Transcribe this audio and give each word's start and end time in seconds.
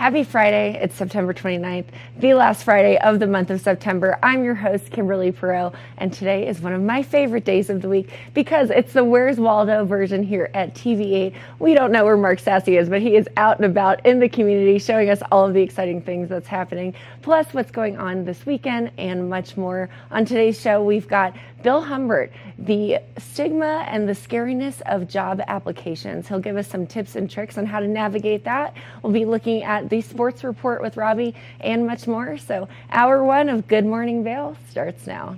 Happy 0.00 0.24
Friday. 0.24 0.78
It's 0.80 0.94
September 0.94 1.34
29th, 1.34 1.84
the 2.18 2.32
last 2.32 2.64
Friday 2.64 2.96
of 3.00 3.20
the 3.20 3.26
month 3.26 3.50
of 3.50 3.60
September. 3.60 4.18
I'm 4.22 4.42
your 4.44 4.54
host, 4.54 4.90
Kimberly 4.90 5.30
Perot, 5.30 5.74
and 5.98 6.10
today 6.10 6.48
is 6.48 6.62
one 6.62 6.72
of 6.72 6.80
my 6.80 7.02
favorite 7.02 7.44
days 7.44 7.68
of 7.68 7.82
the 7.82 7.88
week 7.90 8.08
because 8.32 8.70
it's 8.70 8.94
the 8.94 9.04
Where's 9.04 9.36
Waldo 9.36 9.84
version 9.84 10.22
here 10.22 10.50
at 10.54 10.74
TV8. 10.74 11.34
We 11.58 11.74
don't 11.74 11.92
know 11.92 12.06
where 12.06 12.16
Mark 12.16 12.38
Sassy 12.38 12.78
is, 12.78 12.88
but 12.88 13.02
he 13.02 13.14
is 13.14 13.28
out 13.36 13.58
and 13.58 13.66
about 13.66 14.06
in 14.06 14.20
the 14.20 14.28
community 14.30 14.78
showing 14.78 15.10
us 15.10 15.20
all 15.30 15.46
of 15.46 15.52
the 15.52 15.60
exciting 15.60 16.00
things 16.00 16.30
that's 16.30 16.48
happening, 16.48 16.94
plus 17.20 17.52
what's 17.52 17.70
going 17.70 17.98
on 17.98 18.24
this 18.24 18.46
weekend 18.46 18.92
and 18.96 19.28
much 19.28 19.58
more. 19.58 19.90
On 20.12 20.24
today's 20.24 20.58
show, 20.58 20.82
we've 20.82 21.08
got 21.08 21.36
Bill 21.62 21.82
Humbert, 21.82 22.32
the 22.58 22.98
stigma 23.18 23.84
and 23.88 24.08
the 24.08 24.14
scariness 24.14 24.80
of 24.86 25.08
job 25.08 25.42
applications. 25.46 26.28
He'll 26.28 26.40
give 26.40 26.56
us 26.56 26.68
some 26.68 26.86
tips 26.86 27.16
and 27.16 27.30
tricks 27.30 27.58
on 27.58 27.66
how 27.66 27.80
to 27.80 27.88
navigate 27.88 28.44
that. 28.44 28.74
We'll 29.02 29.12
be 29.12 29.24
looking 29.24 29.62
at 29.62 29.88
the 29.90 30.00
sports 30.00 30.44
report 30.44 30.82
with 30.82 30.96
Robbie 30.96 31.34
and 31.60 31.86
much 31.86 32.06
more. 32.06 32.38
So, 32.38 32.68
hour 32.90 33.22
one 33.24 33.48
of 33.48 33.68
Good 33.68 33.84
Morning 33.84 34.24
Vail 34.24 34.56
starts 34.70 35.06
now. 35.06 35.36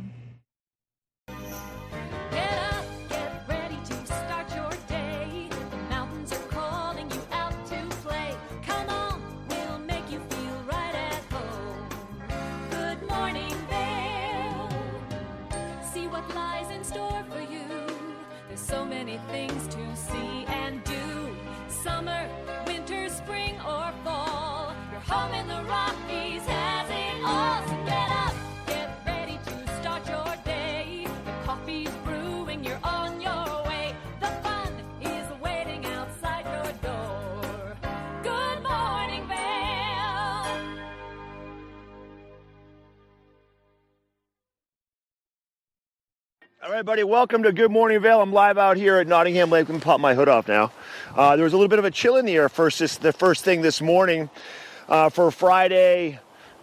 All 46.73 46.77
right, 46.77 46.87
buddy. 46.87 47.05
Welcome 47.05 47.43
to 47.43 47.53
Good 47.53 47.71
Morning 47.71 48.01
Vail. 48.01 48.23
I'm 48.23 48.33
live 48.33 48.57
out 48.57 48.79
here 48.79 48.97
at 48.97 49.07
Nottingham 49.07 49.51
Lake. 49.51 49.69
Let 49.69 49.75
me 49.75 49.81
pop 49.83 50.01
my 50.01 50.15
hood 50.15 50.31
off 50.31 50.49
now. 50.49 50.73
Uh, 51.15 51.37
there 51.37 51.45
was 51.45 51.53
a 51.53 51.57
little 51.59 51.69
bit 51.69 51.79
of 51.79 51.85
a 51.85 51.91
chill 51.91 52.17
in 52.17 52.25
the 52.25 52.35
air 52.35 52.49
first. 52.49 52.79
This, 52.79 52.97
the 52.97 53.13
first 53.13 53.45
thing 53.45 53.61
this 53.61 53.83
morning 53.83 54.31
uh, 54.89 55.11
for 55.11 55.31
Friday. 55.31 56.19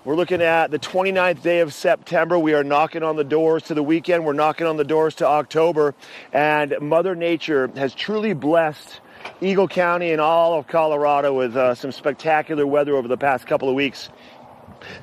We're 0.05 0.15
looking 0.15 0.41
at 0.41 0.71
the 0.71 0.79
29th 0.79 1.43
day 1.43 1.59
of 1.59 1.75
September. 1.75 2.39
We 2.39 2.55
are 2.55 2.63
knocking 2.63 3.03
on 3.03 3.17
the 3.17 3.23
doors 3.23 3.61
to 3.65 3.75
the 3.75 3.83
weekend. 3.83 4.25
We're 4.25 4.33
knocking 4.33 4.65
on 4.65 4.77
the 4.77 4.83
doors 4.83 5.13
to 5.17 5.27
October, 5.27 5.93
and 6.33 6.75
Mother 6.81 7.13
Nature 7.13 7.69
has 7.75 7.93
truly 7.93 8.33
blessed 8.33 9.01
Eagle 9.41 9.67
County 9.67 10.11
and 10.11 10.19
all 10.19 10.57
of 10.57 10.65
Colorado 10.65 11.35
with 11.35 11.55
uh, 11.55 11.75
some 11.75 11.91
spectacular 11.91 12.65
weather 12.65 12.95
over 12.95 13.07
the 13.07 13.15
past 13.15 13.45
couple 13.45 13.69
of 13.69 13.75
weeks. 13.75 14.09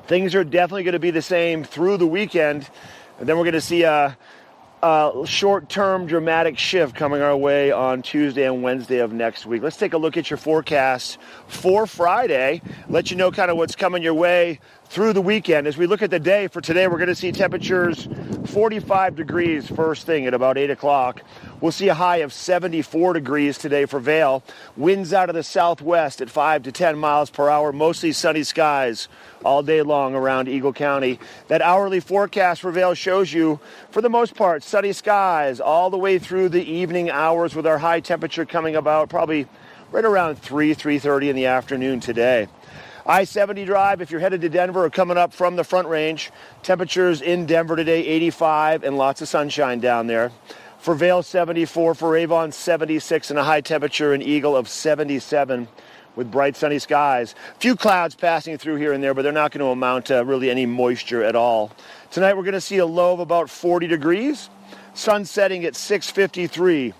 Things 0.07 0.35
are 0.35 0.43
definitely 0.43 0.83
going 0.83 0.91
to 0.91 0.99
be 0.99 1.11
the 1.11 1.21
same 1.21 1.63
through 1.63 1.95
the 1.95 2.07
weekend, 2.07 2.69
and 3.19 3.29
then 3.29 3.37
we're 3.37 3.45
going 3.45 3.53
to 3.53 3.61
see 3.61 3.83
a 3.83 4.17
uh, 4.83 5.25
short-term 5.25 6.05
dramatic 6.05 6.57
shift 6.57 6.95
coming 6.95 7.21
our 7.21 7.35
way 7.35 7.71
on 7.71 8.01
Tuesday 8.01 8.45
and 8.45 8.61
Wednesday 8.61 8.99
of 8.99 9.11
next 9.11 9.45
week. 9.45 9.63
Let's 9.63 9.77
take 9.77 9.93
a 9.93 9.97
look 9.97 10.17
at 10.17 10.29
your 10.29 10.37
forecast 10.37 11.17
for 11.47 11.87
Friday. 11.87 12.61
Let 12.87 13.09
you 13.09 13.17
know 13.17 13.31
kind 13.31 13.49
of 13.49 13.57
what's 13.57 13.75
coming 13.75 14.03
your 14.03 14.13
way 14.13 14.59
through 14.89 15.13
the 15.13 15.21
weekend. 15.21 15.67
As 15.67 15.77
we 15.77 15.85
look 15.85 16.01
at 16.01 16.09
the 16.09 16.19
day 16.19 16.47
for 16.47 16.61
today, 16.61 16.87
we're 16.87 16.97
going 16.97 17.07
to 17.07 17.15
see 17.15 17.31
temperatures 17.31 18.07
45 18.47 19.15
degrees 19.15 19.67
first 19.67 20.05
thing 20.05 20.25
at 20.25 20.33
about 20.33 20.57
8 20.57 20.71
o'clock. 20.71 21.21
We'll 21.59 21.71
see 21.71 21.89
a 21.89 21.93
high 21.93 22.17
of 22.17 22.31
74 22.31 23.13
degrees 23.13 23.57
today 23.57 23.85
for 23.85 23.99
Vail. 23.99 24.43
Winds 24.75 25.11
out 25.11 25.29
of 25.29 25.35
the 25.35 25.43
southwest 25.43 26.21
at 26.21 26.29
5 26.29 26.63
to 26.63 26.71
10 26.71 26.97
miles 26.97 27.29
per 27.29 27.49
hour. 27.49 27.71
Mostly 27.71 28.11
sunny 28.11 28.43
skies 28.43 29.07
all 29.43 29.61
day 29.61 29.81
long 29.81 30.15
around 30.15 30.47
Eagle 30.47 30.73
County. 30.73 31.19
That 31.47 31.61
hourly 31.61 31.99
forecast 31.99 32.61
for 32.61 32.71
Vail 32.71 32.93
shows 32.93 33.33
you, 33.33 33.59
for 33.91 34.01
the 34.01 34.09
most 34.09 34.35
part, 34.35 34.63
sunny 34.63 34.93
skies 34.93 35.59
all 35.59 35.89
the 35.89 35.97
way 35.97 36.19
through 36.19 36.49
the 36.49 36.63
evening 36.63 37.09
hours 37.09 37.55
with 37.55 37.67
our 37.67 37.77
high 37.77 37.99
temperature 37.99 38.45
coming 38.45 38.75
about 38.75 39.09
probably 39.09 39.47
right 39.91 40.05
around 40.05 40.37
3, 40.37 40.75
3.30 40.75 41.29
in 41.29 41.35
the 41.35 41.45
afternoon 41.45 41.99
today. 41.99 42.47
I-70 43.07 43.65
drive, 43.65 44.01
if 44.01 44.11
you're 44.11 44.19
headed 44.19 44.41
to 44.41 44.49
Denver 44.49 44.83
or 44.83 44.89
coming 44.89 45.15
up 45.15 45.31
from 45.31 45.55
the 45.55 45.63
front 45.63 45.87
range, 45.87 46.29
temperatures 46.61 47.21
in 47.21 47.45
Denver 47.45 47.77
today 47.77 48.05
85 48.05 48.83
and 48.83 48.97
lots 48.97 49.21
of 49.21 49.29
sunshine 49.29 49.79
down 49.79 50.07
there. 50.07 50.29
For 50.79 50.93
Vail 50.93 51.23
74, 51.23 51.95
for 51.95 52.17
Avon 52.17 52.51
76 52.51 53.29
and 53.29 53.39
a 53.39 53.45
high 53.45 53.61
temperature 53.61 54.13
in 54.13 54.21
Eagle 54.21 54.57
of 54.57 54.67
77 54.67 55.69
with 56.17 56.29
bright 56.29 56.57
sunny 56.57 56.79
skies. 56.79 57.33
Few 57.59 57.77
clouds 57.77 58.13
passing 58.13 58.57
through 58.57 58.75
here 58.75 58.91
and 58.91 59.01
there, 59.01 59.13
but 59.13 59.21
they're 59.21 59.31
not 59.31 59.51
going 59.51 59.65
to 59.65 59.71
amount 59.71 60.07
to 60.07 60.17
really 60.25 60.49
any 60.49 60.65
moisture 60.65 61.23
at 61.23 61.35
all. 61.35 61.71
Tonight 62.11 62.35
we're 62.35 62.43
going 62.43 62.55
to 62.55 62.61
see 62.61 62.79
a 62.79 62.85
low 62.85 63.13
of 63.13 63.21
about 63.21 63.49
40 63.49 63.87
degrees. 63.87 64.49
Sun 64.95 65.23
setting 65.23 65.63
at 65.63 65.77
653. 65.77 66.93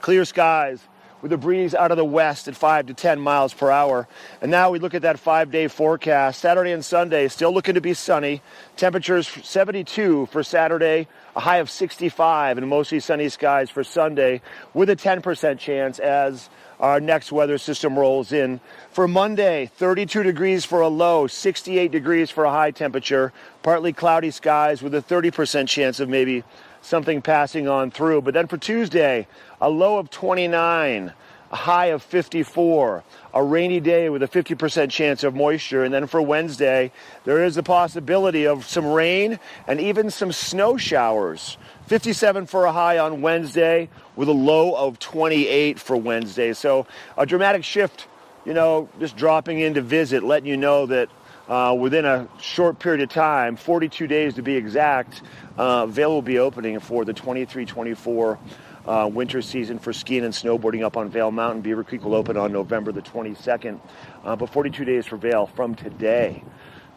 Clear 0.00 0.24
skies 0.24 0.80
with 1.22 1.32
a 1.32 1.36
breeze 1.36 1.74
out 1.74 1.90
of 1.90 1.96
the 1.96 2.04
west 2.04 2.48
at 2.48 2.56
5 2.56 2.86
to 2.86 2.94
10 2.94 3.20
miles 3.20 3.54
per 3.54 3.70
hour. 3.70 4.06
And 4.40 4.50
now 4.50 4.70
we 4.70 4.78
look 4.78 4.94
at 4.94 5.02
that 5.02 5.18
five 5.18 5.50
day 5.50 5.68
forecast. 5.68 6.40
Saturday 6.40 6.72
and 6.72 6.84
Sunday 6.84 7.28
still 7.28 7.52
looking 7.52 7.74
to 7.74 7.80
be 7.80 7.94
sunny. 7.94 8.42
Temperatures 8.76 9.28
72 9.28 10.26
for 10.26 10.42
Saturday, 10.42 11.08
a 11.34 11.40
high 11.40 11.58
of 11.58 11.70
65, 11.70 12.58
and 12.58 12.68
mostly 12.68 13.00
sunny 13.00 13.28
skies 13.28 13.70
for 13.70 13.82
Sunday 13.82 14.40
with 14.74 14.90
a 14.90 14.96
10% 14.96 15.58
chance 15.58 15.98
as 15.98 16.50
our 16.78 17.00
next 17.00 17.32
weather 17.32 17.58
system 17.58 17.98
rolls 17.98 18.32
in. 18.32 18.60
For 18.92 19.08
Monday, 19.08 19.70
32 19.76 20.22
degrees 20.22 20.64
for 20.64 20.80
a 20.80 20.88
low, 20.88 21.26
68 21.26 21.90
degrees 21.90 22.30
for 22.30 22.44
a 22.44 22.50
high 22.50 22.70
temperature, 22.70 23.32
partly 23.62 23.92
cloudy 23.92 24.30
skies 24.30 24.82
with 24.82 24.94
a 24.94 25.00
30% 25.00 25.68
chance 25.68 26.00
of 26.00 26.08
maybe 26.08 26.44
something 26.82 27.20
passing 27.22 27.68
on 27.68 27.90
through. 27.90 28.22
But 28.22 28.34
then 28.34 28.46
for 28.46 28.58
Tuesday, 28.58 29.26
a 29.60 29.70
low 29.70 29.98
of 29.98 30.10
29, 30.10 31.12
a 31.50 31.56
high 31.56 31.86
of 31.86 32.02
54, 32.02 33.04
a 33.34 33.42
rainy 33.42 33.80
day 33.80 34.08
with 34.08 34.22
a 34.22 34.28
50% 34.28 34.90
chance 34.90 35.24
of 35.24 35.34
moisture. 35.34 35.84
And 35.84 35.94
then 35.94 36.06
for 36.06 36.20
Wednesday, 36.20 36.92
there 37.24 37.44
is 37.44 37.56
a 37.56 37.62
possibility 37.62 38.46
of 38.46 38.66
some 38.66 38.86
rain 38.86 39.38
and 39.66 39.80
even 39.80 40.10
some 40.10 40.32
snow 40.32 40.76
showers. 40.76 41.56
57 41.86 42.46
for 42.46 42.64
a 42.64 42.72
high 42.72 42.98
on 42.98 43.22
Wednesday 43.22 43.88
with 44.16 44.28
a 44.28 44.32
low 44.32 44.74
of 44.74 44.98
28 44.98 45.78
for 45.78 45.96
Wednesday. 45.96 46.52
So 46.52 46.86
a 47.16 47.24
dramatic 47.24 47.64
shift, 47.64 48.08
you 48.44 48.54
know, 48.54 48.88
just 48.98 49.16
dropping 49.16 49.60
in 49.60 49.74
to 49.74 49.82
visit, 49.82 50.22
letting 50.22 50.48
you 50.48 50.56
know 50.56 50.86
that 50.86 51.08
uh, 51.48 51.76
within 51.78 52.04
a 52.04 52.28
short 52.40 52.78
period 52.80 53.02
of 53.02 53.08
time, 53.08 53.54
42 53.56 54.08
days 54.08 54.34
to 54.34 54.42
be 54.42 54.56
exact, 54.56 55.22
uh, 55.56 55.86
Vail 55.86 56.10
will 56.10 56.22
be 56.22 56.38
opening 56.38 56.80
for 56.80 57.04
the 57.04 57.14
23-24 57.14 58.38
uh, 58.86 59.08
winter 59.12 59.42
season 59.42 59.78
for 59.78 59.92
skiing 59.92 60.24
and 60.24 60.32
snowboarding 60.32 60.82
up 60.84 60.96
on 60.96 61.08
Vail 61.08 61.30
Mountain. 61.30 61.62
Beaver 61.62 61.84
Creek 61.84 62.04
will 62.04 62.14
open 62.14 62.36
on 62.36 62.52
November 62.52 62.92
the 62.92 63.02
22nd, 63.02 63.80
uh, 64.24 64.36
but 64.36 64.50
42 64.50 64.84
days 64.84 65.06
for 65.06 65.16
Vail 65.16 65.46
from 65.46 65.74
today. 65.74 66.42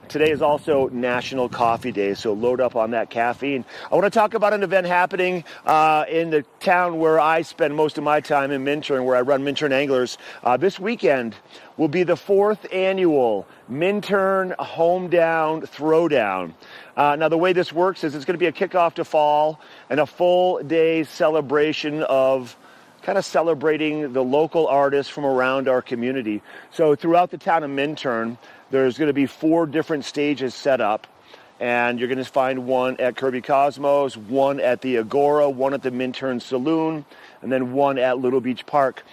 Today 0.10 0.32
is 0.32 0.42
also 0.42 0.90
National 0.90 1.48
Coffee 1.48 1.92
Day, 1.92 2.16
so 2.16 2.34
load 2.34 2.60
up 2.60 2.76
on 2.76 2.90
that 2.92 3.12
caffeine. 3.12 3.64
I 3.92 3.96
want 3.96 4.06
to 4.06 4.10
talk 4.10 4.34
about 4.34 4.54
an 4.54 4.64
event 4.64 4.88
happening 4.88 5.44
uh, 5.68 6.06
in 6.10 6.32
the 6.32 6.44
town 6.60 6.98
where 6.98 7.19
I 7.19 7.44
spend 7.44 7.75
most 7.75 8.00
of 8.00 8.04
my 8.04 8.19
time 8.19 8.50
in 8.50 8.63
Minturn, 8.63 9.06
where 9.06 9.16
I 9.16 9.22
run 9.22 9.44
Minturn 9.44 9.72
Anglers. 9.72 10.18
Uh, 10.44 10.58
this 10.58 10.80
weekend 10.80 11.36
will 11.80 11.88
be 11.88 12.04
the 12.04 12.18
fourth 12.18 12.68
annual 12.74 13.48
Minturn 13.70 14.54
Home 14.60 15.10
Down 15.10 15.62
Throwdown. 15.62 16.54
Uh, 16.98 17.16
now, 17.16 17.30
the 17.30 17.38
way 17.38 17.54
this 17.54 17.72
works 17.72 18.04
is 18.04 18.14
it's 18.16 18.26
going 18.26 18.38
to 18.38 18.38
be 18.38 18.48
a 18.48 18.52
kickoff 18.52 18.96
to 18.96 19.06
fall 19.06 19.62
and 19.90 20.02
a 20.02 20.06
full 20.06 20.62
day 20.62 21.06
celebration 21.06 22.04
of 22.04 22.58
kind 23.02 23.18
of 23.18 23.24
celebrating 23.24 24.12
the 24.12 24.22
local 24.22 24.68
artists 24.68 25.10
from 25.10 25.26
around 25.26 25.70
our 25.70 25.81
community. 25.81 26.42
So, 26.72 26.96
throughout 26.96 27.31
the 27.31 27.38
town 27.38 27.64
of 27.64 27.70
Minturn, 27.70 28.38
there's 28.72 28.98
going 28.98 29.08
to 29.08 29.14
be 29.14 29.25
four 29.25 29.66
different 29.66 30.04
stages 30.04 30.54
set 30.54 30.82
up. 30.82 31.08
And 31.62 31.98
you're 31.98 32.10
going 32.10 32.18
to 32.18 32.25
find 32.25 32.68
one 32.68 32.98
at 32.98 33.16
Kirby 33.16 33.42
Cosmo's, 33.42 34.18
one 34.18 34.60
at 34.60 34.82
the 34.82 34.98
Agora, 34.98 35.50
one 35.50 35.74
at 35.74 35.82
the 35.82 35.92
Minturn 35.92 36.42
Saloon, 36.42 37.06
and 37.42 37.50
then 37.50 37.72
one 37.72 37.98
at 37.98 38.18
Little 38.18 38.42
Beach 38.42 38.66
Park. 38.66 39.04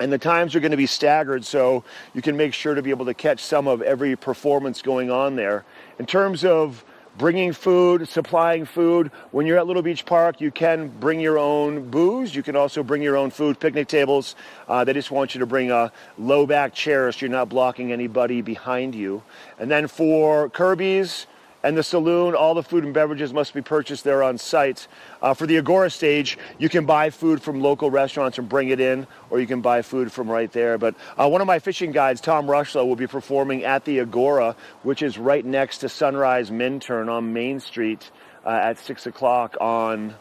And 0.00 0.12
the 0.12 0.18
times 0.18 0.54
are 0.54 0.60
going 0.60 0.70
to 0.70 0.76
be 0.76 0.86
staggered 0.86 1.44
so 1.44 1.82
you 2.14 2.22
can 2.22 2.36
make 2.36 2.54
sure 2.54 2.74
to 2.74 2.82
be 2.82 2.90
able 2.90 3.06
to 3.06 3.14
catch 3.14 3.42
some 3.42 3.66
of 3.66 3.82
every 3.82 4.14
performance 4.14 4.80
going 4.80 5.10
on 5.10 5.36
there. 5.36 5.64
In 5.98 6.06
terms 6.06 6.44
of 6.44 6.84
bringing 7.18 7.52
food, 7.52 8.08
supplying 8.08 8.64
food. 8.64 9.10
When 9.32 9.44
you're 9.44 9.58
at 9.58 9.66
Little 9.66 9.82
Beach 9.82 10.06
Park, 10.06 10.40
you 10.40 10.52
can 10.52 10.88
bring 10.88 11.18
your 11.20 11.36
own 11.36 11.90
booze. 11.90 12.34
You 12.34 12.44
can 12.44 12.54
also 12.54 12.84
bring 12.84 13.02
your 13.02 13.16
own 13.16 13.30
food, 13.30 13.58
picnic 13.58 13.88
tables. 13.88 14.36
Uh, 14.68 14.84
they 14.84 14.92
just 14.92 15.10
want 15.10 15.34
you 15.34 15.40
to 15.40 15.46
bring 15.46 15.72
a 15.72 15.92
low 16.16 16.46
back 16.46 16.72
chair 16.72 17.10
so 17.10 17.26
you're 17.26 17.30
not 17.30 17.48
blocking 17.48 17.92
anybody 17.92 18.40
behind 18.40 18.94
you. 18.94 19.22
And 19.58 19.68
then 19.68 19.88
for 19.88 20.48
Kirby's, 20.48 21.26
and 21.68 21.76
the 21.76 21.82
saloon, 21.82 22.34
all 22.34 22.54
the 22.54 22.62
food 22.62 22.82
and 22.82 22.94
beverages 22.94 23.34
must 23.34 23.52
be 23.52 23.60
purchased 23.60 24.02
there 24.02 24.22
on 24.22 24.38
site. 24.38 24.88
Uh, 25.20 25.34
for 25.34 25.46
the 25.46 25.58
Agora 25.58 25.90
stage, 25.90 26.38
you 26.56 26.70
can 26.70 26.86
buy 26.86 27.10
food 27.10 27.42
from 27.42 27.60
local 27.60 27.90
restaurants 27.90 28.38
and 28.38 28.48
bring 28.48 28.70
it 28.70 28.80
in, 28.80 29.06
or 29.28 29.38
you 29.38 29.46
can 29.46 29.60
buy 29.60 29.82
food 29.82 30.10
from 30.10 30.30
right 30.30 30.50
there. 30.50 30.78
But 30.78 30.94
uh, 31.18 31.28
one 31.28 31.42
of 31.42 31.46
my 31.46 31.58
fishing 31.58 31.92
guides, 31.92 32.22
Tom 32.22 32.46
Rushlow, 32.46 32.86
will 32.86 32.96
be 32.96 33.06
performing 33.06 33.64
at 33.64 33.84
the 33.84 34.00
Agora, 34.00 34.56
which 34.82 35.02
is 35.02 35.18
right 35.18 35.44
next 35.44 35.78
to 35.78 35.90
Sunrise 35.90 36.50
Minturn 36.50 37.10
on 37.10 37.34
Main 37.34 37.60
Street 37.60 38.10
uh, 38.46 38.48
at 38.48 38.78
6 38.78 39.06
o'clock 39.06 39.54
on 39.60 40.14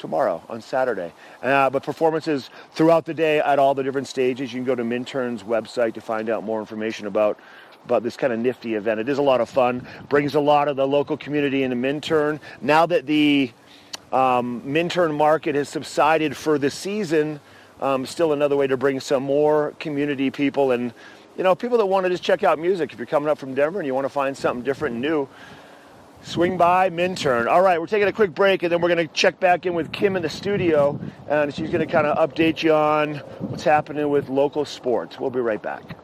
tomorrow 0.00 0.42
on 0.48 0.60
Saturday. 0.60 1.12
Uh, 1.44 1.70
but 1.70 1.84
performances 1.84 2.50
throughout 2.72 3.04
the 3.04 3.14
day 3.14 3.38
at 3.38 3.60
all 3.60 3.74
the 3.76 3.84
different 3.84 4.08
stages. 4.08 4.52
You 4.52 4.58
can 4.58 4.64
go 4.64 4.74
to 4.74 4.82
Minturn's 4.82 5.44
website 5.44 5.94
to 5.94 6.00
find 6.00 6.28
out 6.28 6.42
more 6.42 6.58
information 6.58 7.06
about 7.06 7.38
about 7.84 8.02
this 8.02 8.16
kind 8.16 8.32
of 8.32 8.38
nifty 8.38 8.74
event. 8.74 9.00
It 9.00 9.08
is 9.08 9.18
a 9.18 9.22
lot 9.22 9.40
of 9.40 9.48
fun, 9.48 9.86
brings 10.08 10.34
a 10.34 10.40
lot 10.40 10.68
of 10.68 10.76
the 10.76 10.86
local 10.86 11.16
community 11.16 11.62
into 11.62 11.76
Minturn. 11.76 12.40
Now 12.60 12.86
that 12.86 13.06
the 13.06 13.50
um, 14.12 14.62
Minturn 14.64 15.14
market 15.14 15.54
has 15.54 15.68
subsided 15.68 16.36
for 16.36 16.58
the 16.58 16.70
season, 16.70 17.40
um, 17.80 18.06
still 18.06 18.32
another 18.32 18.56
way 18.56 18.66
to 18.66 18.76
bring 18.76 19.00
some 19.00 19.22
more 19.22 19.74
community 19.78 20.30
people 20.30 20.72
and 20.72 20.92
you 21.36 21.44
know 21.44 21.54
people 21.54 21.78
that 21.78 21.86
want 21.86 22.04
to 22.04 22.10
just 22.10 22.22
check 22.22 22.42
out 22.42 22.58
music. 22.58 22.92
If 22.92 22.98
you're 22.98 23.06
coming 23.06 23.28
up 23.28 23.38
from 23.38 23.54
Denver 23.54 23.78
and 23.78 23.86
you 23.86 23.94
want 23.94 24.04
to 24.04 24.10
find 24.10 24.36
something 24.36 24.62
different 24.62 24.94
and 24.94 25.02
new, 25.02 25.28
swing 26.22 26.56
by 26.56 26.90
Minturn. 26.90 27.48
All 27.48 27.62
right, 27.62 27.80
we're 27.80 27.86
taking 27.86 28.08
a 28.08 28.12
quick 28.12 28.34
break 28.34 28.62
and 28.62 28.70
then 28.70 28.80
we're 28.80 28.94
going 28.94 29.08
to 29.08 29.14
check 29.14 29.40
back 29.40 29.64
in 29.66 29.74
with 29.74 29.90
Kim 29.92 30.16
in 30.16 30.22
the 30.22 30.28
studio 30.28 30.98
and 31.28 31.54
she's 31.54 31.70
going 31.70 31.86
to 31.86 31.90
kind 31.90 32.06
of 32.06 32.28
update 32.28 32.62
you 32.62 32.74
on 32.74 33.16
what's 33.38 33.64
happening 33.64 34.08
with 34.10 34.28
local 34.28 34.64
sports. 34.64 35.18
We'll 35.18 35.30
be 35.30 35.40
right 35.40 35.62
back. 35.62 35.96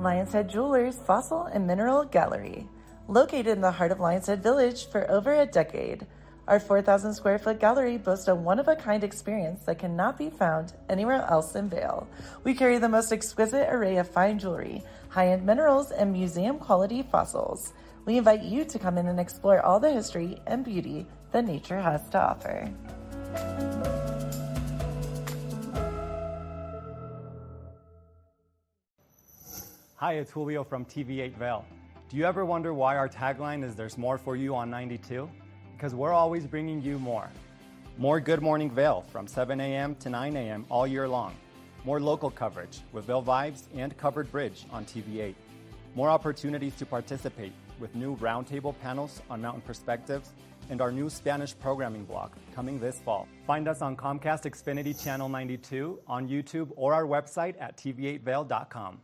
Lions 0.00 0.32
Head 0.32 0.48
Jewelers 0.48 0.98
Fossil 0.98 1.44
and 1.52 1.66
Mineral 1.66 2.04
Gallery. 2.06 2.66
Located 3.06 3.48
in 3.48 3.60
the 3.60 3.70
heart 3.70 3.92
of 3.92 3.98
Lionshead 3.98 4.38
Village 4.38 4.86
for 4.86 5.08
over 5.10 5.34
a 5.34 5.44
decade, 5.44 6.06
our 6.48 6.58
4,000 6.58 7.12
square 7.12 7.38
foot 7.38 7.60
gallery 7.60 7.98
boasts 7.98 8.26
a 8.26 8.34
one 8.34 8.58
of 8.58 8.66
a 8.66 8.76
kind 8.76 9.04
experience 9.04 9.62
that 9.66 9.78
cannot 9.78 10.16
be 10.16 10.30
found 10.30 10.72
anywhere 10.88 11.26
else 11.28 11.54
in 11.54 11.68
Vail. 11.68 12.08
We 12.44 12.54
carry 12.54 12.78
the 12.78 12.88
most 12.88 13.12
exquisite 13.12 13.68
array 13.70 13.98
of 13.98 14.08
fine 14.08 14.38
jewelry, 14.38 14.82
high 15.10 15.28
end 15.28 15.44
minerals, 15.44 15.90
and 15.90 16.10
museum 16.10 16.58
quality 16.58 17.02
fossils. 17.02 17.74
We 18.06 18.16
invite 18.16 18.42
you 18.42 18.64
to 18.64 18.78
come 18.78 18.96
in 18.96 19.06
and 19.06 19.20
explore 19.20 19.60
all 19.60 19.80
the 19.80 19.92
history 19.92 20.40
and 20.46 20.64
beauty 20.64 21.06
that 21.32 21.44
nature 21.44 21.78
has 21.78 22.08
to 22.08 22.18
offer. 22.18 22.72
Hi, 30.00 30.14
it's 30.14 30.30
Julio 30.30 30.64
from 30.64 30.86
TV8 30.86 31.34
Vail. 31.34 31.66
Do 32.08 32.16
you 32.16 32.24
ever 32.24 32.46
wonder 32.46 32.72
why 32.72 32.96
our 32.96 33.06
tagline 33.06 33.62
is 33.62 33.74
There's 33.74 33.98
More 33.98 34.16
for 34.16 34.34
You 34.34 34.56
on 34.56 34.70
92? 34.70 35.28
Because 35.76 35.94
we're 35.94 36.14
always 36.14 36.46
bringing 36.46 36.80
you 36.80 36.98
more. 36.98 37.28
More 37.98 38.18
Good 38.18 38.40
Morning 38.40 38.70
Vail 38.70 39.04
from 39.12 39.26
7 39.26 39.60
a.m. 39.60 39.94
to 39.96 40.08
9 40.08 40.36
a.m. 40.36 40.64
all 40.70 40.86
year 40.86 41.06
long. 41.06 41.36
More 41.84 42.00
local 42.00 42.30
coverage 42.30 42.80
with 42.92 43.04
Vail 43.04 43.22
Vibes 43.22 43.64
and 43.76 43.94
Covered 43.98 44.32
Bridge 44.32 44.64
on 44.72 44.86
TV8. 44.86 45.34
More 45.94 46.08
opportunities 46.08 46.74
to 46.76 46.86
participate 46.86 47.52
with 47.78 47.94
new 47.94 48.16
roundtable 48.16 48.74
panels 48.80 49.20
on 49.28 49.42
mountain 49.42 49.60
perspectives 49.60 50.30
and 50.70 50.80
our 50.80 50.90
new 50.90 51.10
Spanish 51.10 51.54
programming 51.58 52.06
block 52.06 52.38
coming 52.54 52.80
this 52.80 53.00
fall. 53.00 53.28
Find 53.46 53.68
us 53.68 53.82
on 53.82 53.98
Comcast 53.98 54.50
Xfinity 54.50 54.98
Channel 55.04 55.28
92, 55.28 55.98
on 56.06 56.26
YouTube, 56.26 56.70
or 56.74 56.94
our 56.94 57.04
website 57.04 57.54
at 57.60 57.76
tv8vail.com. 57.76 58.98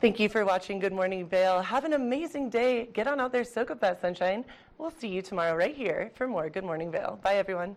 Thank 0.00 0.18
you 0.18 0.30
for 0.30 0.46
watching 0.46 0.78
Good 0.78 0.94
Morning 0.94 1.26
Vail. 1.26 1.60
Have 1.60 1.84
an 1.84 1.92
amazing 1.92 2.48
day. 2.48 2.86
Get 2.94 3.06
on 3.06 3.20
out 3.20 3.32
there, 3.32 3.44
soak 3.44 3.70
up 3.70 3.80
that 3.80 4.00
sunshine. 4.00 4.46
We'll 4.78 4.90
see 4.90 5.08
you 5.08 5.20
tomorrow 5.20 5.54
right 5.54 5.76
here 5.76 6.10
for 6.14 6.26
more 6.26 6.48
Good 6.48 6.64
Morning 6.64 6.90
Vail. 6.90 7.20
Bye, 7.22 7.34
everyone. 7.34 7.76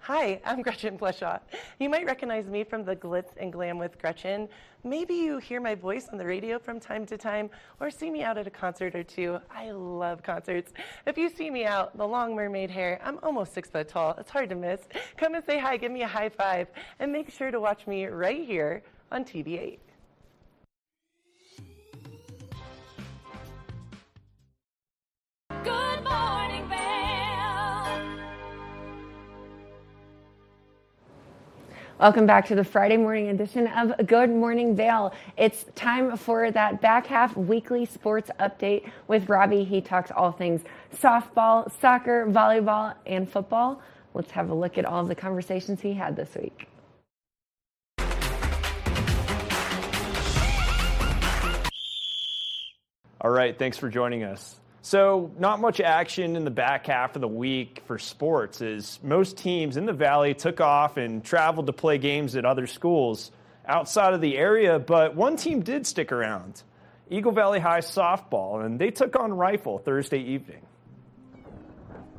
Hi, 0.00 0.38
I'm 0.44 0.60
Gretchen 0.62 0.98
Pleshaw. 0.98 1.40
You 1.78 1.88
might 1.88 2.04
recognize 2.04 2.44
me 2.50 2.64
from 2.64 2.84
the 2.84 2.94
Glitz 2.94 3.30
and 3.38 3.50
Glam 3.50 3.78
with 3.78 3.98
Gretchen. 3.98 4.46
Maybe 4.84 5.14
you 5.14 5.38
hear 5.38 5.58
my 5.58 5.74
voice 5.74 6.06
on 6.12 6.18
the 6.18 6.26
radio 6.26 6.58
from 6.58 6.80
time 6.80 7.06
to 7.06 7.16
time 7.16 7.48
or 7.80 7.90
see 7.90 8.10
me 8.10 8.22
out 8.22 8.36
at 8.36 8.46
a 8.46 8.50
concert 8.50 8.94
or 8.94 9.02
two. 9.02 9.38
I 9.50 9.70
love 9.70 10.22
concerts. 10.22 10.74
If 11.06 11.16
you 11.16 11.30
see 11.30 11.48
me 11.48 11.64
out, 11.64 11.96
the 11.96 12.06
long 12.06 12.36
mermaid 12.36 12.70
hair, 12.70 13.00
I'm 13.02 13.18
almost 13.22 13.54
six 13.54 13.70
foot 13.70 13.88
tall. 13.88 14.14
It's 14.18 14.30
hard 14.30 14.50
to 14.50 14.54
miss. 14.54 14.80
Come 15.16 15.34
and 15.34 15.42
say 15.46 15.58
hi, 15.58 15.78
give 15.78 15.92
me 15.92 16.02
a 16.02 16.08
high 16.08 16.28
five, 16.28 16.68
and 16.98 17.10
make 17.10 17.30
sure 17.30 17.50
to 17.50 17.58
watch 17.58 17.86
me 17.86 18.04
right 18.04 18.44
here 18.44 18.82
on 19.10 19.24
TV8. 19.24 19.78
Welcome 32.00 32.24
back 32.24 32.46
to 32.46 32.54
the 32.54 32.64
Friday 32.64 32.96
morning 32.96 33.28
edition 33.28 33.66
of 33.66 34.06
Good 34.06 34.30
Morning 34.30 34.74
Vail. 34.74 35.12
It's 35.36 35.66
time 35.74 36.16
for 36.16 36.50
that 36.50 36.80
back 36.80 37.06
half 37.06 37.36
weekly 37.36 37.84
sports 37.84 38.30
update 38.40 38.90
with 39.06 39.28
Robbie. 39.28 39.64
He 39.64 39.82
talks 39.82 40.10
all 40.10 40.32
things 40.32 40.62
softball, 40.96 41.70
soccer, 41.78 42.24
volleyball, 42.26 42.94
and 43.04 43.30
football. 43.30 43.82
Let's 44.14 44.30
have 44.30 44.48
a 44.48 44.54
look 44.54 44.78
at 44.78 44.86
all 44.86 45.00
of 45.02 45.08
the 45.08 45.14
conversations 45.14 45.82
he 45.82 45.92
had 45.92 46.16
this 46.16 46.34
week. 46.34 46.68
All 53.20 53.30
right, 53.30 53.58
thanks 53.58 53.76
for 53.76 53.90
joining 53.90 54.24
us. 54.24 54.58
So, 54.82 55.30
not 55.38 55.60
much 55.60 55.80
action 55.80 56.36
in 56.36 56.44
the 56.44 56.50
back 56.50 56.86
half 56.86 57.14
of 57.14 57.20
the 57.20 57.28
week 57.28 57.82
for 57.86 57.98
sports 57.98 58.62
as 58.62 58.98
most 59.02 59.36
teams 59.36 59.76
in 59.76 59.84
the 59.84 59.92
Valley 59.92 60.32
took 60.32 60.60
off 60.60 60.96
and 60.96 61.22
traveled 61.22 61.66
to 61.66 61.72
play 61.72 61.98
games 61.98 62.34
at 62.34 62.46
other 62.46 62.66
schools 62.66 63.30
outside 63.66 64.14
of 64.14 64.22
the 64.22 64.38
area, 64.38 64.78
but 64.78 65.14
one 65.14 65.36
team 65.36 65.60
did 65.60 65.86
stick 65.86 66.12
around 66.12 66.62
Eagle 67.10 67.32
Valley 67.32 67.60
High 67.60 67.80
softball, 67.80 68.64
and 68.64 68.78
they 68.78 68.90
took 68.90 69.16
on 69.16 69.32
Rifle 69.32 69.78
Thursday 69.78 70.20
evening. 70.20 70.62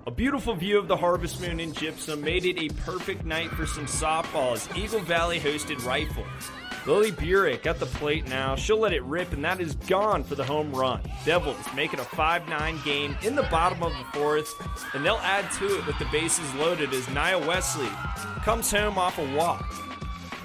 A 0.08 0.12
beautiful 0.12 0.56
view 0.56 0.80
of 0.80 0.88
the 0.88 0.98
harvest 0.98 1.40
moon 1.40 1.60
in 1.60 1.74
Gypsum 1.74 2.22
made 2.22 2.44
it 2.44 2.58
a 2.58 2.74
perfect 2.82 3.24
night 3.24 3.52
for 3.52 3.68
some 3.68 3.86
softball 3.86 4.54
as 4.54 4.68
Eagle 4.76 5.00
Valley 5.02 5.40
hosted 5.40 5.86
Rifle. 5.86 6.26
Lily 6.88 7.12
Burek 7.12 7.68
at 7.68 7.80
the 7.80 7.86
plate 7.86 8.28
now. 8.28 8.56
She'll 8.56 8.80
let 8.80 8.94
it 8.94 9.04
rip, 9.04 9.32
and 9.32 9.46
that 9.46 9.62
is 9.62 9.76
gone 9.76 10.24
for 10.24 10.34
the 10.34 10.44
home 10.44 10.74
run. 10.74 11.02
Devils 11.24 11.64
make 11.76 11.94
it 11.94 12.00
a 12.00 12.04
5 12.04 12.50
9 12.50 12.80
game 12.84 13.16
in 13.22 13.36
the 13.36 13.44
bottom 13.44 13.84
of 13.84 13.92
the 13.92 14.18
fourth, 14.18 14.52
and 14.96 15.06
they'll 15.06 15.18
add 15.18 15.52
to 15.60 15.78
it 15.78 15.86
with 15.86 16.00
the 16.00 16.06
bases 16.06 16.52
loaded 16.56 16.92
as 16.94 17.08
Nia 17.10 17.38
Wesley 17.38 17.90
comes 18.44 18.72
home 18.72 18.98
off 18.98 19.20
a 19.20 19.36
walk. 19.36 19.72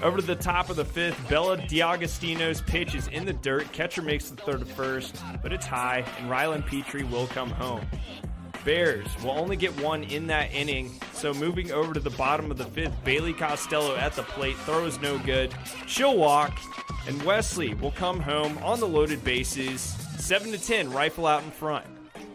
Over 0.03 0.17
to 0.17 0.23
the 0.23 0.35
top 0.35 0.69
of 0.69 0.75
the 0.75 0.85
fifth, 0.85 1.27
Bella 1.27 1.57
Diagostino's 1.57 2.61
pitch 2.61 2.93
is 2.93 3.07
in 3.07 3.25
the 3.25 3.33
dirt. 3.33 3.71
Catcher 3.71 4.03
makes 4.03 4.29
the 4.29 4.35
third 4.35 4.59
to 4.59 4.65
first, 4.65 5.19
but 5.41 5.51
it's 5.51 5.65
high, 5.65 6.05
and 6.19 6.29
Rylan 6.29 6.63
Petrie 6.63 7.05
will 7.05 7.25
come 7.25 7.49
home. 7.49 7.83
Bears 8.67 9.07
will 9.23 9.31
only 9.31 9.55
get 9.55 9.79
one 9.81 10.03
in 10.03 10.27
that 10.27 10.53
inning. 10.53 10.91
So 11.13 11.33
moving 11.33 11.71
over 11.71 11.93
to 11.93 12.01
the 12.01 12.09
bottom 12.09 12.51
of 12.51 12.57
the 12.57 12.65
fifth, 12.65 13.01
Bailey 13.05 13.31
Costello 13.31 13.95
at 13.95 14.11
the 14.11 14.23
plate 14.23 14.57
throws 14.57 14.99
no 14.99 15.17
good. 15.19 15.55
She'll 15.87 16.17
walk, 16.17 16.59
and 17.07 17.23
Wesley 17.23 17.75
will 17.75 17.91
come 17.91 18.19
home 18.19 18.57
on 18.57 18.81
the 18.81 18.87
loaded 18.87 19.23
bases. 19.23 19.79
Seven 20.19 20.51
to 20.51 20.57
ten, 20.57 20.91
rifle 20.91 21.25
out 21.25 21.43
in 21.43 21.51
front. 21.51 21.85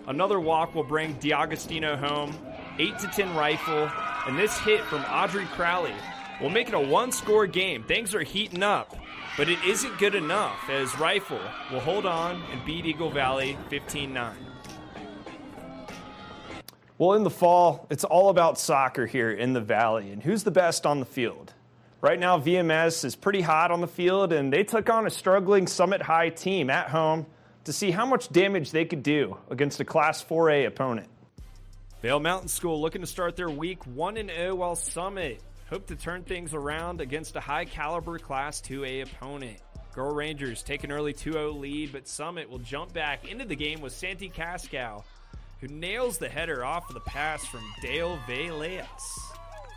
Another 0.07 0.41
walk 0.41 0.75
will 0.75 0.85
bring 0.85 1.13
Diagostino 1.21 1.97
home. 1.97 2.35
Eight 2.79 2.99
to 3.01 3.09
ten 3.09 3.37
rifle, 3.37 3.91
and 4.27 4.39
this 4.39 4.57
hit 4.61 4.81
from 4.85 5.03
Audrey 5.03 5.45
Crowley 5.53 5.93
will 6.41 6.49
make 6.49 6.69
it 6.69 6.75
a 6.75 6.81
one-score 6.81 7.47
game. 7.47 7.83
Things 7.83 8.15
are 8.15 8.23
heating 8.23 8.63
up, 8.63 8.97
but 9.37 9.51
it 9.51 9.63
isn't 9.67 9.99
good 9.99 10.15
enough 10.15 10.71
as 10.71 10.99
Rifle 10.99 11.43
will 11.71 11.81
hold 11.81 12.07
on 12.07 12.43
and 12.51 12.65
beat 12.65 12.87
Eagle 12.87 13.11
Valley 13.11 13.59
15-9. 13.71 14.52
Well, 16.99 17.15
in 17.15 17.25
the 17.25 17.31
fall, 17.31 17.87
it's 17.91 18.05
all 18.05 18.29
about 18.29 18.59
soccer 18.59 19.07
here 19.07 19.31
in 19.31 19.55
the 19.55 19.61
Valley 19.61 20.11
and 20.11 20.23
who's 20.23 20.45
the 20.45 20.51
best 20.51 20.87
on 20.87 21.01
the 21.01 21.07
field. 21.07 21.53
Right 22.01 22.19
now, 22.19 22.39
VMS 22.39 23.05
is 23.05 23.15
pretty 23.15 23.41
hot 23.41 23.71
on 23.71 23.81
the 23.81 23.87
field, 23.87 24.33
and 24.33 24.53
they 24.53 24.65
took 24.65 24.91
on 24.91 25.07
a 25.07 25.11
struggling 25.11 25.69
Summit 25.69 26.03
High 26.03 26.31
team 26.31 26.69
at 26.69 26.89
home 26.89 27.27
to 27.65 27.73
see 27.73 27.93
how 27.93 28.05
much 28.05 28.29
damage 28.31 28.73
they 28.73 28.85
could 28.85 29.05
do 29.05 29.37
against 29.51 29.79
a 29.81 29.85
Class 29.85 30.23
4A 30.23 30.67
opponent. 30.67 31.09
Vail 32.03 32.19
Mountain 32.19 32.49
School 32.49 32.81
looking 32.81 33.03
to 33.03 33.07
start 33.07 33.37
their 33.37 33.51
week 33.51 33.87
1 33.87 34.17
0 34.17 34.55
while 34.57 34.75
Summit 34.75 35.41
hope 35.71 35.87
to 35.87 35.97
turn 35.97 36.23
things 36.25 36.53
around 36.53 37.01
against 37.01 37.37
a 37.37 37.41
high 37.41 37.65
caliber 37.65 38.19
Class 38.19 38.61
2A 38.61 39.05
opponent. 39.05 39.59
Gore 39.95 40.13
Rangers 40.13 40.63
take 40.63 40.85
an 40.85 40.91
early 40.91 41.13
2 41.13 41.33
0 41.33 41.53
lead, 41.53 41.93
but 41.93 42.09
Summit 42.09 42.51
will 42.51 42.59
jump 42.59 42.93
back 42.93 43.31
into 43.31 43.45
the 43.45 43.57
game 43.57 43.81
with 43.81 43.93
Santi 43.93 44.29
Cascal 44.29 45.05
who 45.63 45.69
nails 45.69 46.19
the 46.19 46.29
header 46.29 46.65
off 46.65 46.89
of 46.89 46.95
the 46.95 47.01
pass 47.01 47.47
from 47.47 47.63
Dale 47.81 48.19
Veleas. 48.27 48.85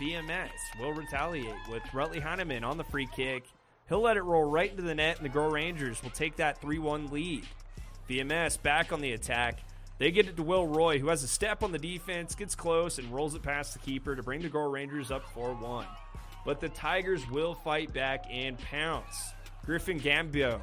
VMS 0.02 0.50
will 0.80 0.94
retaliate 0.94 1.54
with 1.70 1.84
Rutley 1.94 2.20
Heineman 2.20 2.64
on 2.64 2.78
the 2.78 2.84
free 2.84 3.08
kick. 3.16 3.44
He'll 3.88 4.02
let 4.02 4.18
it 4.18 4.24
roll 4.24 4.50
right 4.50 4.72
into 4.72 4.82
the 4.82 4.96
net, 4.96 5.18
and 5.18 5.26
the 5.26 5.30
Gore 5.30 5.52
Rangers 5.52 6.02
will 6.02 6.10
take 6.10 6.38
that 6.38 6.60
3 6.60 6.80
1 6.80 7.12
lead. 7.12 7.46
VMS 8.10 8.60
back 8.62 8.92
on 8.92 9.00
the 9.00 9.12
attack. 9.12 9.60
They 10.00 10.10
get 10.10 10.28
it 10.28 10.36
to 10.38 10.44
Will 10.44 10.66
Roy, 10.66 10.98
who 10.98 11.10
has 11.10 11.22
a 11.22 11.28
step 11.28 11.62
on 11.62 11.72
the 11.72 11.78
defense, 11.78 12.34
gets 12.34 12.56
close, 12.56 12.98
and 12.98 13.14
rolls 13.14 13.36
it 13.36 13.44
past 13.44 13.74
the 13.74 13.80
keeper 13.80 14.16
to 14.16 14.24
bring 14.24 14.42
the 14.42 14.50
Gore 14.50 14.72
Rangers 14.72 15.12
up 15.12 15.24
4 15.36 15.54
1. 15.54 15.86
But 16.46 16.62
the 16.62 16.70
Tigers 16.70 17.30
will 17.30 17.54
fight 17.54 17.94
back 17.94 18.26
and 18.32 18.58
pounce. 18.58 19.34
Griffin 19.66 20.00
Gambio 20.00 20.62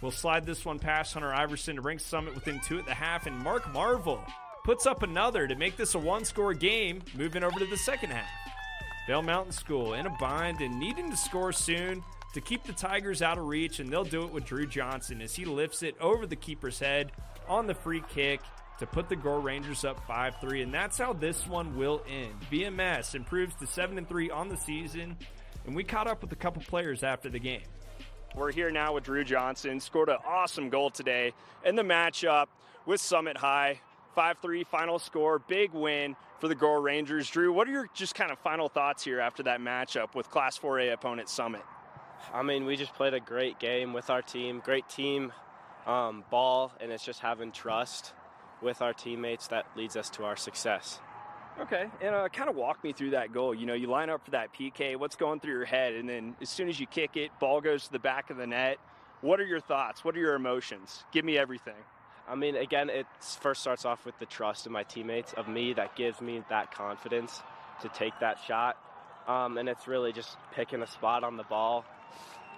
will 0.00 0.10
slide 0.10 0.46
this 0.46 0.64
one 0.64 0.78
past 0.78 1.12
Hunter 1.12 1.32
Iverson 1.32 1.76
to 1.76 1.82
bring 1.82 1.98
Summit 1.98 2.34
within 2.34 2.58
two 2.60 2.78
at 2.78 2.86
the 2.86 2.94
half, 2.94 3.26
and 3.26 3.36
Mark 3.38 3.70
Marvel 3.70 4.24
puts 4.66 4.84
up 4.84 5.04
another 5.04 5.46
to 5.46 5.54
make 5.54 5.76
this 5.76 5.94
a 5.94 5.98
one 5.98 6.24
score 6.24 6.52
game, 6.52 7.00
moving 7.16 7.44
over 7.44 7.56
to 7.56 7.66
the 7.66 7.76
second 7.76 8.10
half. 8.10 8.28
Vail 9.06 9.22
Mountain 9.22 9.52
School 9.52 9.94
in 9.94 10.06
a 10.06 10.10
bind 10.18 10.60
and 10.60 10.76
needing 10.76 11.08
to 11.08 11.16
score 11.16 11.52
soon 11.52 12.02
to 12.34 12.40
keep 12.40 12.64
the 12.64 12.72
Tigers 12.72 13.22
out 13.22 13.38
of 13.38 13.46
reach, 13.46 13.78
and 13.78 13.88
they'll 13.88 14.02
do 14.02 14.24
it 14.24 14.32
with 14.32 14.44
Drew 14.44 14.66
Johnson 14.66 15.22
as 15.22 15.36
he 15.36 15.44
lifts 15.44 15.84
it 15.84 15.94
over 16.00 16.26
the 16.26 16.34
keeper's 16.34 16.80
head 16.80 17.12
on 17.46 17.68
the 17.68 17.74
free 17.74 18.02
kick 18.12 18.40
to 18.80 18.88
put 18.88 19.08
the 19.08 19.14
Gore 19.14 19.38
Rangers 19.38 19.84
up 19.84 20.04
5 20.04 20.40
3. 20.40 20.62
And 20.62 20.74
that's 20.74 20.98
how 20.98 21.12
this 21.12 21.46
one 21.46 21.76
will 21.76 22.02
end. 22.10 22.34
VMS 22.50 23.14
improves 23.14 23.54
to 23.60 23.68
7 23.68 24.04
3 24.04 24.30
on 24.30 24.48
the 24.48 24.56
season, 24.56 25.16
and 25.64 25.76
we 25.76 25.84
caught 25.84 26.08
up 26.08 26.22
with 26.22 26.32
a 26.32 26.36
couple 26.36 26.60
players 26.62 27.04
after 27.04 27.28
the 27.28 27.38
game. 27.38 27.62
We're 28.34 28.50
here 28.50 28.72
now 28.72 28.94
with 28.94 29.04
Drew 29.04 29.22
Johnson, 29.22 29.78
scored 29.78 30.08
an 30.08 30.18
awesome 30.26 30.70
goal 30.70 30.90
today 30.90 31.34
in 31.64 31.76
the 31.76 31.84
matchup 31.84 32.46
with 32.84 33.00
Summit 33.00 33.36
High. 33.36 33.80
5 34.16 34.38
3 34.40 34.64
final 34.64 34.98
score, 34.98 35.38
big 35.38 35.72
win 35.72 36.16
for 36.40 36.48
the 36.48 36.54
Gore 36.54 36.80
Rangers. 36.80 37.28
Drew, 37.28 37.52
what 37.52 37.68
are 37.68 37.70
your 37.70 37.88
just 37.94 38.14
kind 38.14 38.32
of 38.32 38.38
final 38.38 38.68
thoughts 38.68 39.04
here 39.04 39.20
after 39.20 39.42
that 39.44 39.60
matchup 39.60 40.14
with 40.14 40.30
Class 40.30 40.58
4A 40.58 40.94
opponent 40.94 41.28
Summit? 41.28 41.62
I 42.32 42.42
mean, 42.42 42.64
we 42.64 42.76
just 42.76 42.94
played 42.94 43.14
a 43.14 43.20
great 43.20 43.60
game 43.60 43.92
with 43.92 44.08
our 44.08 44.22
team, 44.22 44.60
great 44.64 44.88
team 44.88 45.32
um, 45.86 46.24
ball, 46.30 46.72
and 46.80 46.90
it's 46.90 47.04
just 47.04 47.20
having 47.20 47.52
trust 47.52 48.14
with 48.62 48.80
our 48.80 48.94
teammates 48.94 49.48
that 49.48 49.66
leads 49.76 49.96
us 49.96 50.08
to 50.10 50.24
our 50.24 50.36
success. 50.36 50.98
Okay, 51.60 51.86
and 52.00 52.14
uh, 52.14 52.28
kind 52.28 52.50
of 52.50 52.56
walk 52.56 52.82
me 52.82 52.92
through 52.92 53.10
that 53.10 53.32
goal. 53.32 53.54
You 53.54 53.66
know, 53.66 53.74
you 53.74 53.86
line 53.86 54.10
up 54.10 54.24
for 54.24 54.30
that 54.32 54.52
PK, 54.54 54.96
what's 54.96 55.16
going 55.16 55.40
through 55.40 55.52
your 55.52 55.64
head, 55.66 55.94
and 55.94 56.08
then 56.08 56.36
as 56.40 56.48
soon 56.48 56.68
as 56.68 56.80
you 56.80 56.86
kick 56.86 57.16
it, 57.16 57.30
ball 57.38 57.60
goes 57.60 57.84
to 57.84 57.92
the 57.92 57.98
back 57.98 58.30
of 58.30 58.38
the 58.38 58.46
net. 58.46 58.78
What 59.20 59.40
are 59.40 59.46
your 59.46 59.60
thoughts? 59.60 60.04
What 60.04 60.16
are 60.16 60.20
your 60.20 60.34
emotions? 60.34 61.04
Give 61.12 61.24
me 61.24 61.38
everything. 61.38 61.74
I 62.28 62.34
mean, 62.34 62.56
again, 62.56 62.90
it 62.90 63.06
first 63.40 63.60
starts 63.60 63.84
off 63.84 64.04
with 64.04 64.18
the 64.18 64.26
trust 64.26 64.66
of 64.66 64.72
my 64.72 64.82
teammates, 64.82 65.32
of 65.34 65.48
me, 65.48 65.72
that 65.74 65.94
gives 65.94 66.20
me 66.20 66.42
that 66.48 66.72
confidence 66.72 67.40
to 67.82 67.88
take 67.88 68.12
that 68.20 68.38
shot. 68.46 68.76
Um, 69.28 69.58
and 69.58 69.68
it's 69.68 69.86
really 69.86 70.12
just 70.12 70.36
picking 70.52 70.82
a 70.82 70.86
spot 70.86 71.24
on 71.24 71.36
the 71.36 71.44
ball, 71.44 71.84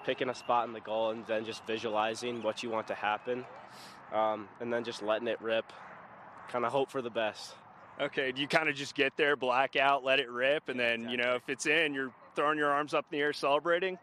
picking 0.05 0.29
a 0.29 0.35
spot 0.35 0.67
in 0.67 0.73
the 0.73 0.81
goal, 0.81 1.11
and 1.11 1.27
then 1.27 1.45
just 1.45 1.67
visualizing 1.67 2.43
what 2.43 2.63
you 2.63 2.71
want 2.71 2.89
to 2.89 2.95
happen. 2.95 3.45
Um, 4.13 4.49
and 4.61 4.73
then 4.73 4.85
just 4.85 5.03
letting 5.03 5.29
it 5.29 5.41
rip, 5.43 5.71
kind 6.49 6.65
of 6.65 6.73
hope 6.73 6.91
for 6.91 7.03
the 7.03 7.11
best. 7.11 7.55
Okay, 8.01 8.33
do 8.33 8.41
you 8.41 8.49
kind 8.49 8.69
of 8.69 8.75
just 8.75 8.95
get 8.95 9.17
there, 9.17 9.37
black 9.37 9.77
out, 9.77 10.05
let 10.05 10.21
it 10.21 10.31
rip, 10.31 10.69
and 10.69 10.79
then, 10.79 11.01
exactly. 11.01 11.13
you 11.13 11.23
know, 11.23 11.35
if 11.35 11.49
it's 11.49 11.67
in, 11.67 11.93
you're 11.93 12.13
throwing 12.35 12.57
your 12.57 12.71
arms 12.71 12.95
up 12.95 13.07
in 13.11 13.19
the 13.19 13.23
air 13.23 13.33
celebrating? 13.33 13.99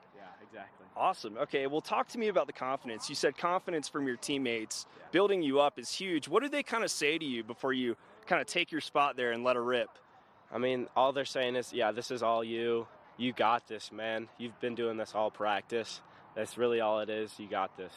Awesome. 0.97 1.37
Okay, 1.37 1.67
well, 1.67 1.81
talk 1.81 2.07
to 2.09 2.17
me 2.17 2.29
about 2.29 2.47
the 2.47 2.53
confidence. 2.53 3.09
You 3.09 3.15
said 3.15 3.37
confidence 3.37 3.89
from 3.89 4.07
your 4.07 4.15
teammates 4.15 4.85
yeah. 4.97 5.05
building 5.11 5.41
you 5.41 5.59
up 5.59 5.77
is 5.77 5.91
huge. 5.91 6.27
What 6.29 6.41
do 6.41 6.47
they 6.47 6.63
kind 6.63 6.83
of 6.83 6.91
say 6.91 7.17
to 7.17 7.25
you 7.25 7.43
before 7.43 7.73
you 7.73 7.97
kind 8.25 8.41
of 8.41 8.47
take 8.47 8.71
your 8.71 8.81
spot 8.81 9.17
there 9.17 9.33
and 9.33 9.43
let 9.43 9.57
her 9.57 9.63
rip? 9.63 9.89
I 10.51 10.57
mean, 10.57 10.87
all 10.95 11.11
they're 11.11 11.25
saying 11.25 11.55
is, 11.55 11.73
yeah, 11.73 11.91
this 11.91 12.11
is 12.11 12.23
all 12.23 12.43
you. 12.43 12.87
You 13.17 13.33
got 13.33 13.67
this, 13.67 13.91
man. 13.91 14.29
You've 14.37 14.59
been 14.61 14.75
doing 14.75 14.95
this 14.95 15.13
all 15.15 15.31
practice. 15.31 16.01
That's 16.35 16.57
really 16.57 16.79
all 16.79 16.99
it 17.01 17.09
is. 17.09 17.33
You 17.37 17.47
got 17.47 17.75
this. 17.75 17.93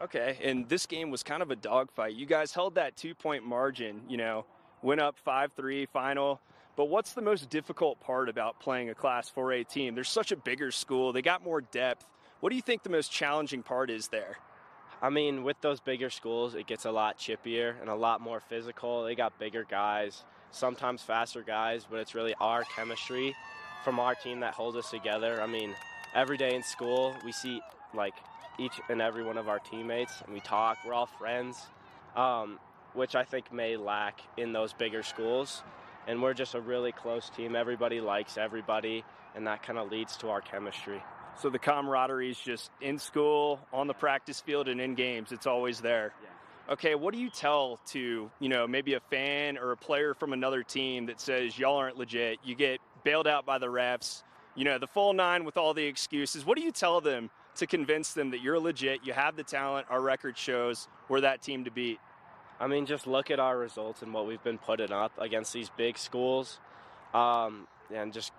Okay, 0.00 0.38
and 0.42 0.68
this 0.68 0.86
game 0.86 1.10
was 1.10 1.24
kind 1.24 1.42
of 1.42 1.50
a 1.50 1.56
dogfight. 1.56 2.14
You 2.14 2.26
guys 2.26 2.52
held 2.52 2.76
that 2.76 2.96
two 2.96 3.16
point 3.16 3.44
margin, 3.44 4.02
you 4.08 4.16
know, 4.16 4.44
went 4.80 5.00
up 5.00 5.18
5 5.18 5.52
3 5.54 5.86
final. 5.86 6.40
But 6.76 6.84
what's 6.84 7.14
the 7.14 7.22
most 7.22 7.50
difficult 7.50 7.98
part 7.98 8.28
about 8.28 8.60
playing 8.60 8.90
a 8.90 8.94
Class 8.94 9.32
4A 9.34 9.68
team? 9.68 9.96
There's 9.96 10.08
such 10.08 10.30
a 10.30 10.36
bigger 10.36 10.70
school, 10.70 11.12
they 11.12 11.22
got 11.22 11.42
more 11.42 11.60
depth. 11.60 12.06
What 12.40 12.50
do 12.50 12.56
you 12.56 12.62
think 12.62 12.84
the 12.84 12.90
most 12.90 13.10
challenging 13.10 13.64
part 13.64 13.90
is 13.90 14.08
there? 14.08 14.38
I 15.02 15.10
mean, 15.10 15.42
with 15.42 15.60
those 15.60 15.80
bigger 15.80 16.08
schools, 16.08 16.54
it 16.54 16.66
gets 16.66 16.84
a 16.84 16.90
lot 16.90 17.18
chippier 17.18 17.74
and 17.80 17.90
a 17.90 17.94
lot 17.94 18.20
more 18.20 18.38
physical. 18.40 19.04
They 19.04 19.16
got 19.16 19.38
bigger 19.40 19.64
guys, 19.68 20.24
sometimes 20.52 21.02
faster 21.02 21.42
guys, 21.42 21.84
but 21.88 21.98
it's 21.98 22.14
really 22.14 22.34
our 22.40 22.62
chemistry 22.64 23.34
from 23.82 23.98
our 23.98 24.14
team 24.14 24.40
that 24.40 24.54
holds 24.54 24.76
us 24.76 24.90
together. 24.90 25.42
I 25.42 25.46
mean, 25.46 25.74
every 26.14 26.36
day 26.36 26.54
in 26.54 26.62
school, 26.62 27.16
we 27.24 27.32
see 27.32 27.60
like 27.92 28.14
each 28.56 28.80
and 28.88 29.02
every 29.02 29.24
one 29.24 29.36
of 29.36 29.48
our 29.48 29.58
teammates 29.58 30.20
and 30.24 30.32
we 30.32 30.40
talk. 30.40 30.78
We're 30.86 30.94
all 30.94 31.06
friends, 31.06 31.60
um, 32.14 32.60
which 32.94 33.16
I 33.16 33.24
think 33.24 33.52
may 33.52 33.76
lack 33.76 34.20
in 34.36 34.52
those 34.52 34.72
bigger 34.72 35.02
schools 35.02 35.62
and 36.06 36.22
we're 36.22 36.34
just 36.34 36.54
a 36.54 36.60
really 36.60 36.92
close 36.92 37.30
team. 37.30 37.54
Everybody 37.54 38.00
likes 38.00 38.38
everybody, 38.38 39.04
and 39.34 39.46
that 39.46 39.62
kind 39.62 39.78
of 39.78 39.92
leads 39.92 40.16
to 40.18 40.30
our 40.30 40.40
chemistry. 40.40 41.02
So 41.40 41.50
the 41.50 41.58
camaraderie 41.58 42.30
is 42.30 42.38
just 42.38 42.70
in 42.80 42.98
school, 42.98 43.60
on 43.72 43.86
the 43.86 43.94
practice 43.94 44.40
field, 44.40 44.68
and 44.68 44.80
in 44.80 44.94
games. 44.94 45.30
It's 45.30 45.46
always 45.46 45.80
there. 45.80 46.12
Yeah. 46.22 46.72
Okay, 46.72 46.94
what 46.96 47.14
do 47.14 47.20
you 47.20 47.30
tell 47.30 47.78
to 47.88 48.30
you 48.40 48.48
know 48.48 48.66
maybe 48.66 48.94
a 48.94 49.00
fan 49.00 49.56
or 49.56 49.72
a 49.72 49.76
player 49.76 50.14
from 50.14 50.32
another 50.32 50.62
team 50.62 51.06
that 51.06 51.20
says 51.20 51.58
y'all 51.58 51.76
aren't 51.76 51.96
legit? 51.96 52.38
You 52.44 52.54
get 52.54 52.80
bailed 53.04 53.26
out 53.26 53.46
by 53.46 53.58
the 53.58 53.68
refs. 53.68 54.22
You 54.54 54.64
know 54.64 54.78
the 54.78 54.88
full 54.88 55.12
nine 55.12 55.44
with 55.44 55.56
all 55.56 55.74
the 55.74 55.84
excuses. 55.84 56.44
What 56.44 56.58
do 56.58 56.64
you 56.64 56.72
tell 56.72 57.00
them 57.00 57.30
to 57.56 57.66
convince 57.66 58.12
them 58.12 58.30
that 58.30 58.40
you're 58.40 58.58
legit, 58.58 59.00
you 59.04 59.12
have 59.12 59.36
the 59.36 59.42
talent, 59.42 59.86
our 59.90 60.00
record 60.00 60.36
shows 60.36 60.88
we're 61.08 61.20
that 61.22 61.42
team 61.42 61.64
to 61.64 61.70
beat? 61.70 62.00
I 62.60 62.66
mean, 62.66 62.86
just 62.86 63.06
look 63.06 63.30
at 63.30 63.38
our 63.38 63.56
results 63.56 64.02
and 64.02 64.12
what 64.12 64.26
we've 64.26 64.42
been 64.42 64.58
putting 64.58 64.92
up 64.92 65.12
against 65.18 65.52
these 65.52 65.70
big 65.76 65.96
schools, 65.96 66.58
um, 67.14 67.68
and 67.94 68.12
just 68.12 68.32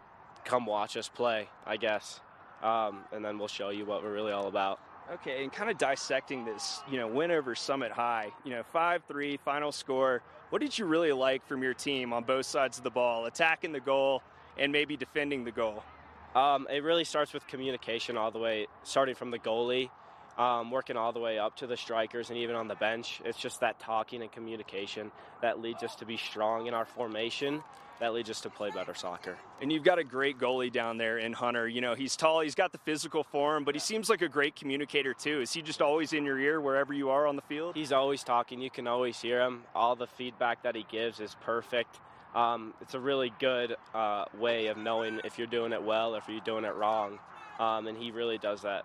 come 0.43 0.65
watch 0.65 0.97
us 0.97 1.07
play, 1.07 1.47
I 1.65 1.77
guess. 1.77 2.19
Um, 2.61 3.05
and 3.11 3.23
then 3.23 3.37
we'll 3.39 3.47
show 3.47 3.69
you 3.69 3.85
what 3.85 4.03
we're 4.03 4.13
really 4.13 4.31
all 4.31 4.47
about. 4.47 4.79
Okay, 5.13 5.43
and 5.43 5.51
kind 5.51 5.71
of 5.71 5.77
dissecting 5.79 6.45
this, 6.45 6.81
you 6.89 6.97
know, 6.97 7.07
win 7.07 7.31
over 7.31 7.55
Summit 7.55 7.91
High, 7.91 8.31
you 8.43 8.51
know, 8.51 8.61
5 8.61 9.03
3, 9.07 9.37
final 9.37 9.71
score. 9.71 10.21
What 10.51 10.61
did 10.61 10.77
you 10.77 10.85
really 10.85 11.11
like 11.11 11.45
from 11.47 11.63
your 11.63 11.73
team 11.73 12.13
on 12.13 12.23
both 12.23 12.45
sides 12.45 12.77
of 12.77 12.83
the 12.83 12.91
ball, 12.91 13.25
attacking 13.25 13.71
the 13.71 13.79
goal 13.79 14.21
and 14.57 14.71
maybe 14.71 14.95
defending 14.95 15.43
the 15.43 15.51
goal? 15.51 15.83
Um, 16.35 16.67
it 16.69 16.83
really 16.83 17.05
starts 17.05 17.33
with 17.33 17.47
communication 17.47 18.17
all 18.17 18.29
the 18.29 18.37
way, 18.37 18.67
starting 18.83 19.15
from 19.15 19.31
the 19.31 19.39
goalie, 19.39 19.89
um, 20.37 20.69
working 20.69 20.95
all 20.95 21.11
the 21.11 21.19
way 21.19 21.39
up 21.39 21.55
to 21.57 21.67
the 21.67 21.75
strikers 21.75 22.29
and 22.29 22.37
even 22.37 22.55
on 22.55 22.67
the 22.67 22.75
bench. 22.75 23.19
It's 23.25 23.37
just 23.37 23.61
that 23.61 23.79
talking 23.79 24.21
and 24.21 24.31
communication 24.31 25.11
that 25.41 25.59
leads 25.59 25.81
us 25.81 25.95
to 25.95 26.05
be 26.05 26.17
strong 26.17 26.67
in 26.67 26.75
our 26.75 26.85
formation. 26.85 27.63
That 27.99 28.13
leads 28.13 28.29
us 28.29 28.39
to 28.41 28.49
play 28.49 28.71
better 28.71 28.93
soccer. 28.93 29.37
And 29.61 29.71
you've 29.71 29.83
got 29.83 29.99
a 29.99 30.05
great 30.05 30.39
goalie 30.39 30.71
down 30.71 30.97
there 30.97 31.17
in 31.17 31.33
Hunter. 31.33 31.67
You 31.67 31.81
know, 31.81 31.95
he's 31.95 32.15
tall, 32.15 32.39
he's 32.39 32.55
got 32.55 32.71
the 32.71 32.77
physical 32.77 33.23
form, 33.23 33.65
but 33.65 33.75
he 33.75 33.79
seems 33.79 34.09
like 34.09 34.21
a 34.21 34.29
great 34.29 34.55
communicator 34.55 35.13
too. 35.13 35.41
Is 35.41 35.51
he 35.51 35.61
just 35.61 35.81
always 35.81 36.13
in 36.13 36.23
your 36.23 36.39
ear 36.39 36.61
wherever 36.61 36.93
you 36.93 37.09
are 37.09 37.27
on 37.27 37.35
the 37.35 37.41
field? 37.41 37.75
He's 37.75 37.91
always 37.91 38.23
talking. 38.23 38.61
You 38.61 38.69
can 38.69 38.87
always 38.87 39.19
hear 39.21 39.41
him. 39.41 39.63
All 39.75 39.97
the 39.97 40.07
feedback 40.07 40.63
that 40.63 40.75
he 40.75 40.85
gives 40.89 41.19
is 41.19 41.35
perfect. 41.41 41.99
Um, 42.35 42.73
it's 42.79 42.93
a 42.93 42.99
really 42.99 43.33
good 43.39 43.75
uh, 43.93 44.25
way 44.37 44.67
of 44.67 44.77
knowing 44.77 45.19
if 45.25 45.37
you're 45.37 45.47
doing 45.47 45.73
it 45.73 45.83
well 45.83 46.15
or 46.15 46.19
if 46.19 46.29
you're 46.29 46.39
doing 46.39 46.63
it 46.63 46.75
wrong. 46.75 47.19
Um, 47.59 47.87
and 47.87 47.97
he 47.97 48.11
really 48.11 48.37
does 48.37 48.61
that 48.61 48.83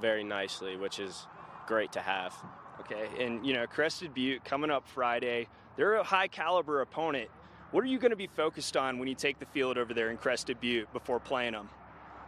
very 0.00 0.24
nicely, 0.24 0.76
which 0.76 0.98
is 0.98 1.26
great 1.66 1.92
to 1.92 2.00
have. 2.00 2.34
Okay, 2.80 3.08
and 3.24 3.46
you 3.46 3.54
know, 3.54 3.66
Crested 3.66 4.12
Butte 4.12 4.44
coming 4.44 4.70
up 4.70 4.86
Friday, 4.86 5.48
they're 5.76 5.94
a 5.94 6.04
high 6.04 6.28
caliber 6.28 6.82
opponent. 6.82 7.30
What 7.72 7.82
are 7.82 7.88
you 7.88 7.98
going 7.98 8.10
to 8.10 8.16
be 8.16 8.28
focused 8.28 8.76
on 8.76 8.98
when 8.98 9.08
you 9.08 9.16
take 9.16 9.40
the 9.40 9.46
field 9.46 9.76
over 9.76 9.92
there 9.92 10.10
in 10.10 10.18
Crested 10.18 10.60
Butte 10.60 10.92
before 10.92 11.18
playing 11.18 11.52
them? 11.52 11.68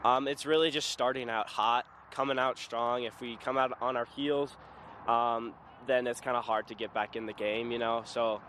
Um, 0.04 0.26
it's 0.26 0.44
really 0.44 0.70
just 0.70 0.90
starting 0.90 1.30
out 1.30 1.48
hot, 1.48 1.86
coming 2.10 2.38
out 2.38 2.58
strong. 2.58 3.04
If 3.04 3.20
we 3.20 3.36
come 3.36 3.56
out 3.56 3.76
on 3.80 3.96
our 3.96 4.06
heels, 4.16 4.56
um, 5.06 5.54
then 5.86 6.08
it's 6.08 6.20
kind 6.20 6.36
of 6.36 6.44
hard 6.44 6.66
to 6.68 6.74
get 6.74 6.92
back 6.92 7.14
in 7.14 7.26
the 7.26 7.32
game, 7.32 7.70
you 7.70 7.78
know. 7.78 8.02
So 8.04 8.40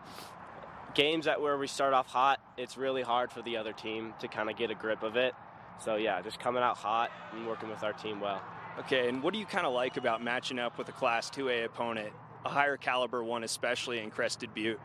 games 0.96 1.26
that 1.26 1.42
where 1.42 1.58
we 1.60 1.68
start 1.68 1.94
off 1.94 2.08
hot, 2.08 2.40
it's 2.58 2.76
really 2.76 3.04
hard 3.04 3.32
for 3.32 3.44
the 3.44 3.58
other 3.58 3.72
team 3.72 4.14
to 4.20 4.28
kind 4.28 4.50
of 4.50 4.58
get 4.58 4.72
a 4.72 4.76
grip 4.76 5.04
of 5.04 5.16
it. 5.16 5.36
So 5.84 5.96
yeah, 5.96 6.22
just 6.24 6.40
coming 6.40 6.64
out 6.64 6.78
hot 6.78 7.12
and 7.34 7.46
working 7.46 7.70
with 7.70 7.84
our 7.84 7.94
team 7.94 8.20
well. 8.20 8.42
Okay, 8.80 9.10
and 9.10 9.22
what 9.22 9.34
do 9.34 9.40
you 9.40 9.46
kind 9.46 9.68
of 9.68 9.74
like 9.74 9.98
about 9.98 10.24
matching 10.24 10.58
up 10.58 10.78
with 10.78 10.90
a 10.90 10.94
Class 10.94 11.30
2A 11.30 11.66
opponent, 11.66 12.14
a 12.46 12.50
higher 12.50 12.78
caliber 12.78 13.24
one, 13.24 13.44
especially 13.44 14.00
in 14.00 14.10
Crested 14.10 14.54
Butte? 14.56 14.80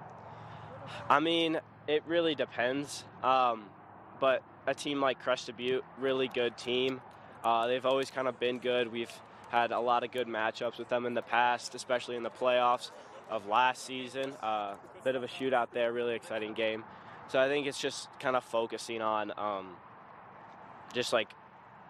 I 1.08 1.20
mean, 1.20 1.60
it 1.86 2.02
really 2.06 2.34
depends. 2.34 3.04
Um, 3.22 3.64
but 4.20 4.42
a 4.66 4.74
team 4.74 5.00
like 5.00 5.20
Crested 5.20 5.56
Butte, 5.56 5.84
really 5.98 6.28
good 6.28 6.56
team. 6.56 7.00
Uh, 7.42 7.66
they've 7.66 7.84
always 7.84 8.10
kind 8.10 8.26
of 8.28 8.40
been 8.40 8.58
good. 8.58 8.90
We've 8.90 9.12
had 9.50 9.70
a 9.70 9.80
lot 9.80 10.02
of 10.02 10.10
good 10.10 10.26
matchups 10.26 10.78
with 10.78 10.88
them 10.88 11.06
in 11.06 11.14
the 11.14 11.22
past, 11.22 11.74
especially 11.74 12.16
in 12.16 12.22
the 12.22 12.30
playoffs 12.30 12.90
of 13.30 13.46
last 13.46 13.84
season. 13.84 14.32
Uh, 14.42 14.74
bit 15.04 15.16
of 15.16 15.22
a 15.22 15.28
shootout 15.28 15.68
there, 15.72 15.92
really 15.92 16.14
exciting 16.14 16.54
game. 16.54 16.84
So 17.28 17.40
I 17.40 17.48
think 17.48 17.66
it's 17.66 17.80
just 17.80 18.08
kind 18.18 18.36
of 18.36 18.44
focusing 18.44 19.02
on 19.02 19.32
um, 19.36 19.76
just 20.92 21.12
like 21.12 21.28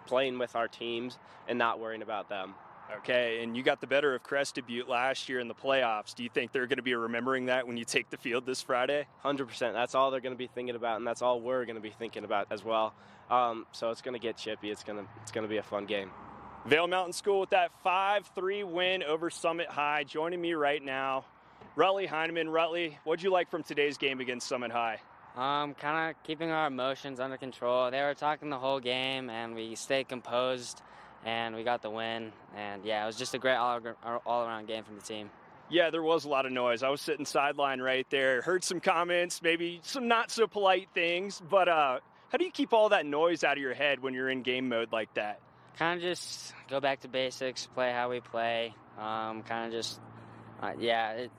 playing 0.06 0.38
with 0.38 0.56
our 0.56 0.68
teams 0.68 1.18
and 1.48 1.58
not 1.58 1.80
worrying 1.80 2.02
about 2.02 2.28
them. 2.28 2.54
Okay, 2.98 3.42
and 3.42 3.56
you 3.56 3.62
got 3.62 3.80
the 3.80 3.86
better 3.86 4.14
of 4.14 4.22
Crested 4.22 4.66
Butte 4.66 4.88
last 4.88 5.28
year 5.28 5.40
in 5.40 5.48
the 5.48 5.54
playoffs. 5.54 6.14
Do 6.14 6.22
you 6.22 6.28
think 6.28 6.52
they're 6.52 6.66
going 6.66 6.76
to 6.76 6.82
be 6.82 6.94
remembering 6.94 7.46
that 7.46 7.66
when 7.66 7.76
you 7.76 7.84
take 7.84 8.10
the 8.10 8.16
field 8.16 8.46
this 8.46 8.62
Friday? 8.62 9.06
100%. 9.24 9.72
That's 9.72 9.94
all 9.94 10.10
they're 10.10 10.20
going 10.20 10.34
to 10.34 10.38
be 10.38 10.46
thinking 10.46 10.76
about, 10.76 10.98
and 10.98 11.06
that's 11.06 11.22
all 11.22 11.40
we're 11.40 11.64
going 11.64 11.76
to 11.76 11.82
be 11.82 11.90
thinking 11.90 12.24
about 12.24 12.46
as 12.50 12.64
well. 12.64 12.94
Um, 13.30 13.66
so 13.72 13.90
it's 13.90 14.02
going 14.02 14.14
to 14.14 14.20
get 14.20 14.36
chippy. 14.36 14.70
It's 14.70 14.84
going 14.84 14.98
to 14.98 15.10
it's 15.22 15.32
going 15.32 15.44
to 15.44 15.48
be 15.48 15.56
a 15.56 15.62
fun 15.62 15.86
game. 15.86 16.10
Vail 16.66 16.86
Mountain 16.86 17.12
School 17.12 17.40
with 17.40 17.50
that 17.50 17.70
5-3 17.84 18.64
win 18.64 19.02
over 19.02 19.28
Summit 19.28 19.68
High. 19.68 20.04
Joining 20.04 20.40
me 20.40 20.54
right 20.54 20.82
now, 20.82 21.24
Rutley 21.76 22.06
Heineman. 22.06 22.48
Rutley, 22.48 22.96
what'd 23.04 23.22
you 23.22 23.30
like 23.30 23.50
from 23.50 23.62
today's 23.62 23.98
game 23.98 24.20
against 24.20 24.46
Summit 24.46 24.72
High? 24.72 25.00
Um, 25.36 25.74
kind 25.74 26.10
of 26.10 26.22
keeping 26.22 26.50
our 26.50 26.68
emotions 26.68 27.18
under 27.18 27.36
control. 27.36 27.90
They 27.90 28.00
were 28.00 28.14
talking 28.14 28.50
the 28.50 28.58
whole 28.58 28.78
game, 28.78 29.28
and 29.28 29.54
we 29.54 29.74
stayed 29.74 30.08
composed, 30.08 30.80
and 31.24 31.54
we 31.54 31.64
got 31.64 31.82
the 31.82 31.90
win. 31.90 32.32
And 32.56 32.84
yeah, 32.84 33.02
it 33.02 33.06
was 33.06 33.16
just 33.16 33.34
a 33.34 33.38
great 33.38 33.56
all, 33.56 33.80
all 34.26 34.44
around 34.44 34.66
game 34.66 34.84
from 34.84 34.96
the 34.96 35.02
team. 35.02 35.30
Yeah, 35.70 35.90
there 35.90 36.02
was 36.02 36.24
a 36.24 36.28
lot 36.28 36.44
of 36.46 36.52
noise. 36.52 36.82
I 36.82 36.90
was 36.90 37.00
sitting 37.00 37.24
sideline 37.24 37.80
right 37.80 38.06
there, 38.10 38.42
heard 38.42 38.62
some 38.62 38.80
comments, 38.80 39.40
maybe 39.42 39.80
some 39.82 40.08
not 40.08 40.30
so 40.30 40.46
polite 40.46 40.88
things, 40.92 41.40
but 41.50 41.68
uh, 41.68 41.98
how 42.28 42.38
do 42.38 42.44
you 42.44 42.50
keep 42.50 42.72
all 42.72 42.90
that 42.90 43.06
noise 43.06 43.44
out 43.44 43.56
of 43.56 43.62
your 43.62 43.74
head 43.74 44.00
when 44.00 44.12
you're 44.12 44.28
in 44.28 44.42
game 44.42 44.68
mode 44.68 44.92
like 44.92 45.12
that? 45.14 45.40
Kind 45.78 45.98
of 45.98 46.02
just 46.02 46.54
go 46.68 46.80
back 46.80 47.00
to 47.00 47.08
basics, 47.08 47.66
play 47.66 47.92
how 47.92 48.10
we 48.10 48.20
play. 48.20 48.74
Um, 48.98 49.42
kind 49.42 49.66
of 49.66 49.72
just, 49.72 49.98
uh, 50.62 50.72
yeah, 50.78 51.12
it, 51.12 51.30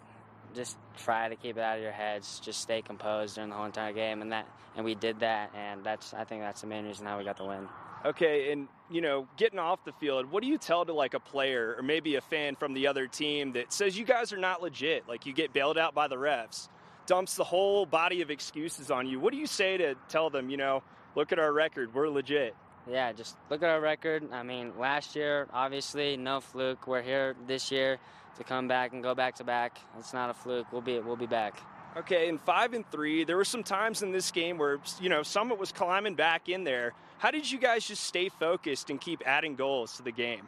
just 0.55 0.77
try 0.97 1.29
to 1.29 1.35
keep 1.35 1.57
it 1.57 1.61
out 1.61 1.77
of 1.77 1.83
your 1.83 1.91
heads. 1.91 2.39
Just 2.39 2.61
stay 2.61 2.81
composed 2.81 3.35
during 3.35 3.49
the 3.49 3.55
whole 3.55 3.65
entire 3.65 3.93
game, 3.93 4.21
and 4.21 4.31
that 4.31 4.47
and 4.75 4.85
we 4.85 4.95
did 4.95 5.19
that, 5.19 5.51
and 5.55 5.83
that's 5.83 6.13
I 6.13 6.23
think 6.23 6.41
that's 6.41 6.61
the 6.61 6.67
main 6.67 6.85
reason 6.85 7.05
how 7.05 7.17
we 7.17 7.23
got 7.23 7.37
the 7.37 7.45
win. 7.45 7.67
Okay, 8.05 8.51
and 8.51 8.67
you 8.91 9.01
know, 9.01 9.27
getting 9.35 9.57
off 9.57 9.83
the 9.83 9.91
field, 9.93 10.29
what 10.29 10.43
do 10.43 10.49
you 10.49 10.59
tell 10.59 10.85
to 10.85 10.93
like 10.93 11.15
a 11.15 11.19
player 11.19 11.75
or 11.75 11.81
maybe 11.81 12.15
a 12.15 12.21
fan 12.21 12.55
from 12.55 12.73
the 12.73 12.85
other 12.85 13.07
team 13.07 13.53
that 13.53 13.73
says 13.73 13.97
you 13.97 14.05
guys 14.05 14.31
are 14.31 14.37
not 14.37 14.61
legit, 14.61 15.07
like 15.07 15.25
you 15.25 15.33
get 15.33 15.53
bailed 15.53 15.77
out 15.77 15.95
by 15.95 16.07
the 16.07 16.15
refs, 16.15 16.69
dumps 17.07 17.35
the 17.35 17.43
whole 17.43 17.85
body 17.85 18.21
of 18.21 18.29
excuses 18.29 18.91
on 18.91 19.07
you? 19.07 19.19
What 19.19 19.33
do 19.33 19.39
you 19.39 19.47
say 19.47 19.77
to 19.77 19.95
tell 20.07 20.29
them, 20.29 20.51
you 20.51 20.57
know, 20.57 20.83
look 21.15 21.31
at 21.31 21.39
our 21.39 21.51
record, 21.51 21.95
we're 21.95 22.09
legit? 22.09 22.55
Yeah, 22.87 23.11
just 23.11 23.37
look 23.49 23.63
at 23.63 23.69
our 23.69 23.81
record. 23.81 24.31
I 24.31 24.43
mean, 24.43 24.73
last 24.77 25.15
year, 25.15 25.47
obviously, 25.51 26.15
no 26.17 26.39
fluke. 26.39 26.85
We're 26.85 27.01
here 27.01 27.35
this 27.47 27.71
year 27.71 27.97
to 28.37 28.43
come 28.43 28.67
back 28.67 28.93
and 28.93 29.01
go 29.01 29.15
back 29.15 29.35
to 29.35 29.43
back. 29.43 29.79
It's 29.97 30.13
not 30.13 30.29
a 30.29 30.33
fluke. 30.35 30.71
We'll 30.71 30.81
be 30.81 30.99
we'll 30.99 31.15
be 31.15 31.25
back. 31.25 31.59
Okay, 31.97 32.27
in 32.27 32.37
five 32.37 32.73
and 32.73 32.85
three, 32.91 33.23
there 33.23 33.37
were 33.37 33.45
some 33.45 33.63
times 33.63 34.03
in 34.03 34.11
this 34.11 34.29
game 34.29 34.59
where 34.59 34.77
you 35.01 35.09
know 35.09 35.23
Summit 35.23 35.57
was 35.57 35.71
climbing 35.71 36.13
back 36.13 36.49
in 36.49 36.63
there. 36.63 36.93
How 37.17 37.31
did 37.31 37.49
you 37.49 37.57
guys 37.57 37.87
just 37.87 38.03
stay 38.03 38.29
focused 38.29 38.89
and 38.89 38.99
keep 38.99 39.23
adding 39.25 39.55
goals 39.55 39.95
to 39.97 40.03
the 40.03 40.11
game? 40.11 40.47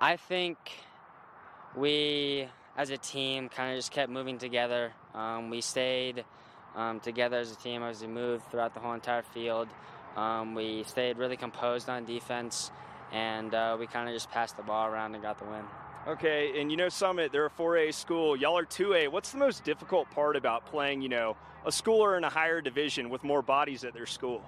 I 0.00 0.16
think 0.16 0.58
we, 1.74 2.46
as 2.76 2.90
a 2.90 2.98
team, 2.98 3.48
kind 3.48 3.72
of 3.72 3.78
just 3.78 3.90
kept 3.90 4.12
moving 4.12 4.38
together. 4.38 4.92
Um, 5.14 5.48
we 5.48 5.62
stayed 5.62 6.24
um, 6.76 7.00
together 7.00 7.38
as 7.38 7.50
a 7.50 7.56
team 7.56 7.82
as 7.82 8.02
we 8.02 8.08
moved 8.08 8.50
throughout 8.50 8.74
the 8.74 8.80
whole 8.80 8.92
entire 8.92 9.22
field. 9.22 9.68
Um, 10.16 10.54
we 10.54 10.84
stayed 10.84 11.16
really 11.16 11.36
composed 11.36 11.88
on 11.88 12.04
defense, 12.04 12.70
and 13.10 13.54
uh, 13.54 13.76
we 13.78 13.86
kind 13.86 14.08
of 14.08 14.14
just 14.14 14.30
passed 14.30 14.56
the 14.56 14.62
ball 14.62 14.86
around 14.86 15.14
and 15.14 15.22
got 15.22 15.38
the 15.38 15.44
win. 15.46 15.64
Okay, 16.06 16.60
and 16.60 16.70
you 16.70 16.76
know 16.76 16.88
Summit, 16.88 17.32
they're 17.32 17.46
a 17.46 17.50
4A 17.50 17.92
school. 17.94 18.36
Y'all 18.36 18.56
are 18.56 18.64
2A. 18.64 19.08
What's 19.08 19.32
the 19.32 19.38
most 19.38 19.64
difficult 19.64 20.10
part 20.10 20.36
about 20.36 20.66
playing, 20.66 21.02
you 21.02 21.08
know, 21.08 21.36
a 21.64 21.70
schooler 21.70 22.16
in 22.16 22.24
a 22.24 22.30
higher 22.30 22.60
division 22.60 23.10
with 23.10 23.24
more 23.24 23.42
bodies 23.42 23.84
at 23.84 23.94
their 23.94 24.06
school? 24.06 24.42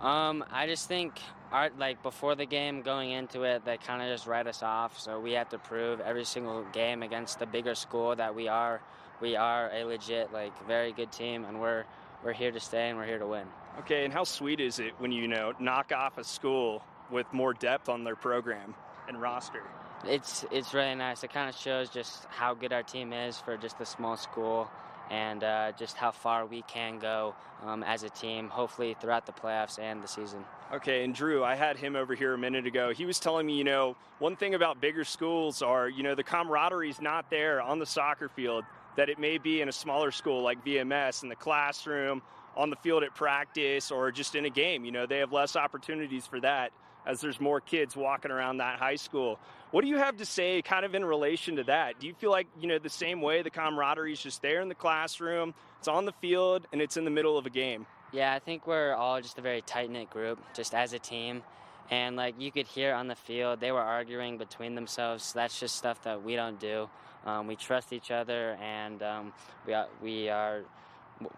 Um, 0.00 0.44
I 0.52 0.66
just 0.66 0.86
think 0.86 1.20
our 1.50 1.70
like 1.78 2.02
before 2.02 2.34
the 2.34 2.46
game 2.46 2.82
going 2.82 3.10
into 3.10 3.42
it, 3.42 3.64
they 3.64 3.76
kind 3.78 4.02
of 4.02 4.08
just 4.08 4.26
write 4.26 4.46
us 4.46 4.62
off. 4.62 4.98
So 4.98 5.18
we 5.18 5.32
have 5.32 5.48
to 5.50 5.58
prove 5.58 6.00
every 6.00 6.24
single 6.24 6.64
game 6.72 7.02
against 7.02 7.38
the 7.38 7.46
bigger 7.46 7.74
school 7.74 8.14
that 8.16 8.34
we 8.34 8.48
are 8.48 8.80
we 9.20 9.34
are 9.36 9.70
a 9.72 9.84
legit 9.84 10.32
like 10.32 10.52
very 10.66 10.92
good 10.92 11.10
team, 11.10 11.44
and 11.44 11.60
we're 11.60 11.84
we're 12.24 12.32
here 12.32 12.52
to 12.52 12.60
stay 12.60 12.88
and 12.88 12.98
we're 12.98 13.06
here 13.06 13.18
to 13.18 13.26
win. 13.26 13.46
Okay, 13.80 14.04
and 14.04 14.12
how 14.12 14.24
sweet 14.24 14.60
is 14.60 14.78
it 14.78 14.92
when 14.98 15.12
you, 15.12 15.22
you 15.22 15.28
know 15.28 15.52
knock 15.58 15.92
off 15.92 16.18
a 16.18 16.24
school 16.24 16.82
with 17.10 17.26
more 17.32 17.54
depth 17.54 17.88
on 17.88 18.04
their 18.04 18.16
program 18.16 18.74
and 19.08 19.20
roster? 19.20 19.62
It's 20.04 20.44
it's 20.52 20.74
really 20.74 20.94
nice. 20.94 21.24
It 21.24 21.32
kind 21.32 21.48
of 21.48 21.56
shows 21.56 21.88
just 21.90 22.24
how 22.26 22.54
good 22.54 22.72
our 22.72 22.84
team 22.84 23.12
is 23.12 23.38
for 23.38 23.56
just 23.56 23.80
a 23.80 23.86
small 23.86 24.16
school, 24.16 24.70
and 25.10 25.44
uh, 25.44 25.72
just 25.78 25.96
how 25.96 26.10
far 26.10 26.46
we 26.46 26.62
can 26.62 26.98
go 26.98 27.34
um, 27.64 27.82
as 27.82 28.02
a 28.02 28.10
team. 28.10 28.48
Hopefully 28.48 28.96
throughout 29.00 29.26
the 29.26 29.32
playoffs 29.32 29.78
and 29.78 30.02
the 30.02 30.08
season. 30.08 30.44
Okay, 30.72 31.04
and 31.04 31.14
Drew, 31.14 31.42
I 31.42 31.54
had 31.54 31.76
him 31.76 31.96
over 31.96 32.14
here 32.14 32.34
a 32.34 32.38
minute 32.38 32.66
ago. 32.66 32.92
He 32.92 33.06
was 33.06 33.18
telling 33.18 33.46
me, 33.46 33.56
you 33.56 33.64
know, 33.64 33.96
one 34.18 34.36
thing 34.36 34.54
about 34.54 34.80
bigger 34.80 35.04
schools 35.04 35.62
are, 35.62 35.88
you 35.88 36.02
know, 36.02 36.14
the 36.14 36.22
camaraderie 36.22 36.90
is 36.90 37.00
not 37.00 37.30
there 37.30 37.60
on 37.62 37.78
the 37.78 37.86
soccer 37.86 38.28
field 38.28 38.64
that 38.96 39.08
it 39.08 39.18
may 39.18 39.38
be 39.38 39.60
in 39.60 39.68
a 39.68 39.72
smaller 39.72 40.10
school 40.10 40.42
like 40.42 40.64
VMS 40.64 41.22
in 41.22 41.28
the 41.28 41.36
classroom, 41.36 42.20
on 42.56 42.68
the 42.68 42.76
field 42.76 43.04
at 43.04 43.14
practice, 43.14 43.90
or 43.90 44.10
just 44.10 44.34
in 44.34 44.44
a 44.44 44.50
game. 44.50 44.84
You 44.84 44.90
know, 44.90 45.06
they 45.06 45.18
have 45.18 45.32
less 45.32 45.54
opportunities 45.54 46.26
for 46.26 46.40
that 46.40 46.72
as 47.06 47.20
there's 47.20 47.40
more 47.40 47.60
kids 47.60 47.96
walking 47.96 48.30
around 48.30 48.58
that 48.58 48.78
high 48.78 48.96
school. 48.96 49.38
What 49.70 49.82
do 49.82 49.88
you 49.88 49.98
have 49.98 50.16
to 50.16 50.24
say 50.24 50.62
kind 50.62 50.84
of 50.84 50.94
in 50.94 51.04
relation 51.04 51.56
to 51.56 51.64
that? 51.64 52.00
Do 52.00 52.06
you 52.06 52.14
feel 52.14 52.30
like, 52.30 52.46
you 52.58 52.66
know, 52.66 52.78
the 52.78 52.88
same 52.88 53.20
way 53.20 53.42
the 53.42 53.50
camaraderie 53.50 54.12
is 54.14 54.22
just 54.22 54.40
there 54.40 54.60
in 54.62 54.68
the 54.68 54.74
classroom, 54.74 55.52
it's 55.78 55.88
on 55.88 56.06
the 56.06 56.12
field, 56.12 56.66
and 56.72 56.80
it's 56.80 56.96
in 56.96 57.04
the 57.04 57.10
middle 57.10 57.36
of 57.36 57.44
a 57.44 57.50
game? 57.50 57.86
Yeah, 58.10 58.32
I 58.32 58.38
think 58.38 58.66
we're 58.66 58.94
all 58.94 59.20
just 59.20 59.36
a 59.36 59.42
very 59.42 59.60
tight 59.60 59.90
knit 59.90 60.08
group, 60.08 60.38
just 60.54 60.74
as 60.74 60.94
a 60.94 60.98
team. 60.98 61.42
and 61.90 62.16
like 62.16 62.34
you 62.38 62.52
could 62.52 62.66
hear 62.66 62.94
on 62.94 63.08
the 63.08 63.14
field, 63.14 63.60
they 63.60 63.72
were 63.72 63.80
arguing 63.80 64.38
between 64.38 64.74
themselves. 64.74 65.32
That's 65.32 65.58
just 65.58 65.76
stuff 65.76 66.02
that 66.04 66.22
we 66.22 66.36
don't 66.36 66.60
do. 66.60 66.88
Um, 67.24 67.46
we 67.46 67.56
trust 67.56 67.92
each 67.92 68.10
other, 68.10 68.56
and 68.62 69.02
um, 69.02 69.32
we 69.66 69.74
are, 69.74 69.88
we 70.02 70.28
are 70.28 70.62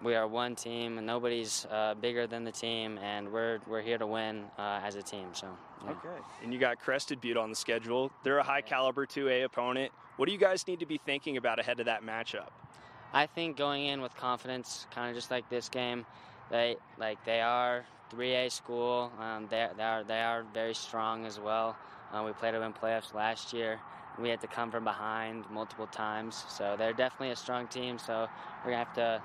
we 0.03 0.15
are 0.15 0.27
one 0.27 0.55
team, 0.55 0.99
and 0.99 1.07
nobody's 1.07 1.67
uh, 1.71 1.95
bigger 1.95 2.27
than 2.27 2.45
the 2.45 2.53
team, 2.53 2.99
and 2.99 3.33
we're 3.33 3.61
we're 3.67 3.83
here 3.83 3.99
to 3.99 4.07
win 4.07 4.45
uh, 4.59 4.81
as 4.83 4.97
a 4.97 5.03
team. 5.03 5.29
So. 5.33 5.49
Yeah. 5.85 5.91
Okay. 5.93 6.23
And 6.43 6.53
you 6.53 6.59
got 6.59 6.79
Crested 6.79 7.21
Butte 7.21 7.37
on 7.37 7.51
the 7.51 7.57
schedule. 7.57 8.11
They're 8.23 8.39
a 8.39 8.43
high 8.43 8.61
caliber 8.61 9.07
2A 9.07 9.45
opponent. 9.45 9.93
What 10.17 10.27
do 10.27 10.33
you 10.33 10.39
guys 10.39 10.67
need 10.67 10.81
to 10.81 10.87
be 10.87 10.99
thinking 10.99 11.37
about 11.39 11.59
ahead 11.59 11.81
of 11.81 11.87
that 11.87 12.03
matchup? 12.03 12.51
I 13.13 13.27
think 13.27 13.57
going 13.57 13.87
in 13.87 14.03
with 14.03 14.15
confidence, 14.15 14.87
kind 14.91 15.09
of 15.09 15.17
just 15.17 15.31
like 15.31 15.49
this 15.49 15.69
game, 15.69 16.05
they 16.51 16.77
like 16.99 17.25
they 17.25 17.41
are 17.41 17.85
3A 18.15 18.53
school. 18.53 19.11
Um, 19.19 19.47
they, 19.51 19.69
they 19.77 19.83
are 19.83 20.05
they 20.05 20.21
are 20.21 20.45
very 20.53 20.75
strong 20.75 21.25
as 21.25 21.41
well. 21.41 21.77
Uh, 22.13 22.23
we 22.25 22.33
played 22.33 22.55
them 22.55 22.63
in 22.63 22.73
playoffs 22.73 23.15
last 23.15 23.53
year. 23.53 23.81
We 24.19 24.29
had 24.29 24.41
to 24.41 24.49
come 24.49 24.71
from 24.71 24.85
behind 24.85 25.45
multiple 25.51 25.87
times, 25.87 26.45
so 26.49 26.75
they're 26.77 26.93
definitely 26.93 27.31
a 27.31 27.37
strong 27.37 27.69
team. 27.69 27.99
So 27.99 28.29
we're 28.65 28.73
gonna 28.73 28.85
have 28.85 28.95
to 28.95 29.23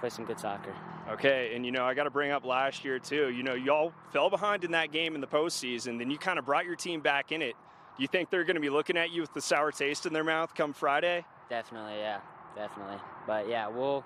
play 0.00 0.08
some 0.08 0.24
good 0.24 0.40
soccer. 0.40 0.74
Okay, 1.10 1.52
and 1.54 1.64
you 1.64 1.72
know 1.72 1.84
I 1.84 1.94
got 1.94 2.04
to 2.04 2.10
bring 2.10 2.30
up 2.30 2.44
last 2.44 2.84
year 2.84 2.98
too. 2.98 3.30
You 3.30 3.42
know 3.42 3.54
y'all 3.54 3.92
fell 4.12 4.30
behind 4.30 4.64
in 4.64 4.70
that 4.72 4.92
game 4.92 5.14
in 5.14 5.20
the 5.20 5.26
postseason, 5.26 5.98
then 5.98 6.10
you 6.10 6.18
kind 6.18 6.38
of 6.38 6.44
brought 6.44 6.64
your 6.64 6.76
team 6.76 7.00
back 7.00 7.32
in 7.32 7.42
it. 7.42 7.54
Do 7.96 8.02
you 8.02 8.08
think 8.08 8.30
they're 8.30 8.44
going 8.44 8.54
to 8.54 8.60
be 8.60 8.70
looking 8.70 8.96
at 8.96 9.10
you 9.10 9.20
with 9.20 9.34
the 9.34 9.40
sour 9.40 9.70
taste 9.70 10.06
in 10.06 10.12
their 10.12 10.24
mouth 10.24 10.54
come 10.54 10.72
Friday? 10.72 11.24
Definitely, 11.48 11.98
yeah, 11.98 12.20
definitely. 12.56 12.96
But 13.26 13.48
yeah, 13.48 13.68
we'll. 13.68 14.04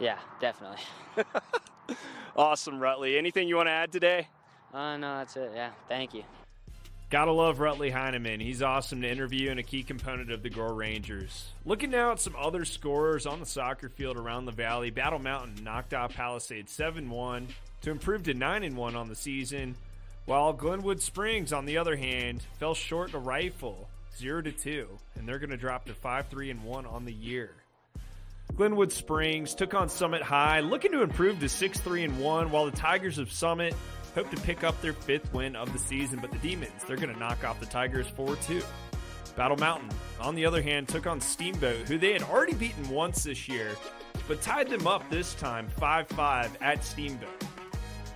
Yeah, 0.00 0.18
definitely. 0.40 0.78
awesome, 2.36 2.80
Rutley. 2.80 3.16
Anything 3.16 3.48
you 3.48 3.56
want 3.56 3.68
to 3.68 3.72
add 3.72 3.92
today? 3.92 4.28
Uh, 4.72 4.96
no, 4.96 5.18
that's 5.18 5.36
it. 5.36 5.52
Yeah, 5.54 5.70
thank 5.88 6.14
you. 6.14 6.24
Gotta 7.10 7.32
love 7.32 7.58
Rutley 7.58 7.92
Heineman. 7.92 8.40
He's 8.40 8.62
awesome 8.62 9.02
to 9.02 9.10
interview 9.10 9.50
and 9.50 9.60
a 9.60 9.62
key 9.62 9.82
component 9.82 10.32
of 10.32 10.42
the 10.42 10.50
Gore 10.50 10.74
Rangers. 10.74 11.46
Looking 11.64 11.90
now 11.90 12.12
at 12.12 12.20
some 12.20 12.34
other 12.36 12.64
scorers 12.64 13.26
on 13.26 13.40
the 13.40 13.46
soccer 13.46 13.88
field 13.88 14.16
around 14.16 14.46
the 14.46 14.52
valley, 14.52 14.90
Battle 14.90 15.18
Mountain 15.18 15.62
knocked 15.62 15.94
off 15.94 16.14
Palisade 16.14 16.68
7 16.68 17.08
1 17.08 17.48
to 17.82 17.90
improve 17.90 18.24
to 18.24 18.34
9 18.34 18.74
1 18.74 18.96
on 18.96 19.08
the 19.08 19.14
season, 19.14 19.76
while 20.24 20.54
Glenwood 20.54 21.02
Springs, 21.02 21.52
on 21.52 21.66
the 21.66 21.76
other 21.76 21.96
hand, 21.96 22.40
fell 22.58 22.74
short 22.74 23.10
to 23.10 23.18
Rifle 23.18 23.88
0 24.16 24.42
2, 24.42 24.88
and 25.16 25.28
they're 25.28 25.38
going 25.38 25.50
to 25.50 25.56
drop 25.56 25.84
to 25.84 25.94
5 25.94 26.28
3 26.28 26.52
1 26.54 26.86
on 26.86 27.04
the 27.04 27.12
year. 27.12 27.50
Glenwood 28.56 28.92
Springs 28.92 29.54
took 29.54 29.74
on 29.74 29.88
Summit 29.88 30.22
High, 30.22 30.60
looking 30.60 30.92
to 30.92 31.02
improve 31.02 31.40
to 31.40 31.48
6 31.48 31.80
3 31.80 32.08
1, 32.08 32.50
while 32.50 32.64
the 32.64 32.76
Tigers 32.76 33.18
of 33.18 33.30
Summit 33.30 33.74
hope 34.14 34.30
to 34.30 34.36
pick 34.38 34.64
up 34.64 34.80
their 34.80 34.92
fifth 34.92 35.32
win 35.32 35.56
of 35.56 35.72
the 35.72 35.78
season, 35.78 36.18
but 36.20 36.30
the 36.30 36.38
Demons, 36.38 36.84
they're 36.86 36.96
going 36.96 37.12
to 37.12 37.18
knock 37.18 37.44
off 37.44 37.60
the 37.60 37.66
Tigers 37.66 38.06
4 38.08 38.36
2. 38.36 38.62
Battle 39.36 39.56
Mountain, 39.56 39.90
on 40.20 40.34
the 40.34 40.46
other 40.46 40.62
hand, 40.62 40.88
took 40.88 41.06
on 41.06 41.20
Steamboat, 41.20 41.88
who 41.88 41.98
they 41.98 42.12
had 42.12 42.22
already 42.22 42.54
beaten 42.54 42.88
once 42.88 43.24
this 43.24 43.48
year, 43.48 43.70
but 44.28 44.40
tied 44.40 44.68
them 44.68 44.86
up 44.86 45.08
this 45.10 45.34
time 45.34 45.68
5 45.68 46.08
5 46.08 46.58
at 46.60 46.84
Steamboat. 46.84 47.44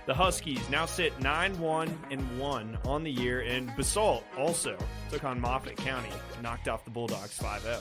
The 0.05 0.13
Huskies 0.13 0.67
now 0.69 0.85
sit 0.85 1.19
9 1.21 1.59
1 1.59 1.99
and 2.09 2.39
1 2.39 2.77
on 2.85 3.03
the 3.03 3.11
year, 3.11 3.41
and 3.41 3.75
Basalt 3.75 4.23
also 4.37 4.77
took 5.11 5.23
on 5.23 5.39
Moffat 5.39 5.75
County, 5.75 6.09
knocked 6.41 6.67
off 6.67 6.85
the 6.85 6.91
Bulldogs 6.91 7.33
5 7.33 7.61
0. 7.61 7.79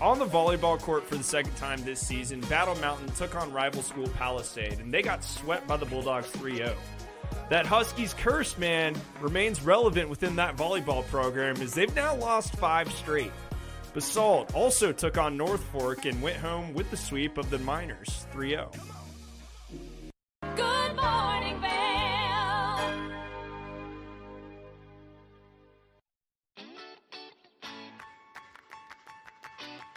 On 0.00 0.18
the 0.18 0.26
volleyball 0.26 0.80
court 0.80 1.04
for 1.04 1.16
the 1.16 1.22
second 1.22 1.54
time 1.56 1.84
this 1.84 2.00
season, 2.00 2.40
Battle 2.42 2.74
Mountain 2.76 3.08
took 3.16 3.34
on 3.34 3.52
rival 3.52 3.82
school 3.82 4.08
Palisade, 4.08 4.78
and 4.80 4.94
they 4.94 5.02
got 5.02 5.22
swept 5.22 5.66
by 5.66 5.76
the 5.76 5.86
Bulldogs 5.86 6.28
3 6.30 6.56
0. 6.56 6.74
That 7.50 7.66
Huskies 7.66 8.14
curse, 8.14 8.56
man, 8.58 8.94
remains 9.20 9.62
relevant 9.62 10.08
within 10.08 10.36
that 10.36 10.56
volleyball 10.56 11.06
program 11.08 11.60
as 11.60 11.74
they've 11.74 11.94
now 11.94 12.14
lost 12.16 12.56
five 12.56 12.90
straight. 12.92 13.32
Basalt 13.94 14.54
also 14.54 14.92
took 14.92 15.18
on 15.18 15.36
North 15.36 15.62
Fork 15.64 16.06
and 16.06 16.22
went 16.22 16.36
home 16.36 16.72
with 16.72 16.90
the 16.90 16.96
sweep 16.96 17.36
of 17.36 17.50
the 17.50 17.58
Miners 17.58 18.26
3 18.32 18.50
0. 18.50 18.70
Good 20.56 20.96
morning. 20.96 21.91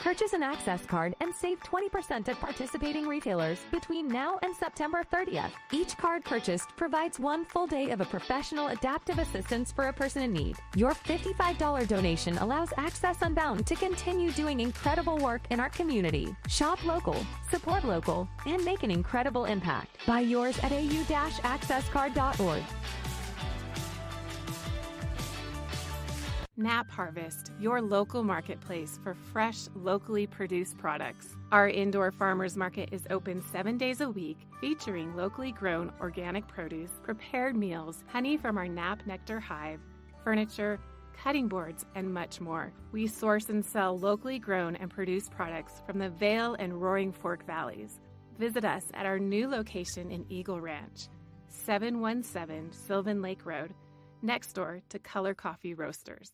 Purchase 0.06 0.34
an 0.34 0.44
Access 0.44 0.86
card 0.86 1.16
and 1.20 1.34
save 1.34 1.60
20% 1.64 2.30
at 2.30 2.40
participating 2.40 3.08
retailers 3.08 3.62
between 3.72 4.08
now 4.08 4.38
and 4.44 4.56
September 4.56 5.04
30th. 5.12 5.50
Each 5.72 5.98
card 5.98 6.24
purchased 6.24 6.70
provides 6.78 7.20
one 7.20 7.44
full 7.44 7.66
day 7.66 7.90
of 7.90 8.02
a 8.02 8.06
professional 8.06 8.68
adaptive 8.68 9.18
assistance 9.18 9.72
for 9.72 9.88
a 9.88 9.94
person 9.94 10.22
in 10.22 10.32
need. 10.32 10.58
Your 10.76 10.92
$55 10.92 11.88
donation 11.88 12.38
allows 12.38 12.70
Access 12.78 13.24
Unbound 13.24 13.66
to 13.66 13.74
continue 13.74 14.30
doing 14.30 14.60
incredible 14.60 15.18
work 15.18 15.42
in 15.50 15.60
our 15.60 15.70
community. 15.70 16.36
Shop 16.48 16.86
local, 16.86 17.18
support 17.50 17.84
local, 17.84 18.30
and 18.46 18.64
make 18.64 18.84
an 18.84 18.92
incredible 18.92 19.46
impact. 19.46 19.98
Buy 20.06 20.20
yours 20.20 20.60
at 20.60 20.72
au-accesscard.org. 20.72 22.62
Nap 26.66 26.90
Harvest, 26.90 27.52
your 27.60 27.80
local 27.80 28.24
marketplace 28.24 29.00
for 29.04 29.14
fresh, 29.14 29.68
locally 29.76 30.26
produced 30.26 30.80
products. 30.80 31.36
Our 31.52 31.70
indoor 31.70 32.12
farmers 32.12 32.58
market 32.58 32.90
is 32.92 33.06
open 33.12 33.44
seven 33.52 33.78
days 33.78 34.02
a 34.02 34.10
week, 34.10 34.40
featuring 34.60 35.16
locally 35.16 35.52
grown 35.52 35.92
organic 36.02 36.48
produce, 36.48 36.90
prepared 37.04 37.56
meals, 37.56 38.04
honey 38.08 38.36
from 38.36 38.58
our 38.58 38.68
Nap 38.68 39.06
Nectar 39.06 39.40
hive, 39.40 39.80
furniture, 40.24 40.80
cutting 41.16 41.48
boards, 41.48 41.86
and 41.94 42.12
much 42.12 42.42
more. 42.42 42.74
We 42.92 43.06
source 43.06 43.50
and 43.50 43.64
sell 43.64 44.00
locally 44.00 44.40
grown 44.40 44.76
and 44.76 44.90
produced 44.90 45.30
products 45.30 45.84
from 45.86 46.00
the 46.00 46.10
Vail 46.10 46.56
and 46.56 46.82
Roaring 46.82 47.12
Fork 47.12 47.46
valleys. 47.46 48.00
Visit 48.40 48.66
us 48.66 48.86
at 48.96 49.06
our 49.06 49.20
new 49.20 49.48
location 49.48 50.10
in 50.10 50.26
Eagle 50.30 50.60
Ranch, 50.60 51.10
717 51.48 52.72
Sylvan 52.72 53.22
Lake 53.22 53.46
Road, 53.46 53.76
next 54.24 54.54
door 54.54 54.82
to 54.90 54.98
Color 54.98 55.36
Coffee 55.36 55.76
Roasters. 55.76 56.32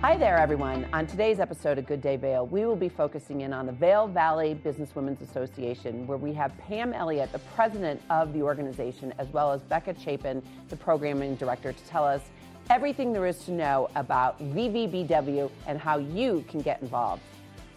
Hi 0.00 0.18
there, 0.18 0.36
everyone. 0.36 0.86
On 0.92 1.06
today's 1.06 1.40
episode 1.40 1.78
of 1.78 1.86
Good 1.86 2.02
Day 2.02 2.16
Vail, 2.16 2.46
we 2.46 2.66
will 2.66 2.76
be 2.76 2.90
focusing 2.90 3.40
in 3.40 3.54
on 3.54 3.64
the 3.64 3.72
Vail 3.72 4.06
Valley 4.06 4.52
Business 4.52 4.94
Women's 4.94 5.22
Association, 5.22 6.06
where 6.06 6.18
we 6.18 6.34
have 6.34 6.52
Pam 6.58 6.92
Elliott, 6.92 7.32
the 7.32 7.38
president 7.54 8.02
of 8.10 8.34
the 8.34 8.42
organization, 8.42 9.14
as 9.18 9.28
well 9.28 9.50
as 9.50 9.62
Becca 9.62 9.94
Chapin, 9.98 10.42
the 10.68 10.76
programming 10.76 11.36
director, 11.36 11.72
to 11.72 11.84
tell 11.86 12.04
us 12.04 12.20
everything 12.68 13.14
there 13.14 13.26
is 13.26 13.38
to 13.46 13.52
know 13.52 13.88
about 13.94 14.38
VVBW 14.52 15.50
and 15.66 15.80
how 15.80 15.96
you 15.96 16.44
can 16.48 16.60
get 16.60 16.82
involved. 16.82 17.22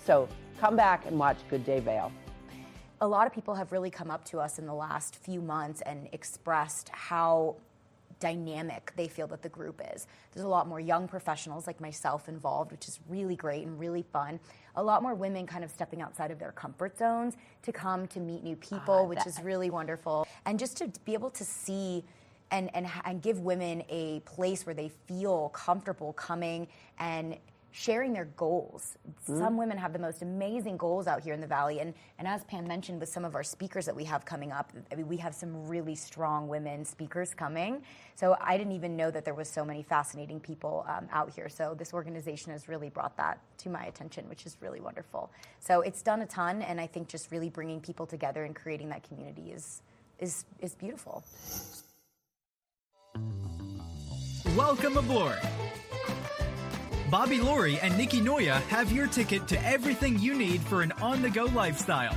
So 0.04 0.28
come 0.60 0.76
back 0.76 1.06
and 1.06 1.18
watch 1.18 1.38
Good 1.50 1.66
Day 1.66 1.80
Vail. 1.80 2.12
a 3.00 3.08
lot 3.08 3.28
of 3.28 3.34
people 3.34 3.54
have 3.54 3.72
really 3.72 3.92
come 3.92 4.10
up 4.10 4.26
to 4.26 4.40
us 4.40 4.58
in 4.60 4.66
the 4.66 4.74
last 4.74 5.16
few 5.16 5.40
months 5.40 5.82
and 5.82 6.10
expressed 6.14 6.90
how 6.90 7.56
dynamic 8.20 8.92
they 8.96 9.08
feel 9.08 9.28
that 9.28 9.42
the 9.42 9.50
group 9.50 9.82
is. 9.94 10.08
There's 10.34 10.46
a 10.46 10.50
lot 10.50 10.68
more 10.68 10.80
young 10.80 11.08
professionals 11.08 11.68
like 11.68 11.80
myself 11.82 12.30
involved, 12.30 12.72
which 12.72 12.88
is 12.88 13.00
really 13.08 13.36
great 13.36 13.66
and 13.66 13.80
really 13.80 14.04
fun. 14.04 14.40
A 14.76 14.84
lot 14.84 15.02
more 15.02 15.16
women 15.16 15.46
kind 15.46 15.64
of 15.64 15.72
stepping 15.72 16.02
outside 16.02 16.32
of 16.32 16.40
their 16.40 16.52
comfort 16.52 16.98
zones 16.98 17.36
to 17.64 17.72
come 17.72 18.08
to 18.08 18.20
meet 18.20 18.44
new 18.44 18.56
people, 18.56 19.08
which 19.08 19.20
that- 19.20 19.28
is 19.28 19.42
really 19.42 19.70
wonderful. 19.70 20.28
And 20.46 20.60
just 20.60 20.78
to 20.78 20.92
be 21.06 21.14
able 21.14 21.30
to 21.32 21.44
see 21.44 22.04
and, 22.52 22.74
and, 22.74 22.88
and 23.04 23.22
give 23.22 23.40
women 23.40 23.84
a 23.90 24.22
place 24.22 24.66
where 24.66 24.76
they 24.76 24.90
feel 25.08 25.50
comfortable 25.50 26.14
coming 26.14 26.68
and 26.98 27.38
sharing 27.80 28.12
their 28.12 28.26
goals. 28.26 28.98
Some 29.24 29.56
women 29.56 29.78
have 29.78 29.94
the 29.94 30.00
most 30.00 30.24
amazing 30.24 30.78
goals 30.78 31.06
out 31.06 31.22
here 31.22 31.36
in 31.36 31.40
the 31.40 31.48
valley, 31.48 31.80
and, 31.80 31.94
and 32.18 32.28
as 32.28 32.44
Pam 32.46 32.68
mentioned, 32.68 33.00
with 33.00 33.10
some 33.10 33.24
of 33.24 33.36
our 33.36 33.44
speakers 33.44 33.86
that 33.86 33.96
we 33.96 34.04
have 34.06 34.26
coming 34.26 34.52
up, 34.52 34.72
I 34.92 34.96
mean, 34.96 35.08
we 35.08 35.18
have 35.18 35.36
some 35.36 35.68
really 35.68 35.94
strong 35.94 36.48
women 36.48 36.84
speakers 36.84 37.36
coming. 37.36 37.84
So 38.16 38.36
I 38.42 38.58
didn't 38.58 38.74
even 38.74 38.98
know 38.98 39.12
that 39.12 39.26
there 39.26 39.36
was 39.36 39.48
so 39.48 39.64
many 39.64 39.84
fascinating 39.84 40.40
people 40.40 40.86
um, 40.88 41.08
out 41.12 41.30
here. 41.30 41.50
So 41.50 41.76
this 41.78 41.94
organization 41.94 42.52
has 42.52 42.68
really 42.68 42.90
brought 42.90 43.16
that 43.18 43.40
to 43.60 43.70
my 43.70 43.86
attention, 43.86 44.28
which 44.28 44.48
is 44.48 44.58
really 44.60 44.82
wonderful. 44.82 45.30
So 45.60 45.82
it's 45.82 46.02
done 46.02 46.22
a 46.22 46.26
ton, 46.26 46.64
and 46.64 46.82
I 46.82 46.88
think 46.88 47.08
just 47.08 47.32
really 47.32 47.50
bringing 47.50 47.80
people 47.80 48.08
together 48.08 48.44
and 48.44 48.56
creating 48.56 48.90
that 48.90 49.08
community 49.08 49.52
is 49.52 49.84
is 50.18 50.46
is 50.62 50.74
beautiful. 50.74 51.24
Welcome 54.56 54.98
aboard. 54.98 55.38
Bobby 57.10 57.40
Laurie 57.40 57.80
and 57.80 57.98
Nikki 57.98 58.20
Noya 58.20 58.62
have 58.64 58.92
your 58.92 59.08
ticket 59.08 59.48
to 59.48 59.66
everything 59.66 60.20
you 60.20 60.34
need 60.34 60.60
for 60.60 60.82
an 60.82 60.92
on 61.02 61.22
the 61.22 61.30
go 61.30 61.46
lifestyle. 61.46 62.14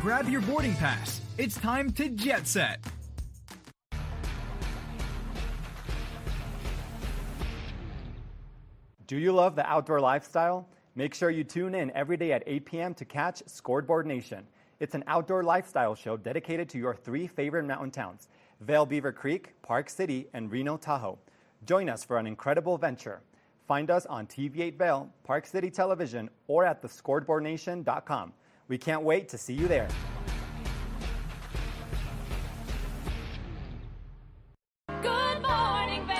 Grab 0.00 0.28
your 0.28 0.42
boarding 0.42 0.74
pass. 0.74 1.20
It's 1.36 1.56
time 1.56 1.90
to 1.94 2.08
jet 2.10 2.46
set. 2.46 2.78
Do 9.08 9.16
you 9.16 9.32
love 9.32 9.56
the 9.56 9.66
outdoor 9.66 10.00
lifestyle? 10.00 10.68
Make 10.94 11.14
sure 11.14 11.30
you 11.30 11.42
tune 11.42 11.74
in 11.74 11.90
every 11.96 12.16
day 12.16 12.32
at 12.32 12.44
8 12.46 12.64
p.m. 12.64 12.94
to 12.94 13.04
catch 13.04 13.42
Scoreboard 13.46 14.06
Nation. 14.06 14.46
It's 14.78 14.94
an 14.94 15.02
outdoor 15.08 15.42
lifestyle 15.42 15.96
show 15.96 16.16
dedicated 16.16 16.68
to 16.68 16.78
your 16.78 16.94
three 16.94 17.26
favorite 17.26 17.64
mountain 17.64 17.90
towns 17.90 18.28
Vail 18.60 18.86
Beaver 18.86 19.10
Creek, 19.10 19.60
Park 19.62 19.90
City, 19.90 20.28
and 20.32 20.52
Reno 20.52 20.76
Tahoe. 20.76 21.18
Join 21.66 21.88
us 21.88 22.04
for 22.04 22.18
an 22.18 22.26
incredible 22.26 22.76
venture. 22.76 23.22
Find 23.66 23.90
us 23.90 24.04
on 24.04 24.26
TV8 24.26 24.76
Vail, 24.76 25.10
Park 25.24 25.46
City 25.46 25.70
Television, 25.70 26.28
or 26.46 26.66
at 26.66 26.82
thescoreboardnation.com. 26.82 28.34
We 28.68 28.76
can't 28.76 29.02
wait 29.02 29.30
to 29.30 29.38
see 29.38 29.54
you 29.54 29.66
there. 29.66 29.88
Good 35.00 35.40
morning, 35.40 36.06
Vail. 36.06 36.16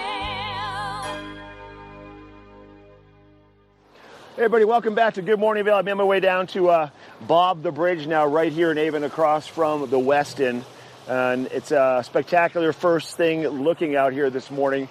Hey 4.37 4.38
everybody, 4.38 4.64
welcome 4.64 4.94
back 4.94 5.14
to 5.14 5.22
Good 5.22 5.38
Morning 5.38 5.64
Vail. 5.64 5.74
I'm 5.74 5.87
on 5.87 5.98
my 5.98 6.04
way 6.04 6.20
down 6.20 6.46
to 6.48 6.70
uh, 6.70 6.88
Bob 7.26 7.62
the 7.62 7.70
Bridge 7.70 8.07
now, 8.07 8.26
right 8.26 8.50
here 8.50 8.70
in 8.70 8.78
Avon, 8.78 9.04
across 9.04 9.46
from 9.46 9.90
the 9.90 9.98
Westin. 9.98 10.64
And 11.07 11.48
it's 11.48 11.70
a 11.70 12.00
spectacular 12.02 12.72
first 12.72 13.18
thing 13.18 13.46
looking 13.46 13.94
out 13.94 14.14
here 14.14 14.30
this 14.30 14.50
morning. 14.50 14.88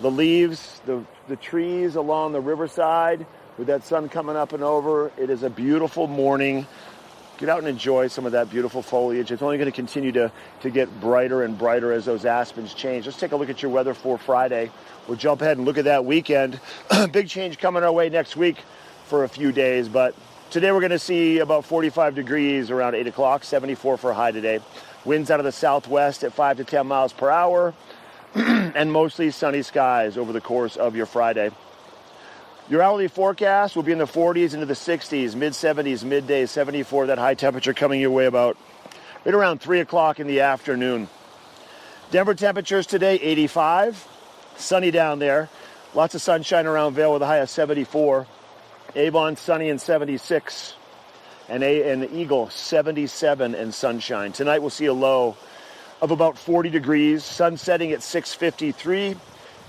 The 0.00 0.10
leaves, 0.10 0.80
the, 0.86 1.02
the 1.26 1.34
trees 1.34 1.96
along 1.96 2.32
the 2.32 2.40
riverside 2.40 3.26
with 3.56 3.66
that 3.66 3.82
sun 3.82 4.08
coming 4.08 4.36
up 4.36 4.52
and 4.52 4.62
over. 4.62 5.10
It 5.18 5.28
is 5.28 5.42
a 5.42 5.50
beautiful 5.50 6.06
morning. 6.06 6.68
Get 7.38 7.48
out 7.48 7.58
and 7.58 7.66
enjoy 7.66 8.06
some 8.06 8.24
of 8.24 8.30
that 8.32 8.48
beautiful 8.48 8.80
foliage. 8.80 9.32
It's 9.32 9.42
only 9.42 9.58
going 9.58 9.70
to 9.70 9.74
continue 9.74 10.12
to, 10.12 10.30
to 10.60 10.70
get 10.70 11.00
brighter 11.00 11.42
and 11.42 11.58
brighter 11.58 11.92
as 11.92 12.04
those 12.04 12.24
aspens 12.24 12.74
change. 12.74 13.06
Let's 13.06 13.18
take 13.18 13.32
a 13.32 13.36
look 13.36 13.50
at 13.50 13.60
your 13.60 13.72
weather 13.72 13.92
for 13.92 14.18
Friday. 14.18 14.70
We'll 15.08 15.16
jump 15.16 15.42
ahead 15.42 15.56
and 15.56 15.66
look 15.66 15.78
at 15.78 15.84
that 15.86 16.04
weekend. 16.04 16.60
Big 17.12 17.28
change 17.28 17.58
coming 17.58 17.82
our 17.82 17.92
way 17.92 18.08
next 18.08 18.36
week 18.36 18.58
for 19.06 19.24
a 19.24 19.28
few 19.28 19.50
days, 19.50 19.88
but 19.88 20.14
today 20.50 20.70
we're 20.70 20.80
going 20.80 20.90
to 20.90 20.98
see 20.98 21.38
about 21.38 21.64
45 21.64 22.14
degrees 22.14 22.70
around 22.70 22.94
8 22.94 23.08
o'clock, 23.08 23.42
74 23.42 23.96
for 23.96 24.12
high 24.12 24.30
today. 24.30 24.60
Winds 25.04 25.30
out 25.30 25.40
of 25.40 25.44
the 25.44 25.52
southwest 25.52 26.22
at 26.22 26.32
5 26.32 26.58
to 26.58 26.64
10 26.64 26.86
miles 26.86 27.12
per 27.12 27.30
hour, 27.30 27.74
and 28.34 28.92
mostly 28.92 29.30
sunny 29.30 29.62
skies 29.62 30.16
over 30.16 30.32
the 30.32 30.40
course 30.40 30.76
of 30.76 30.94
your 30.94 31.06
Friday. 31.06 31.50
Your 32.68 32.82
hourly 32.82 33.08
forecast 33.08 33.76
will 33.76 33.82
be 33.82 33.92
in 33.92 33.98
the 33.98 34.04
40s 34.04 34.52
into 34.52 34.66
the 34.66 34.74
60s, 34.74 35.34
mid 35.34 35.54
70s, 35.54 36.04
midday 36.04 36.44
74. 36.44 37.06
That 37.06 37.18
high 37.18 37.34
temperature 37.34 37.72
coming 37.72 38.00
your 38.00 38.10
way 38.10 38.26
about 38.26 38.58
right 39.24 39.34
around 39.34 39.60
3 39.60 39.80
o'clock 39.80 40.20
in 40.20 40.26
the 40.26 40.40
afternoon. 40.40 41.08
Denver 42.10 42.34
temperatures 42.34 42.86
today 42.86 43.14
85, 43.16 44.06
sunny 44.56 44.90
down 44.90 45.18
there. 45.18 45.48
Lots 45.94 46.14
of 46.14 46.20
sunshine 46.20 46.66
around 46.66 46.94
Vail 46.94 47.14
with 47.14 47.22
a 47.22 47.26
high 47.26 47.38
of 47.38 47.48
74. 47.48 48.26
Avon 48.94 49.36
sunny 49.36 49.70
and 49.70 49.80
76. 49.80 50.74
And, 51.48 51.62
a, 51.62 51.90
and 51.90 52.02
the 52.02 52.14
Eagle 52.14 52.50
77 52.50 53.54
and 53.54 53.72
sunshine. 53.72 54.32
Tonight 54.32 54.58
we'll 54.58 54.68
see 54.68 54.84
a 54.84 54.92
low 54.92 55.38
of 56.00 56.10
about 56.10 56.38
40 56.38 56.70
degrees, 56.70 57.24
sun 57.24 57.56
setting 57.56 57.92
at 57.92 58.02
653. 58.02 59.16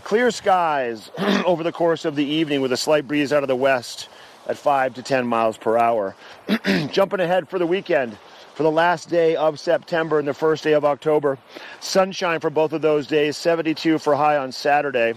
Clear 0.03 0.31
skies 0.31 1.11
over 1.45 1.63
the 1.63 1.71
course 1.71 2.05
of 2.05 2.15
the 2.15 2.25
evening 2.25 2.61
with 2.61 2.71
a 2.71 2.77
slight 2.77 3.07
breeze 3.07 3.33
out 3.33 3.43
of 3.43 3.47
the 3.47 3.55
west 3.55 4.09
at 4.47 4.57
5 4.57 4.95
to 4.95 5.03
10 5.03 5.27
miles 5.27 5.57
per 5.57 5.77
hour. 5.77 6.15
Jumping 6.91 7.19
ahead 7.19 7.49
for 7.49 7.59
the 7.59 7.67
weekend 7.67 8.17
for 8.55 8.63
the 8.63 8.71
last 8.71 9.09
day 9.09 9.35
of 9.35 9.59
September 9.59 10.19
and 10.19 10.27
the 10.27 10.33
first 10.33 10.63
day 10.63 10.73
of 10.73 10.83
October. 10.83 11.37
Sunshine 11.79 12.39
for 12.39 12.49
both 12.49 12.73
of 12.73 12.81
those 12.81 13.07
days, 13.07 13.37
72 13.37 13.99
for 13.99 14.15
high 14.15 14.37
on 14.37 14.51
Saturday. 14.51 15.13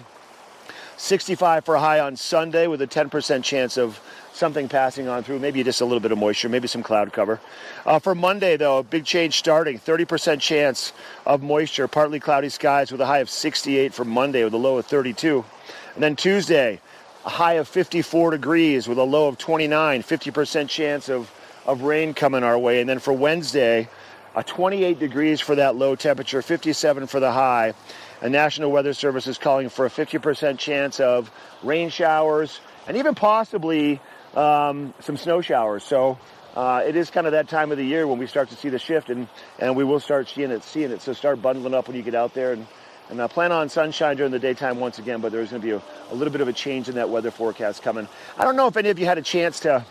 65 0.96 1.64
for 1.64 1.76
high 1.76 1.98
on 1.98 2.14
Sunday 2.14 2.68
with 2.68 2.80
a 2.82 2.86
10% 2.86 3.42
chance 3.42 3.76
of 3.76 4.00
something 4.32 4.68
passing 4.68 5.08
on 5.08 5.22
through, 5.22 5.38
maybe 5.38 5.62
just 5.62 5.80
a 5.80 5.84
little 5.84 6.00
bit 6.00 6.12
of 6.12 6.18
moisture, 6.18 6.48
maybe 6.48 6.66
some 6.66 6.82
cloud 6.82 7.12
cover. 7.12 7.40
Uh, 7.84 7.98
for 7.98 8.14
Monday, 8.14 8.56
though, 8.56 8.78
a 8.78 8.82
big 8.82 9.04
change 9.04 9.38
starting 9.38 9.78
30% 9.78 10.40
chance 10.40 10.92
of 11.26 11.42
moisture, 11.42 11.86
partly 11.88 12.18
cloudy 12.18 12.48
skies 12.48 12.90
with 12.90 13.00
a 13.00 13.06
high 13.06 13.18
of 13.18 13.30
68 13.30 13.94
for 13.94 14.04
Monday 14.04 14.44
with 14.44 14.54
a 14.54 14.58
low 14.58 14.78
of 14.78 14.86
32. 14.86 15.44
And 15.94 16.02
then 16.02 16.16
Tuesday, 16.16 16.80
a 17.24 17.28
high 17.28 17.54
of 17.54 17.68
54 17.68 18.32
degrees 18.32 18.88
with 18.88 18.98
a 18.98 19.04
low 19.04 19.28
of 19.28 19.38
29, 19.38 20.02
50% 20.02 20.68
chance 20.68 21.08
of, 21.08 21.30
of 21.66 21.82
rain 21.82 22.14
coming 22.14 22.42
our 22.42 22.58
way. 22.58 22.80
And 22.80 22.88
then 22.88 22.98
for 22.98 23.12
Wednesday, 23.12 23.88
a 24.34 24.42
28 24.42 24.98
degrees 24.98 25.40
for 25.40 25.54
that 25.56 25.76
low 25.76 25.94
temperature, 25.94 26.40
57 26.40 27.06
for 27.06 27.20
the 27.20 27.30
high. 27.30 27.74
And 28.22 28.32
National 28.32 28.72
Weather 28.72 28.94
Service 28.94 29.26
is 29.26 29.36
calling 29.36 29.68
for 29.68 29.84
a 29.84 29.90
50% 29.90 30.58
chance 30.58 31.00
of 31.00 31.30
rain 31.62 31.90
showers 31.90 32.60
and 32.86 32.96
even 32.96 33.14
possibly 33.14 34.00
um, 34.34 34.94
some 35.00 35.16
snow 35.16 35.40
showers. 35.40 35.82
So 35.84 36.18
uh, 36.54 36.82
it 36.86 36.96
is 36.96 37.10
kind 37.10 37.26
of 37.26 37.32
that 37.32 37.48
time 37.48 37.70
of 37.72 37.78
the 37.78 37.84
year 37.84 38.06
when 38.06 38.18
we 38.18 38.26
start 38.26 38.48
to 38.50 38.56
see 38.56 38.68
the 38.68 38.78
shift, 38.78 39.10
and, 39.10 39.28
and 39.58 39.76
we 39.76 39.84
will 39.84 40.00
start 40.00 40.28
seeing 40.28 40.50
it. 40.50 40.62
Seeing 40.62 40.90
it. 40.90 41.00
So 41.00 41.12
start 41.12 41.40
bundling 41.40 41.74
up 41.74 41.88
when 41.88 41.96
you 41.96 42.02
get 42.02 42.14
out 42.14 42.34
there, 42.34 42.52
and 42.52 42.66
and 43.10 43.20
uh, 43.20 43.28
plan 43.28 43.52
on 43.52 43.68
sunshine 43.68 44.16
during 44.16 44.32
the 44.32 44.38
daytime 44.38 44.80
once 44.80 44.98
again. 44.98 45.20
But 45.20 45.32
there's 45.32 45.50
going 45.50 45.62
to 45.62 45.66
be 45.66 45.72
a, 45.72 45.82
a 46.10 46.14
little 46.14 46.32
bit 46.32 46.40
of 46.40 46.48
a 46.48 46.52
change 46.52 46.88
in 46.88 46.94
that 46.94 47.10
weather 47.10 47.30
forecast 47.30 47.82
coming. 47.82 48.08
I 48.38 48.44
don't 48.44 48.56
know 48.56 48.68
if 48.68 48.76
any 48.76 48.88
of 48.88 48.98
you 48.98 49.06
had 49.06 49.18
a 49.18 49.22
chance 49.22 49.60
to 49.60 49.84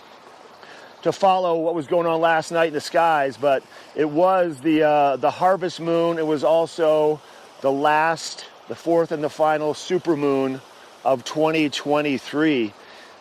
to 1.03 1.11
follow 1.11 1.59
what 1.59 1.73
was 1.73 1.87
going 1.87 2.05
on 2.05 2.21
last 2.21 2.51
night 2.51 2.67
in 2.67 2.73
the 2.73 2.81
skies, 2.81 3.37
but 3.37 3.63
it 3.95 4.09
was 4.09 4.59
the 4.61 4.83
uh, 4.83 5.15
the 5.17 5.31
harvest 5.31 5.79
moon. 5.79 6.17
It 6.17 6.27
was 6.27 6.43
also 6.43 7.21
the 7.61 7.71
last, 7.71 8.45
the 8.67 8.75
fourth 8.75 9.11
and 9.11 9.23
the 9.23 9.29
final 9.29 9.73
super 9.73 10.15
moon 10.15 10.61
of 11.03 11.23
2023. 11.23 12.73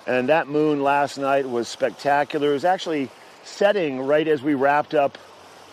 And 0.06 0.28
that 0.28 0.48
moon 0.48 0.82
last 0.82 1.18
night 1.18 1.48
was 1.48 1.68
spectacular. 1.68 2.50
It 2.50 2.54
was 2.54 2.64
actually 2.64 3.10
setting 3.44 4.00
right 4.00 4.26
as 4.26 4.42
we 4.42 4.54
wrapped 4.54 4.94
up 4.94 5.18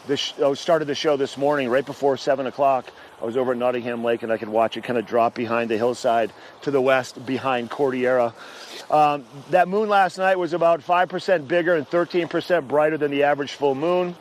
the 0.07 0.17
sh- 0.17 0.33
oh, 0.39 0.53
started 0.53 0.85
the 0.85 0.95
show 0.95 1.17
this 1.17 1.37
morning, 1.37 1.69
right 1.69 1.85
before 1.85 2.17
seven 2.17 2.47
o'clock. 2.47 2.91
I 3.21 3.25
was 3.25 3.35
over 3.35 3.51
at 3.51 3.57
Nottingham 3.57 4.03
Lake 4.03 4.23
and 4.23 4.31
I 4.31 4.37
could 4.37 4.49
watch 4.49 4.77
it 4.77 4.83
kind 4.83 4.97
of 4.97 5.05
drop 5.05 5.33
behind 5.33 5.69
the 5.69 5.77
hillside 5.77 6.31
to 6.61 6.71
the 6.71 6.81
west 6.81 7.25
behind 7.25 7.69
Cordillera. 7.69 8.33
Um, 8.89 9.25
that 9.49 9.67
moon 9.67 9.89
last 9.89 10.17
night 10.17 10.37
was 10.37 10.53
about 10.53 10.81
5% 10.81 11.47
bigger 11.47 11.75
and 11.75 11.89
13% 11.89 12.67
brighter 12.67 12.97
than 12.97 13.11
the 13.11 13.23
average 13.23 13.53
full 13.53 13.75
moon. 13.75 14.15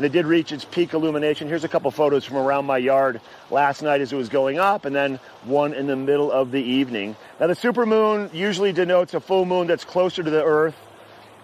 And 0.00 0.06
it 0.06 0.12
did 0.12 0.24
reach 0.24 0.50
its 0.50 0.64
peak 0.64 0.94
illumination. 0.94 1.46
Here's 1.46 1.64
a 1.64 1.68
couple 1.68 1.90
photos 1.90 2.24
from 2.24 2.38
around 2.38 2.64
my 2.64 2.78
yard 2.78 3.20
last 3.50 3.82
night 3.82 4.00
as 4.00 4.10
it 4.14 4.16
was 4.16 4.30
going 4.30 4.58
up, 4.58 4.86
and 4.86 4.96
then 4.96 5.20
one 5.44 5.74
in 5.74 5.86
the 5.86 5.94
middle 5.94 6.32
of 6.32 6.52
the 6.52 6.62
evening. 6.62 7.16
Now, 7.38 7.48
the 7.48 7.54
supermoon 7.54 8.32
usually 8.32 8.72
denotes 8.72 9.12
a 9.12 9.20
full 9.20 9.44
moon 9.44 9.66
that's 9.66 9.84
closer 9.84 10.22
to 10.22 10.30
the 10.30 10.42
Earth, 10.42 10.74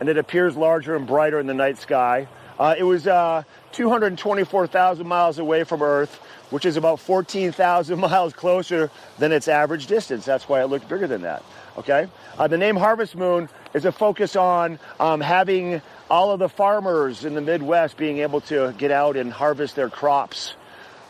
and 0.00 0.08
it 0.08 0.16
appears 0.16 0.56
larger 0.56 0.96
and 0.96 1.06
brighter 1.06 1.38
in 1.38 1.46
the 1.46 1.52
night 1.52 1.76
sky. 1.76 2.28
Uh, 2.58 2.74
it 2.78 2.82
was 2.82 3.06
uh, 3.06 3.42
224,000 3.72 5.06
miles 5.06 5.38
away 5.38 5.62
from 5.62 5.82
Earth, 5.82 6.14
which 6.48 6.64
is 6.64 6.78
about 6.78 6.98
14,000 6.98 8.00
miles 8.00 8.32
closer 8.32 8.90
than 9.18 9.32
its 9.32 9.48
average 9.48 9.86
distance. 9.86 10.24
That's 10.24 10.48
why 10.48 10.62
it 10.62 10.68
looked 10.68 10.88
bigger 10.88 11.06
than 11.06 11.20
that. 11.20 11.42
Okay? 11.76 12.08
Uh, 12.38 12.48
the 12.48 12.56
name 12.56 12.76
Harvest 12.76 13.16
Moon 13.16 13.50
is 13.74 13.84
a 13.84 13.92
focus 13.92 14.34
on 14.34 14.78
um, 14.98 15.20
having 15.20 15.82
all 16.10 16.30
of 16.30 16.38
the 16.38 16.48
farmers 16.48 17.24
in 17.24 17.34
the 17.34 17.40
Midwest 17.40 17.96
being 17.96 18.18
able 18.18 18.40
to 18.42 18.74
get 18.78 18.90
out 18.90 19.16
and 19.16 19.32
harvest 19.32 19.76
their 19.76 19.90
crops 19.90 20.54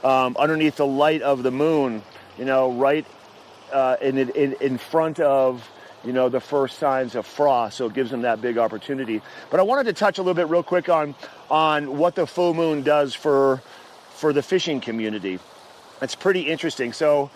um, 0.02 0.36
underneath 0.38 0.76
the 0.76 0.86
light 0.86 1.22
of 1.22 1.42
the 1.42 1.50
moon, 1.50 2.02
you 2.38 2.44
know, 2.44 2.72
right 2.72 3.06
uh, 3.72 3.96
in, 4.00 4.18
in, 4.18 4.54
in 4.60 4.78
front 4.78 5.20
of 5.20 5.68
you 6.04 6.12
know, 6.12 6.28
the 6.28 6.40
first 6.40 6.78
signs 6.78 7.16
of 7.16 7.26
frost. 7.26 7.76
So 7.76 7.86
it 7.86 7.94
gives 7.94 8.10
them 8.10 8.22
that 8.22 8.40
big 8.40 8.58
opportunity. 8.58 9.20
But 9.50 9.58
I 9.58 9.64
wanted 9.64 9.84
to 9.84 9.92
touch 9.92 10.18
a 10.18 10.22
little 10.22 10.34
bit 10.34 10.48
real 10.48 10.62
quick 10.62 10.88
on 10.88 11.14
on 11.50 11.98
what 11.98 12.14
the 12.14 12.26
full 12.26 12.54
moon 12.54 12.82
does 12.82 13.12
for 13.12 13.60
for 14.14 14.32
the 14.32 14.42
fishing 14.42 14.80
community. 14.80 15.40
It's 16.00 16.14
pretty 16.14 16.42
interesting. 16.42 16.92
So 16.92 17.30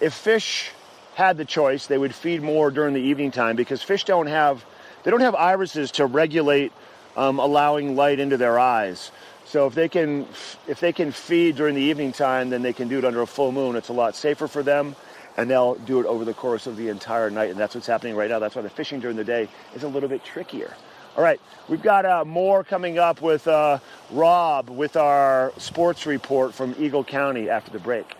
if 0.00 0.14
fish 0.14 0.70
had 1.14 1.36
the 1.36 1.44
choice, 1.44 1.86
they 1.86 1.98
would 1.98 2.14
feed 2.14 2.42
more 2.42 2.70
during 2.70 2.94
the 2.94 3.00
evening 3.00 3.30
time 3.30 3.54
because 3.54 3.82
fish 3.82 4.04
don't 4.04 4.28
have 4.28 4.64
they 5.04 5.10
don't 5.10 5.20
have 5.20 5.34
irises 5.34 5.90
to 5.92 6.06
regulate 6.06 6.72
um, 7.16 7.38
allowing 7.38 7.96
light 7.96 8.20
into 8.20 8.36
their 8.36 8.58
eyes. 8.58 9.10
So 9.46 9.66
if 9.66 9.74
they 9.74 9.88
can 9.88 10.26
if 10.66 10.80
they 10.80 10.92
can 10.92 11.12
feed 11.12 11.56
during 11.56 11.74
the 11.74 11.82
evening 11.82 12.12
time, 12.12 12.50
then 12.50 12.62
they 12.62 12.72
can 12.72 12.88
do 12.88 12.98
it 12.98 13.04
under 13.04 13.22
a 13.22 13.26
full 13.26 13.52
moon. 13.52 13.76
It's 13.76 13.88
a 13.88 13.92
lot 13.92 14.16
safer 14.16 14.48
for 14.48 14.62
them 14.62 14.96
and 15.36 15.50
they'll 15.50 15.74
do 15.74 16.00
it 16.00 16.06
over 16.06 16.24
the 16.24 16.34
course 16.34 16.66
of 16.66 16.76
the 16.76 16.88
entire 16.88 17.30
night. 17.30 17.50
And 17.50 17.60
that's 17.60 17.74
what's 17.74 17.86
happening 17.86 18.16
right 18.16 18.30
now. 18.30 18.38
That's 18.38 18.56
why 18.56 18.62
the 18.62 18.70
fishing 18.70 19.00
during 19.00 19.16
the 19.16 19.24
day 19.24 19.48
is 19.74 19.82
a 19.82 19.88
little 19.88 20.08
bit 20.08 20.24
trickier. 20.24 20.74
All 21.16 21.22
right, 21.22 21.40
we've 21.68 21.82
got 21.82 22.04
uh, 22.04 22.24
more 22.26 22.62
coming 22.62 22.98
up 22.98 23.22
with 23.22 23.48
uh, 23.48 23.78
Rob 24.10 24.68
with 24.68 24.96
our 24.96 25.52
sports 25.56 26.04
report 26.04 26.52
from 26.52 26.74
Eagle 26.78 27.04
County 27.04 27.48
after 27.48 27.70
the 27.70 27.78
break. 27.78 28.14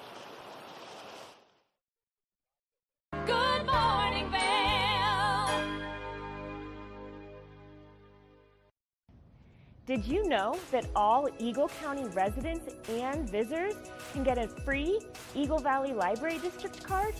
Did 9.87 10.05
you 10.05 10.29
know 10.29 10.59
that 10.72 10.85
all 10.96 11.29
Eagle 11.38 11.68
County 11.81 12.07
residents 12.07 12.75
and 12.88 13.31
visitors 13.31 13.77
can 14.12 14.25
get 14.25 14.37
a 14.37 14.49
free 14.49 15.01
Eagle 15.33 15.61
Valley 15.61 15.92
Library 15.92 16.38
District 16.38 16.83
card? 16.83 17.14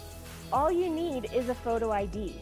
All 0.53 0.73
you 0.73 0.91
need 0.91 1.31
is 1.33 1.49
a 1.49 1.55
photo 1.55 1.93
ID. 1.93 2.35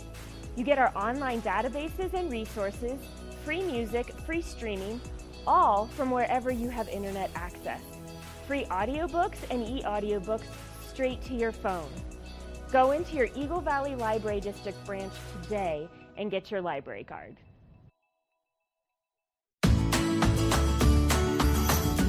You 0.57 0.65
get 0.65 0.79
our 0.79 0.97
online 0.97 1.43
databases 1.43 2.15
and 2.15 2.33
resources, 2.33 2.99
free 3.45 3.63
music, 3.63 4.15
free 4.25 4.41
streaming, 4.41 4.99
all 5.47 5.89
from 5.89 6.11
wherever 6.11 6.51
you 6.51 6.71
have 6.71 6.89
internet 6.89 7.31
access. 7.35 7.83
free 8.47 8.65
audiobooks 8.67 9.39
and 9.51 9.63
e-audiobooks 9.63 10.47
straight 10.89 11.23
to 11.23 11.35
your 11.35 11.53
phone. 11.53 11.91
Go 12.73 12.93
into 12.93 13.17
your 13.17 13.29
Eagle 13.35 13.61
Valley 13.61 13.95
Library 13.95 14.41
District 14.41 14.83
branch 14.87 15.13
today 15.43 15.89
and 16.17 16.31
get 16.31 16.51
your 16.51 16.61
library 16.61 17.05
card. 17.05 17.37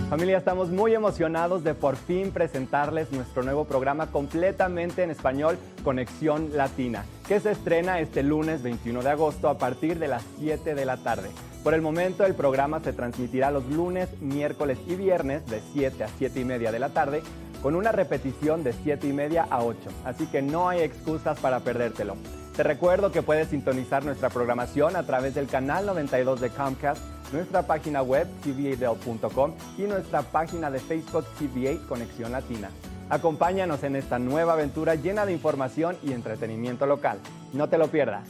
Familia, 0.10 0.38
estamos 0.38 0.70
muy 0.70 0.94
emocionados 0.94 1.64
de 1.64 1.74
por 1.74 1.96
fin 1.96 2.32
presentarles 2.32 3.12
nuestro 3.12 3.42
nuevo 3.42 3.66
programa 3.66 4.12
completamente 4.12 5.02
en 5.02 5.10
español, 5.10 5.58
Conexión 5.84 6.52
Latina, 6.54 7.04
que 7.28 7.40
se 7.40 7.52
estrena 7.52 8.00
este 8.00 8.22
lunes 8.22 8.62
21 8.62 9.02
de 9.02 9.10
agosto 9.10 9.50
a 9.50 9.58
partir 9.58 9.98
de 9.98 10.08
las 10.08 10.24
7 10.38 10.76
de 10.76 10.86
la 10.86 10.98
tarde. 10.98 11.32
Por 11.64 11.74
el 11.74 11.82
momento, 11.82 12.24
el 12.24 12.36
programa 12.36 12.82
se 12.82 12.94
transmitirá 12.94 13.50
los 13.50 13.66
lunes, 13.66 14.08
miércoles 14.22 14.78
y 14.86 14.94
viernes 14.94 15.44
de 15.48 15.60
7 15.74 16.04
a 16.04 16.08
7 16.08 16.40
y 16.40 16.46
media 16.46 16.72
de 16.72 16.80
la 16.80 16.90
tarde, 16.90 17.24
con 17.64 17.74
una 17.74 17.92
repetición 17.92 18.64
de 18.64 18.74
7 18.74 19.08
y 19.08 19.14
media 19.14 19.48
a 19.50 19.64
8. 19.64 19.80
Así 20.06 20.28
que 20.28 20.44
no 20.44 20.70
hay 20.70 20.82
excusas 20.82 21.40
para 21.40 21.62
perdértelo. 21.62 22.16
Te 22.56 22.64
recuerdo 22.64 23.12
que 23.12 23.22
puedes 23.22 23.50
sintonizar 23.50 24.06
nuestra 24.06 24.30
programación 24.30 24.96
a 24.96 25.04
través 25.04 25.36
del 25.36 25.48
canal 25.48 25.86
92 25.86 26.40
de 26.40 26.50
Comcast, 26.52 27.04
nuestra 27.34 27.64
página 27.64 28.02
web 28.02 28.28
tva.com 28.42 29.54
y 29.78 29.82
nuestra 29.82 30.22
página 30.22 30.72
de 30.72 30.80
Facebook 30.80 31.26
TVA 31.38 31.86
Conexión 31.86 32.32
Latina. 32.32 32.70
Acompáñanos 33.10 33.84
en 33.84 33.98
esta 33.98 34.20
nueva 34.20 34.54
aventura 34.54 34.96
llena 34.96 35.26
de 35.26 35.34
información 35.34 35.98
y 36.02 36.14
entretenimiento 36.14 36.86
local. 36.86 37.20
No 37.52 37.68
te 37.68 37.78
lo 37.78 37.90
pierdas. 37.90 38.26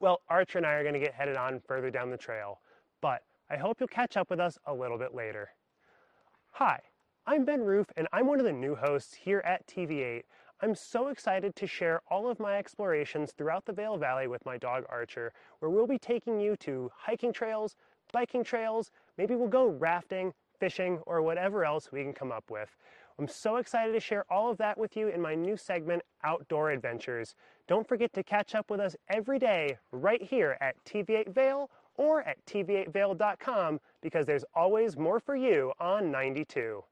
Well, 0.00 0.20
Archer 0.28 0.58
and 0.58 0.66
I 0.66 0.74
are 0.74 0.82
going 0.84 0.94
to 0.94 1.00
get 1.00 1.12
headed 1.12 1.36
on 1.36 1.60
further 1.66 1.90
down 1.90 2.10
the 2.10 2.16
trail, 2.16 2.60
but 3.00 3.22
I 3.50 3.56
hope 3.56 3.78
you'll 3.80 3.88
catch 3.88 4.16
up 4.16 4.30
with 4.30 4.40
us 4.40 4.58
a 4.66 4.74
little 4.74 4.98
bit 4.98 5.14
later. 5.14 5.50
Hi, 6.52 6.80
I'm 7.26 7.44
Ben 7.44 7.62
Roof, 7.62 7.86
and 7.96 8.08
I'm 8.12 8.26
one 8.26 8.40
of 8.40 8.44
the 8.44 8.52
new 8.52 8.74
hosts 8.74 9.14
here 9.14 9.40
at 9.44 9.66
TV8. 9.66 10.22
I'm 10.60 10.74
so 10.74 11.08
excited 11.08 11.54
to 11.54 11.66
share 11.66 12.00
all 12.10 12.28
of 12.28 12.40
my 12.40 12.58
explorations 12.58 13.32
throughout 13.32 13.64
the 13.64 13.72
Vail 13.72 13.96
Valley 13.96 14.26
with 14.26 14.44
my 14.44 14.58
dog 14.58 14.84
Archer, 14.88 15.32
where 15.60 15.70
we'll 15.70 15.86
be 15.86 15.98
taking 15.98 16.40
you 16.40 16.56
to 16.56 16.90
hiking 16.96 17.32
trails, 17.32 17.76
biking 18.12 18.42
trails, 18.42 18.90
maybe 19.16 19.36
we'll 19.36 19.48
go 19.48 19.68
rafting, 19.68 20.34
fishing, 20.58 20.98
or 21.06 21.22
whatever 21.22 21.64
else 21.64 21.92
we 21.92 22.02
can 22.02 22.12
come 22.12 22.32
up 22.32 22.50
with. 22.50 22.76
I'm 23.18 23.28
so 23.28 23.56
excited 23.56 23.92
to 23.92 24.00
share 24.00 24.24
all 24.30 24.50
of 24.50 24.58
that 24.58 24.78
with 24.78 24.96
you 24.96 25.08
in 25.08 25.20
my 25.20 25.34
new 25.34 25.56
segment, 25.56 26.02
Outdoor 26.24 26.70
Adventures. 26.70 27.34
Don't 27.66 27.86
forget 27.86 28.12
to 28.14 28.22
catch 28.22 28.54
up 28.54 28.70
with 28.70 28.80
us 28.80 28.96
every 29.08 29.38
day 29.38 29.78
right 29.92 30.22
here 30.22 30.56
at 30.60 30.82
TV8 30.84 31.34
Vail 31.34 31.70
or 31.98 32.22
at 32.22 32.42
tv8vail.com 32.46 33.80
because 34.00 34.24
there's 34.24 34.44
always 34.54 34.96
more 34.96 35.20
for 35.20 35.36
you 35.36 35.72
on 35.78 36.10
92. 36.10 36.82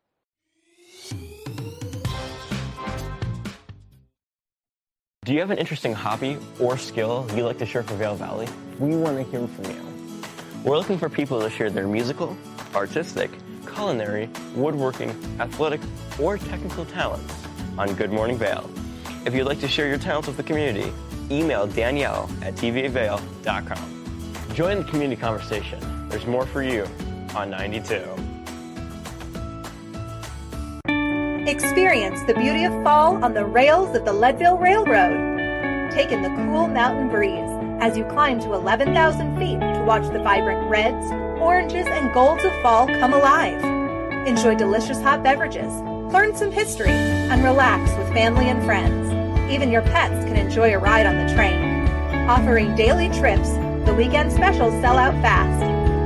Do 5.25 5.33
you 5.33 5.41
have 5.41 5.51
an 5.51 5.59
interesting 5.59 5.93
hobby 5.93 6.39
or 6.61 6.79
skill 6.79 7.27
you'd 7.35 7.45
like 7.45 7.59
to 7.59 7.67
share 7.67 7.83
for 7.83 7.95
Vail 7.95 8.15
Valley? 8.15 8.47
We 8.79 8.95
want 8.95 9.17
to 9.17 9.25
hear 9.25 9.49
from 9.49 9.65
you. 9.65 9.83
We're 10.63 10.79
looking 10.79 10.99
for 10.99 11.09
people 11.09 11.41
to 11.41 11.51
share 11.51 11.69
their 11.69 11.89
musical, 11.89 12.37
artistic, 12.77 13.31
culinary, 13.67 14.29
woodworking, 14.55 15.11
athletic, 15.41 15.81
or 16.21 16.39
technical 16.39 16.85
talents 16.85 17.35
on 17.77 17.93
Good 17.95 18.13
Morning 18.13 18.39
Vail. 18.39 18.71
If 19.25 19.35
you'd 19.35 19.45
like 19.45 19.59
to 19.61 19.69
share 19.69 19.89
your 19.89 19.99
talents 19.99 20.29
with 20.29 20.37
the 20.37 20.45
community, 20.45 20.93
email 21.29 21.67
Danielle 21.67 22.31
at 22.43 22.55
tv8vail.com. 22.55 23.96
Join 24.57 24.79
the 24.79 24.85
community 24.85 25.21
conversation. 25.21 26.09
There's 26.09 26.25
more 26.25 26.47
for 26.47 26.63
you 26.63 26.87
on 27.35 27.51
92. 27.51 27.95
Experience 31.47 32.23
the 32.23 32.33
beauty 32.33 32.65
of 32.65 32.73
fall 32.83 33.23
on 33.23 33.35
the 33.35 33.45
rails 33.45 33.95
of 33.95 34.07
the 34.07 34.15
Leadville 34.15 34.57
Railroad. 34.57 35.93
Take 35.93 36.11
in 36.11 36.23
the 36.23 36.31
cool 36.31 36.69
mountain 36.69 37.11
breeze 37.11 37.51
as 37.83 37.99
you 37.99 38.07
climb 38.07 38.41
to 38.41 38.55
11,000 38.55 39.37
feet 39.37 39.61
to 39.61 39.85
watch 39.87 40.11
the 40.11 40.23
vibrant 40.23 40.71
reds, 40.71 41.13
oranges, 41.39 41.87
and 41.87 42.11
golds 42.15 42.43
of 42.43 42.53
fall 42.63 42.87
come 42.87 43.13
alive. 43.13 43.63
Enjoy 44.27 44.55
delicious 44.55 45.03
hot 45.03 45.23
beverages, 45.23 45.71
learn 46.15 46.35
some 46.35 46.51
history, 46.51 46.89
and 46.89 47.45
relax 47.45 47.95
with 47.99 48.11
family 48.15 48.49
and 48.49 48.65
friends. 48.65 49.53
Even 49.53 49.71
your 49.71 49.83
pets 49.83 50.25
can 50.25 50.37
enjoy 50.37 50.73
a 50.73 50.79
ride 50.79 51.05
on 51.05 51.27
the 51.27 51.35
train. 51.35 51.87
Offering 52.27 52.75
daily 52.75 53.11
trips, 53.11 53.51
the 53.87 53.95
weekend 53.95 54.31
specials 54.33 54.73
sell 54.81 54.99
out 54.99 55.15
fast. 55.23 55.63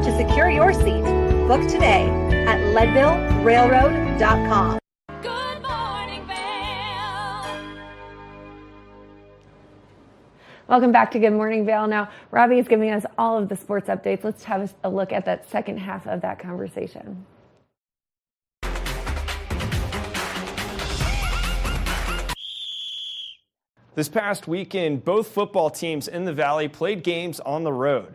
To 0.06 0.14
secure 0.14 0.50
your 0.50 0.74
seat, 0.74 1.02
book 1.48 1.66
today 1.66 2.10
at 2.46 2.58
leadvillerailroad.com. 2.76 4.78
Good 5.22 5.62
morning, 5.62 6.26
Vail. 6.26 7.46
Welcome 10.68 10.92
back 10.92 11.10
to 11.12 11.18
Good 11.18 11.32
Morning 11.32 11.64
Vail. 11.64 11.86
Now, 11.86 12.10
Robbie 12.30 12.58
is 12.58 12.68
giving 12.68 12.90
us 12.90 13.06
all 13.16 13.38
of 13.38 13.48
the 13.48 13.56
sports 13.56 13.88
updates. 13.88 14.24
Let's 14.24 14.44
have 14.44 14.74
a 14.84 14.90
look 14.90 15.10
at 15.10 15.24
that 15.24 15.48
second 15.48 15.78
half 15.78 16.06
of 16.06 16.20
that 16.20 16.38
conversation. 16.38 17.24
This 24.00 24.08
past 24.08 24.48
weekend, 24.48 25.04
both 25.04 25.28
football 25.28 25.68
teams 25.68 26.08
in 26.08 26.24
the 26.24 26.32
Valley 26.32 26.68
played 26.68 27.02
games 27.02 27.38
on 27.38 27.64
the 27.64 27.72
road. 27.74 28.14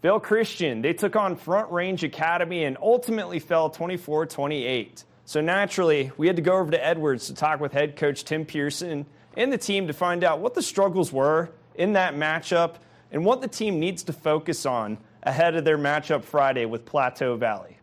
Vail 0.00 0.20
Christian, 0.20 0.80
they 0.80 0.92
took 0.92 1.16
on 1.16 1.34
Front 1.34 1.72
Range 1.72 2.04
Academy 2.04 2.62
and 2.62 2.76
ultimately 2.80 3.40
fell 3.40 3.68
24 3.68 4.26
28. 4.26 5.02
So 5.24 5.40
naturally, 5.40 6.12
we 6.16 6.28
had 6.28 6.36
to 6.36 6.42
go 6.42 6.56
over 6.56 6.70
to 6.70 6.86
Edwards 6.86 7.26
to 7.26 7.34
talk 7.34 7.58
with 7.58 7.72
head 7.72 7.96
coach 7.96 8.22
Tim 8.22 8.46
Pearson 8.46 9.06
and 9.36 9.52
the 9.52 9.58
team 9.58 9.88
to 9.88 9.92
find 9.92 10.22
out 10.22 10.38
what 10.38 10.54
the 10.54 10.62
struggles 10.62 11.12
were 11.12 11.50
in 11.74 11.94
that 11.94 12.14
matchup 12.14 12.76
and 13.10 13.24
what 13.24 13.40
the 13.40 13.48
team 13.48 13.80
needs 13.80 14.04
to 14.04 14.12
focus 14.12 14.64
on 14.64 14.98
ahead 15.24 15.56
of 15.56 15.64
their 15.64 15.78
matchup 15.78 16.22
Friday 16.22 16.64
with 16.64 16.86
Plateau 16.86 17.36
Valley. 17.36 17.73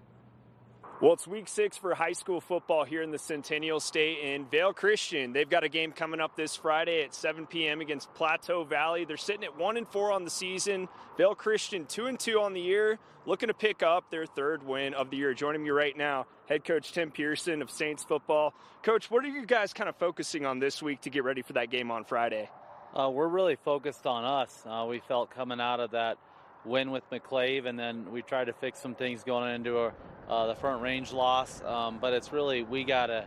Well, 1.01 1.13
it's 1.13 1.25
week 1.25 1.47
six 1.47 1.77
for 1.77 1.95
high 1.95 2.13
school 2.13 2.39
football 2.39 2.83
here 2.83 3.01
in 3.01 3.09
the 3.09 3.17
Centennial 3.17 3.79
State 3.79 4.19
in 4.19 4.45
Vail 4.45 4.71
Christian. 4.71 5.33
They've 5.33 5.49
got 5.49 5.63
a 5.63 5.67
game 5.67 5.93
coming 5.93 6.21
up 6.21 6.35
this 6.35 6.55
Friday 6.55 7.01
at 7.03 7.15
7 7.15 7.47
p.m. 7.47 7.81
against 7.81 8.13
Plateau 8.13 8.63
Valley. 8.63 9.03
They're 9.03 9.17
sitting 9.17 9.43
at 9.43 9.57
one 9.57 9.77
and 9.77 9.87
four 9.87 10.11
on 10.11 10.25
the 10.25 10.29
season. 10.29 10.87
Vail 11.17 11.33
Christian 11.33 11.87
two 11.87 12.05
and 12.05 12.19
two 12.19 12.39
on 12.39 12.53
the 12.53 12.61
year, 12.61 12.99
looking 13.25 13.47
to 13.47 13.55
pick 13.55 13.81
up 13.81 14.11
their 14.11 14.27
third 14.27 14.61
win 14.61 14.93
of 14.93 15.09
the 15.09 15.17
year. 15.17 15.33
Joining 15.33 15.63
me 15.63 15.71
right 15.71 15.97
now, 15.97 16.27
head 16.47 16.63
coach 16.63 16.91
Tim 16.91 17.09
Pearson 17.09 17.63
of 17.63 17.71
Saints 17.71 18.03
football. 18.03 18.53
Coach, 18.83 19.09
what 19.09 19.25
are 19.25 19.29
you 19.29 19.47
guys 19.47 19.73
kind 19.73 19.89
of 19.89 19.95
focusing 19.95 20.45
on 20.45 20.59
this 20.59 20.83
week 20.83 21.01
to 21.01 21.09
get 21.09 21.23
ready 21.23 21.41
for 21.41 21.53
that 21.53 21.71
game 21.71 21.89
on 21.89 22.03
Friday? 22.03 22.47
Uh, 22.93 23.09
we're 23.09 23.27
really 23.27 23.55
focused 23.55 24.05
on 24.05 24.23
us. 24.23 24.61
Uh, 24.67 24.85
we 24.87 24.99
felt 24.99 25.31
coming 25.31 25.59
out 25.59 25.79
of 25.79 25.91
that 25.91 26.19
win 26.65 26.91
with 26.91 27.10
McClave, 27.10 27.65
and 27.65 27.78
then 27.78 28.12
we 28.12 28.21
tried 28.21 28.45
to 28.45 28.54
fix 28.54 28.80
some 28.80 28.95
things 28.95 29.24
going 29.24 29.54
into 29.54 29.80
a, 29.80 29.93
uh, 30.30 30.47
the 30.47 30.56
front 30.56 30.82
range 30.82 31.12
loss. 31.12 31.62
Um, 31.63 31.97
but 32.00 32.13
it's 32.13 32.32
really 32.32 32.63
we 32.63 32.84
got 32.84 33.08
to 33.08 33.26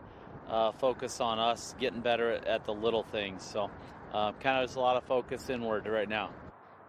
uh, 0.49 0.73
focus 0.73 1.21
on 1.21 1.39
us 1.39 1.75
getting 1.81 2.01
better 2.01 2.33
at, 2.33 2.47
at 2.47 2.65
the 2.65 2.75
little 2.75 3.03
things. 3.03 3.43
So, 3.43 3.71
uh, 4.13 4.33
kind 4.33 4.63
of 4.63 4.69
just 4.69 4.77
a 4.77 4.81
lot 4.81 4.97
of 4.97 5.05
focus 5.05 5.49
inward 5.51 5.87
right 5.87 6.09
now. 6.09 6.31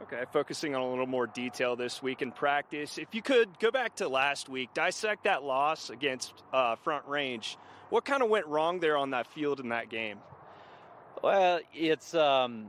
Okay, 0.01 0.23
focusing 0.31 0.75
on 0.75 0.81
a 0.81 0.89
little 0.89 1.07
more 1.07 1.25
detail 1.25 1.75
this 1.75 2.03
week 2.03 2.21
in 2.21 2.31
practice. 2.31 2.97
If 2.97 3.15
you 3.15 3.21
could 3.21 3.57
go 3.59 3.71
back 3.71 3.95
to 3.95 4.07
last 4.07 4.49
week, 4.49 4.69
dissect 4.73 5.23
that 5.23 5.43
loss 5.43 5.89
against 5.89 6.33
uh, 6.53 6.75
Front 6.75 7.07
Range. 7.07 7.57
What 7.89 8.05
kind 8.05 8.21
of 8.21 8.29
went 8.29 8.45
wrong 8.45 8.79
there 8.79 8.97
on 8.97 9.11
that 9.11 9.25
field 9.25 9.59
in 9.59 9.69
that 9.69 9.89
game? 9.89 10.19
Well, 11.23 11.59
it's 11.73 12.13
um, 12.13 12.67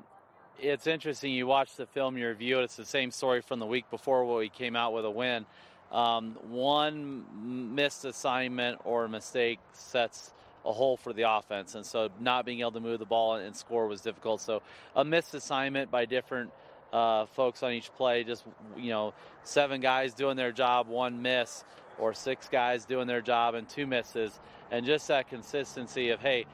it's 0.59 0.87
interesting. 0.87 1.33
You 1.33 1.47
watch 1.47 1.77
the 1.77 1.87
film, 1.87 2.17
you 2.17 2.29
review 2.29 2.61
it. 2.61 2.65
It's 2.65 2.77
the 2.77 2.85
same 2.85 3.11
story 3.11 3.41
from 3.41 3.59
the 3.59 3.67
week 3.67 3.89
before 3.91 4.25
where 4.25 4.39
we 4.39 4.49
came 4.49 4.77
out 4.77 4.93
with 4.93 5.05
a 5.05 5.11
win. 5.11 5.47
Um, 5.93 6.37
one 6.49 7.75
missed 7.75 8.05
assignment 8.05 8.81
or 8.85 9.09
mistake 9.09 9.61
sets 9.73 10.33
a 10.65 10.73
hole 10.73 10.97
for 10.97 11.13
the 11.13 11.31
offense, 11.31 11.77
and 11.77 11.87
so 11.87 12.09
not 12.19 12.45
being 12.45 12.61
able 12.61 12.73
to 12.73 12.81
move 12.81 12.99
the 12.99 13.07
ball 13.07 13.37
and 13.37 13.55
score 13.55 13.87
was 13.87 14.01
difficult. 14.01 14.41
So 14.41 14.63
a 14.97 15.05
missed 15.05 15.35
assignment 15.35 15.91
by 15.91 16.07
different 16.07 16.51
uh, 16.93 17.27
folks 17.27 17.63
on 17.63 17.73
each 17.73 17.93
play, 17.95 18.25
just 18.25 18.45
you 18.77 18.91
know, 18.91 19.15
seven 19.45 19.81
guys 19.81 20.13
doing 20.13 20.37
their 20.37 20.53
job, 20.53 20.89
one 20.89 21.23
miss, 21.23 21.65
or 21.99 22.15
six 22.15 22.49
guys 22.49 22.85
doing 22.85 23.07
their 23.07 23.21
job 23.21 23.55
and 23.55 23.69
two 23.69 23.87
misses, 23.87 24.41
and 24.73 24.85
just 24.85 25.07
that 25.09 25.29
consistency 25.29 26.11
of 26.11 26.21
hey 26.21 26.47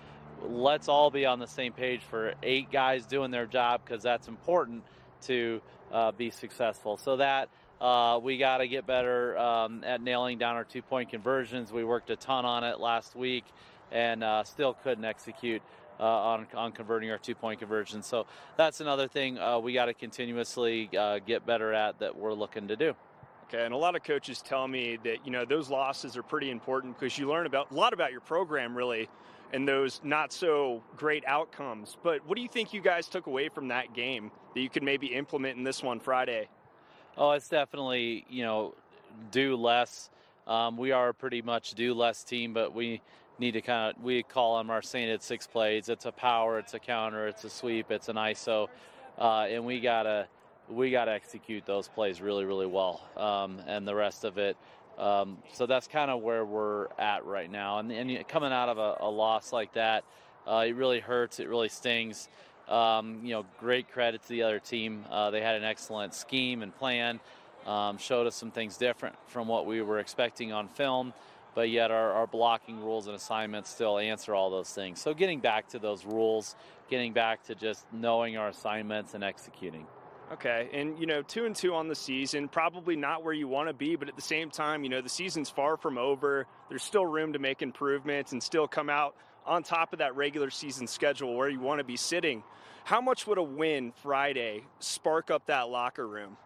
let's 0.49 0.89
all 0.89 1.11
be 1.11 1.27
on 1.27 1.39
the 1.39 1.47
same 1.47 1.73
page 1.73 2.01
for 2.09 2.35
eight 2.43 2.71
guys 2.71 3.07
doing 3.07 3.31
their 3.31 3.47
job 3.47 3.81
because 3.85 4.03
that's 4.03 4.29
important 4.29 4.83
to 5.23 5.61
uh, 5.93 6.13
be 6.13 6.31
successful. 6.31 6.97
So 6.97 7.17
that 7.17 7.49
uh, 7.81 8.21
we 8.23 8.39
got 8.39 8.59
to 8.59 8.69
get 8.69 8.87
better 8.87 9.37
um, 9.39 9.83
at 9.85 10.01
nailing 10.01 10.39
down 10.39 10.57
our 10.57 10.65
two 10.65 10.83
point 10.83 11.11
conversions. 11.11 11.73
We 11.73 11.85
worked 11.85 12.11
a 12.11 12.17
ton 12.17 12.45
on 12.45 12.65
it 12.65 12.81
last 12.81 13.17
week 13.17 13.45
and 13.91 14.25
uh, 14.25 14.45
still 14.45 14.75
couldn't 14.75 15.05
execute 15.05 15.63
uh, 16.01 16.05
on, 16.05 16.47
on 16.55 16.73
converting 16.73 17.11
our 17.11 17.19
two 17.19 17.35
point 17.35 17.61
conversions. 17.61 18.07
So 18.07 18.27
that's 18.57 18.81
another 18.81 19.09
thing 19.09 19.39
uh, 19.39 19.59
we 19.59 19.73
got 19.73 19.87
to 19.87 19.95
continuously 19.95 20.91
uh, 20.99 21.19
get 21.21 21.47
better 21.47 21.73
at 21.73 21.99
that 22.01 22.17
we're 22.17 22.35
looking 22.35 22.69
to 22.69 22.77
do. 22.77 22.95
Okay, 23.49 23.65
and 23.65 23.75
a 23.75 23.77
lot 23.77 23.95
of 23.95 24.03
coaches 24.03 24.41
tell 24.41 24.67
me 24.67 24.99
that 25.05 25.27
you 25.27 25.31
know 25.31 25.45
those 25.45 25.69
losses 25.69 26.17
are 26.17 26.23
pretty 26.23 26.51
important 26.51 26.99
because 26.99 27.19
you 27.19 27.29
learn 27.29 27.45
about 27.45 27.71
a 27.71 27.75
lot 27.75 27.93
about 27.93 28.11
your 28.11 28.23
program 28.23 28.75
really, 28.75 29.09
and 29.53 29.69
those 29.69 30.01
not 30.03 30.33
so 30.33 30.83
great 30.97 31.25
outcomes. 31.27 31.97
But 32.03 32.27
what 32.27 32.37
do 32.37 32.43
you 32.43 32.49
think 32.49 32.73
you 32.73 32.81
guys 32.81 33.09
took 33.09 33.27
away 33.27 33.49
from 33.49 33.69
that 33.69 33.95
game 33.95 34.31
that 34.55 34.61
you 34.61 34.71
could 34.71 34.83
maybe 34.83 35.09
implement 35.09 35.59
in 35.59 35.65
this 35.65 35.83
one 35.83 36.01
Friday? 36.01 36.49
Oh, 37.17 37.33
it's 37.33 37.49
definitely 37.49 38.25
you 38.29 38.43
know 38.43 38.75
do 39.31 39.57
less. 39.57 40.11
Um, 40.47 40.77
we 40.77 40.91
are 40.91 41.13
pretty 41.13 41.43
much 41.43 41.75
do 41.75 41.95
less 41.95 42.25
team, 42.25 42.53
but 42.53 42.75
we 42.75 43.01
need 43.39 43.53
to 43.53 43.61
kind 43.61 43.95
of 43.95 44.03
we 44.03 44.23
call 44.23 44.59
them 44.59 44.71
our 44.71 44.83
sainted 44.83 45.23
six 45.23 45.47
plays. 45.47 45.89
It's 45.89 46.07
a 46.07 46.13
power, 46.13 46.59
it's 46.59 46.75
a 46.75 46.79
counter, 46.79 47.27
it's 47.27 47.45
a 47.45 47.51
sweep, 47.51 47.91
it's 47.91 48.09
an 48.09 48.17
ISO, 48.17 48.69
uh, 49.19 49.47
and 49.49 49.65
we 49.65 49.81
gotta 49.81 50.27
we 50.69 50.91
gotta 50.91 51.13
execute 51.13 51.67
those 51.67 51.89
plays 51.89 52.21
really 52.21 52.45
really 52.45 52.67
well, 52.67 53.03
um, 53.17 53.61
and 53.67 53.87
the 53.87 53.95
rest 53.95 54.25
of 54.25 54.39
it. 54.39 54.57
Um, 55.03 55.39
so 55.53 55.67
that's 55.67 55.89
kind 55.89 56.13
of 56.13 56.23
where 56.23 56.45
we're 56.45 56.87
at 56.97 57.27
right 57.27 57.51
now, 57.51 57.79
and, 57.79 57.91
and 57.91 58.29
coming 58.29 58.53
out 58.53 58.69
of 58.69 58.79
a, 58.79 58.99
a 59.01 59.11
loss 59.11 59.53
like 59.53 59.73
that, 59.73 60.05
uh, 60.47 60.65
it 60.69 60.77
really 60.77 61.01
hurts. 61.01 61.41
It 61.41 61.49
really 61.49 61.69
stings. 61.69 62.29
Um, 62.69 63.19
you 63.25 63.31
know, 63.33 63.45
great 63.59 63.91
credit 63.91 64.23
to 64.23 64.29
the 64.29 64.45
other 64.45 64.61
team. 64.61 65.05
Uh, 65.11 65.33
they 65.33 65.41
had 65.41 65.57
an 65.57 65.65
excellent 65.65 66.15
scheme 66.15 66.63
and 66.63 66.73
plan. 66.73 67.19
Um, 67.67 67.99
showed 67.99 68.29
us 68.29 68.37
some 68.37 68.53
things 68.53 68.77
different 68.77 69.17
from 69.27 69.49
what 69.49 69.67
we 69.67 69.83
were 69.83 69.99
expecting 69.99 70.53
on 70.53 70.69
film, 70.69 71.13
but 71.55 71.69
yet 71.69 71.91
our, 71.91 72.13
our, 72.13 72.27
blocking 72.27 72.83
rules 72.83 73.07
and 73.07 73.15
assignments 73.15 73.71
still 73.71 73.99
answer 73.99 74.35
all 74.35 74.51
those 74.51 74.71
things. 74.71 75.01
So 75.01 75.15
getting 75.15 75.39
back 75.39 75.69
to 75.69 75.79
those 75.79 76.05
rules, 76.05 76.57
getting 76.91 77.13
back 77.13 77.45
to 77.45 77.55
just 77.55 77.87
knowing 77.93 78.37
our 78.37 78.49
assignments 78.49 79.15
and 79.15 79.23
executing. 79.23 79.87
Okay, 80.33 80.71
and 80.73 80.99
you 80.99 81.05
know, 81.05 81.21
two 81.21 81.45
and 81.45 81.55
two 81.55 81.75
on 81.75 81.89
the 81.89 81.95
season, 81.95 82.49
probably 82.49 82.97
not 82.97 83.23
where 83.23 83.35
you 83.35 83.47
want 83.47 83.69
to 83.69 83.75
be, 83.75 83.97
but 83.97 84.09
at 84.09 84.17
the 84.17 84.23
same 84.23 84.51
time, 84.51 84.83
you 84.83 84.89
know, 84.89 85.03
the 85.03 85.09
season's 85.09 85.51
far 85.51 85.77
from 85.77 85.99
over. 85.99 86.47
There's 86.71 86.83
still 86.83 87.05
room 87.05 87.35
to 87.35 87.39
make 87.39 87.61
improvements 87.61 88.33
and 88.33 88.43
still 88.43 88.67
come 88.67 88.89
out 88.89 89.15
on 89.45 89.63
top 89.63 89.93
of 89.93 89.99
that 89.99 90.17
regular 90.17 90.49
season 90.49 90.87
schedule 90.87 91.37
where 91.37 91.51
you 91.51 91.61
want 91.61 91.81
to 91.81 91.85
be 91.85 91.97
sitting. 91.97 92.43
How 92.85 93.03
much 93.03 93.27
would 93.27 93.37
a 93.37 93.43
win 93.43 93.93
Friday 94.03 94.65
spark 94.79 95.31
up 95.31 95.45
that 95.47 95.69
locker 95.69 96.09
room? 96.09 96.39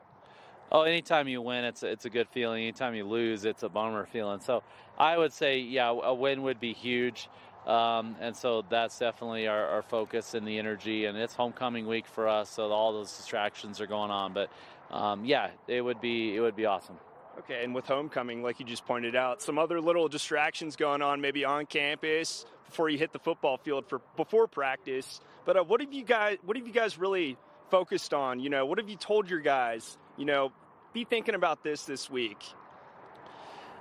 Oh, 0.72 0.82
anytime 0.82 1.28
you 1.28 1.40
win, 1.40 1.64
it's 1.64 1.84
a, 1.84 1.86
it's 1.86 2.06
a 2.06 2.10
good 2.10 2.28
feeling. 2.30 2.64
Anytime 2.64 2.96
you 2.96 3.04
lose, 3.04 3.44
it's 3.44 3.62
a 3.62 3.68
bummer 3.68 4.04
feeling. 4.06 4.40
So 4.40 4.64
I 4.98 5.16
would 5.16 5.32
say, 5.32 5.60
yeah, 5.60 5.90
a 5.90 6.12
win 6.12 6.42
would 6.42 6.58
be 6.58 6.72
huge. 6.72 7.28
Um, 7.66 8.14
and 8.20 8.36
so 8.36 8.64
that's 8.68 8.96
definitely 8.98 9.48
our, 9.48 9.66
our, 9.66 9.82
focus 9.82 10.34
and 10.34 10.46
the 10.46 10.56
energy. 10.56 11.06
And 11.06 11.18
it's 11.18 11.34
homecoming 11.34 11.88
week 11.88 12.06
for 12.06 12.28
us, 12.28 12.48
so 12.48 12.70
all 12.70 12.92
those 12.92 13.16
distractions 13.16 13.80
are 13.80 13.88
going 13.88 14.12
on. 14.12 14.32
But 14.32 14.50
um, 14.92 15.24
yeah, 15.24 15.50
it 15.66 15.80
would 15.80 16.00
be 16.00 16.36
it 16.36 16.40
would 16.40 16.54
be 16.54 16.66
awesome. 16.66 16.96
Okay, 17.40 17.64
and 17.64 17.74
with 17.74 17.86
homecoming, 17.86 18.42
like 18.42 18.60
you 18.60 18.66
just 18.66 18.86
pointed 18.86 19.16
out, 19.16 19.42
some 19.42 19.58
other 19.58 19.80
little 19.80 20.08
distractions 20.08 20.76
going 20.76 21.02
on, 21.02 21.20
maybe 21.20 21.44
on 21.44 21.66
campus 21.66 22.46
before 22.66 22.88
you 22.88 22.98
hit 22.98 23.12
the 23.12 23.18
football 23.18 23.58
field 23.58 23.88
for 23.88 24.00
before 24.16 24.46
practice. 24.46 25.20
But 25.44 25.56
uh, 25.56 25.64
what 25.64 25.80
have 25.80 25.92
you 25.92 26.04
guys 26.04 26.38
what 26.44 26.56
have 26.56 26.66
you 26.66 26.72
guys 26.72 26.98
really 26.98 27.36
focused 27.70 28.14
on? 28.14 28.38
You 28.38 28.48
know, 28.48 28.64
what 28.64 28.78
have 28.78 28.88
you 28.88 28.96
told 28.96 29.28
your 29.28 29.40
guys? 29.40 29.98
You 30.16 30.24
know, 30.24 30.52
be 30.92 31.04
thinking 31.04 31.34
about 31.34 31.64
this 31.64 31.84
this 31.84 32.08
week. 32.08 32.38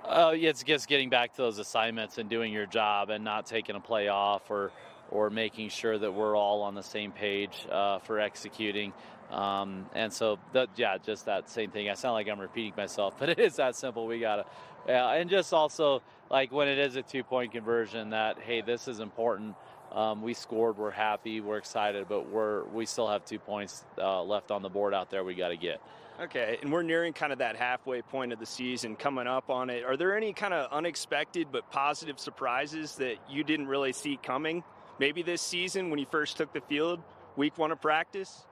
Uh, 0.08 0.34
it's 0.36 0.62
just 0.62 0.88
getting 0.88 1.10
back 1.10 1.32
to 1.34 1.41
those 1.41 1.58
assignments 1.58 2.20
and 2.20 2.30
doing 2.30 2.53
your 2.53 2.68
job 2.68 3.10
and 3.10 3.24
not 3.24 3.45
taking 3.45 3.76
a 3.76 3.80
play 3.80 4.08
off 4.08 4.49
or 4.51 4.72
or 5.12 5.30
making 5.30 5.70
sure 5.70 5.97
that 5.97 6.12
we're 6.12 6.36
all 6.36 6.62
on 6.64 6.74
the 6.74 6.84
same 6.84 7.12
page 7.12 7.68
uh, 7.72 7.99
for 7.99 8.20
executing. 8.20 8.91
Um, 9.32 9.86
and 9.93 10.12
so, 10.12 10.39
yeah, 10.76 10.97
just 10.97 11.26
that 11.26 11.49
same 11.49 11.70
thing. 11.70 11.89
I 11.89 11.93
sound 11.93 12.14
like 12.14 12.28
I'm 12.28 12.39
repeating 12.39 12.74
myself, 12.76 13.16
but 13.20 13.30
it 13.30 13.39
is 13.39 13.56
that 13.58 13.76
simple. 13.76 14.08
We 14.08 14.20
gotta, 14.20 14.45
yeah, 14.88 15.12
and 15.14 15.30
just 15.30 15.53
also 15.53 16.01
like 16.30 16.51
when 16.51 16.68
it 16.68 16.78
is 16.78 16.95
a 16.95 17.01
two 17.01 17.24
point 17.24 17.51
conversion, 17.51 18.12
that 18.12 18.39
hey, 18.39 18.62
this 18.62 18.88
is 18.88 18.99
important. 18.99 19.56
Um, 19.91 20.22
we 20.22 20.34
scored. 20.34 20.78
We're 20.78 20.91
happy. 20.91 21.41
We're 21.41 21.58
excited, 21.58 22.08
but 22.10 22.30
we're 22.30 22.66
we 22.66 22.86
still 22.86 23.08
have 23.08 23.26
two 23.26 23.39
points 23.39 23.84
uh, 23.97 24.22
left 24.24 24.51
on 24.51 24.62
the 24.62 24.70
board 24.70 24.93
out 24.93 25.10
there. 25.10 25.24
We 25.24 25.36
got 25.36 25.49
to 25.49 25.58
get. 25.58 25.82
Okay, 26.18 26.57
and 26.61 26.72
we're 26.72 26.82
nearing 26.82 27.11
kind 27.11 27.34
of 27.34 27.39
that 27.39 27.57
halfway 27.57 28.01
point 28.01 28.32
of 28.32 28.39
the 28.39 28.45
season, 28.45 28.95
coming 28.95 29.28
up 29.28 29.49
on 29.49 29.70
it. 29.70 29.84
Are 29.84 29.97
there 29.97 30.16
any 30.16 30.32
kind 30.32 30.53
of 30.53 30.72
unexpected 30.72 31.49
but 31.51 31.70
positive 31.72 32.22
surprises 32.22 32.95
that 32.95 33.18
you 33.30 33.43
didn't 33.43 33.68
really 33.68 33.91
see 33.91 34.18
coming? 34.24 34.63
Maybe 34.97 35.24
this 35.24 35.41
season 35.41 35.89
when 35.89 35.99
you 35.99 36.05
first 36.09 36.38
took 36.38 36.53
the 36.53 36.61
field, 36.61 37.01
week 37.36 37.57
one 37.57 37.74
of 37.74 37.82
practice. 37.82 38.45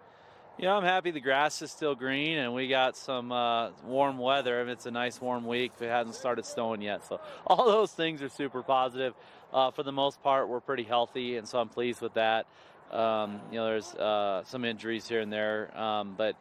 You 0.57 0.65
know, 0.65 0.75
I'm 0.75 0.83
happy 0.83 1.11
the 1.11 1.21
grass 1.21 1.61
is 1.61 1.71
still 1.71 1.95
green 1.95 2.37
and 2.37 2.53
we 2.53 2.67
got 2.67 2.97
some 2.97 3.31
uh, 3.31 3.69
warm 3.85 4.17
weather. 4.17 4.59
I 4.59 4.63
mean, 4.63 4.73
it's 4.73 4.85
a 4.85 4.91
nice 4.91 5.21
warm 5.21 5.47
week. 5.47 5.71
It 5.79 5.87
hasn't 5.87 6.15
started 6.15 6.45
snowing 6.45 6.81
yet. 6.81 7.07
So, 7.07 7.21
all 7.47 7.65
those 7.65 7.93
things 7.93 8.21
are 8.21 8.29
super 8.29 8.61
positive. 8.61 9.13
Uh, 9.53 9.71
for 9.71 9.83
the 9.83 9.91
most 9.93 10.21
part, 10.21 10.49
we're 10.49 10.59
pretty 10.59 10.83
healthy, 10.83 11.37
and 11.37 11.47
so 11.47 11.59
I'm 11.59 11.69
pleased 11.69 12.01
with 12.01 12.15
that. 12.15 12.45
Um, 12.91 13.39
you 13.51 13.57
know, 13.57 13.65
there's 13.65 13.93
uh, 13.95 14.43
some 14.45 14.65
injuries 14.65 15.07
here 15.07 15.21
and 15.21 15.31
there, 15.31 15.75
um, 15.79 16.15
but 16.17 16.35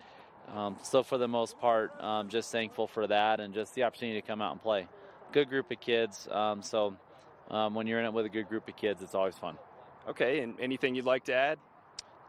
um, 0.55 0.77
so 0.83 1.03
for 1.03 1.19
the 1.19 1.29
most 1.29 1.59
part, 1.59 1.93
um, 2.01 2.29
just 2.29 2.53
thankful 2.53 2.87
for 2.87 3.07
that 3.07 3.41
and 3.41 3.55
just 3.55 3.75
the 3.75 3.85
opportunity 3.85 4.21
to 4.21 4.27
come 4.27 4.43
out 4.43 4.53
and 4.53 4.63
play. 4.63 4.87
Good 5.33 5.49
group 5.49 5.71
of 5.71 5.81
kids. 5.81 6.29
Um, 6.31 6.63
so 6.63 6.97
um, 7.51 7.75
when 7.75 7.87
you're 7.87 7.99
in 7.99 8.05
it 8.05 8.13
with 8.13 8.27
a 8.27 8.31
good 8.31 8.49
group 8.49 8.69
of 8.69 8.77
kids, 8.77 9.03
it's 9.03 9.15
always 9.15 9.37
fun. 9.37 9.57
Okay, 10.09 10.41
and 10.41 10.59
anything 10.61 10.95
you'd 10.95 11.05
like 11.05 11.25
to 11.25 11.35
add? 11.35 11.59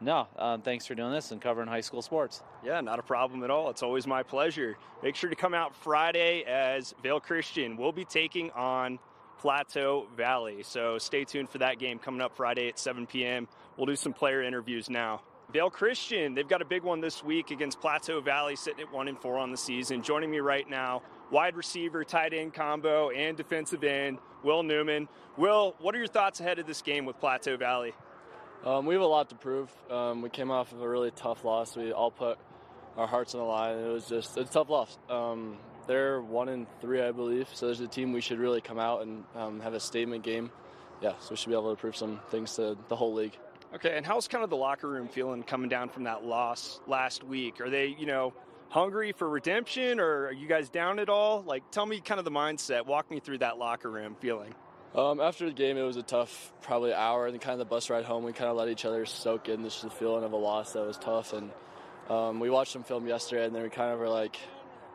No, 0.00 0.28
um, 0.38 0.62
thanks 0.62 0.86
for 0.86 0.94
doing 0.94 1.12
this 1.12 1.30
and 1.30 1.40
covering 1.40 1.68
high 1.68 1.80
school 1.80 2.02
sports. 2.02 2.42
Yeah, 2.64 2.80
not 2.80 2.98
a 2.98 3.02
problem 3.02 3.42
at 3.42 3.50
all. 3.50 3.70
It's 3.70 3.82
always 3.82 4.06
my 4.06 4.22
pleasure. 4.22 4.76
Make 5.02 5.16
sure 5.16 5.30
to 5.30 5.36
come 5.36 5.54
out 5.54 5.74
Friday 5.76 6.42
as 6.44 6.94
Vail 7.02 7.20
Christian. 7.20 7.76
We'll 7.76 7.92
be 7.92 8.04
taking 8.04 8.50
on 8.52 8.98
Plateau 9.38 10.06
Valley. 10.16 10.62
So 10.62 10.98
stay 10.98 11.24
tuned 11.24 11.50
for 11.50 11.58
that 11.58 11.78
game 11.78 11.98
coming 11.98 12.20
up 12.20 12.36
Friday 12.36 12.68
at 12.68 12.78
7 12.78 13.06
p.m. 13.06 13.48
We'll 13.76 13.86
do 13.86 13.96
some 13.96 14.12
player 14.12 14.42
interviews 14.42 14.90
now. 14.90 15.22
Vail 15.54 15.70
Christian, 15.70 16.34
they've 16.34 16.48
got 16.48 16.62
a 16.62 16.64
big 16.64 16.82
one 16.82 17.00
this 17.00 17.22
week 17.22 17.52
against 17.52 17.80
Plateau 17.80 18.20
Valley, 18.20 18.56
sitting 18.56 18.80
at 18.80 18.92
one 18.92 19.06
and 19.06 19.16
four 19.16 19.38
on 19.38 19.52
the 19.52 19.56
season. 19.56 20.02
Joining 20.02 20.28
me 20.28 20.40
right 20.40 20.68
now, 20.68 21.00
wide 21.30 21.54
receiver, 21.54 22.02
tight 22.02 22.34
end 22.34 22.52
combo, 22.52 23.10
and 23.10 23.36
defensive 23.36 23.84
end, 23.84 24.18
Will 24.42 24.64
Newman. 24.64 25.06
Will, 25.36 25.76
what 25.78 25.94
are 25.94 25.98
your 25.98 26.08
thoughts 26.08 26.40
ahead 26.40 26.58
of 26.58 26.66
this 26.66 26.82
game 26.82 27.06
with 27.06 27.20
Plateau 27.20 27.56
Valley? 27.56 27.94
Um, 28.64 28.84
we 28.84 28.94
have 28.94 29.02
a 29.04 29.06
lot 29.06 29.28
to 29.28 29.36
prove. 29.36 29.70
Um, 29.88 30.22
we 30.22 30.28
came 30.28 30.50
off 30.50 30.72
of 30.72 30.82
a 30.82 30.88
really 30.88 31.12
tough 31.12 31.44
loss. 31.44 31.76
We 31.76 31.92
all 31.92 32.10
put 32.10 32.36
our 32.96 33.06
hearts 33.06 33.36
on 33.36 33.40
the 33.40 33.46
line. 33.46 33.78
It 33.78 33.92
was 33.92 34.08
just 34.08 34.36
it's 34.36 34.50
a 34.50 34.52
tough 34.52 34.68
loss. 34.68 34.98
Um, 35.08 35.58
they're 35.86 36.20
one 36.20 36.48
and 36.48 36.66
three, 36.80 37.00
I 37.00 37.12
believe. 37.12 37.48
So 37.52 37.66
there's 37.66 37.78
a 37.78 37.86
team 37.86 38.12
we 38.12 38.22
should 38.22 38.40
really 38.40 38.60
come 38.60 38.80
out 38.80 39.02
and 39.02 39.22
um, 39.36 39.60
have 39.60 39.74
a 39.74 39.80
statement 39.80 40.24
game. 40.24 40.50
Yeah, 41.00 41.12
so 41.20 41.28
we 41.30 41.36
should 41.36 41.50
be 41.50 41.54
able 41.54 41.72
to 41.72 41.80
prove 41.80 41.96
some 41.96 42.18
things 42.30 42.56
to 42.56 42.76
the 42.88 42.96
whole 42.96 43.14
league. 43.14 43.38
Okay, 43.74 43.96
and 43.96 44.06
how's 44.06 44.28
kind 44.28 44.44
of 44.44 44.50
the 44.50 44.56
locker 44.56 44.88
room 44.88 45.08
feeling 45.08 45.42
coming 45.42 45.68
down 45.68 45.88
from 45.88 46.04
that 46.04 46.24
loss 46.24 46.80
last 46.86 47.24
week? 47.24 47.60
Are 47.60 47.68
they, 47.68 47.86
you 47.98 48.06
know, 48.06 48.32
hungry 48.68 49.10
for 49.10 49.28
redemption 49.28 49.98
or 49.98 50.26
are 50.26 50.32
you 50.32 50.46
guys 50.46 50.68
down 50.68 51.00
at 51.00 51.08
all? 51.08 51.42
Like, 51.42 51.68
tell 51.72 51.84
me 51.84 51.98
kind 52.00 52.20
of 52.20 52.24
the 52.24 52.30
mindset. 52.30 52.86
Walk 52.86 53.10
me 53.10 53.18
through 53.18 53.38
that 53.38 53.58
locker 53.58 53.90
room 53.90 54.14
feeling. 54.20 54.54
Um, 54.94 55.20
after 55.20 55.46
the 55.46 55.52
game, 55.52 55.76
it 55.76 55.82
was 55.82 55.96
a 55.96 56.04
tough, 56.04 56.52
probably 56.62 56.94
hour, 56.94 57.26
and 57.26 57.40
kind 57.40 57.54
of 57.54 57.58
the 57.58 57.64
bus 57.64 57.90
ride 57.90 58.04
home, 58.04 58.22
we 58.22 58.32
kind 58.32 58.48
of 58.48 58.56
let 58.56 58.68
each 58.68 58.84
other 58.84 59.04
soak 59.06 59.48
in 59.48 59.62
this 59.62 59.84
feeling 59.98 60.22
of 60.22 60.32
a 60.32 60.36
loss 60.36 60.72
that 60.74 60.86
was 60.86 60.96
tough. 60.96 61.32
And 61.32 61.50
um, 62.08 62.38
we 62.38 62.50
watched 62.50 62.70
some 62.70 62.84
film 62.84 63.08
yesterday, 63.08 63.44
and 63.44 63.52
then 63.52 63.64
we 63.64 63.70
kind 63.70 63.92
of 63.92 63.98
were 63.98 64.08
like, 64.08 64.36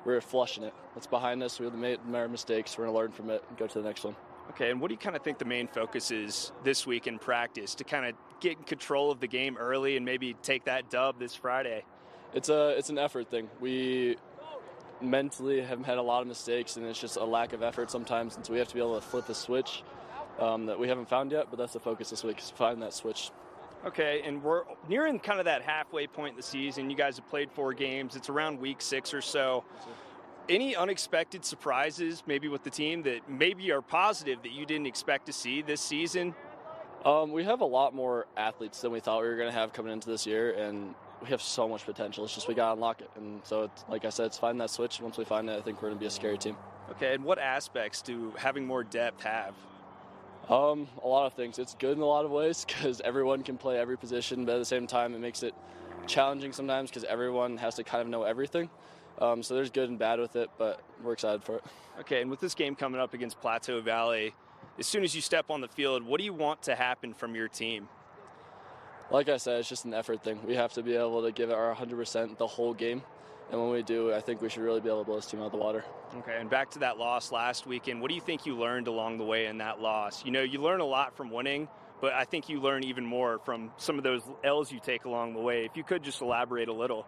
we 0.05 0.13
are 0.13 0.21
flushing 0.21 0.63
it. 0.63 0.73
It's 0.95 1.05
behind 1.05 1.43
us. 1.43 1.59
We 1.59 1.69
made 1.69 1.99
our 2.13 2.29
mistakes. 2.29 2.77
We're 2.77 2.85
to 2.85 2.93
learn 2.93 3.11
from 3.11 3.29
it 3.29 3.43
and 3.49 3.57
go 3.57 3.67
to 3.67 3.81
the 3.81 3.85
next 3.85 4.05
one. 4.05 4.15
Okay, 4.51 4.71
and 4.71 4.81
what 4.81 4.87
do 4.87 4.93
you 4.93 4.97
kind 4.97 5.15
of 5.15 5.21
think 5.21 5.37
the 5.37 5.45
main 5.45 5.67
focus 5.67 6.11
is 6.11 6.51
this 6.63 6.87
week 6.87 7.07
in 7.07 7.19
practice 7.19 7.75
to 7.75 7.83
kind 7.83 8.05
of 8.05 8.15
get 8.39 8.57
in 8.57 8.63
control 8.63 9.11
of 9.11 9.19
the 9.19 9.27
game 9.27 9.57
early 9.57 9.95
and 9.95 10.05
maybe 10.05 10.33
take 10.41 10.65
that 10.65 10.89
dub 10.89 11.19
this 11.19 11.35
Friday? 11.35 11.83
It's 12.33 12.49
a 12.49 12.69
it's 12.69 12.89
an 12.89 12.97
effort 12.97 13.29
thing. 13.29 13.49
We 13.59 14.17
mentally 15.01 15.61
have 15.61 15.85
had 15.85 15.97
a 15.97 16.01
lot 16.01 16.21
of 16.21 16.27
mistakes, 16.27 16.77
and 16.77 16.85
it's 16.85 16.99
just 16.99 17.17
a 17.17 17.23
lack 17.23 17.53
of 17.53 17.63
effort 17.63 17.91
sometimes, 17.91 18.35
and 18.35 18.45
so 18.45 18.53
we 18.53 18.59
have 18.59 18.67
to 18.67 18.73
be 18.73 18.81
able 18.81 18.95
to 18.95 19.05
flip 19.05 19.29
a 19.29 19.35
switch 19.35 19.83
um, 20.39 20.65
that 20.65 20.79
we 20.79 20.87
haven't 20.87 21.09
found 21.09 21.31
yet. 21.31 21.47
But 21.49 21.57
that's 21.57 21.73
the 21.73 21.79
focus 21.79 22.09
this 22.09 22.23
week 22.23 22.39
is 22.39 22.49
find 22.49 22.81
that 22.81 22.93
switch. 22.93 23.31
Okay, 23.85 24.21
and 24.25 24.43
we're 24.43 24.63
nearing 24.89 25.19
kind 25.19 25.39
of 25.39 25.45
that 25.45 25.61
halfway 25.61 26.05
point 26.05 26.31
in 26.31 26.37
the 26.37 26.43
season. 26.43 26.89
You 26.89 26.97
guys 26.97 27.15
have 27.15 27.29
played 27.29 27.49
four 27.49 27.73
games. 27.73 28.15
It's 28.15 28.27
around 28.27 28.59
week 28.59 28.81
six 28.81 29.13
or 29.13 29.21
so 29.21 29.63
any 30.49 30.75
unexpected 30.75 31.45
surprises 31.45 32.23
maybe 32.25 32.47
with 32.47 32.63
the 32.63 32.69
team 32.69 33.03
that 33.03 33.29
maybe 33.29 33.71
are 33.71 33.81
positive 33.81 34.41
that 34.43 34.51
you 34.51 34.65
didn't 34.65 34.87
expect 34.87 35.27
to 35.27 35.33
see 35.33 35.61
this 35.61 35.79
season? 35.79 36.33
Um, 37.05 37.31
we 37.31 37.45
have 37.45 37.61
a 37.61 37.65
lot 37.65 37.95
more 37.95 38.25
athletes 38.35 38.81
than 38.81 38.91
we 38.91 38.99
thought 38.99 39.21
we 39.21 39.29
were 39.29 39.37
going 39.37 39.47
to 39.49 39.57
have 39.57 39.71
coming 39.71 39.93
into 39.93 40.09
this 40.09 40.25
year, 40.25 40.51
and 40.51 40.93
we 41.21 41.29
have 41.29 41.41
so 41.41 41.67
much 41.69 41.85
potential. 41.85 42.25
It's 42.25 42.33
just 42.33 42.47
we 42.47 42.53
got 42.53 42.67
to 42.67 42.73
unlock 42.73 43.01
it. 43.01 43.09
And 43.15 43.39
so, 43.43 43.63
it's, 43.63 43.85
like 43.87 44.03
I 44.03 44.09
said, 44.09 44.25
it's 44.25 44.37
finding 44.37 44.57
that 44.59 44.69
switch. 44.69 44.99
Once 44.99 45.17
we 45.17 45.23
find 45.23 45.49
it, 45.49 45.57
I 45.57 45.61
think 45.61 45.81
we're 45.81 45.89
going 45.89 45.99
to 45.99 46.01
be 46.01 46.07
a 46.07 46.11
scary 46.11 46.37
team. 46.37 46.57
Okay, 46.91 47.13
and 47.13 47.23
what 47.23 47.39
aspects 47.39 48.01
do 48.01 48.33
having 48.37 48.65
more 48.65 48.83
depth 48.83 49.23
have? 49.23 49.53
Um, 50.49 50.87
a 51.03 51.07
lot 51.07 51.27
of 51.27 51.33
things. 51.33 51.59
It's 51.59 51.75
good 51.75 51.95
in 51.95 52.01
a 52.01 52.05
lot 52.05 52.25
of 52.25 52.31
ways 52.31 52.65
because 52.67 52.99
everyone 53.01 53.43
can 53.43 53.57
play 53.57 53.77
every 53.77 53.97
position, 53.97 54.43
but 54.45 54.55
at 54.55 54.59
the 54.59 54.65
same 54.65 54.87
time, 54.87 55.13
it 55.13 55.19
makes 55.19 55.43
it 55.43 55.53
challenging 56.07 56.51
sometimes 56.51 56.89
because 56.89 57.03
everyone 57.05 57.57
has 57.57 57.75
to 57.75 57.83
kind 57.83 58.01
of 58.01 58.07
know 58.07 58.23
everything. 58.23 58.69
Um, 59.19 59.43
so 59.43 59.53
there's 59.53 59.69
good 59.69 59.89
and 59.89 59.99
bad 59.99 60.19
with 60.19 60.35
it, 60.35 60.49
but 60.57 60.81
we're 61.03 61.13
excited 61.13 61.43
for 61.43 61.57
it. 61.57 61.63
Okay, 61.99 62.21
and 62.21 62.31
with 62.31 62.39
this 62.39 62.55
game 62.55 62.75
coming 62.75 63.01
up 63.01 63.13
against 63.13 63.39
Plateau 63.41 63.81
Valley, 63.81 64.33
as 64.77 64.87
soon 64.87 65.03
as 65.03 65.13
you 65.13 65.21
step 65.21 65.49
on 65.49 65.59
the 65.61 65.67
field, 65.67 66.03
what 66.03 66.19
do 66.19 66.23
you 66.23 66.33
want 66.33 66.61
to 66.63 66.75
happen 66.75 67.13
from 67.13 67.35
your 67.35 67.49
team? 67.49 67.89
Like 69.11 69.27
I 69.27 69.37
said, 69.37 69.59
it's 69.59 69.67
just 69.67 69.85
an 69.85 69.93
effort 69.93 70.23
thing. 70.23 70.39
We 70.45 70.55
have 70.55 70.71
to 70.73 70.83
be 70.83 70.95
able 70.95 71.23
to 71.23 71.31
give 71.31 71.49
it 71.49 71.53
our 71.53 71.75
100% 71.75 72.37
the 72.37 72.47
whole 72.47 72.73
game. 72.73 73.01
And 73.51 73.59
when 73.59 73.71
we 73.71 73.81
do, 73.81 74.13
I 74.13 74.21
think 74.21 74.41
we 74.41 74.49
should 74.49 74.61
really 74.61 74.79
be 74.79 74.87
able 74.87 74.99
to 74.99 75.05
blow 75.05 75.15
this 75.15 75.25
team 75.25 75.41
out 75.41 75.47
of 75.47 75.51
the 75.51 75.57
water. 75.57 75.83
Okay, 76.19 76.37
and 76.39 76.49
back 76.49 76.69
to 76.71 76.79
that 76.79 76.99
loss 76.99 77.31
last 77.31 77.65
weekend. 77.65 77.99
What 77.99 78.09
do 78.09 78.15
you 78.15 78.21
think 78.21 78.45
you 78.45 78.55
learned 78.55 78.87
along 78.87 79.17
the 79.17 79.23
way 79.23 79.47
in 79.47 79.57
that 79.57 79.81
loss? 79.81 80.23
You 80.23 80.31
know, 80.31 80.43
you 80.43 80.61
learn 80.61 80.79
a 80.79 80.85
lot 80.85 81.17
from 81.17 81.31
winning, 81.31 81.67
but 81.99 82.13
I 82.13 82.25
think 82.25 82.47
you 82.47 82.61
learn 82.61 82.83
even 82.83 83.03
more 83.03 83.39
from 83.39 83.71
some 83.77 83.97
of 83.97 84.03
those 84.03 84.21
L's 84.43 84.71
you 84.71 84.79
take 84.79 85.05
along 85.05 85.33
the 85.33 85.41
way. 85.41 85.65
If 85.65 85.75
you 85.75 85.83
could 85.83 86.03
just 86.03 86.21
elaborate 86.21 86.69
a 86.69 86.73
little. 86.73 87.07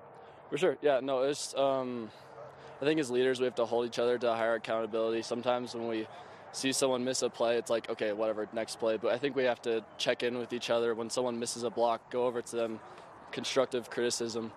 For 0.52 0.58
sure. 0.58 0.78
Yeah, 0.82 1.00
no, 1.02 1.24
it's, 1.24 1.56
um, 1.56 2.12
I 2.82 2.84
think 2.84 3.00
as 3.00 3.10
leaders, 3.10 3.40
we 3.40 3.46
have 3.46 3.56
to 3.56 3.66
hold 3.66 3.86
each 3.86 4.00
other 4.00 4.18
to 4.18 4.34
higher 4.34 4.56
accountability. 4.56 5.22
Sometimes 5.22 5.74
when 5.74 5.88
we 5.88 6.08
see 6.52 6.74
someone 6.74 7.06
miss 7.06 7.22
a 7.22 7.30
play, 7.30 7.56
it's 7.56 7.70
like, 7.70 7.90
okay, 7.90 8.12
whatever, 8.12 8.46
next 8.52 8.78
play. 8.78 8.98
But 8.98 9.14
I 9.14 9.18
think 9.18 9.38
we 9.38 9.46
have 9.46 9.62
to 9.62 9.82
check 9.98 10.24
in 10.24 10.38
with 10.38 10.52
each 10.52 10.70
other. 10.70 10.94
When 10.94 11.10
someone 11.10 11.40
misses 11.40 11.64
a 11.64 11.70
block, 11.70 12.12
go 12.12 12.26
over 12.26 12.42
to 12.42 12.56
them, 12.58 12.82
constructive 13.32 13.90
criticism. 13.90 14.52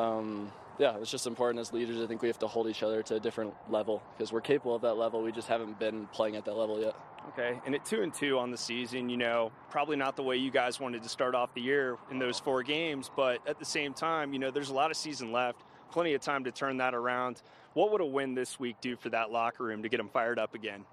Um, 0.00 0.50
yeah, 0.78 0.96
it's 0.96 1.10
just 1.10 1.26
important 1.26 1.60
as 1.60 1.72
leaders. 1.74 2.00
I 2.00 2.06
think 2.06 2.22
we 2.22 2.28
have 2.28 2.38
to 2.38 2.46
hold 2.46 2.66
each 2.66 2.82
other 2.82 3.02
to 3.02 3.16
a 3.16 3.20
different 3.20 3.52
level 3.68 4.02
because 4.16 4.32
we're 4.32 4.40
capable 4.40 4.74
of 4.74 4.82
that 4.82 4.94
level. 4.94 5.22
We 5.22 5.30
just 5.30 5.48
haven't 5.48 5.78
been 5.78 6.06
playing 6.06 6.36
at 6.36 6.46
that 6.46 6.56
level 6.56 6.80
yet. 6.80 6.96
Okay, 7.28 7.60
and 7.66 7.74
at 7.74 7.84
two 7.84 8.02
and 8.02 8.12
two 8.14 8.38
on 8.38 8.50
the 8.50 8.56
season, 8.56 9.10
you 9.10 9.18
know, 9.18 9.52
probably 9.70 9.96
not 9.96 10.16
the 10.16 10.22
way 10.22 10.36
you 10.36 10.50
guys 10.50 10.80
wanted 10.80 11.02
to 11.02 11.08
start 11.08 11.34
off 11.34 11.52
the 11.52 11.60
year 11.60 11.98
in 12.10 12.18
those 12.18 12.40
four 12.40 12.62
games, 12.62 13.10
but 13.14 13.46
at 13.46 13.58
the 13.58 13.64
same 13.64 13.92
time, 13.92 14.32
you 14.32 14.38
know, 14.38 14.50
there's 14.50 14.70
a 14.70 14.74
lot 14.74 14.90
of 14.90 14.96
season 14.96 15.30
left, 15.30 15.62
plenty 15.92 16.14
of 16.14 16.22
time 16.22 16.44
to 16.44 16.50
turn 16.50 16.78
that 16.78 16.94
around. 16.94 17.42
What 17.74 17.92
would 17.92 18.00
a 18.00 18.06
win 18.06 18.34
this 18.34 18.58
week 18.58 18.76
do 18.80 18.96
for 18.96 19.10
that 19.10 19.30
locker 19.30 19.64
room 19.64 19.82
to 19.82 19.90
get 19.90 19.98
them 19.98 20.08
fired 20.08 20.38
up 20.38 20.54
again? 20.54 20.86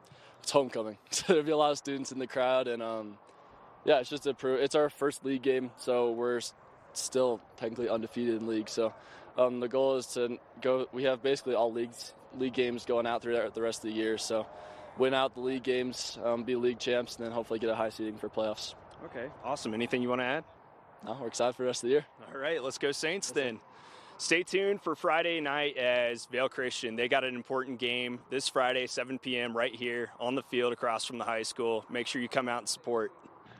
It's 0.43 0.51
homecoming, 0.51 0.97
so 1.11 1.23
there'll 1.27 1.43
be 1.43 1.51
a 1.51 1.57
lot 1.57 1.71
of 1.71 1.77
students 1.77 2.11
in 2.11 2.19
the 2.19 2.27
crowd, 2.27 2.67
and 2.67 2.83
um, 2.83 3.17
yeah, 3.85 3.99
it's 3.99 4.09
just 4.09 4.27
a 4.27 4.33
pro- 4.33 4.55
it's 4.55 4.75
our 4.75 4.89
first 4.89 5.23
league 5.23 5.43
game, 5.43 5.71
so 5.77 6.11
we're 6.11 6.41
still 6.99 7.41
technically 7.57 7.89
undefeated 7.89 8.35
in 8.35 8.47
league. 8.47 8.69
So 8.69 8.93
um, 9.37 9.59
the 9.59 9.67
goal 9.67 9.95
is 9.95 10.07
to 10.07 10.37
go. 10.61 10.87
We 10.91 11.03
have 11.03 11.21
basically 11.21 11.55
all 11.55 11.71
leagues 11.71 12.13
league 12.37 12.53
games 12.53 12.85
going 12.85 13.07
out 13.07 13.21
through 13.21 13.39
the 13.53 13.61
rest 13.61 13.79
of 13.79 13.89
the 13.89 13.95
year. 13.95 14.17
So 14.17 14.45
win 14.97 15.13
out 15.13 15.33
the 15.33 15.41
league 15.41 15.63
games, 15.63 16.17
um, 16.23 16.43
be 16.43 16.55
league 16.55 16.79
champs, 16.79 17.15
and 17.15 17.25
then 17.25 17.31
hopefully 17.31 17.59
get 17.59 17.69
a 17.69 17.75
high 17.75 17.89
seeding 17.89 18.17
for 18.17 18.29
playoffs. 18.29 18.75
Okay, 19.05 19.27
awesome. 19.43 19.73
Anything 19.73 20.01
you 20.01 20.09
want 20.09 20.21
to 20.21 20.25
add? 20.25 20.43
No, 21.05 21.17
we're 21.21 21.27
excited 21.27 21.55
for 21.55 21.63
the 21.63 21.67
rest 21.67 21.83
of 21.83 21.89
the 21.89 21.93
year. 21.93 22.05
All 22.33 22.39
right, 22.39 22.61
let's 22.63 22.77
go 22.77 22.91
Saints 22.91 23.31
then. 23.31 23.59
Stay 24.19 24.41
tuned 24.41 24.81
for 24.81 24.95
Friday 24.95 25.39
night 25.39 25.77
as 25.77 26.25
Vail 26.25 26.49
Christian. 26.49 26.95
They 26.95 27.07
got 27.07 27.23
an 27.23 27.35
important 27.35 27.77
game 27.77 28.19
this 28.31 28.49
Friday, 28.49 28.87
7 28.87 29.19
p.m., 29.19 29.55
right 29.55 29.73
here 29.73 30.09
on 30.19 30.33
the 30.33 30.41
field 30.41 30.73
across 30.73 31.05
from 31.05 31.19
the 31.19 31.23
high 31.23 31.43
school. 31.43 31.85
Make 31.87 32.07
sure 32.07 32.19
you 32.19 32.27
come 32.27 32.49
out 32.49 32.59
and 32.59 32.67
support. 32.67 33.11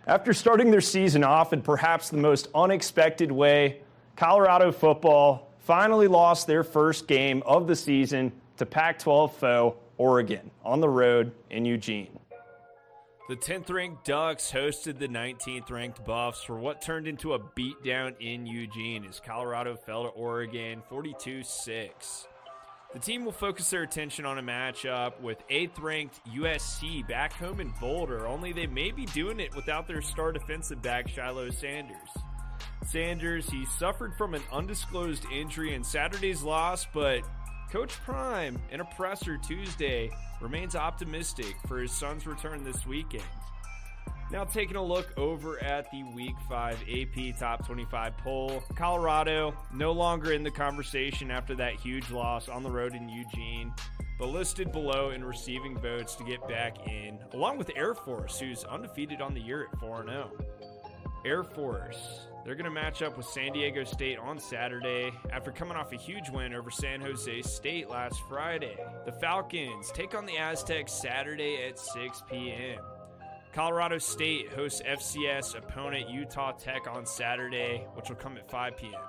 After 0.07 0.33
starting 0.33 0.71
their 0.71 0.79
season 0.79 1.21
off 1.25 1.51
in 1.51 1.61
perhaps 1.61 2.09
the 2.09 2.15
most 2.15 2.47
unexpected 2.55 3.29
way, 3.29 3.81
Colorado 4.15 4.71
football 4.71 5.51
finally 5.59 6.07
lost 6.07 6.47
their 6.47 6.63
first 6.63 7.09
game 7.09 7.43
of 7.45 7.67
the 7.67 7.75
season 7.75 8.31
to 8.55 8.65
Pac 8.65 8.99
12 8.99 9.35
foe 9.35 9.75
Oregon 9.97 10.49
on 10.63 10.79
the 10.79 10.87
road 10.87 11.33
in 11.49 11.65
Eugene. 11.65 12.17
The 13.27 13.35
10th 13.35 13.69
ranked 13.69 14.05
Ducks 14.05 14.49
hosted 14.49 14.97
the 14.97 15.09
19th 15.09 15.69
ranked 15.69 16.05
Buffs 16.05 16.41
for 16.41 16.57
what 16.57 16.81
turned 16.81 17.09
into 17.09 17.33
a 17.33 17.39
beatdown 17.39 18.15
in 18.21 18.45
Eugene 18.45 19.03
as 19.03 19.19
Colorado 19.19 19.75
fell 19.75 20.03
to 20.03 20.09
Oregon 20.09 20.81
42 20.87 21.43
6. 21.43 22.27
The 22.97 23.03
team 23.03 23.25
will 23.25 23.31
focus 23.31 23.69
their 23.69 23.83
attention 23.83 24.25
on 24.25 24.39
a 24.39 24.41
matchup 24.41 25.21
with 25.21 25.47
8th 25.49 25.79
ranked 25.79 26.19
USC 26.33 27.07
back 27.07 27.31
home 27.31 27.59
in 27.59 27.71
Boulder, 27.79 28.25
only 28.25 28.53
they 28.53 28.65
may 28.65 28.89
be 28.89 29.05
doing 29.05 29.39
it 29.39 29.55
without 29.55 29.87
their 29.87 30.01
star 30.01 30.31
defensive 30.31 30.81
back 30.81 31.07
Shiloh 31.07 31.51
Sanders. 31.51 32.09
Sanders, 32.87 33.47
he 33.51 33.67
suffered 33.67 34.15
from 34.17 34.33
an 34.33 34.41
undisclosed 34.51 35.25
injury 35.31 35.75
in 35.75 35.83
Saturday's 35.83 36.41
loss, 36.41 36.87
but 36.91 37.21
Coach 37.71 37.91
Prime, 38.03 38.59
in 38.71 38.79
a 38.79 38.85
presser 38.85 39.37
Tuesday, 39.37 40.09
remains 40.41 40.75
optimistic 40.75 41.55
for 41.67 41.77
his 41.77 41.91
son's 41.91 42.25
return 42.25 42.63
this 42.63 42.87
weekend. 42.87 43.21
Now, 44.30 44.43
taking 44.43 44.75
a 44.75 44.84
look 44.84 45.13
over 45.15 45.63
at 45.63 45.89
the 45.89 46.03
Week 46.03 46.36
5 46.49 46.84
AP 46.89 47.39
Top 47.39 47.65
25 47.65 48.17
poll, 48.17 48.61
Colorado 48.75 49.55
no 49.73 49.93
longer 49.93 50.34
in 50.34 50.43
the 50.43 50.51
conversation 50.51 51.32
after 51.32 51.55
that 51.55 51.75
huge 51.75 52.11
loss 52.11 52.49
on 52.49 52.61
the 52.61 52.69
road 52.69 52.93
in 52.93 53.07
Eugene, 53.07 53.73
but 54.19 54.28
listed 54.28 54.73
below 54.73 55.11
in 55.11 55.23
receiving 55.23 55.78
votes 55.78 56.15
to 56.15 56.25
get 56.25 56.45
back 56.45 56.88
in, 56.89 57.19
along 57.32 57.57
with 57.57 57.71
Air 57.78 57.93
Force, 57.93 58.38
who's 58.38 58.65
undefeated 58.65 59.21
on 59.21 59.34
the 59.34 59.39
year 59.39 59.67
at 59.71 59.80
4 59.80 60.03
0. 60.05 60.30
Air 61.23 61.45
Force, 61.45 62.28
they're 62.43 62.55
going 62.55 62.65
to 62.65 62.71
match 62.71 63.01
up 63.01 63.15
with 63.15 63.25
San 63.25 63.53
Diego 63.53 63.86
State 63.86 64.19
on 64.19 64.39
Saturday 64.39 65.09
after 65.32 65.51
coming 65.53 65.78
off 65.78 65.93
a 65.93 65.97
huge 65.97 66.30
win 66.30 66.53
over 66.53 66.69
San 66.69 66.99
Jose 66.99 67.43
State 67.43 67.89
last 67.89 68.21
Friday. 68.28 68.78
The 69.05 69.13
Falcons 69.13 69.89
take 69.93 70.13
on 70.13 70.25
the 70.25 70.38
Aztecs 70.38 70.91
Saturday 70.91 71.65
at 71.65 71.80
6 71.80 72.23
p.m. 72.30 72.80
Colorado 73.57 73.97
State 73.97 74.53
hosts 74.53 74.83
FCS 74.87 75.57
opponent 75.57 76.07
Utah 76.11 76.51
Tech 76.51 76.85
on 76.87 77.07
Saturday, 77.07 77.87
which 77.95 78.07
will 78.07 78.15
come 78.15 78.37
at 78.37 78.47
5 78.51 78.77
p.m. 78.77 79.01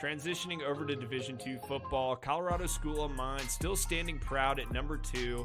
Transitioning 0.00 0.62
over 0.62 0.86
to 0.86 0.94
Division 0.94 1.36
II 1.44 1.58
football, 1.66 2.14
Colorado 2.14 2.66
School 2.66 3.04
of 3.04 3.10
Mines 3.10 3.50
still 3.50 3.74
standing 3.74 4.20
proud 4.20 4.60
at 4.60 4.70
number 4.70 4.96
two 4.96 5.44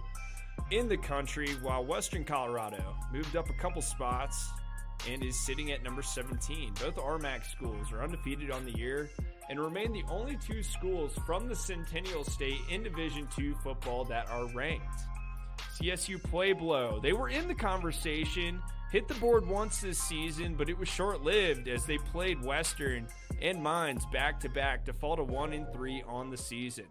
in 0.69 0.87
the 0.87 0.97
country, 0.97 1.49
while 1.63 1.83
Western 1.83 2.23
Colorado 2.23 2.95
moved 3.11 3.35
up 3.35 3.49
a 3.49 3.53
couple 3.53 3.81
spots 3.81 4.51
and 5.09 5.23
is 5.23 5.43
sitting 5.43 5.71
at 5.71 5.81
number 5.81 6.03
17. 6.03 6.75
Both 6.79 6.97
RMAC 6.97 7.43
schools 7.43 7.91
are 7.91 8.03
undefeated 8.03 8.51
on 8.51 8.65
the 8.65 8.77
year 8.77 9.09
and 9.49 9.59
remain 9.59 9.91
the 9.91 10.03
only 10.11 10.37
two 10.37 10.61
schools 10.61 11.17
from 11.25 11.47
the 11.47 11.55
Centennial 11.55 12.23
State 12.23 12.59
in 12.69 12.83
Division 12.83 13.27
II 13.35 13.55
football 13.63 14.05
that 14.05 14.29
are 14.29 14.45
ranked. 14.53 14.85
CSU 15.79 16.21
play 16.23 16.53
Pueblo, 16.53 16.99
they 17.01 17.13
were 17.13 17.29
in 17.29 17.47
the 17.47 17.55
conversation, 17.55 18.61
hit 18.91 19.07
the 19.07 19.13
board 19.15 19.47
once 19.47 19.81
this 19.81 19.97
season, 19.97 20.55
but 20.55 20.69
it 20.69 20.77
was 20.77 20.87
short 20.87 21.23
lived 21.23 21.67
as 21.67 21.85
they 21.85 21.97
played 21.97 22.43
Western 22.43 23.07
and 23.41 23.61
Mines 23.61 24.05
back 24.07 24.39
to 24.41 24.49
back 24.49 24.85
to 24.85 24.93
fall 24.93 25.15
to 25.15 25.23
1 25.23 25.53
and 25.53 25.71
3 25.73 26.03
on 26.07 26.29
the 26.29 26.37
season. 26.37 26.85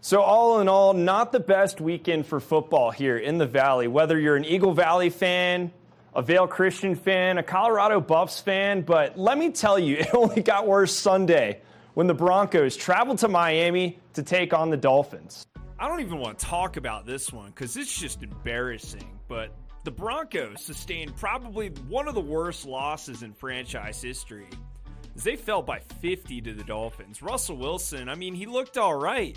So, 0.00 0.20
all 0.20 0.60
in 0.60 0.68
all, 0.68 0.94
not 0.94 1.32
the 1.32 1.40
best 1.40 1.80
weekend 1.80 2.26
for 2.26 2.38
football 2.38 2.92
here 2.92 3.16
in 3.16 3.38
the 3.38 3.46
Valley. 3.46 3.88
Whether 3.88 4.18
you're 4.18 4.36
an 4.36 4.44
Eagle 4.44 4.72
Valley 4.72 5.10
fan, 5.10 5.72
a 6.14 6.22
Vail 6.22 6.46
Christian 6.46 6.94
fan, 6.94 7.38
a 7.38 7.42
Colorado 7.42 8.00
Buffs 8.00 8.40
fan, 8.40 8.82
but 8.82 9.18
let 9.18 9.36
me 9.36 9.50
tell 9.50 9.76
you, 9.78 9.96
it 10.00 10.14
only 10.14 10.42
got 10.42 10.68
worse 10.68 10.94
Sunday 10.94 11.60
when 11.94 12.06
the 12.06 12.14
Broncos 12.14 12.76
traveled 12.76 13.18
to 13.18 13.28
Miami 13.28 13.98
to 14.14 14.22
take 14.22 14.54
on 14.54 14.70
the 14.70 14.76
Dolphins. 14.76 15.47
I 15.80 15.86
don't 15.86 16.00
even 16.00 16.18
want 16.18 16.40
to 16.40 16.46
talk 16.46 16.76
about 16.76 17.06
this 17.06 17.32
one 17.32 17.50
because 17.50 17.76
it's 17.76 17.96
just 17.96 18.22
embarrassing. 18.22 19.18
But 19.28 19.54
the 19.84 19.92
Broncos 19.92 20.64
sustained 20.64 21.16
probably 21.16 21.68
one 21.88 22.08
of 22.08 22.14
the 22.14 22.20
worst 22.20 22.66
losses 22.66 23.22
in 23.22 23.32
franchise 23.32 24.02
history. 24.02 24.48
As 25.14 25.22
they 25.22 25.36
fell 25.36 25.62
by 25.62 25.78
50 25.78 26.40
to 26.42 26.52
the 26.52 26.64
Dolphins. 26.64 27.22
Russell 27.22 27.56
Wilson, 27.56 28.08
I 28.08 28.16
mean, 28.16 28.34
he 28.34 28.46
looked 28.46 28.76
all 28.76 28.94
right. 28.94 29.36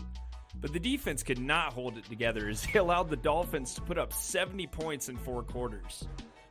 But 0.59 0.73
the 0.73 0.79
defense 0.79 1.23
could 1.23 1.39
not 1.39 1.73
hold 1.73 1.97
it 1.97 2.05
together 2.05 2.49
as 2.49 2.65
they 2.65 2.79
allowed 2.79 3.09
the 3.09 3.17
Dolphins 3.17 3.75
to 3.75 3.81
put 3.81 3.97
up 3.97 4.11
70 4.11 4.67
points 4.67 5.09
in 5.09 5.17
four 5.17 5.43
quarters. 5.43 6.07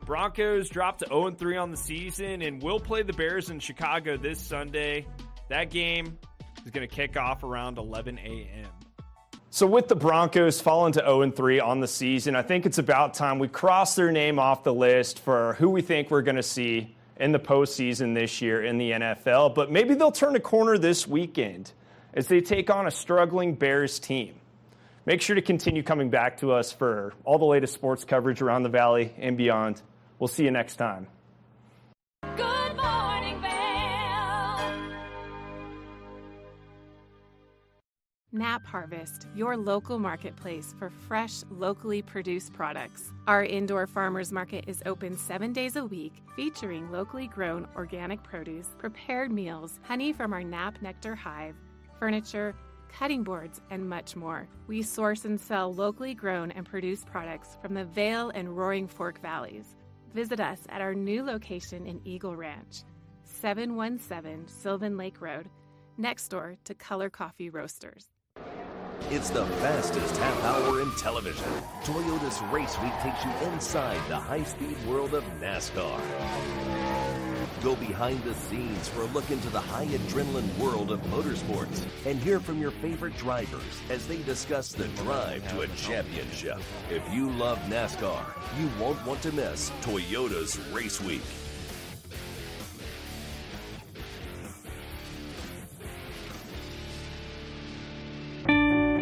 Broncos 0.07 0.69
dropped 0.69 1.01
to 1.01 1.07
0 1.07 1.33
3 1.33 1.57
on 1.57 1.71
the 1.71 1.77
season 1.77 2.43
and 2.43 2.63
will 2.63 2.81
play 2.81 3.03
the 3.03 3.13
Bears 3.13 3.51
in 3.51 3.59
Chicago 3.59 4.17
this 4.17 4.41
Sunday. 4.41 5.07
That 5.49 5.71
game 5.71 6.19
is 6.65 6.71
going 6.71 6.89
to 6.89 6.95
kick 6.95 7.17
off 7.17 7.43
around 7.43 7.79
11 7.79 8.19
a.m. 8.19 8.71
So, 9.53 9.67
with 9.67 9.89
the 9.89 9.97
Broncos 9.97 10.61
falling 10.61 10.93
to 10.93 11.01
0 11.01 11.33
3 11.33 11.59
on 11.59 11.81
the 11.81 11.89
season, 11.89 12.37
I 12.37 12.43
think 12.43 12.67
it's 12.67 12.79
about 12.79 13.15
time 13.15 13.41
we 13.41 13.49
cross 13.49 13.97
their 13.97 14.13
name 14.13 14.39
off 14.39 14.63
the 14.63 14.73
list 14.73 15.19
for 15.19 15.55
who 15.55 15.71
we 15.71 15.83
think 15.83 16.09
we're 16.09 16.23
going 16.23 16.37
to 16.37 16.43
see 16.43 16.95
in 17.17 17.33
the 17.33 17.41
postseason 17.41 18.15
this 18.15 18.41
year 18.41 18.65
in 18.65 18.79
the 18.79 18.93
NFL. 18.93 19.57
But 19.57 19.73
maybe 19.73 19.95
they'll 19.95 20.13
turn 20.13 20.37
a 20.37 20.41
corner 20.41 20.79
this 20.79 21.05
weekend 21.05 21.73
as 22.15 22.29
they 22.29 22.41
take 22.41 22.71
on 22.71 22.87
a 22.87 22.93
struggling 22.93 23.57
Bears 23.57 23.99
team. 23.99 24.37
Make 25.05 25.21
sure 25.21 25.35
to 25.35 25.43
continue 25.43 25.83
coming 25.83 26.11
back 26.11 26.39
to 26.39 26.53
us 26.53 26.71
for 26.71 27.13
all 27.25 27.39
the 27.39 27.45
latest 27.45 27.75
sports 27.75 28.05
coverage 28.05 28.41
around 28.41 28.63
the 28.63 28.69
Valley 28.69 29.13
and 29.19 29.37
beyond. 29.37 29.83
We'll 30.21 30.29
see 30.29 30.45
you 30.45 30.53
next 30.53 30.77
time. 30.77 31.09
Nap 38.41 38.65
Harvest, 38.65 39.27
your 39.35 39.55
local 39.55 39.99
marketplace 39.99 40.75
for 40.79 40.89
fresh, 40.89 41.43
locally 41.51 42.01
produced 42.01 42.55
products. 42.55 43.13
Our 43.27 43.45
indoor 43.45 43.87
farmers 43.87 44.33
market 44.33 44.65
is 44.67 44.83
open 44.87 45.19
seven 45.19 45.53
days 45.53 45.77
a 45.77 45.85
week, 45.85 46.15
featuring 46.37 46.91
locally 46.91 47.27
grown 47.27 47.69
organic 47.77 48.23
produce, 48.23 48.69
prepared 48.79 49.31
meals, 49.31 49.79
honey 49.83 50.15
from 50.15 50.33
our 50.33 50.43
Nap 50.43 50.81
Nectar 50.81 51.15
hive, 51.15 51.55
furniture, 51.99 52.55
cutting 52.89 53.23
boards, 53.23 53.61
and 53.69 53.87
much 53.87 54.17
more. 54.17 54.49
We 54.69 54.81
source 54.81 55.27
and 55.27 55.39
sell 55.39 55.75
locally 55.75 56.15
grown 56.15 56.51
and 56.53 56.65
produced 56.65 57.05
products 57.05 57.59
from 57.61 57.75
the 57.75 57.85
Vail 57.85 58.31
and 58.31 58.57
Roaring 58.57 58.89
Fork 58.89 59.21
valleys. 59.21 59.77
Visit 60.15 60.41
us 60.41 60.61
at 60.71 60.81
our 60.81 60.95
new 60.95 61.23
location 61.23 61.87
in 61.87 62.01
Eagle 62.07 62.37
Ranch, 62.37 62.85
717 63.25 64.49
Sylvan 64.49 64.97
Lake 64.97 65.21
Road, 65.21 65.51
next 65.99 66.29
door 66.29 66.57
to 66.65 66.73
Color 66.73 67.11
Coffee 67.11 67.51
Roasters. 67.51 68.09
It's 69.09 69.31
the 69.31 69.47
fastest 69.47 70.17
half 70.19 70.45
hour 70.45 70.81
in 70.81 70.91
television. 70.97 71.45
Toyota's 71.83 72.41
Race 72.53 72.79
Week 72.81 72.93
takes 73.03 73.25
you 73.25 73.31
inside 73.49 74.01
the 74.09 74.17
high 74.17 74.45
speed 74.45 74.77
world 74.87 75.15
of 75.15 75.25
NASCAR. 75.41 76.01
Go 77.63 77.75
behind 77.75 78.23
the 78.23 78.35
scenes 78.35 78.89
for 78.89 79.03
a 79.03 79.07
look 79.07 79.29
into 79.31 79.51
the 79.51 79.61
high 79.61 79.87
adrenaline 79.87 80.57
world 80.59 80.93
of 80.93 81.01
motorsports 81.05 81.85
and 82.07 82.21
hear 82.21 82.39
from 82.39 82.61
your 82.61 82.71
favorite 82.71 83.17
drivers 83.17 83.81
as 83.91 84.07
they 84.07 84.19
discuss 84.23 84.73
the 84.73 84.87
drive 85.03 85.49
to 85.51 85.63
a 85.63 85.69
championship. 85.69 86.59
If 86.89 87.03
you 87.13 87.31
love 87.31 87.59
NASCAR, 87.69 88.25
you 88.61 88.71
won't 88.79 89.05
want 89.05 89.23
to 89.23 89.33
miss 89.33 89.71
Toyota's 89.83 90.59
Race 90.73 91.01
Week. 91.01 91.23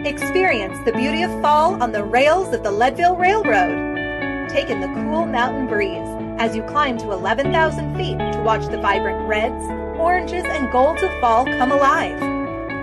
Experience 0.08 0.80
the 0.86 0.92
beauty 0.92 1.22
of 1.22 1.30
fall 1.42 1.82
on 1.82 1.92
the 1.92 2.02
rails 2.02 2.54
of 2.54 2.62
the 2.62 2.70
Leadville 2.70 3.14
Railroad. 3.14 4.48
Take 4.48 4.70
in 4.70 4.80
the 4.80 4.86
cool 4.86 5.26
mountain 5.26 5.66
breeze 5.66 6.08
as 6.40 6.56
you 6.56 6.62
climb 6.62 6.96
to 6.96 7.12
11,000 7.12 7.94
feet 7.94 8.16
to 8.16 8.40
watch 8.42 8.64
the 8.70 8.78
vibrant 8.78 9.28
reds, 9.28 9.62
oranges, 10.00 10.46
and 10.46 10.72
golds 10.72 11.02
of 11.02 11.10
fall 11.20 11.44
come 11.44 11.72
alive. 11.72 12.18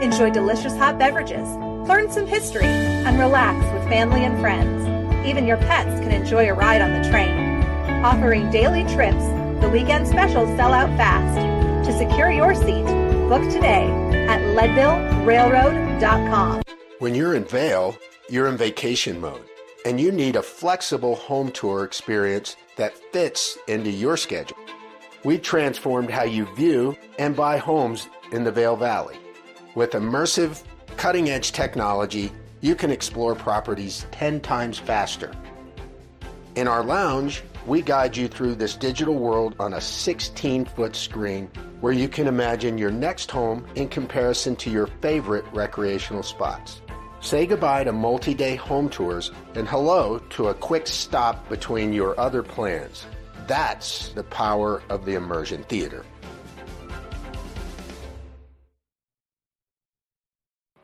Enjoy 0.03 0.29
delicious 0.29 0.77
hot 0.77 0.99
beverages, 0.99 1.49
learn 1.89 2.11
some 2.11 2.27
history, 2.27 2.67
and 2.67 3.17
relax 3.17 3.57
with 3.73 3.89
family 3.89 4.23
and 4.23 4.39
friends. 4.39 4.85
Even 5.27 5.47
your 5.47 5.57
pets 5.57 5.99
can 6.01 6.11
enjoy 6.11 6.47
a 6.47 6.53
ride 6.53 6.83
on 6.83 6.93
the 6.93 7.01
train. 7.09 7.63
Offering 8.05 8.51
daily 8.51 8.83
trips, 8.93 9.25
the 9.61 9.69
weekend 9.73 10.07
specials 10.07 10.55
sell 10.57 10.73
out 10.73 10.95
fast. 10.95 11.39
To 11.89 11.97
secure 11.97 12.29
your 12.29 12.53
seat, 12.53 12.85
book 13.29 13.41
today 13.49 13.89
at 14.27 14.41
leadvillerailroad.com. 14.55 16.61
When 16.99 17.13
you're 17.13 17.35
in 17.35 17.43
Vail, 17.43 17.97
you're 18.29 18.47
in 18.47 18.55
vacation 18.55 19.19
mode, 19.19 19.43
and 19.85 19.99
you 19.99 20.13
need 20.13 20.37
a 20.37 20.41
flexible 20.41 21.15
home 21.15 21.51
tour 21.51 21.83
experience 21.83 22.55
that 22.77 22.97
fits 23.11 23.57
into 23.67 23.89
your 23.89 24.15
schedule. 24.15 24.55
We've 25.25 25.41
transformed 25.41 26.09
how 26.09 26.23
you 26.23 26.45
view 26.55 26.95
and 27.19 27.35
buy 27.35 27.57
homes 27.57 28.07
in 28.31 28.45
the 28.45 28.51
Vail 28.51 28.77
Valley. 28.77 29.17
With 29.75 29.91
immersive, 29.91 30.63
cutting 30.95 31.29
edge 31.29 31.51
technology, 31.51 32.31
you 32.61 32.75
can 32.75 32.91
explore 32.91 33.35
properties 33.35 34.05
10 34.11 34.39
times 34.39 34.79
faster. 34.79 35.33
In 36.55 36.65
our 36.65 36.81
lounge, 36.81 37.43
we 37.67 37.81
guide 37.81 38.15
you 38.15 38.29
through 38.29 38.55
this 38.55 38.77
digital 38.77 39.15
world 39.15 39.53
on 39.59 39.73
a 39.73 39.81
16 39.81 40.63
foot 40.63 40.95
screen 40.95 41.49
where 41.81 41.91
you 41.91 42.07
can 42.07 42.27
imagine 42.27 42.77
your 42.77 42.89
next 42.89 43.29
home 43.29 43.65
in 43.75 43.89
comparison 43.89 44.55
to 44.55 44.69
your 44.69 44.87
favorite 45.01 45.43
recreational 45.51 46.23
spots. 46.23 46.79
Say 47.25 47.47
goodbye 47.47 47.83
to 47.85 47.91
multi 47.91 48.35
day 48.35 48.55
home 48.55 48.87
tours 48.87 49.31
and 49.55 49.67
hello 49.67 50.19
to 50.29 50.49
a 50.49 50.53
quick 50.53 50.85
stop 50.85 51.49
between 51.49 51.91
your 51.91 52.17
other 52.19 52.43
plans. 52.43 53.07
That's 53.47 54.09
the 54.09 54.21
power 54.25 54.83
of 54.89 55.05
the 55.05 55.15
immersion 55.15 55.63
theater. 55.63 56.05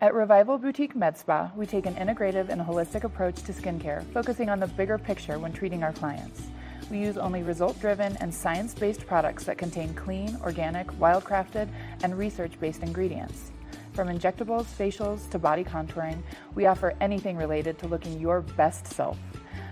At 0.02 0.16
Revival 0.16 0.58
Boutique 0.58 0.96
Med 0.96 1.16
Spa, 1.16 1.52
we 1.56 1.68
take 1.68 1.86
an 1.86 1.94
integrative 1.94 2.50
and 2.50 2.60
holistic 2.60 3.04
approach 3.04 3.44
to 3.44 3.54
skincare, 3.54 4.04
focusing 4.12 4.50
on 4.50 4.60
the 4.60 4.66
bigger 4.66 4.98
picture 4.98 5.38
when 5.38 5.54
treating 5.54 5.84
our 5.84 5.94
clients. 5.94 6.48
We 6.90 6.98
use 6.98 7.18
only 7.18 7.44
result 7.44 7.80
driven 7.80 8.18
and 8.18 8.34
science 8.34 8.74
based 8.74 9.06
products 9.06 9.44
that 9.44 9.60
contain 9.60 9.94
clean, 9.94 10.40
organic, 10.42 10.88
wildcrafted, 10.94 11.70
and 12.02 12.18
research 12.18 12.60
based 12.60 12.82
ingredients. 12.82 13.52
From 13.94 14.08
injectables, 14.08 14.66
facials, 14.66 15.30
to 15.32 15.40
body 15.40 15.64
contouring, 15.64 16.22
we 16.56 16.66
offer 16.66 16.96
anything 17.02 17.38
related 17.38 17.78
to 17.80 17.88
looking 17.88 18.20
your 18.20 18.42
best 18.42 18.88
self. 18.88 19.18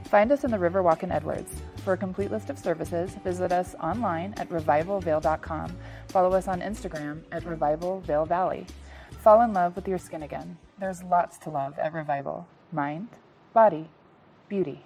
Find 0.05 0.31
us 0.31 0.43
in 0.43 0.51
the 0.51 0.57
Riverwalk 0.57 1.03
in 1.03 1.11
Edwards. 1.11 1.61
For 1.85 1.93
a 1.93 1.97
complete 1.97 2.31
list 2.31 2.49
of 2.49 2.57
services, 2.57 3.15
visit 3.23 3.51
us 3.51 3.75
online 3.81 4.33
at 4.37 4.49
revivalvail.com. 4.49 5.77
Follow 6.07 6.33
us 6.33 6.47
on 6.47 6.61
Instagram 6.61 7.21
at 7.31 7.45
Revival 7.45 8.01
Valley. 8.01 8.65
Fall 9.21 9.41
in 9.41 9.53
love 9.53 9.75
with 9.75 9.87
your 9.87 9.97
skin 9.97 10.23
again. 10.23 10.57
There's 10.79 11.03
lots 11.03 11.37
to 11.39 11.49
love 11.49 11.77
at 11.77 11.93
Revival 11.93 12.47
mind, 12.71 13.09
body, 13.53 13.89
beauty. 14.47 14.85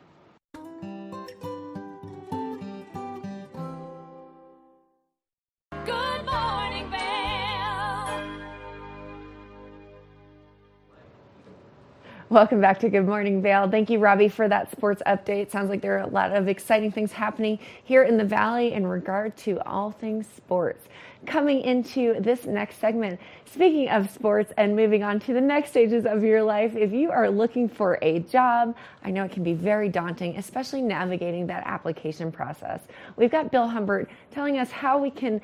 Welcome 12.29 12.61
back 12.61 12.79
to 12.79 12.89
Good 12.89 13.05
Morning 13.05 13.41
Vail. 13.41 13.69
Thank 13.69 13.89
you, 13.89 13.99
Robbie, 13.99 14.29
for 14.29 14.47
that 14.47 14.71
sports 14.71 15.03
update. 15.05 15.51
Sounds 15.51 15.69
like 15.69 15.81
there 15.81 15.97
are 15.97 16.03
a 16.03 16.07
lot 16.07 16.31
of 16.31 16.47
exciting 16.47 16.89
things 16.89 17.11
happening 17.11 17.59
here 17.83 18.03
in 18.03 18.17
the 18.17 18.23
Valley 18.23 18.71
in 18.71 18.87
regard 18.87 19.35
to 19.37 19.59
all 19.67 19.91
things 19.91 20.25
sports. 20.35 20.87
Coming 21.25 21.61
into 21.61 22.19
this 22.21 22.45
next 22.45 22.79
segment, 22.79 23.19
speaking 23.45 23.89
of 23.89 24.09
sports 24.09 24.53
and 24.57 24.73
moving 24.73 25.03
on 25.03 25.19
to 25.21 25.33
the 25.33 25.41
next 25.41 25.71
stages 25.71 26.05
of 26.05 26.23
your 26.23 26.41
life, 26.41 26.77
if 26.77 26.93
you 26.93 27.11
are 27.11 27.29
looking 27.29 27.67
for 27.67 27.99
a 28.01 28.19
job, 28.19 28.73
I 29.03 29.11
know 29.11 29.25
it 29.25 29.31
can 29.31 29.43
be 29.43 29.53
very 29.53 29.89
daunting, 29.89 30.37
especially 30.37 30.81
navigating 30.81 31.45
that 31.47 31.63
application 31.67 32.31
process. 32.31 32.79
We've 33.17 33.31
got 33.31 33.51
Bill 33.51 33.67
Humbert 33.67 34.09
telling 34.31 34.59
us 34.59 34.71
how 34.71 34.97
we 34.97 35.11
can 35.11 35.41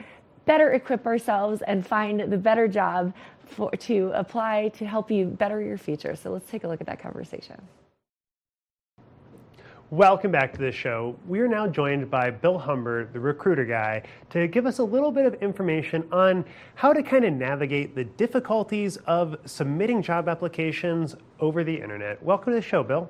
better 0.49 0.71
equip 0.71 1.05
ourselves 1.05 1.61
and 1.67 1.85
find 1.85 2.21
the 2.21 2.37
better 2.37 2.67
job 2.67 3.13
for, 3.45 3.69
to 3.73 4.11
apply 4.15 4.67
to 4.69 4.83
help 4.83 5.11
you 5.11 5.27
better 5.27 5.61
your 5.61 5.77
future. 5.77 6.15
So 6.15 6.31
let's 6.31 6.49
take 6.49 6.63
a 6.63 6.67
look 6.67 6.81
at 6.81 6.87
that 6.87 6.99
conversation. 6.99 7.61
Welcome 9.91 10.31
back 10.31 10.51
to 10.53 10.59
the 10.59 10.71
show. 10.71 11.15
We 11.27 11.39
are 11.41 11.47
now 11.47 11.67
joined 11.67 12.09
by 12.09 12.31
Bill 12.31 12.57
Humbert, 12.57 13.13
the 13.13 13.19
recruiter 13.19 13.63
guy, 13.63 14.01
to 14.31 14.47
give 14.47 14.65
us 14.65 14.79
a 14.79 14.83
little 14.83 15.11
bit 15.11 15.27
of 15.27 15.35
information 15.35 16.03
on 16.11 16.43
how 16.73 16.93
to 16.93 17.03
kind 17.03 17.25
of 17.25 17.33
navigate 17.33 17.93
the 17.93 18.05
difficulties 18.05 18.97
of 19.05 19.35
submitting 19.45 20.01
job 20.01 20.27
applications 20.27 21.15
over 21.39 21.63
the 21.63 21.75
internet. 21.75 22.23
Welcome 22.23 22.53
to 22.53 22.59
the 22.59 22.65
show, 22.65 22.81
Bill. 22.81 23.07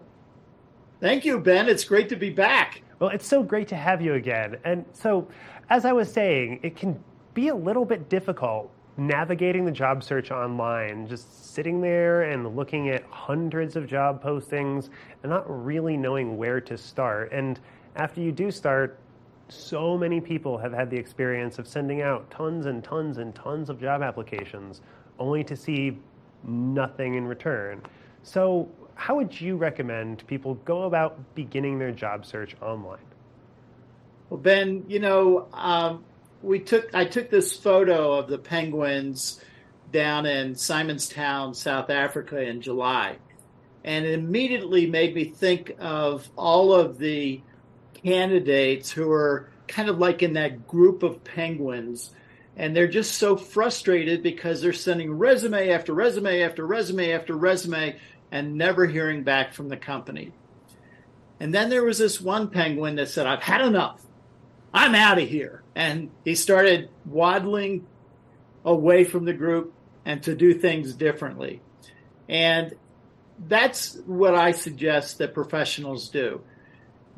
Thank 1.00 1.24
you, 1.24 1.40
Ben. 1.40 1.70
It's 1.70 1.86
great 1.86 2.10
to 2.10 2.18
be 2.18 2.32
back. 2.32 2.82
Well, 3.00 3.12
it's 3.12 3.28
so 3.28 3.44
great 3.44 3.70
to 3.70 3.78
have 3.78 4.02
you 4.02 4.16
again. 4.16 4.58
And 4.66 4.84
so, 4.92 5.30
as 5.70 5.86
I 5.86 5.94
was 5.94 6.12
saying, 6.12 6.60
it 6.64 6.76
can 6.76 7.02
be 7.34 7.50
a 7.50 7.56
little 7.56 7.86
bit 7.86 8.10
difficult 8.10 8.72
navigating 9.00 9.66
the 9.66 9.72
job 9.72 10.04
search 10.04 10.30
online, 10.30 11.08
just 11.08 11.54
sitting 11.54 11.82
there 11.82 12.24
and 12.24 12.56
looking 12.56 12.90
at 12.90 13.04
hundreds 13.10 13.76
of 13.76 13.88
job 13.88 14.22
postings 14.22 14.90
and 15.24 15.30
not 15.30 15.46
really 15.48 15.96
knowing 15.96 16.38
where 16.38 16.60
to 16.60 16.78
start. 16.78 17.32
And 17.32 17.60
after 17.96 18.22
you 18.22 18.32
do 18.32 18.52
start, 18.52 19.00
so 19.48 19.98
many 19.98 20.22
people 20.22 20.58
have 20.58 20.74
had 20.74 20.90
the 20.90 20.98
experience 20.98 21.58
of 21.58 21.68
sending 21.68 22.02
out 22.02 22.30
tons 22.30 22.66
and 22.66 22.84
tons 22.84 23.18
and 23.18 23.34
tons 23.34 23.70
of 23.70 23.80
job 23.80 24.04
applications 24.04 24.82
only 25.18 25.44
to 25.44 25.56
see 25.56 25.98
nothing 26.44 27.16
in 27.16 27.26
return. 27.26 27.82
So, 28.24 28.70
how 28.96 29.16
would 29.16 29.40
you 29.40 29.56
recommend 29.56 30.28
people 30.28 30.56
go 30.66 30.84
about 30.84 31.18
beginning 31.34 31.80
their 31.80 31.92
job 31.92 32.26
search 32.26 32.56
online? 32.62 33.00
Well, 34.30 34.40
Ben, 34.40 34.84
you 34.88 35.00
know, 35.00 35.48
um, 35.54 36.04
we 36.42 36.60
took 36.60 36.94
I 36.94 37.06
took 37.06 37.30
this 37.30 37.56
photo 37.56 38.14
of 38.14 38.28
the 38.28 38.38
penguins 38.38 39.42
down 39.92 40.26
in 40.26 40.54
Simonstown, 40.54 41.56
South 41.56 41.90
Africa 41.90 42.40
in 42.42 42.62
July. 42.62 43.18
And 43.84 44.06
it 44.06 44.14
immediately 44.14 44.88
made 44.88 45.16
me 45.16 45.26
think 45.26 45.76
of 45.80 46.30
all 46.36 46.74
of 46.74 46.98
the 46.98 47.42
candidates 47.94 48.92
who 48.92 49.10
are 49.12 49.50
kind 49.68 49.90
of 49.90 50.00
like 50.00 50.22
in 50.22 50.34
that 50.34 50.68
group 50.68 51.02
of 51.04 51.24
penguins. 51.24 52.12
And 52.58 52.76
they're 52.76 52.88
just 52.88 53.16
so 53.16 53.38
frustrated 53.38 54.22
because 54.22 54.62
they're 54.62 54.74
sending 54.74 55.12
resume 55.12 55.70
after 55.70 55.94
resume 55.94 56.42
after 56.42 56.68
resume 56.68 57.14
after 57.14 57.36
resume 57.36 57.96
and 58.32 58.56
never 58.56 58.86
hearing 58.86 59.24
back 59.24 59.54
from 59.54 59.70
the 59.70 59.78
company. 59.78 60.34
And 61.40 61.54
then 61.54 61.70
there 61.70 61.86
was 61.86 61.98
this 61.98 62.20
one 62.20 62.50
penguin 62.50 62.96
that 62.96 63.10
said, 63.10 63.26
I've 63.26 63.42
had 63.42 63.62
enough. 63.62 64.06
I'm 64.74 64.94
out 64.94 65.22
of 65.22 65.28
here. 65.28 65.64
And 65.76 66.10
he 66.26 66.36
started 66.36 66.90
waddling 67.06 67.86
away 68.66 69.04
from 69.04 69.26
the 69.26 69.34
group 69.34 69.74
and 70.06 70.22
to 70.24 70.36
do 70.36 70.54
things 70.54 70.94
differently. 70.94 71.62
And 72.28 72.76
that's 73.48 73.96
what 74.06 74.36
I 74.36 74.52
suggest 74.52 75.20
that 75.20 75.34
professionals 75.34 76.10
do. 76.10 76.42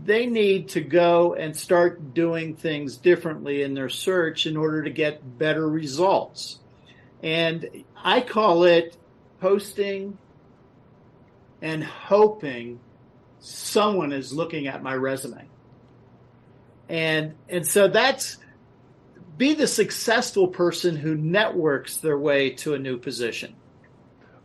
They 0.04 0.26
need 0.26 0.70
to 0.70 0.82
go 0.82 1.36
and 1.36 1.56
start 1.56 2.14
doing 2.14 2.56
things 2.56 2.98
differently 2.98 3.62
in 3.62 3.74
their 3.74 3.90
search 3.90 4.46
in 4.46 4.58
order 4.58 4.84
to 4.84 4.90
get 4.90 5.38
better 5.38 5.68
results. 5.68 6.60
And 7.22 7.84
I 7.96 8.22
call 8.22 8.64
it 8.64 8.98
posting 9.40 10.18
and 11.62 11.84
hoping 11.84 12.80
someone 13.40 14.12
is 14.12 14.34
looking 14.34 14.68
at 14.68 14.82
my 14.82 14.96
resume. 14.96 15.46
And 16.90 17.36
and 17.48 17.66
so 17.66 17.88
that's 17.88 18.38
be 19.42 19.56
the 19.56 19.66
successful 19.66 20.48
person 20.48 20.96
who 20.96 21.16
networks 21.16 21.98
their 21.98 22.20
way 22.20 22.52
to 22.52 22.76
a 22.76 22.78
new 22.78 22.96
position. 22.96 23.56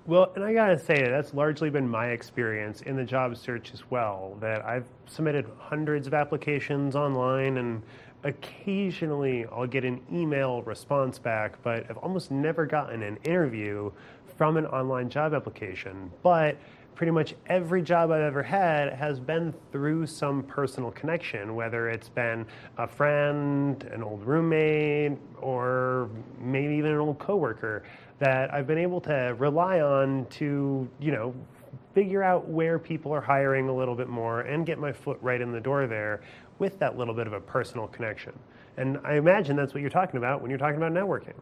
Well, 0.07 0.32
and 0.34 0.42
I 0.42 0.55
gotta 0.55 0.78
say 0.78 1.03
that 1.03 1.11
that's 1.11 1.34
largely 1.34 1.68
been 1.68 1.86
my 1.86 2.07
experience 2.12 2.80
in 2.80 2.97
the 2.97 3.05
job 3.05 3.36
search 3.36 3.74
as 3.74 3.90
well. 3.90 4.38
That 4.40 4.64
I've 4.64 4.86
submitted 5.05 5.44
hundreds 5.59 6.07
of 6.07 6.14
applications 6.14 6.97
online, 6.97 7.59
and 7.59 7.82
occasionally 8.24 9.44
I'll 9.53 9.66
get 9.66 9.84
an 9.84 10.01
email 10.11 10.62
response 10.62 11.18
back, 11.18 11.62
but 11.62 11.84
I've 11.90 11.99
almost 11.99 12.30
never 12.30 12.64
gotten 12.64 13.03
an 13.03 13.18
interview 13.22 13.92
from 14.38 14.57
an 14.57 14.64
online 14.64 15.11
job 15.11 15.34
application. 15.34 16.11
But 16.22 16.57
pretty 16.97 17.12
much 17.12 17.34
every 17.47 17.82
job 17.82 18.11
I've 18.11 18.22
ever 18.22 18.42
had 18.42 18.94
has 18.94 19.20
been 19.20 19.55
through 19.70 20.07
some 20.07 20.42
personal 20.42 20.90
connection, 20.90 21.55
whether 21.55 21.90
it's 21.90 22.09
been 22.09 22.47
a 22.78 22.88
friend, 22.88 23.82
an 23.92 24.03
old 24.03 24.24
roommate, 24.24 25.18
or 25.40 26.09
maybe 26.40 26.74
even 26.74 26.92
an 26.92 26.99
old 26.99 27.18
coworker 27.18 27.84
that 28.18 28.53
I've 28.53 28.66
been 28.66 28.78
able 28.78 29.03
to 29.03 29.36
rely 29.38 29.80
on 29.80 30.26
to, 30.30 30.88
you 30.99 31.12
know, 31.12 31.34
figure 31.94 32.22
out 32.22 32.49
where 32.49 32.78
people 32.78 33.12
are 33.12 33.20
hiring 33.20 33.68
a 33.68 33.74
little 33.74 33.94
bit 33.94 34.09
more 34.09 34.40
and 34.40 34.64
get 34.64 34.78
my 34.78 34.92
foot 34.92 35.18
right 35.20 35.40
in 35.40 35.53
the 35.53 35.61
door 35.61 35.86
there 35.86 36.22
with 36.59 36.78
that 36.78 36.97
little 36.97 37.14
bit 37.14 37.26
of 37.26 37.34
a 37.34 37.40
personal 37.40 37.86
connection. 37.88 38.32
And 38.78 38.99
I 39.05 39.16
imagine 39.16 39.55
that's 39.55 39.74
what 39.74 39.82
you're 39.82 39.90
talking 39.90 40.16
about 40.16 40.40
when 40.40 40.51
you're 40.51 40.59
talking 40.59 40.76
about 40.76 40.92
networking. 40.92 41.34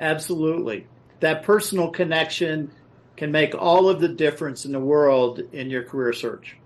Absolutely. 0.00 0.86
That 1.20 1.44
personal 1.44 1.90
connection 1.90 2.72
can 3.20 3.30
make 3.30 3.54
all 3.54 3.86
of 3.86 4.00
the 4.00 4.08
difference 4.08 4.64
in 4.64 4.72
the 4.72 4.80
world 4.80 5.40
in 5.52 5.68
your 5.68 5.82
career 5.82 6.10
search. 6.10 6.56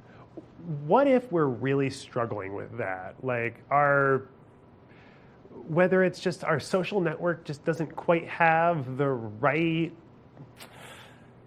What 0.86 1.08
if 1.08 1.32
we're 1.32 1.46
really 1.46 1.90
struggling 1.90 2.54
with 2.54 2.78
that? 2.78 3.16
Like 3.24 3.64
our 3.72 4.28
whether 5.66 6.04
it's 6.04 6.20
just 6.20 6.44
our 6.44 6.60
social 6.60 7.00
network 7.00 7.44
just 7.44 7.64
doesn't 7.64 7.96
quite 7.96 8.28
have 8.28 8.96
the 8.98 9.08
right 9.08 9.92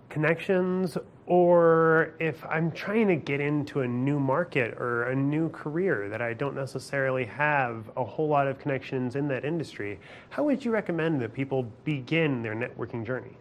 connections 0.10 0.98
or 1.26 2.14
if 2.20 2.46
I'm 2.46 2.70
trying 2.70 3.08
to 3.08 3.16
get 3.16 3.40
into 3.40 3.84
a 3.84 3.88
new 3.88 4.20
market 4.20 4.74
or 4.78 5.04
a 5.04 5.16
new 5.16 5.48
career 5.52 6.10
that 6.10 6.22
I 6.22 6.34
don't 6.34 6.56
necessarily 6.56 7.24
have 7.24 7.90
a 7.96 8.04
whole 8.04 8.28
lot 8.28 8.46
of 8.46 8.60
connections 8.60 9.16
in 9.16 9.30
that 9.30 9.46
industry, 9.46 10.02
how 10.32 10.44
would 10.44 10.66
you 10.66 10.72
recommend 10.72 11.22
that 11.22 11.32
people 11.32 11.64
begin 11.86 12.44
their 12.44 12.56
networking 12.56 13.06
journey? 13.06 13.38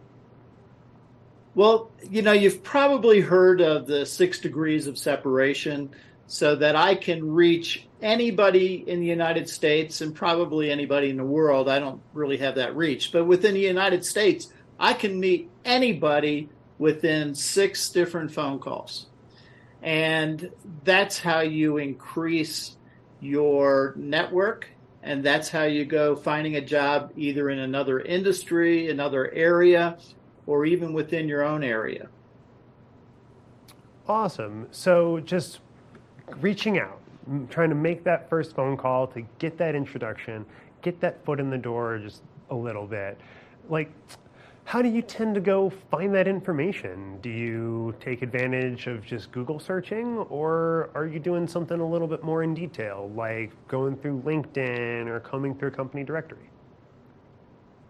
Well, 1.56 1.90
you 2.10 2.20
know, 2.20 2.32
you've 2.32 2.62
probably 2.62 3.22
heard 3.22 3.62
of 3.62 3.86
the 3.86 4.04
six 4.04 4.38
degrees 4.38 4.86
of 4.86 4.98
separation, 4.98 5.88
so 6.26 6.54
that 6.56 6.76
I 6.76 6.94
can 6.94 7.32
reach 7.32 7.86
anybody 8.02 8.84
in 8.86 9.00
the 9.00 9.06
United 9.06 9.48
States 9.48 10.02
and 10.02 10.14
probably 10.14 10.70
anybody 10.70 11.08
in 11.08 11.16
the 11.16 11.24
world. 11.24 11.70
I 11.70 11.78
don't 11.78 12.02
really 12.12 12.36
have 12.36 12.56
that 12.56 12.76
reach, 12.76 13.10
but 13.10 13.24
within 13.24 13.54
the 13.54 13.60
United 13.60 14.04
States, 14.04 14.52
I 14.78 14.92
can 14.92 15.18
meet 15.18 15.48
anybody 15.64 16.50
within 16.76 17.34
six 17.34 17.88
different 17.88 18.30
phone 18.30 18.58
calls. 18.58 19.06
And 19.82 20.50
that's 20.84 21.18
how 21.18 21.40
you 21.40 21.78
increase 21.78 22.76
your 23.20 23.94
network. 23.96 24.68
And 25.02 25.24
that's 25.24 25.48
how 25.48 25.62
you 25.62 25.86
go 25.86 26.16
finding 26.16 26.56
a 26.56 26.60
job 26.60 27.12
either 27.16 27.48
in 27.48 27.60
another 27.60 28.00
industry, 28.00 28.90
another 28.90 29.32
area, 29.32 29.96
or 30.46 30.64
even 30.64 30.92
within 30.92 31.28
your 31.28 31.42
own 31.42 31.62
area. 31.62 32.08
Awesome. 34.08 34.68
So 34.70 35.20
just 35.20 35.60
reaching 36.40 36.78
out, 36.78 37.00
trying 37.50 37.70
to 37.70 37.74
make 37.74 38.04
that 38.04 38.28
first 38.28 38.54
phone 38.54 38.76
call 38.76 39.06
to 39.08 39.22
get 39.38 39.58
that 39.58 39.74
introduction, 39.74 40.46
get 40.82 41.00
that 41.00 41.24
foot 41.24 41.40
in 41.40 41.50
the 41.50 41.58
door 41.58 41.98
just 41.98 42.22
a 42.50 42.54
little 42.54 42.86
bit. 42.86 43.18
Like, 43.68 43.90
how 44.64 44.82
do 44.82 44.88
you 44.88 45.02
tend 45.02 45.34
to 45.36 45.40
go 45.40 45.70
find 45.90 46.12
that 46.14 46.26
information? 46.26 47.20
Do 47.20 47.30
you 47.30 47.94
take 48.00 48.22
advantage 48.22 48.88
of 48.88 49.04
just 49.04 49.30
Google 49.30 49.60
searching, 49.60 50.18
or 50.28 50.90
are 50.94 51.06
you 51.06 51.20
doing 51.20 51.46
something 51.46 51.78
a 51.78 51.88
little 51.88 52.08
bit 52.08 52.24
more 52.24 52.42
in 52.42 52.52
detail, 52.52 53.10
like 53.14 53.52
going 53.68 53.96
through 53.96 54.22
LinkedIn 54.22 55.06
or 55.06 55.20
combing 55.20 55.54
through 55.54 55.68
a 55.68 55.72
company 55.72 56.02
directory? 56.02 56.50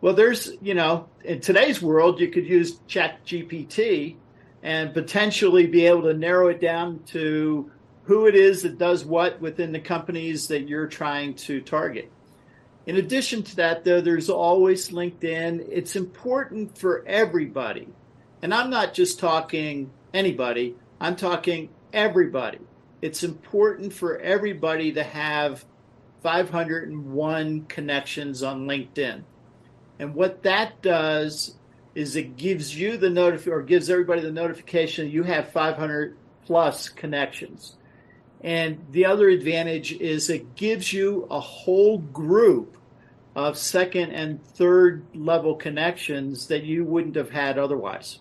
Well, 0.00 0.14
there's, 0.14 0.52
you 0.60 0.74
know, 0.74 1.08
in 1.24 1.40
today's 1.40 1.80
world, 1.80 2.20
you 2.20 2.28
could 2.28 2.46
use 2.46 2.80
Chat 2.86 3.24
GPT 3.24 4.16
and 4.62 4.92
potentially 4.92 5.66
be 5.66 5.86
able 5.86 6.02
to 6.02 6.14
narrow 6.14 6.48
it 6.48 6.60
down 6.60 7.00
to 7.06 7.70
who 8.04 8.26
it 8.26 8.34
is 8.34 8.62
that 8.62 8.78
does 8.78 9.04
what 9.04 9.40
within 9.40 9.72
the 9.72 9.80
companies 9.80 10.48
that 10.48 10.68
you're 10.68 10.86
trying 10.86 11.34
to 11.34 11.60
target. 11.60 12.10
In 12.86 12.96
addition 12.96 13.42
to 13.42 13.56
that, 13.56 13.84
though, 13.84 14.00
there's 14.00 14.30
always 14.30 14.90
LinkedIn. 14.90 15.66
It's 15.68 15.96
important 15.96 16.78
for 16.78 17.04
everybody. 17.06 17.88
And 18.42 18.54
I'm 18.54 18.70
not 18.70 18.94
just 18.94 19.18
talking 19.18 19.90
anybody, 20.14 20.76
I'm 21.00 21.16
talking 21.16 21.70
everybody. 21.92 22.60
It's 23.02 23.24
important 23.24 23.92
for 23.92 24.18
everybody 24.18 24.92
to 24.92 25.02
have 25.02 25.64
501 26.22 27.64
connections 27.66 28.42
on 28.42 28.66
LinkedIn. 28.66 29.22
And 29.98 30.14
what 30.14 30.42
that 30.42 30.82
does 30.82 31.54
is 31.94 32.16
it 32.16 32.36
gives 32.36 32.78
you 32.78 32.96
the 32.96 33.08
notif 33.08 33.46
or 33.46 33.62
gives 33.62 33.88
everybody 33.88 34.20
the 34.20 34.30
notification 34.30 35.10
you 35.10 35.22
have 35.22 35.50
500 35.50 36.16
plus 36.44 36.88
connections. 36.88 37.76
And 38.42 38.84
the 38.90 39.06
other 39.06 39.28
advantage 39.28 39.92
is 39.92 40.28
it 40.28 40.54
gives 40.56 40.92
you 40.92 41.26
a 41.30 41.40
whole 41.40 41.98
group 41.98 42.76
of 43.34 43.56
second 43.58 44.12
and 44.12 44.42
third 44.44 45.04
level 45.14 45.54
connections 45.54 46.46
that 46.48 46.64
you 46.64 46.84
wouldn't 46.84 47.16
have 47.16 47.30
had 47.30 47.58
otherwise. 47.58 48.20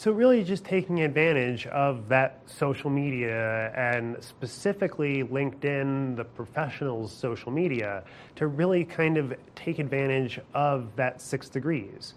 So, 0.00 0.12
really, 0.12 0.42
just 0.42 0.64
taking 0.64 1.02
advantage 1.02 1.66
of 1.66 2.08
that 2.08 2.40
social 2.46 2.88
media 2.88 3.70
and 3.76 4.16
specifically 4.24 5.24
LinkedIn, 5.24 6.16
the 6.16 6.24
professionals' 6.24 7.12
social 7.12 7.52
media, 7.52 8.02
to 8.36 8.46
really 8.46 8.82
kind 8.82 9.18
of 9.18 9.34
take 9.54 9.78
advantage 9.78 10.40
of 10.54 10.96
that 10.96 11.20
six 11.20 11.50
degrees. 11.50 12.14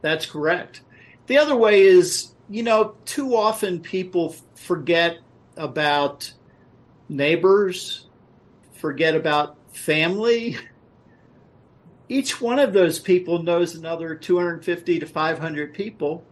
That's 0.00 0.24
correct. 0.24 0.80
The 1.26 1.36
other 1.36 1.54
way 1.54 1.82
is, 1.82 2.32
you 2.48 2.62
know, 2.62 2.94
too 3.04 3.36
often 3.36 3.80
people 3.80 4.34
forget 4.54 5.18
about 5.58 6.32
neighbors, 7.10 8.06
forget 8.80 9.14
about 9.14 9.58
family. 9.74 10.56
Each 12.08 12.40
one 12.40 12.58
of 12.58 12.72
those 12.72 12.98
people 12.98 13.42
knows 13.42 13.74
another 13.74 14.14
250 14.14 15.00
to 15.00 15.04
500 15.06 15.74
people 15.74 16.24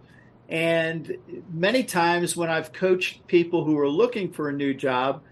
and 0.52 1.16
many 1.50 1.82
times 1.82 2.36
when 2.36 2.50
I've 2.50 2.74
coached 2.74 3.26
people 3.26 3.64
who 3.64 3.78
are 3.78 3.88
looking 3.88 4.30
for 4.30 4.50
a 4.50 4.52
new 4.52 4.74
job, 4.74 5.22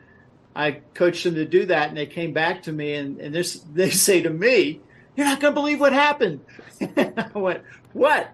I 0.57 0.81
coached 0.95 1.25
them 1.25 1.35
to 1.35 1.45
do 1.45 1.67
that, 1.67 1.91
and 1.91 1.97
they 1.97 2.07
came 2.07 2.33
back 2.33 2.63
to 2.63 2.73
me 2.73 2.95
and, 2.95 3.21
and 3.21 3.35
this, 3.35 3.63
they 3.75 3.91
say 3.91 4.23
to 4.23 4.31
me, 4.31 4.81
You're 5.15 5.27
not 5.27 5.39
going 5.39 5.53
to 5.53 5.61
believe 5.61 5.79
what 5.79 5.93
happened. 5.93 6.41
I 6.97 7.31
went, 7.35 7.63
What? 7.93 8.33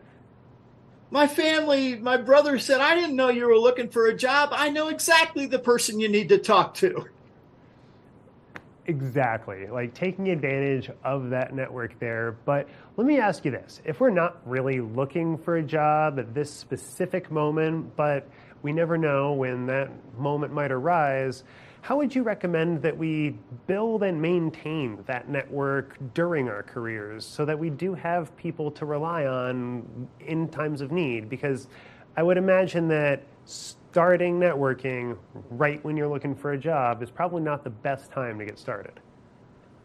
My 1.11 1.27
family, 1.27 1.97
my 1.97 2.19
brother 2.19 2.57
said, 2.61 2.81
I 2.81 2.95
didn't 2.95 3.17
know 3.17 3.31
you 3.31 3.47
were 3.47 3.59
looking 3.59 3.89
for 3.89 4.07
a 4.07 4.17
job. 4.17 4.51
I 4.53 4.71
know 4.71 4.87
exactly 4.87 5.47
the 5.47 5.59
person 5.59 5.99
you 5.99 6.09
need 6.09 6.29
to 6.29 6.39
talk 6.39 6.75
to. 6.75 7.07
Exactly. 8.89 9.67
Like 9.67 9.95
taking 9.95 10.29
advantage 10.31 10.91
of 11.03 11.31
that 11.31 11.55
network 11.55 11.99
there. 11.99 12.37
But 12.45 12.69
let 12.97 13.07
me 13.07 13.19
ask 13.19 13.45
you 13.45 13.51
this 13.51 13.83
if 13.85 14.01
we're 14.01 14.11
not 14.11 14.41
really 14.47 14.81
looking 14.81 15.37
for 15.39 15.57
a 15.57 15.63
job 15.63 16.19
at 16.19 16.35
this 16.35 16.51
specific 16.51 17.31
moment, 17.31 17.97
but 17.97 18.29
we 18.63 18.73
never 18.73 18.97
know 18.97 19.33
when 19.33 19.67
that 19.67 19.91
moment 20.19 20.53
might 20.53 20.71
arise, 20.71 21.45
how 21.83 21.97
would 21.97 22.15
you 22.15 22.23
recommend 22.23 22.83
that 22.83 22.97
we 22.97 23.37
build 23.67 24.03
and 24.03 24.21
maintain 24.21 24.99
that 25.07 25.29
network 25.29 25.97
during 26.15 26.49
our 26.49 26.63
careers 26.63 27.25
so 27.25 27.45
that 27.45 27.57
we 27.59 27.71
do 27.71 27.95
have 27.95 28.37
people 28.37 28.71
to 28.73 28.85
rely 28.85 29.27
on 29.27 30.09
in 30.21 30.49
times 30.49 30.81
of 30.81 30.91
need? 30.91 31.29
Because 31.29 31.69
I 32.17 32.23
would 32.23 32.39
imagine 32.39 32.89
that 32.89 33.23
starting 33.97 34.39
networking 34.39 35.17
right 35.49 35.83
when 35.83 35.97
you're 35.97 36.07
looking 36.07 36.35
for 36.35 36.53
a 36.53 36.59
job 36.59 37.03
is 37.03 37.09
probably 37.09 37.41
not 37.41 37.65
the 37.65 37.71
best 37.71 38.13
time 38.13 38.39
to 38.39 38.45
get 38.45 38.59
started. 38.59 38.93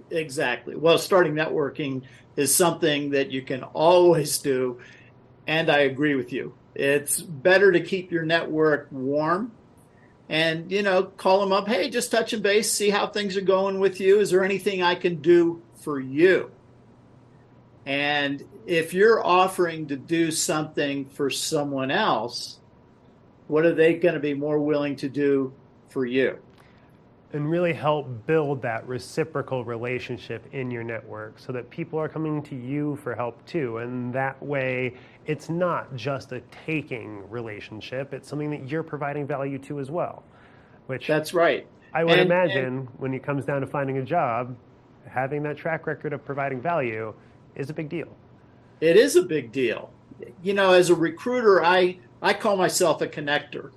Exactly. 0.09 0.76
Well, 0.76 0.97
starting 0.97 1.34
networking 1.34 2.01
is 2.36 2.53
something 2.53 3.12
that 3.12 3.32
you 3.32 3.41
can 3.41 3.64
always 3.64 4.39
do. 4.39 4.82
and 5.47 5.70
I 5.70 5.84
agree 5.84 6.16
with 6.16 6.34
you. 6.34 6.53
It's 6.76 7.22
better 7.22 7.72
to 7.72 7.80
keep 7.80 8.12
your 8.12 8.24
network 8.24 8.89
warm 8.91 9.53
and, 10.28 10.70
you 10.70 10.84
know, 10.84 11.03
call 11.03 11.39
them 11.39 11.53
up. 11.53 11.70
Hey, 11.70 11.89
just 11.89 12.12
touching 12.12 12.41
base, 12.41 12.70
see 12.70 12.89
how 12.89 13.07
things 13.07 13.38
are 13.38 13.41
going 13.41 13.80
with 13.80 14.01
you. 14.01 14.20
Is 14.20 14.32
there 14.32 14.43
anything 14.43 14.84
I 14.84 14.95
can 14.95 15.22
do 15.22 15.62
for 15.86 16.01
you? 16.01 16.51
And 17.86 18.43
if 18.66 18.93
you're 18.93 19.26
offering 19.26 19.88
to 19.88 19.95
do 19.95 20.32
something 20.32 21.05
for 21.05 21.30
someone 21.30 21.91
else, 21.91 22.57
what 23.52 23.66
are 23.66 23.76
they 23.76 23.95
going 23.95 24.14
to 24.14 24.20
be 24.22 24.34
more 24.34 24.60
willing 24.60 24.95
to 24.95 25.10
do 25.10 25.54
for 25.89 26.06
you? 26.06 26.38
and 27.34 27.49
really 27.49 27.72
help 27.72 28.10
build 28.28 28.62
that 28.62 28.86
reciprocal 28.86 29.64
relationship 29.64 30.45
in 30.52 30.70
your 30.70 30.84
network 30.84 31.39
so 31.39 31.54
that 31.54 31.70
people 31.70 31.97
are 31.97 32.10
coming 32.10 32.43
to 32.43 32.58
you 32.58 32.97
for 32.97 33.16
help 33.16 33.45
too. 33.45 33.78
And 33.78 34.14
that 34.14 34.43
way, 34.43 34.95
it's 35.28 35.49
not 35.49 35.95
just 35.95 36.34
a 36.34 36.41
taking 36.66 37.24
relationship, 37.30 38.14
it's 38.14 38.28
something 38.28 38.49
that 38.52 38.68
you're 38.70 38.84
providing 38.84 39.26
value 39.26 39.58
to 39.60 39.80
as 39.80 39.89
well. 39.89 40.24
Which 40.88 41.08
That's 41.08 41.34
right. 41.34 41.66
I 41.93 42.04
would 42.04 42.20
And- 42.20 42.30
imagine 42.30 42.66
and- 42.66 42.88
when 42.97 43.14
it 43.14 43.24
comes 43.24 43.45
down 43.45 43.62
to 43.62 43.68
finding 43.68 43.97
a 43.99 44.04
job, 44.04 44.54
having 45.06 45.41
that 45.43 45.56
track 45.56 45.88
record 45.88 46.12
of 46.12 46.26
providing 46.26 46.60
value 46.60 47.14
is 47.56 47.70
a 47.70 47.74
big 47.74 47.88
deal. 47.88 48.10
It 48.82 48.97
is 48.97 49.16
a 49.16 49.24
big 49.24 49.54
deal. 49.54 49.89
You 50.43 50.54
know, 50.54 50.74
as 50.74 50.89
a 50.89 50.95
recruiter, 50.95 51.64
I 51.64 51.97
I 52.22 52.34
call 52.34 52.55
myself 52.57 53.01
a 53.01 53.07
connector. 53.07 53.72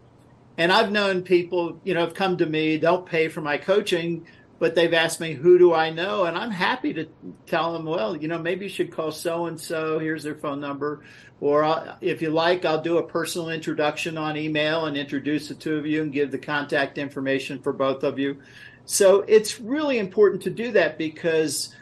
And 0.57 0.71
I've 0.73 0.93
known 0.93 1.23
people, 1.23 1.81
you 1.85 1.95
know, 1.95 2.01
have 2.01 2.15
come 2.15 2.37
to 2.37 2.47
me, 2.47 2.79
don't 2.79 3.07
pay 3.07 3.29
for 3.29 3.41
my 3.41 3.59
coaching, 3.59 4.27
but 4.61 4.75
they've 4.75 4.95
asked 4.95 5.21
me, 5.21 5.33
who 5.33 5.59
do 5.59 5.75
I 5.75 5.91
know? 5.91 6.25
And 6.25 6.39
I'm 6.39 6.51
happy 6.51 6.95
to 6.95 7.09
tell 7.47 7.73
them, 7.73 7.85
well, 7.85 8.17
you 8.17 8.29
know, 8.29 8.39
maybe 8.39 8.67
you 8.67 8.69
should 8.69 8.93
call 8.93 9.11
so 9.11 9.47
and 9.47 9.61
so. 9.61 9.99
Here's 9.99 10.23
their 10.23 10.37
phone 10.37 10.61
number. 10.61 11.03
Or 11.41 11.65
I'll, 11.65 11.97
if 12.01 12.23
you 12.23 12.31
like, 12.31 12.65
I'll 12.65 12.81
do 12.81 12.99
a 12.99 13.03
personal 13.03 13.51
introduction 13.51 14.17
on 14.17 14.37
email 14.37 14.87
and 14.87 14.97
introduce 14.97 15.49
the 15.49 15.55
two 15.55 15.77
of 15.77 15.87
you 15.87 16.03
and 16.03 16.13
give 16.13 16.31
the 16.31 16.39
contact 16.39 16.99
information 16.99 17.61
for 17.61 17.73
both 17.73 18.05
of 18.05 18.19
you. 18.19 18.39
So 18.85 19.23
it's 19.23 19.61
really 19.61 19.99
important 19.99 20.43
to 20.43 20.51
do 20.51 20.71
that 20.73 20.99
because 20.99 21.75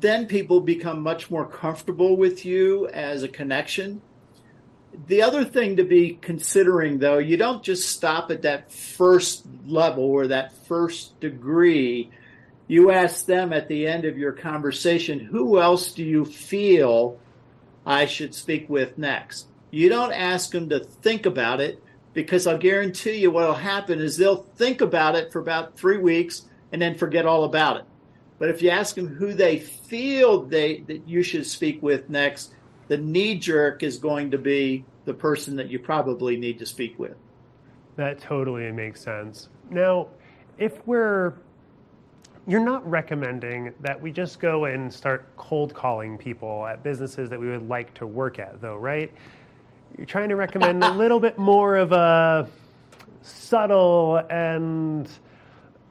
then 0.00 0.26
people 0.26 0.60
become 0.60 1.00
much 1.00 1.30
more 1.30 1.46
comfortable 1.46 2.16
with 2.16 2.44
you 2.44 2.88
as 2.88 3.22
a 3.22 3.28
connection. 3.28 4.02
The 5.06 5.22
other 5.22 5.44
thing 5.44 5.76
to 5.76 5.84
be 5.84 6.18
considering, 6.20 6.98
though, 6.98 7.18
you 7.18 7.36
don't 7.36 7.62
just 7.62 7.90
stop 7.90 8.30
at 8.30 8.42
that 8.42 8.72
first 8.72 9.46
level 9.66 10.04
or 10.04 10.26
that 10.28 10.52
first 10.66 11.18
degree. 11.20 12.10
You 12.66 12.90
ask 12.90 13.26
them 13.26 13.52
at 13.52 13.68
the 13.68 13.86
end 13.86 14.04
of 14.04 14.18
your 14.18 14.32
conversation, 14.32 15.20
who 15.20 15.60
else 15.60 15.92
do 15.92 16.04
you 16.04 16.24
feel 16.24 17.18
I 17.86 18.06
should 18.06 18.34
speak 18.34 18.68
with 18.68 18.98
next? 18.98 19.46
You 19.70 19.88
don't 19.88 20.12
ask 20.12 20.50
them 20.50 20.68
to 20.70 20.80
think 20.80 21.26
about 21.26 21.60
it 21.60 21.82
because 22.12 22.46
I'll 22.46 22.58
guarantee 22.58 23.18
you 23.18 23.30
what 23.30 23.46
will 23.46 23.54
happen 23.54 24.00
is 24.00 24.16
they'll 24.16 24.44
think 24.56 24.80
about 24.80 25.14
it 25.14 25.32
for 25.32 25.38
about 25.38 25.76
three 25.76 25.98
weeks 25.98 26.42
and 26.72 26.82
then 26.82 26.96
forget 26.96 27.26
all 27.26 27.44
about 27.44 27.76
it. 27.76 27.84
But 28.38 28.48
if 28.48 28.62
you 28.62 28.70
ask 28.70 28.94
them 28.96 29.06
who 29.06 29.34
they 29.34 29.58
feel 29.58 30.42
they 30.42 30.80
that 30.88 31.06
you 31.06 31.22
should 31.22 31.46
speak 31.46 31.82
with 31.82 32.08
next, 32.08 32.54
the 32.90 32.98
knee 32.98 33.38
jerk 33.38 33.84
is 33.84 33.98
going 33.98 34.32
to 34.32 34.36
be 34.36 34.84
the 35.04 35.14
person 35.14 35.54
that 35.54 35.70
you 35.70 35.78
probably 35.78 36.36
need 36.36 36.58
to 36.58 36.66
speak 36.66 36.98
with. 36.98 37.14
That 37.94 38.20
totally 38.20 38.72
makes 38.72 39.00
sense. 39.00 39.48
Now, 39.70 40.08
if 40.58 40.84
we're 40.88 41.34
you're 42.48 42.64
not 42.64 42.88
recommending 42.90 43.72
that 43.78 44.00
we 44.00 44.10
just 44.10 44.40
go 44.40 44.64
and 44.64 44.92
start 44.92 45.24
cold 45.36 45.72
calling 45.72 46.18
people 46.18 46.66
at 46.66 46.82
businesses 46.82 47.30
that 47.30 47.38
we 47.38 47.48
would 47.48 47.68
like 47.68 47.94
to 47.94 48.08
work 48.08 48.40
at 48.40 48.60
though, 48.60 48.76
right? 48.76 49.12
You're 49.96 50.06
trying 50.06 50.30
to 50.30 50.36
recommend 50.36 50.82
a 50.82 50.92
little 50.92 51.20
bit 51.20 51.38
more 51.38 51.76
of 51.76 51.92
a 51.92 52.48
subtle 53.22 54.16
and 54.30 55.08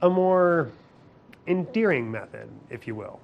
a 0.01 0.09
more 0.09 0.69
endearing 1.47 2.11
method, 2.11 2.49
if 2.69 2.87
you 2.87 2.95
will. 2.95 3.21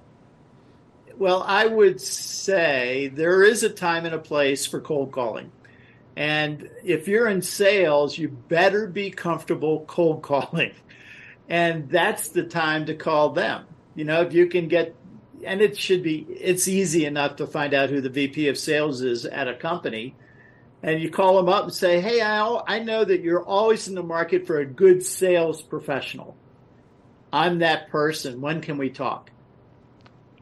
Well, 1.18 1.42
I 1.42 1.66
would 1.66 2.00
say 2.00 3.08
there 3.08 3.42
is 3.42 3.62
a 3.62 3.70
time 3.70 4.04
and 4.04 4.14
a 4.14 4.18
place 4.18 4.66
for 4.66 4.80
cold 4.80 5.12
calling. 5.12 5.50
And 6.14 6.68
if 6.84 7.08
you're 7.08 7.28
in 7.28 7.40
sales, 7.40 8.18
you 8.18 8.28
better 8.28 8.86
be 8.86 9.10
comfortable 9.10 9.84
cold 9.86 10.22
calling. 10.22 10.72
And 11.48 11.88
that's 11.88 12.28
the 12.28 12.44
time 12.44 12.86
to 12.86 12.94
call 12.94 13.30
them. 13.30 13.64
You 13.94 14.04
know, 14.04 14.20
if 14.22 14.34
you 14.34 14.46
can 14.46 14.68
get, 14.68 14.94
and 15.42 15.62
it 15.62 15.78
should 15.78 16.02
be, 16.02 16.26
it's 16.28 16.68
easy 16.68 17.06
enough 17.06 17.36
to 17.36 17.46
find 17.46 17.72
out 17.72 17.88
who 17.88 18.02
the 18.02 18.10
VP 18.10 18.48
of 18.48 18.58
sales 18.58 19.00
is 19.00 19.24
at 19.24 19.48
a 19.48 19.54
company. 19.54 20.14
And 20.82 21.00
you 21.00 21.10
call 21.10 21.36
them 21.36 21.48
up 21.48 21.64
and 21.64 21.72
say, 21.72 22.00
Hey, 22.00 22.20
I, 22.20 22.60
I 22.66 22.78
know 22.80 23.04
that 23.04 23.22
you're 23.22 23.42
always 23.42 23.88
in 23.88 23.94
the 23.94 24.02
market 24.02 24.46
for 24.46 24.58
a 24.58 24.66
good 24.66 25.02
sales 25.02 25.62
professional. 25.62 26.36
I'm 27.32 27.60
that 27.60 27.88
person. 27.88 28.42
When 28.42 28.60
can 28.60 28.76
we 28.76 28.90
talk? 28.90 29.30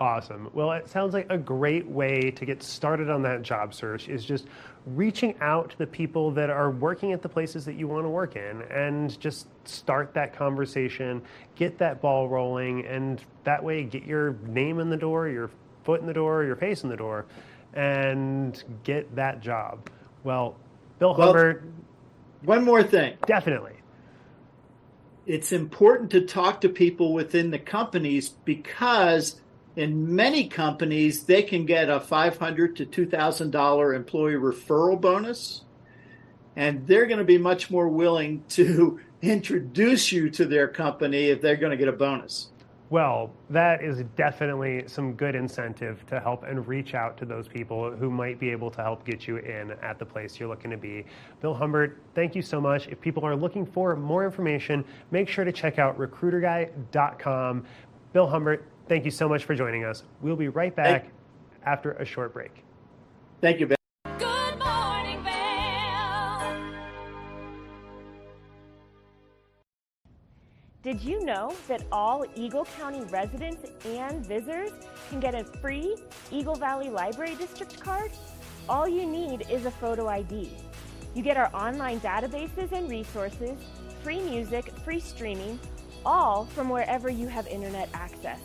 Awesome. 0.01 0.51
Well, 0.53 0.73
it 0.73 0.89
sounds 0.89 1.15
like 1.15 1.27
a 1.31 1.39
great 1.39 1.87
way 1.87 2.33
to 2.33 2.45
get 2.45 2.63
started 2.65 3.09
on 3.09 3.23
that 3.23 3.43
job 3.43 3.73
search 3.73 4.09
is 4.09 4.25
just 4.25 4.47
reaching 4.87 5.37
out 5.41 5.71
to 5.71 5.79
the 5.79 5.87
people 5.87 6.33
that 6.33 6.51
are 6.51 6.71
working 6.71 7.13
at 7.13 7.23
the 7.23 7.29
places 7.29 7.65
that 7.65 7.75
you 7.75 7.87
want 7.87 8.05
to 8.05 8.09
work 8.09 8.35
in 8.35 8.63
and 8.63 9.19
just 9.21 9.47
start 9.67 10.13
that 10.15 10.35
conversation, 10.37 11.23
get 11.55 11.79
that 11.79 12.03
ball 12.03 12.29
rolling, 12.29 12.85
and 12.87 13.23
that 13.45 13.63
way 13.63 13.85
get 13.85 14.03
your 14.03 14.37
name 14.47 14.81
in 14.81 14.91
the 14.91 14.97
door, 14.97 15.29
your 15.29 15.49
foot 15.85 16.01
in 16.01 16.07
the 16.07 16.13
door, 16.13 16.43
your 16.43 16.57
face 16.57 16.83
in 16.83 16.89
the 16.89 16.97
door, 16.97 17.25
and 17.75 18.65
get 18.83 19.15
that 19.15 19.41
job. 19.41 19.89
Well, 20.25 20.57
Bill 20.99 21.15
Well, 21.15 21.29
Humbert. 21.29 21.65
One 22.43 22.65
more 22.65 22.83
thing. 22.83 23.17
Definitely. 23.27 23.75
It's 25.25 25.53
important 25.53 26.11
to 26.11 26.21
talk 26.23 26.61
to 26.63 26.69
people 26.69 27.15
within 27.15 27.51
the 27.51 27.59
companies 27.59 28.29
because 28.29 29.41
in 29.77 30.15
many 30.15 30.49
companies 30.49 31.25
they 31.25 31.43
can 31.43 31.67
get 31.67 31.89
a 31.89 32.01
500 32.01 32.77
to 32.77 32.87
$2,000 32.87 33.97
employee 33.97 34.35
referral 34.35 35.01
bonus 35.01 35.63
and 36.57 36.87
they're 36.87 37.07
going 37.07 37.19
to 37.19 37.25
be 37.25 37.39
much 37.39 37.71
more 37.71 37.89
willing 37.89 38.45
to 38.49 39.01
introduce 39.23 40.13
you 40.13 40.31
to 40.31 40.45
their 40.45 40.69
company 40.69 41.27
if 41.27 41.41
they're 41.41 41.57
going 41.57 41.73
to 41.73 41.77
get 41.77 41.89
a 41.89 41.93
bonus. 41.93 42.49
Well, 42.91 43.33
that 43.51 43.83
is 43.83 44.05
definitely 44.15 44.85
some 44.87 45.15
good 45.15 45.35
incentive 45.35 46.05
to 46.07 46.21
help 46.21 46.45
and 46.45 46.69
reach 46.69 46.95
out 46.95 47.17
to 47.17 47.25
those 47.25 47.49
people 47.49 47.91
who 47.91 48.11
might 48.11 48.39
be 48.39 48.51
able 48.51 48.71
to 48.71 48.83
help 48.83 49.05
get 49.05 49.27
you 49.27 49.39
in 49.39 49.73
at 49.83 49.99
the 49.99 50.05
place 50.05 50.39
you're 50.39 50.49
looking 50.49 50.71
to 50.71 50.77
be. 50.77 51.05
Bill 51.41 51.55
Humbert, 51.55 51.99
thank 52.15 52.37
you 52.37 52.43
so 52.43 52.61
much. 52.61 52.87
If 52.89 53.01
people 53.01 53.25
are 53.25 53.35
looking 53.35 53.65
for 53.65 53.97
more 53.97 54.25
information, 54.25 54.85
make 55.11 55.29
sure 55.29 55.45
to 55.45 55.51
check 55.51 55.79
out 55.79 55.99
recruiterguy.com. 55.99 57.65
Bill 58.13 58.27
Humbert, 58.29 58.65
thank 58.89 59.05
you 59.05 59.11
so 59.11 59.29
much 59.29 59.45
for 59.45 59.55
joining 59.55 59.85
us. 59.85 60.03
We'll 60.21 60.37
be 60.37 60.49
right 60.49 60.75
back 60.75 61.07
after 61.65 61.93
a 61.93 62.05
short 62.05 62.33
break. 62.33 62.63
Thank 63.41 63.61
you, 63.61 63.67
Ben. 63.67 63.77
Good 64.19 64.59
morning, 64.59 65.23
Vail. 65.23 66.65
Did 70.83 71.01
you 71.03 71.25
know 71.25 71.55
that 71.69 71.85
all 71.91 72.25
Eagle 72.35 72.67
County 72.79 73.05
residents 73.05 73.71
and 73.87 74.25
visitors 74.27 74.71
can 75.11 75.21
get 75.21 75.35
a 75.35 75.45
free 75.45 75.97
Eagle 76.31 76.55
Valley 76.55 76.91
Library 76.91 77.35
District 77.37 77.81
card? 77.81 78.13
All 78.69 78.89
you 78.89 79.07
need 79.07 79.47
is 79.51 79.67
a 79.67 79.71
photo 79.71 80.09
ID. 80.09 80.51
You 81.15 81.23
get 81.23 81.37
our 81.37 81.55
online 81.55 82.01
databases 82.01 82.73
and 82.73 82.89
resources, 82.91 83.59
free 84.03 84.21
music, 84.21 84.71
free 84.85 85.01
streaming, 85.01 85.59
all 86.05 86.45
from 86.47 86.69
wherever 86.69 87.09
you 87.09 87.29
have 87.29 87.47
internet 87.47 87.89
access. 87.95 88.41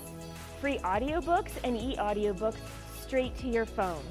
Free 0.59 0.77
audiobooks 0.79 1.51
and 1.63 1.77
e-audiobooks 1.77 2.57
straight 3.01 3.37
to 3.37 3.47
your 3.47 3.65
phone. 3.65 4.03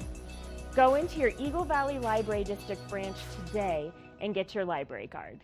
Go 0.75 0.95
into 0.95 1.19
your 1.19 1.31
Eagle 1.37 1.63
Valley 1.63 1.99
Library 1.99 2.43
District 2.43 2.81
branch 2.89 3.17
today 3.45 3.91
and 4.19 4.33
get 4.33 4.55
your 4.55 4.65
library 4.65 5.07
card. 5.07 5.39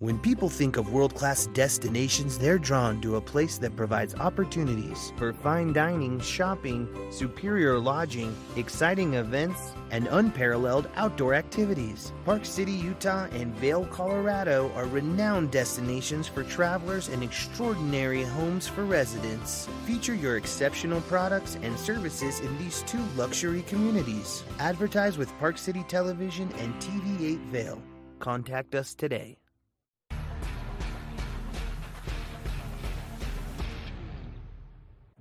When 0.00 0.16
people 0.20 0.48
think 0.48 0.76
of 0.76 0.92
world 0.92 1.16
class 1.16 1.48
destinations, 1.48 2.38
they're 2.38 2.60
drawn 2.60 3.00
to 3.00 3.16
a 3.16 3.20
place 3.20 3.58
that 3.58 3.74
provides 3.74 4.14
opportunities 4.14 5.12
for 5.16 5.32
fine 5.32 5.72
dining, 5.72 6.20
shopping, 6.20 6.88
superior 7.10 7.80
lodging, 7.80 8.32
exciting 8.54 9.14
events, 9.14 9.72
and 9.90 10.06
unparalleled 10.06 10.88
outdoor 10.94 11.34
activities. 11.34 12.12
Park 12.24 12.44
City, 12.44 12.70
Utah, 12.70 13.26
and 13.32 13.52
Vail, 13.56 13.86
Colorado 13.86 14.70
are 14.76 14.86
renowned 14.86 15.50
destinations 15.50 16.28
for 16.28 16.44
travelers 16.44 17.08
and 17.08 17.24
extraordinary 17.24 18.22
homes 18.22 18.68
for 18.68 18.84
residents. 18.84 19.68
Feature 19.84 20.14
your 20.14 20.36
exceptional 20.36 21.00
products 21.08 21.58
and 21.62 21.76
services 21.76 22.38
in 22.38 22.56
these 22.58 22.82
two 22.82 23.02
luxury 23.16 23.62
communities. 23.62 24.44
Advertise 24.60 25.18
with 25.18 25.36
Park 25.40 25.58
City 25.58 25.84
Television 25.88 26.48
and 26.58 26.72
TV8 26.74 27.40
Vail. 27.46 27.82
Contact 28.20 28.76
us 28.76 28.94
today. 28.94 29.38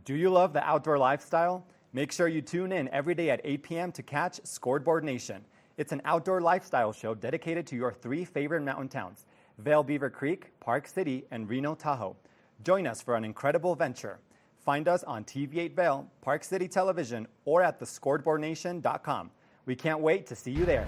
Do 0.07 0.15
you 0.15 0.29
love 0.29 0.53
the 0.53 0.63
outdoor 0.63 0.97
lifestyle? 0.97 1.67
Make 1.91 2.13
sure 2.13 2.29
you 2.29 2.41
tune 2.41 2.71
in 2.71 2.87
every 2.93 3.13
day 3.13 3.29
at 3.29 3.41
8 3.43 3.61
p.m. 3.61 3.91
to 3.91 4.01
catch 4.01 4.39
Scoreboard 4.45 5.03
Nation. 5.03 5.43
It's 5.75 5.91
an 5.91 6.01
outdoor 6.05 6.39
lifestyle 6.39 6.93
show 6.93 7.13
dedicated 7.13 7.67
to 7.67 7.75
your 7.75 7.91
three 7.91 8.23
favorite 8.23 8.61
mountain 8.61 8.87
towns 8.87 9.25
Vail 9.57 9.83
Beaver 9.83 10.09
Creek, 10.09 10.57
Park 10.61 10.87
City, 10.87 11.25
and 11.29 11.49
Reno 11.49 11.75
Tahoe. 11.75 12.15
Join 12.63 12.87
us 12.87 13.01
for 13.01 13.17
an 13.17 13.25
incredible 13.25 13.75
venture. 13.75 14.19
Find 14.55 14.87
us 14.87 15.03
on 15.03 15.25
TV8 15.25 15.75
Vail, 15.75 16.09
Park 16.21 16.45
City 16.45 16.69
Television, 16.69 17.27
or 17.43 17.61
at 17.61 17.77
thescoreboardnation.com. 17.77 19.29
We 19.65 19.75
can't 19.75 19.99
wait 19.99 20.25
to 20.27 20.35
see 20.37 20.51
you 20.51 20.63
there. 20.63 20.85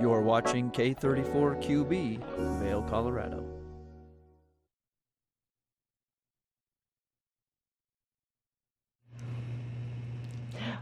You're 0.00 0.22
watching 0.22 0.70
K34QB, 0.70 2.60
Vail, 2.60 2.82
Colorado. 2.82 3.63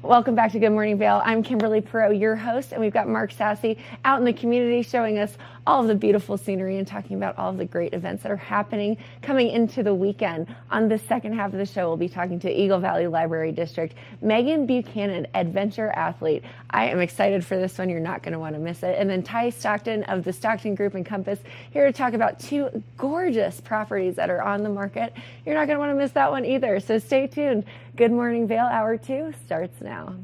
Welcome 0.03 0.35
back 0.35 0.51
to 0.51 0.59
Good 0.59 0.71
Morning 0.71 0.99
Vail. 0.99 1.23
I'm 1.25 1.45
Kimberly 1.45 1.81
Perot, 1.81 2.19
your 2.19 2.35
host, 2.35 2.73
and 2.73 2.81
we've 2.81 2.93
got 2.93 3.09
Mark 3.09 3.31
Sassy 3.31 3.79
out 4.05 4.19
in 4.19 4.25
the 4.25 4.33
community 4.33 4.83
showing 4.83 5.17
us 5.21 5.39
all 5.67 5.83
of 5.83 5.89
the 5.89 5.95
beautiful 5.95 6.37
scenery 6.37 6.79
and 6.79 6.87
talking 6.87 7.17
about 7.17 7.39
all 7.39 7.51
of 7.51 7.57
the 7.57 7.65
great 7.65 7.95
events 7.95 8.23
that 8.23 8.33
are 8.33 8.37
happening 8.37 8.97
coming 9.21 9.49
into 9.49 9.83
the 9.83 9.95
weekend. 9.95 10.55
On 10.71 10.89
the 10.89 10.99
second 10.99 11.35
half 11.35 11.53
of 11.53 11.59
the 11.59 11.67
show, 11.67 11.89
we'll 11.89 11.97
be 11.97 12.09
talking 12.09 12.41
to 12.41 12.51
Eagle 12.51 12.81
Valley 12.81 13.07
Library 13.07 13.53
District, 13.53 13.95
Meghan 14.23 14.67
Buchanan, 14.67 15.27
adventure 15.35 15.91
athlete. 15.91 16.43
I 16.71 16.87
am 16.89 17.01
excited 17.01 17.45
for 17.45 17.57
this 17.57 17.79
one. 17.79 17.89
You're 17.89 18.01
not 18.01 18.23
going 18.23 18.33
to 18.33 18.39
want 18.39 18.55
to 18.55 18.61
miss 18.61 18.83
it. 18.83 18.97
And 18.99 19.09
then 19.09 19.23
Ty 19.23 19.51
Stockton 19.51 20.05
of 20.05 20.25
the 20.25 20.33
Stockton 20.33 20.75
Group 20.75 20.95
and 20.95 21.07
Compass 21.07 21.39
here 21.71 21.87
to 21.87 21.93
talk 21.93 22.15
about 22.15 22.41
two 22.41 22.83
gorgeous 22.97 23.61
properties 23.61 24.17
that 24.17 24.31
are 24.31 24.43
on 24.43 24.63
the 24.63 24.71
market. 24.71 25.13
You're 25.47 25.55
not 25.55 25.67
going 25.67 25.77
to 25.77 25.81
want 25.81 25.91
to 25.91 25.97
miss 25.97 26.13
that 26.13 26.31
one 26.31 26.45
either. 26.45 26.81
So 26.81 26.99
stay 26.99 27.27
tuned. 27.27 27.65
Good 27.97 28.11
Morning 28.11 28.47
Vail 28.49 28.67
Hour 28.67 28.97
2 28.97 29.33
starts 29.45 29.81
now. 29.81 30.15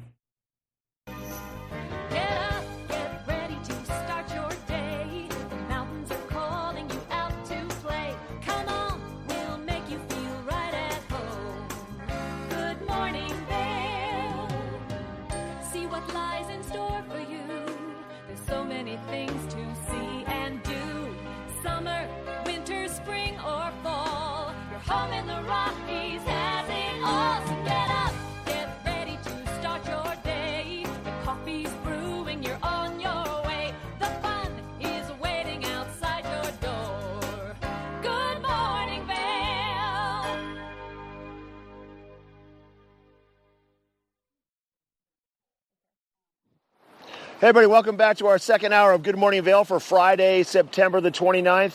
Hey, 47.41 47.47
everybody, 47.47 47.69
welcome 47.69 47.97
back 47.97 48.17
to 48.17 48.27
our 48.27 48.39
second 48.39 48.73
hour 48.73 48.91
of 48.91 49.05
Good 49.05 49.17
Morning 49.17 49.45
Vail 49.45 49.63
for 49.63 49.79
Friday, 49.79 50.43
September 50.43 51.01
the 51.01 51.13
29th. 51.13 51.75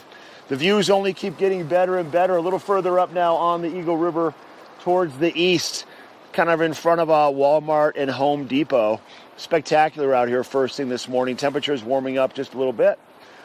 The 0.49 0.57
views 0.57 0.89
only 0.89 1.13
keep 1.13 1.37
getting 1.37 1.65
better 1.67 1.97
and 1.97 2.11
better. 2.11 2.35
A 2.35 2.41
little 2.41 2.59
further 2.59 2.99
up 2.99 3.13
now 3.13 3.35
on 3.35 3.61
the 3.61 3.73
Eagle 3.73 3.95
River 3.95 4.33
towards 4.81 5.17
the 5.19 5.31
east, 5.41 5.85
kind 6.33 6.49
of 6.49 6.59
in 6.59 6.73
front 6.73 6.99
of 6.99 7.09
uh, 7.09 7.31
Walmart 7.31 7.93
and 7.95 8.11
Home 8.11 8.45
Depot. 8.45 8.99
Spectacular 9.37 10.13
out 10.13 10.27
here 10.27 10.43
first 10.43 10.75
thing 10.75 10.89
this 10.89 11.07
morning. 11.07 11.37
Temperatures 11.37 11.81
warming 11.81 12.17
up 12.17 12.33
just 12.33 12.55
a 12.55 12.57
little 12.57 12.73
bit. 12.73 12.99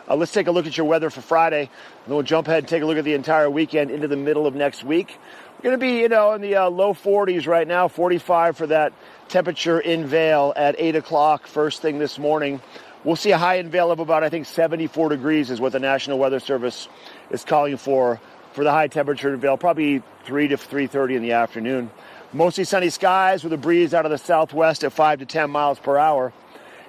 Uh, 0.09 0.17
let's 0.17 0.33
take 0.33 0.49
a 0.49 0.51
look 0.51 0.67
at 0.67 0.77
your 0.77 0.87
weather 0.87 1.11
for 1.11 1.21
Friday, 1.21 1.61
and 1.61 2.07
then 2.07 2.15
we'll 2.17 2.25
jump 2.25 2.49
ahead 2.49 2.65
and 2.65 2.69
take 2.69 2.83
a 2.83 2.87
look 2.87 2.99
at 2.99 3.05
the 3.05 3.15
entire 3.15 3.49
weekend 3.49 3.93
into 3.93 4.09
the 4.09 4.17
middle 4.17 4.45
of 4.45 4.57
next 4.57 4.83
week. 4.83 5.17
We're 5.59 5.71
going 5.71 5.79
to 5.79 5.87
be, 5.87 6.01
you 6.01 6.09
know, 6.09 6.33
in 6.33 6.41
the 6.41 6.57
uh, 6.57 6.69
low 6.69 6.95
40s 6.95 7.47
right 7.47 7.69
now, 7.69 7.87
45 7.87 8.57
for 8.57 8.67
that 8.69 8.93
temperature 9.29 9.81
in 9.81 10.07
Vail 10.07 10.53
at 10.57 10.75
8 10.79 10.97
o'clock 10.97 11.47
first 11.47 11.83
thing 11.83 11.99
this 11.99 12.19
morning. 12.19 12.61
We'll 13.05 13.17
see 13.17 13.31
a 13.31 13.39
high 13.39 13.57
in 13.57 13.71
Vail 13.71 13.91
of 13.91 14.01
about, 14.01 14.25
I 14.25 14.29
think, 14.29 14.47
74 14.47 15.11
degrees 15.11 15.51
is 15.51 15.61
what 15.61 15.73
the 15.73 15.79
National 15.79 16.19
Weather 16.19 16.41
Service 16.41 16.89
is 17.31 17.45
calling 17.45 17.77
for 17.77 18.21
for 18.53 18.65
the 18.65 18.71
high 18.71 18.89
temperature 18.89 19.33
in 19.33 19.39
Vail, 19.39 19.57
probably 19.57 20.03
3 20.25 20.49
to 20.49 20.57
3.30 20.57 21.17
in 21.17 21.23
the 21.23 21.33
afternoon. 21.33 21.91
Mostly 22.33 22.65
sunny 22.65 22.91
skies 22.91 23.45
with 23.45 23.53
a 23.53 23.57
breeze 23.57 23.95
out 23.95 24.05
of 24.05 24.11
the 24.11 24.19
southwest 24.19 24.83
at 24.83 24.93
5 24.93 25.21
to 25.21 25.27
10 25.27 25.51
miles 25.51 25.79
per 25.79 25.97
hour. 25.97 26.33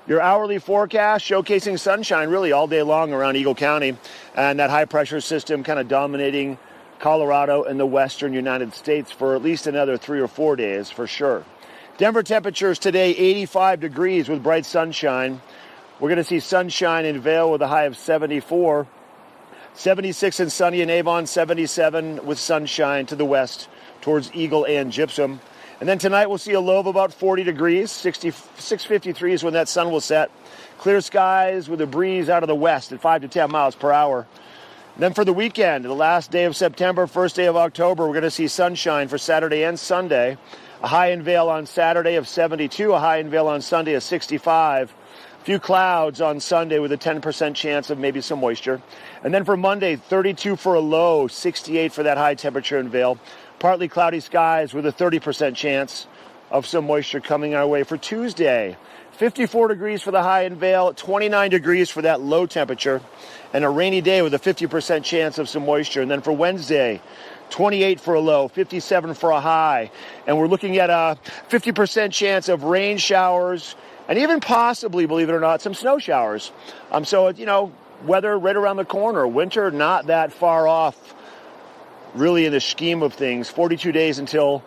Your 0.08 0.20
hourly 0.20 0.58
forecast 0.58 1.24
showcasing 1.24 1.78
sunshine 1.78 2.30
really 2.30 2.52
all 2.52 2.66
day 2.66 2.82
long 2.82 3.14
around 3.14 3.36
Eagle 3.36 3.54
County 3.54 3.96
and 4.36 4.60
that 4.60 4.72
high 4.72 4.86
pressure 4.86 5.22
system 5.22 5.64
kind 5.64 5.80
of 5.80 5.88
dominating 5.88 6.58
Colorado 7.00 7.64
and 7.64 7.80
the 7.80 7.86
western 7.86 8.34
United 8.34 8.74
States 8.74 9.12
for 9.12 9.36
at 9.36 9.44
least 9.44 9.68
another 9.68 9.98
three 9.98 10.20
or 10.20 10.28
four 10.28 10.56
days 10.56 10.90
for 10.90 11.06
sure. 11.06 11.46
Denver 12.00 12.24
temperatures 12.24 12.80
today 12.80 13.10
85 13.12 13.82
degrees 13.82 14.30
with 14.30 14.42
bright 14.42 14.66
sunshine. 14.66 15.42
We're 16.00 16.08
going 16.08 16.16
to 16.16 16.24
see 16.24 16.40
sunshine 16.40 17.04
in 17.04 17.20
Vail 17.20 17.52
with 17.52 17.62
a 17.62 17.68
high 17.68 17.84
of 17.84 17.98
74. 17.98 18.88
76 19.74 20.40
in 20.40 20.50
sunny 20.50 20.80
in 20.80 20.90
Avon, 20.90 21.28
77 21.28 22.26
with 22.26 22.40
sunshine 22.40 23.06
to 23.08 23.18
the 23.18 23.26
west 23.26 23.68
towards 24.00 24.34
Eagle 24.34 24.64
and 24.64 24.94
Gypsum. 24.94 25.42
And 25.82 25.90
then 25.90 26.00
tonight 26.00 26.28
we'll 26.28 26.38
see 26.38 26.54
a 26.54 26.62
low 26.62 26.80
of 26.80 26.88
about 26.88 27.12
40 27.14 27.44
degrees, 27.44 27.92
60, 27.92 28.32
653 28.32 29.34
is 29.34 29.44
when 29.44 29.52
that 29.52 29.68
sun 29.68 29.92
will 29.92 30.00
set. 30.00 30.32
Clear 30.78 31.02
skies 31.02 31.68
with 31.68 31.82
a 31.82 31.86
breeze 31.86 32.30
out 32.30 32.44
of 32.44 32.48
the 32.48 32.56
west 32.56 32.94
at 32.94 33.02
5 33.02 33.24
to 33.24 33.28
10 33.28 33.52
miles 33.52 33.76
per 33.76 33.92
hour. 33.92 34.26
And 34.94 35.04
then 35.04 35.14
for 35.14 35.26
the 35.26 35.34
weekend, 35.34 35.84
the 35.84 35.94
last 35.94 36.32
day 36.32 36.46
of 36.46 36.56
September, 36.56 37.08
first 37.08 37.36
day 37.36 37.48
of 37.48 37.58
October, 37.58 38.08
we're 38.08 38.14
going 38.14 38.24
to 38.24 38.32
see 38.32 38.48
sunshine 38.48 39.10
for 39.10 39.18
Saturday 39.18 39.66
and 39.66 39.78
Sunday. 39.78 40.38
A 40.82 40.88
high 40.88 41.08
in 41.08 41.24
Vail 41.24 41.50
on 41.50 41.66
Saturday 41.66 42.16
of 42.16 42.26
72, 42.26 42.94
a 42.94 43.00
high 43.00 43.18
in 43.18 43.30
Vail 43.30 43.48
on 43.48 43.62
Sunday 43.62 43.96
of 43.96 44.04
65. 44.04 44.94
A 45.42 45.44
few 45.44 45.60
clouds 45.60 46.22
on 46.22 46.40
Sunday 46.40 46.80
with 46.80 46.94
a 46.94 46.98
10% 46.98 47.54
chance 47.54 47.90
of 47.90 48.00
maybe 48.00 48.22
some 48.22 48.40
moisture. 48.40 48.82
And 49.22 49.34
then 49.34 49.44
for 49.44 49.58
Monday, 49.58 49.98
32 49.98 50.56
for 50.56 50.76
a 50.76 50.80
low, 50.80 51.28
68 51.28 51.92
for 51.92 52.04
that 52.04 52.18
high 52.18 52.36
temperature 52.36 52.78
in 52.78 52.88
Vail. 52.88 53.20
Partly 53.60 53.90
cloudy 53.90 54.22
skies 54.22 54.74
with 54.74 54.86
a 54.86 54.92
30% 54.94 55.54
chance 55.54 56.08
of 56.50 56.66
some 56.66 56.88
moisture 56.88 57.20
coming 57.20 57.56
our 57.56 57.68
way 57.68 57.84
for 57.84 57.98
Tuesday. 57.98 58.78
54 59.12 59.68
degrees 59.68 60.02
for 60.02 60.12
the 60.12 60.24
high 60.24 60.44
in 60.44 60.56
Vail, 60.56 60.94
29 60.94 61.52
degrees 61.52 61.90
for 61.90 62.04
that 62.04 62.22
low 62.22 62.46
temperature, 62.46 63.02
and 63.52 63.66
a 63.66 63.70
rainy 63.70 64.00
day 64.00 64.22
with 64.22 64.34
a 64.34 64.40
50% 64.40 65.04
chance 65.04 65.38
of 65.40 65.50
some 65.50 65.66
moisture. 65.66 66.02
And 66.02 66.10
then 66.10 66.22
for 66.22 66.32
Wednesday, 66.32 67.02
28 67.50 68.00
for 68.00 68.14
a 68.14 68.20
low, 68.20 68.48
57 68.48 69.14
for 69.14 69.32
a 69.32 69.40
high. 69.40 69.92
And 70.28 70.38
we're 70.38 70.48
looking 70.48 70.78
at 70.78 70.90
a 70.90 71.18
50% 71.50 72.12
chance 72.12 72.50
of 72.50 72.64
rain 72.64 72.98
showers 72.98 73.76
and 74.10 74.18
even 74.18 74.40
possibly, 74.40 75.06
believe 75.06 75.30
it 75.30 75.34
or 75.34 75.40
not, 75.40 75.62
some 75.62 75.76
snow 75.76 76.00
showers. 76.00 76.52
Um, 76.92 77.06
so, 77.06 77.30
you 77.30 77.46
know, 77.46 77.72
weather 78.06 78.38
right 78.38 78.56
around 78.56 78.78
the 78.78 78.86
corner. 78.86 79.28
Winter 79.28 79.70
not 79.70 80.08
that 80.08 80.34
far 80.34 80.68
off, 80.68 80.98
really, 82.16 82.46
in 82.46 82.52
the 82.52 82.60
scheme 82.60 83.04
of 83.04 83.14
things. 83.14 83.50
42 83.50 83.92
days 83.92 84.18
until 84.18 84.64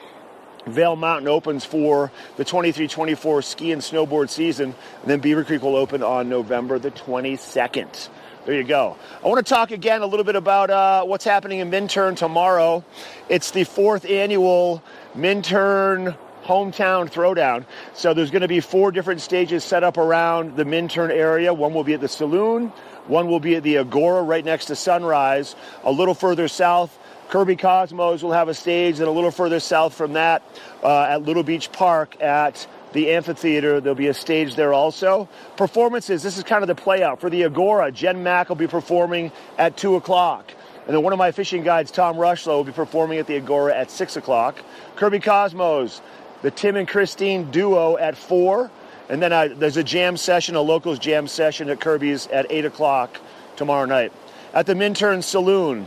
Vail 0.66 0.94
Mountain 0.94 1.26
opens 1.26 1.64
for 1.64 2.12
the 2.36 2.44
23-24 2.44 3.42
ski 3.42 3.72
and 3.72 3.82
snowboard 3.82 4.30
season. 4.30 4.76
And 5.02 5.10
then 5.10 5.18
Beaver 5.18 5.42
Creek 5.42 5.62
will 5.62 5.76
open 5.76 6.04
on 6.04 6.28
November 6.28 6.78
the 6.78 6.92
22nd. 6.92 8.08
There 8.44 8.56
you 8.56 8.64
go. 8.64 8.96
I 9.24 9.28
want 9.28 9.46
to 9.46 9.48
talk 9.48 9.70
again 9.70 10.02
a 10.02 10.06
little 10.06 10.24
bit 10.24 10.34
about 10.34 10.68
uh, 10.68 11.04
what's 11.04 11.24
happening 11.24 11.60
in 11.60 11.70
Minturn 11.70 12.16
tomorrow. 12.16 12.84
It's 13.28 13.52
the 13.52 13.62
fourth 13.62 14.04
annual 14.04 14.82
Minturn 15.14 16.16
hometown 16.42 17.08
throwdown. 17.08 17.64
So 17.94 18.12
there's 18.12 18.32
going 18.32 18.42
to 18.42 18.48
be 18.48 18.58
four 18.58 18.90
different 18.90 19.20
stages 19.20 19.62
set 19.62 19.84
up 19.84 19.96
around 19.96 20.56
the 20.56 20.64
Minturn 20.64 21.12
area. 21.12 21.54
One 21.54 21.72
will 21.72 21.84
be 21.84 21.94
at 21.94 22.00
the 22.00 22.08
Saloon. 22.08 22.72
One 23.06 23.28
will 23.28 23.38
be 23.38 23.54
at 23.54 23.62
the 23.62 23.78
Agora 23.78 24.24
right 24.24 24.44
next 24.44 24.66
to 24.66 24.74
Sunrise. 24.74 25.54
A 25.84 25.92
little 25.92 26.14
further 26.14 26.48
south, 26.48 26.98
Kirby 27.28 27.54
Cosmo's 27.54 28.24
will 28.24 28.32
have 28.32 28.48
a 28.48 28.54
stage, 28.54 28.98
and 28.98 29.06
a 29.06 29.12
little 29.12 29.30
further 29.30 29.60
south 29.60 29.94
from 29.94 30.14
that, 30.14 30.42
uh, 30.82 31.02
at 31.02 31.22
Little 31.22 31.44
Beach 31.44 31.70
Park 31.70 32.20
at 32.20 32.66
the 32.92 33.10
amphitheater, 33.10 33.80
there'll 33.80 33.94
be 33.94 34.08
a 34.08 34.14
stage 34.14 34.54
there 34.54 34.72
also. 34.72 35.28
Performances, 35.56 36.22
this 36.22 36.36
is 36.36 36.44
kind 36.44 36.62
of 36.62 36.68
the 36.68 36.74
play 36.74 37.02
out. 37.02 37.20
For 37.20 37.30
the 37.30 37.44
Agora, 37.44 37.90
Jen 37.90 38.22
Mack 38.22 38.48
will 38.48 38.56
be 38.56 38.66
performing 38.66 39.32
at 39.58 39.76
2 39.76 39.96
o'clock. 39.96 40.52
And 40.86 40.94
then 40.94 41.02
one 41.02 41.12
of 41.12 41.18
my 41.18 41.30
fishing 41.30 41.62
guides, 41.62 41.90
Tom 41.90 42.16
Rushlow, 42.16 42.56
will 42.56 42.64
be 42.64 42.72
performing 42.72 43.18
at 43.18 43.26
the 43.26 43.36
Agora 43.36 43.74
at 43.74 43.90
6 43.90 44.16
o'clock. 44.16 44.58
Kirby 44.96 45.20
Cosmo's, 45.20 46.00
the 46.42 46.50
Tim 46.50 46.76
and 46.76 46.88
Christine 46.88 47.50
duo 47.50 47.96
at 47.96 48.16
4. 48.16 48.70
And 49.08 49.22
then 49.22 49.32
uh, 49.32 49.48
there's 49.56 49.76
a 49.76 49.84
jam 49.84 50.16
session, 50.16 50.54
a 50.54 50.60
locals 50.60 50.98
jam 50.98 51.28
session 51.28 51.68
at 51.70 51.80
Kirby's 51.80 52.26
at 52.28 52.46
8 52.50 52.64
o'clock 52.64 53.20
tomorrow 53.56 53.84
night. 53.84 54.12
At 54.54 54.66
the 54.66 54.74
Minturn 54.74 55.22
Saloon, 55.22 55.86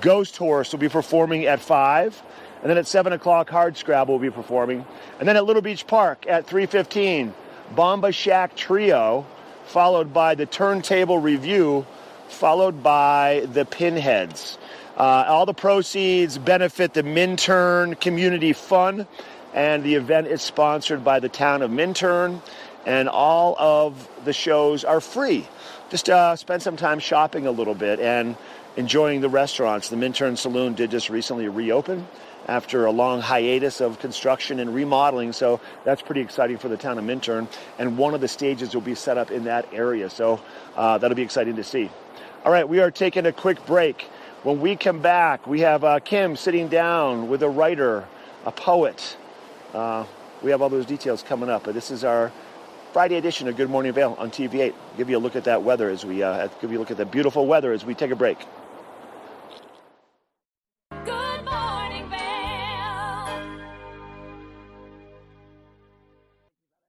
Ghost 0.00 0.36
Horse 0.36 0.72
will 0.72 0.78
be 0.78 0.88
performing 0.88 1.46
at 1.46 1.60
5. 1.60 2.22
And 2.66 2.70
then 2.72 2.78
at 2.78 2.88
7 2.88 3.12
o'clock, 3.12 3.48
Hard 3.48 3.76
Scrabble 3.76 4.14
will 4.14 4.18
be 4.18 4.28
performing. 4.28 4.84
And 5.20 5.28
then 5.28 5.36
at 5.36 5.44
Little 5.44 5.62
Beach 5.62 5.86
Park 5.86 6.26
at 6.26 6.48
3.15, 6.48 7.32
Bomba 7.76 8.10
Shack 8.10 8.56
Trio, 8.56 9.24
followed 9.66 10.12
by 10.12 10.34
the 10.34 10.46
Turntable 10.46 11.20
Review, 11.20 11.86
followed 12.26 12.82
by 12.82 13.46
the 13.52 13.64
Pinheads. 13.64 14.58
Uh, 14.96 15.26
all 15.28 15.46
the 15.46 15.54
proceeds 15.54 16.38
benefit 16.38 16.92
the 16.92 17.04
Minturn 17.04 17.94
Community 17.94 18.52
Fund, 18.52 19.06
and 19.54 19.84
the 19.84 19.94
event 19.94 20.26
is 20.26 20.42
sponsored 20.42 21.04
by 21.04 21.20
the 21.20 21.28
town 21.28 21.62
of 21.62 21.70
Minturn, 21.70 22.42
and 22.84 23.08
all 23.08 23.54
of 23.60 24.08
the 24.24 24.32
shows 24.32 24.82
are 24.82 25.00
free. 25.00 25.46
Just 25.88 26.10
uh, 26.10 26.34
spend 26.34 26.62
some 26.62 26.76
time 26.76 26.98
shopping 26.98 27.46
a 27.46 27.52
little 27.52 27.76
bit 27.76 28.00
and 28.00 28.36
enjoying 28.76 29.20
the 29.20 29.28
restaurants. 29.28 29.88
The 29.88 29.96
Minturn 29.96 30.36
Saloon 30.36 30.74
did 30.74 30.90
just 30.90 31.10
recently 31.10 31.46
reopen 31.46 32.08
after 32.46 32.86
a 32.86 32.90
long 32.90 33.20
hiatus 33.20 33.80
of 33.80 33.98
construction 33.98 34.60
and 34.60 34.74
remodeling, 34.74 35.32
so 35.32 35.60
that's 35.84 36.02
pretty 36.02 36.20
exciting 36.20 36.58
for 36.58 36.68
the 36.68 36.76
town 36.76 36.98
of 36.98 37.04
Minturn. 37.04 37.48
And 37.78 37.98
one 37.98 38.14
of 38.14 38.20
the 38.20 38.28
stages 38.28 38.74
will 38.74 38.82
be 38.82 38.94
set 38.94 39.18
up 39.18 39.30
in 39.30 39.44
that 39.44 39.72
area, 39.72 40.08
so 40.10 40.40
uh, 40.76 40.98
that'll 40.98 41.16
be 41.16 41.22
exciting 41.22 41.56
to 41.56 41.64
see. 41.64 41.90
All 42.44 42.52
right, 42.52 42.68
we 42.68 42.80
are 42.80 42.90
taking 42.90 43.26
a 43.26 43.32
quick 43.32 43.64
break. 43.66 44.02
When 44.42 44.60
we 44.60 44.76
come 44.76 45.00
back, 45.00 45.46
we 45.46 45.60
have 45.60 45.82
uh, 45.82 45.98
Kim 46.00 46.36
sitting 46.36 46.68
down 46.68 47.28
with 47.28 47.42
a 47.42 47.48
writer, 47.48 48.06
a 48.44 48.52
poet. 48.52 49.16
Uh, 49.74 50.04
we 50.42 50.50
have 50.52 50.62
all 50.62 50.68
those 50.68 50.86
details 50.86 51.22
coming 51.22 51.50
up, 51.50 51.64
but 51.64 51.74
this 51.74 51.90
is 51.90 52.04
our 52.04 52.30
Friday 52.92 53.16
edition 53.16 53.48
of 53.48 53.56
Good 53.56 53.68
Morning 53.68 53.92
Vail 53.92 54.14
on 54.18 54.30
TV8. 54.30 54.72
Give 54.96 55.10
you 55.10 55.18
a 55.18 55.20
look 55.20 55.36
at 55.36 55.44
that 55.44 55.62
weather 55.62 55.90
as 55.90 56.06
we 56.06 56.22
uh, 56.22 56.48
give 56.60 56.70
you 56.70 56.78
a 56.78 56.80
look 56.80 56.90
at 56.90 56.96
the 56.96 57.04
beautiful 57.04 57.46
weather 57.46 57.72
as 57.72 57.84
we 57.84 57.94
take 57.94 58.10
a 58.10 58.16
break. 58.16 58.38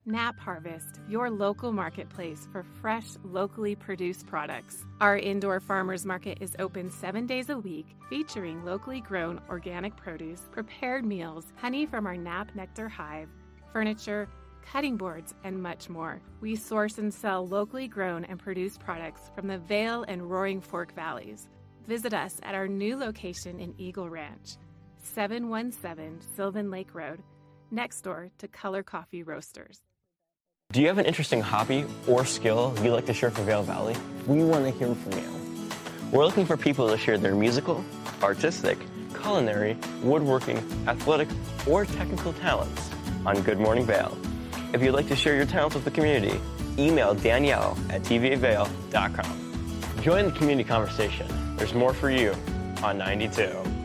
Nap 0.08 0.40
Harvest, 0.40 1.02
your 1.10 1.30
local 1.30 1.74
marketplace 1.74 2.48
for 2.50 2.64
fresh, 2.64 3.08
locally 3.26 3.76
produced 3.76 4.26
products. 4.26 4.86
Our 5.02 5.18
indoor 5.18 5.60
farmers 5.60 6.06
market 6.06 6.38
is 6.40 6.56
open 6.60 6.90
seven 6.90 7.28
days 7.28 7.50
a 7.50 7.58
week, 7.58 7.88
featuring 8.10 8.64
locally 8.64 9.02
grown 9.02 9.42
organic 9.50 9.98
produce, 9.98 10.48
prepared 10.50 11.04
meals, 11.04 11.52
honey 11.58 11.86
from 11.86 12.08
our 12.08 12.16
Nap 12.16 12.56
Nectar 12.56 12.88
hive, 12.88 13.28
furniture, 13.74 14.30
cutting 14.62 14.96
boards, 14.96 15.34
and 15.44 15.62
much 15.62 15.90
more. 15.90 16.22
We 16.40 16.56
source 16.56 17.00
and 17.00 17.14
sell 17.14 17.46
locally 17.46 17.90
grown 17.90 18.24
and 18.24 18.40
produced 18.40 18.80
products 18.80 19.30
from 19.36 19.48
the 19.48 19.58
Vail 19.58 20.06
and 20.08 20.32
Roaring 20.32 20.62
Fork 20.62 20.96
Valleys. 20.96 21.50
Visit 21.86 22.14
us 22.14 22.40
at 22.44 22.56
our 22.56 22.70
new 22.70 22.96
location 22.96 23.60
in 23.60 23.76
Eagle 23.78 24.10
Ranch, 24.10 24.56
717 25.04 26.22
Sylvan 26.34 26.72
Lake 26.72 26.96
Road, 26.96 27.22
next 27.72 28.04
door 28.04 28.30
to 28.38 28.48
Color 28.48 28.84
Coffee 28.84 29.24
Roasters. 29.24 29.82
Do 30.74 30.82
you 30.82 30.90
have 30.90 30.98
an 30.98 31.06
interesting 31.06 31.40
hobby 31.40 31.86
or 32.10 32.26
skill 32.26 32.76
you'd 32.84 32.92
like 32.92 33.06
to 33.06 33.14
share 33.14 33.32
for 33.32 33.42
Vail 33.44 33.64
Valley? 33.64 33.96
We 34.26 34.44
want 34.44 34.66
to 34.66 34.72
hear 34.72 34.94
from 34.94 35.14
you. 35.14 35.70
We're 36.12 36.26
looking 36.26 36.46
for 36.46 36.58
people 36.58 36.90
to 36.90 36.98
share 36.98 37.18
their 37.18 37.36
musical, 37.36 37.86
artistic, 38.22 38.78
culinary, 39.22 39.78
woodworking, 40.04 40.58
athletic, 40.86 41.30
or 41.66 41.86
technical 41.86 42.34
talents 42.34 42.92
on 43.26 43.42
Good 43.44 43.60
Morning 43.60 43.86
Vail. 43.86 44.18
If 44.74 44.84
you'd 44.84 44.92
like 44.92 45.08
to 45.08 45.16
share 45.16 45.38
your 45.38 45.46
talents 45.46 45.74
with 45.74 45.86
the 45.86 45.92
community, 45.92 46.38
email 46.78 47.14
Danielle 47.14 47.78
at 47.90 48.02
tv8vail.com. 48.02 50.02
Join 50.02 50.26
the 50.26 50.32
community 50.34 50.68
conversation. 50.68 51.56
There's 51.56 51.74
more 51.74 51.94
for 51.94 52.12
you 52.12 52.36
on 52.84 52.98
92. 52.98 53.77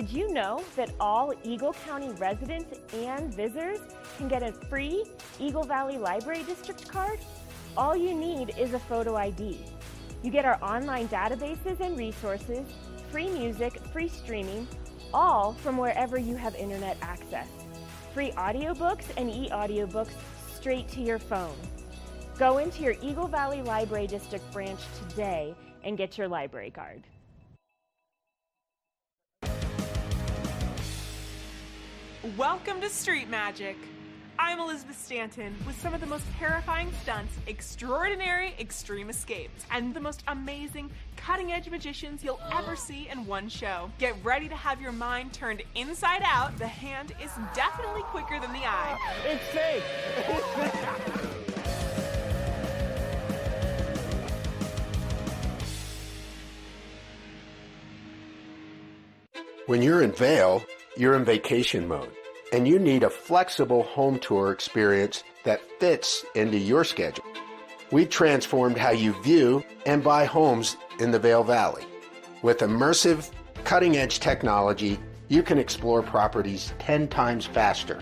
Did 0.00 0.12
you 0.12 0.32
know 0.32 0.64
that 0.76 0.92
all 0.98 1.34
Eagle 1.44 1.74
County 1.84 2.08
residents 2.12 2.80
and 2.94 3.34
visitors 3.34 3.80
can 4.16 4.28
get 4.28 4.42
a 4.42 4.50
free 4.50 5.04
Eagle 5.38 5.62
Valley 5.62 5.98
Library 5.98 6.42
District 6.44 6.88
card? 6.88 7.18
All 7.76 7.94
you 7.94 8.14
need 8.14 8.54
is 8.56 8.72
a 8.72 8.78
photo 8.78 9.14
ID. 9.16 9.62
You 10.22 10.30
get 10.30 10.46
our 10.46 10.58
online 10.64 11.06
databases 11.08 11.80
and 11.80 11.98
resources, 11.98 12.66
free 13.10 13.28
music, 13.28 13.78
free 13.92 14.08
streaming, 14.08 14.66
all 15.12 15.52
from 15.52 15.76
wherever 15.76 16.18
you 16.18 16.34
have 16.34 16.54
internet 16.54 16.96
access. 17.02 17.48
Free 18.14 18.30
audiobooks 18.38 19.04
and 19.18 19.28
e-audiobooks 19.28 20.14
straight 20.50 20.88
to 20.92 21.02
your 21.02 21.18
phone. 21.18 21.56
Go 22.38 22.56
into 22.56 22.82
your 22.82 22.94
Eagle 23.02 23.26
Valley 23.26 23.60
Library 23.60 24.06
District 24.06 24.50
branch 24.50 24.80
today 25.10 25.54
and 25.84 25.98
get 25.98 26.16
your 26.16 26.26
library 26.26 26.70
card. 26.70 27.02
Welcome 32.36 32.82
to 32.82 32.90
Street 32.90 33.30
Magic. 33.30 33.78
I'm 34.38 34.60
Elizabeth 34.60 35.02
Stanton 35.02 35.56
with 35.66 35.80
some 35.80 35.94
of 35.94 36.02
the 36.02 36.06
most 36.06 36.26
terrifying 36.38 36.92
stunts, 37.00 37.32
extraordinary 37.46 38.54
extreme 38.60 39.08
escapes, 39.08 39.64
and 39.70 39.94
the 39.94 40.00
most 40.00 40.22
amazing 40.28 40.90
cutting 41.16 41.50
edge 41.50 41.70
magicians 41.70 42.22
you'll 42.22 42.38
ever 42.52 42.76
see 42.76 43.08
in 43.10 43.24
one 43.24 43.48
show. 43.48 43.90
Get 43.96 44.16
ready 44.22 44.50
to 44.50 44.54
have 44.54 44.82
your 44.82 44.92
mind 44.92 45.32
turned 45.32 45.62
inside 45.74 46.20
out. 46.22 46.58
The 46.58 46.66
hand 46.66 47.14
is 47.24 47.30
definitely 47.54 48.02
quicker 48.02 48.38
than 48.38 48.52
the 48.52 48.66
eye. 48.66 48.98
It's 49.26 49.42
safe. 49.54 49.82
When 59.64 59.80
you're 59.80 60.02
in 60.02 60.12
Vail, 60.12 60.62
you're 61.00 61.14
in 61.14 61.24
vacation 61.24 61.88
mode, 61.88 62.12
and 62.52 62.68
you 62.68 62.78
need 62.78 63.02
a 63.02 63.08
flexible 63.08 63.84
home 63.84 64.18
tour 64.18 64.52
experience 64.52 65.24
that 65.44 65.62
fits 65.80 66.26
into 66.34 66.58
your 66.58 66.84
schedule. 66.84 67.24
We 67.90 68.04
transformed 68.04 68.76
how 68.76 68.90
you 68.90 69.14
view 69.22 69.64
and 69.86 70.04
buy 70.04 70.26
homes 70.26 70.76
in 70.98 71.10
the 71.10 71.18
Vail 71.18 71.42
Valley. 71.42 71.84
With 72.42 72.58
immersive, 72.58 73.30
cutting 73.64 73.96
edge 73.96 74.20
technology, 74.20 74.98
you 75.28 75.42
can 75.42 75.56
explore 75.56 76.02
properties 76.02 76.74
10 76.80 77.08
times 77.08 77.46
faster. 77.46 77.98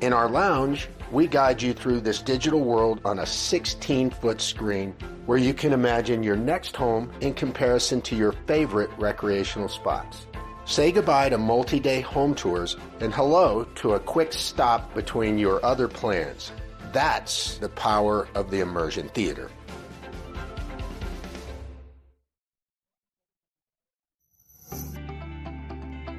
In 0.00 0.12
our 0.12 0.28
lounge, 0.28 0.88
we 1.12 1.28
guide 1.28 1.62
you 1.62 1.72
through 1.72 2.00
this 2.00 2.20
digital 2.20 2.60
world 2.60 3.00
on 3.04 3.20
a 3.20 3.26
16 3.26 4.10
foot 4.10 4.40
screen 4.40 4.96
where 5.26 5.38
you 5.38 5.54
can 5.54 5.72
imagine 5.72 6.24
your 6.24 6.36
next 6.36 6.74
home 6.74 7.12
in 7.20 7.34
comparison 7.34 8.00
to 8.02 8.16
your 8.16 8.32
favorite 8.48 8.90
recreational 8.98 9.68
spots. 9.68 10.27
Say 10.68 10.92
goodbye 10.92 11.30
to 11.30 11.38
multi 11.38 11.80
day 11.80 12.02
home 12.02 12.34
tours 12.34 12.76
and 13.00 13.10
hello 13.10 13.64
to 13.76 13.94
a 13.94 13.98
quick 13.98 14.34
stop 14.34 14.94
between 14.94 15.38
your 15.38 15.64
other 15.64 15.88
plans. 15.88 16.52
That's 16.92 17.56
the 17.56 17.70
power 17.70 18.28
of 18.34 18.50
the 18.50 18.60
immersion 18.60 19.08
theater. 19.08 19.50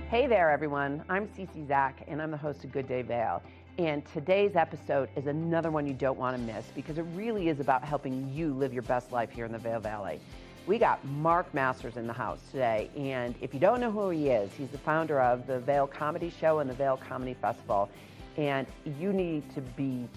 Hey 0.10 0.26
there, 0.26 0.50
everyone. 0.50 1.04
I'm 1.10 1.28
Cece 1.28 1.68
Zach, 1.68 2.04
and 2.08 2.20
I'm 2.20 2.32
the 2.32 2.38
host 2.38 2.64
of 2.64 2.72
Good 2.72 2.88
Day 2.88 3.04
Vail. 3.04 3.44
And 3.78 4.04
today's 4.14 4.56
episode 4.56 5.10
is 5.16 5.28
another 5.28 5.70
one 5.70 5.86
you 5.86 5.94
don't 5.94 6.18
want 6.18 6.36
to 6.36 6.42
miss 6.42 6.66
because 6.76 6.98
it 6.98 7.06
really 7.14 7.50
is 7.50 7.60
about 7.60 7.84
helping 7.84 8.34
you 8.34 8.52
live 8.56 8.74
your 8.74 8.82
best 8.82 9.12
life 9.12 9.30
here 9.30 9.46
in 9.46 9.52
the 9.52 9.60
Vail 9.60 9.80
Valley. 9.80 10.20
We 10.70 10.78
got 10.78 11.04
Mark 11.04 11.52
Masters 11.52 11.98
in 11.98 12.06
the 12.06 12.14
house 12.14 12.38
today, 12.52 12.92
and 12.96 13.34
if 13.42 13.56
you 13.56 13.60
don't 13.60 13.82
know 13.82 13.90
who 13.90 14.12
he 14.12 14.30
is, 14.30 14.52
he's 14.54 14.70
the 14.70 14.78
founder 14.78 15.20
of 15.20 15.48
the 15.48 15.58
Vail 15.58 15.88
Comedy 15.88 16.32
Show 16.40 16.60
and 16.60 16.70
the 16.70 16.76
Vail 16.76 16.96
Comedy 16.96 17.34
Festival. 17.34 17.90
And 18.38 18.68
you 19.00 19.12
need 19.12 19.52
to 19.56 19.62
be 19.62 20.08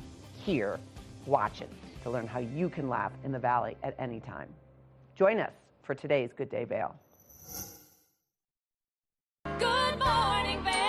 here 0.44 0.78
watching 1.24 1.70
to 2.02 2.10
learn 2.10 2.26
how 2.26 2.40
you 2.40 2.68
can 2.68 2.90
laugh 2.90 3.12
in 3.24 3.32
the 3.32 3.38
Valley 3.38 3.78
at 3.82 3.94
any 3.98 4.20
time. 4.20 4.48
Join 5.16 5.40
us 5.40 5.52
for 5.84 5.94
today's 5.94 6.34
Good 6.36 6.50
Day 6.50 6.64
Vail. 6.64 6.94
Good 9.58 9.98
morning, 9.98 10.62
Vail. 10.64 10.81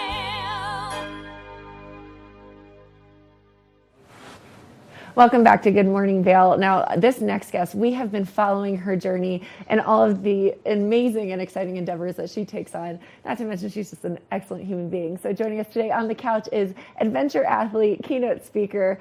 Welcome 5.15 5.44
back 5.44 5.61
to 5.61 5.72
Good 5.72 5.85
Morning 5.85 6.23
Vail. 6.23 6.57
Now, 6.57 6.85
this 6.98 7.22
next 7.22 7.52
guest, 7.52 7.76
we 7.76 7.94
have 7.94 8.11
been 8.11 8.26
following 8.26 8.76
her 8.76 8.95
journey 8.95 9.44
and 9.68 9.80
all 9.80 10.03
of 10.03 10.23
the 10.23 10.56
amazing 10.65 11.31
and 11.31 11.40
exciting 11.40 11.77
endeavors 11.77 12.15
that 12.15 12.31
she 12.31 12.44
takes 12.45 12.73
on. 12.73 12.99
Not 13.23 13.38
to 13.38 13.45
mention, 13.45 13.69
she's 13.69 13.91
just 13.91 14.06
an 14.06 14.18
excellent 14.31 14.65
human 14.65 14.90
being. 14.90 15.19
So, 15.19 15.31
joining 15.31 15.60
us 15.60 15.68
today 15.68 15.91
on 15.91 16.07
the 16.07 16.15
couch 16.15 16.49
is 16.52 16.73
adventure 16.99 17.44
athlete, 17.44 18.02
keynote 18.03 18.44
speaker, 18.44 18.99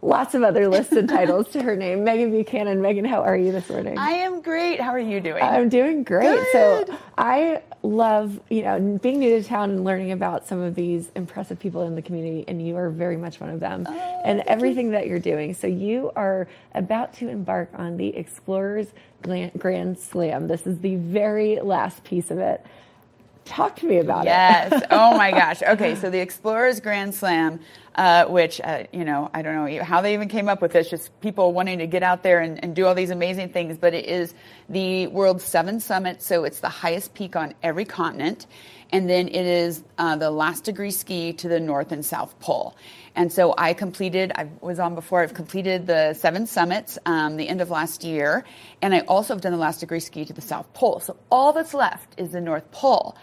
lots 0.00 0.34
of 0.34 0.42
other 0.42 0.66
lists 0.66 0.94
and 0.94 1.08
titles 1.08 1.48
to 1.50 1.62
her 1.62 1.76
name, 1.76 2.00
Meghan 2.00 2.32
Buchanan. 2.32 2.80
Meghan, 2.80 3.06
how 3.06 3.22
are 3.22 3.36
you 3.36 3.52
this 3.52 3.68
morning? 3.68 3.96
I 3.96 4.10
am 4.10 4.42
great. 4.42 4.80
How 4.80 4.90
are 4.90 4.98
you 4.98 5.20
doing? 5.20 5.44
I'm 5.44 5.68
doing 5.68 6.02
great. 6.02 6.44
So 6.50 6.98
I 7.16 7.62
love, 7.82 8.40
you 8.48 8.62
know, 8.62 8.98
being 9.02 9.18
new 9.18 9.40
to 9.40 9.46
town 9.46 9.70
and 9.70 9.84
learning 9.84 10.12
about 10.12 10.46
some 10.46 10.60
of 10.60 10.74
these 10.74 11.10
impressive 11.16 11.58
people 11.58 11.82
in 11.82 11.94
the 11.94 12.02
community, 12.02 12.44
and 12.46 12.64
you 12.66 12.76
are 12.76 12.90
very 12.90 13.16
much 13.16 13.40
one 13.40 13.50
of 13.50 13.60
them, 13.60 13.86
oh, 13.88 14.22
and 14.24 14.42
everything 14.46 14.90
that 14.92 15.06
you're 15.06 15.18
doing. 15.18 15.52
So 15.54 15.66
you 15.66 16.12
are 16.14 16.46
about 16.74 17.12
to 17.14 17.28
embark 17.28 17.70
on 17.74 17.96
the 17.96 18.16
Explorers 18.16 18.88
Grand 19.22 19.98
Slam. 19.98 20.46
This 20.46 20.66
is 20.66 20.78
the 20.78 20.96
very 20.96 21.60
last 21.60 22.04
piece 22.04 22.30
of 22.30 22.38
it. 22.38 22.64
Talk 23.44 23.74
to 23.76 23.86
me 23.86 23.98
about 23.98 24.24
yes. 24.24 24.72
it. 24.72 24.72
Yes. 24.72 24.86
oh 24.90 25.16
my 25.16 25.30
gosh. 25.32 25.62
Okay, 25.62 25.96
so 25.96 26.08
the 26.08 26.20
Explorers 26.20 26.78
Grand 26.78 27.14
Slam, 27.14 27.58
uh, 27.94 28.26
which 28.26 28.60
uh, 28.60 28.84
you 28.92 29.04
know, 29.04 29.30
I 29.34 29.42
don't 29.42 29.54
know 29.54 29.84
how 29.84 30.00
they 30.00 30.14
even 30.14 30.28
came 30.28 30.48
up 30.48 30.62
with 30.62 30.72
this. 30.72 30.88
Just 30.88 31.18
people 31.20 31.52
wanting 31.52 31.78
to 31.78 31.86
get 31.86 32.02
out 32.02 32.22
there 32.22 32.40
and, 32.40 32.62
and 32.62 32.74
do 32.74 32.86
all 32.86 32.94
these 32.94 33.10
amazing 33.10 33.50
things. 33.50 33.76
But 33.78 33.94
it 33.94 34.06
is 34.06 34.34
the 34.68 35.06
world's 35.08 35.44
seventh 35.44 35.82
summit, 35.82 36.22
so 36.22 36.44
it's 36.44 36.60
the 36.60 36.68
highest 36.68 37.14
peak 37.14 37.36
on 37.36 37.54
every 37.62 37.84
continent, 37.84 38.46
and 38.90 39.08
then 39.08 39.28
it 39.28 39.46
is 39.46 39.82
uh, 39.98 40.16
the 40.16 40.30
last 40.30 40.64
degree 40.64 40.90
ski 40.90 41.32
to 41.34 41.48
the 41.48 41.60
North 41.60 41.92
and 41.92 42.04
South 42.04 42.38
Pole. 42.40 42.76
And 43.14 43.30
so 43.30 43.54
I 43.58 43.74
completed. 43.74 44.32
I 44.34 44.48
was 44.60 44.78
on 44.78 44.94
before. 44.94 45.22
I've 45.22 45.34
completed 45.34 45.86
the 45.86 46.14
seven 46.14 46.46
summits 46.46 46.98
um, 47.04 47.36
the 47.36 47.46
end 47.46 47.60
of 47.60 47.68
last 47.68 48.04
year, 48.04 48.44
and 48.80 48.94
I 48.94 49.00
also 49.00 49.34
have 49.34 49.42
done 49.42 49.52
the 49.52 49.58
last 49.58 49.80
degree 49.80 50.00
ski 50.00 50.24
to 50.24 50.32
the 50.32 50.40
South 50.40 50.72
Pole. 50.72 51.00
So 51.00 51.16
all 51.30 51.52
that's 51.52 51.74
left 51.74 52.18
is 52.18 52.30
the 52.32 52.40
North 52.40 52.70
Pole. 52.70 53.16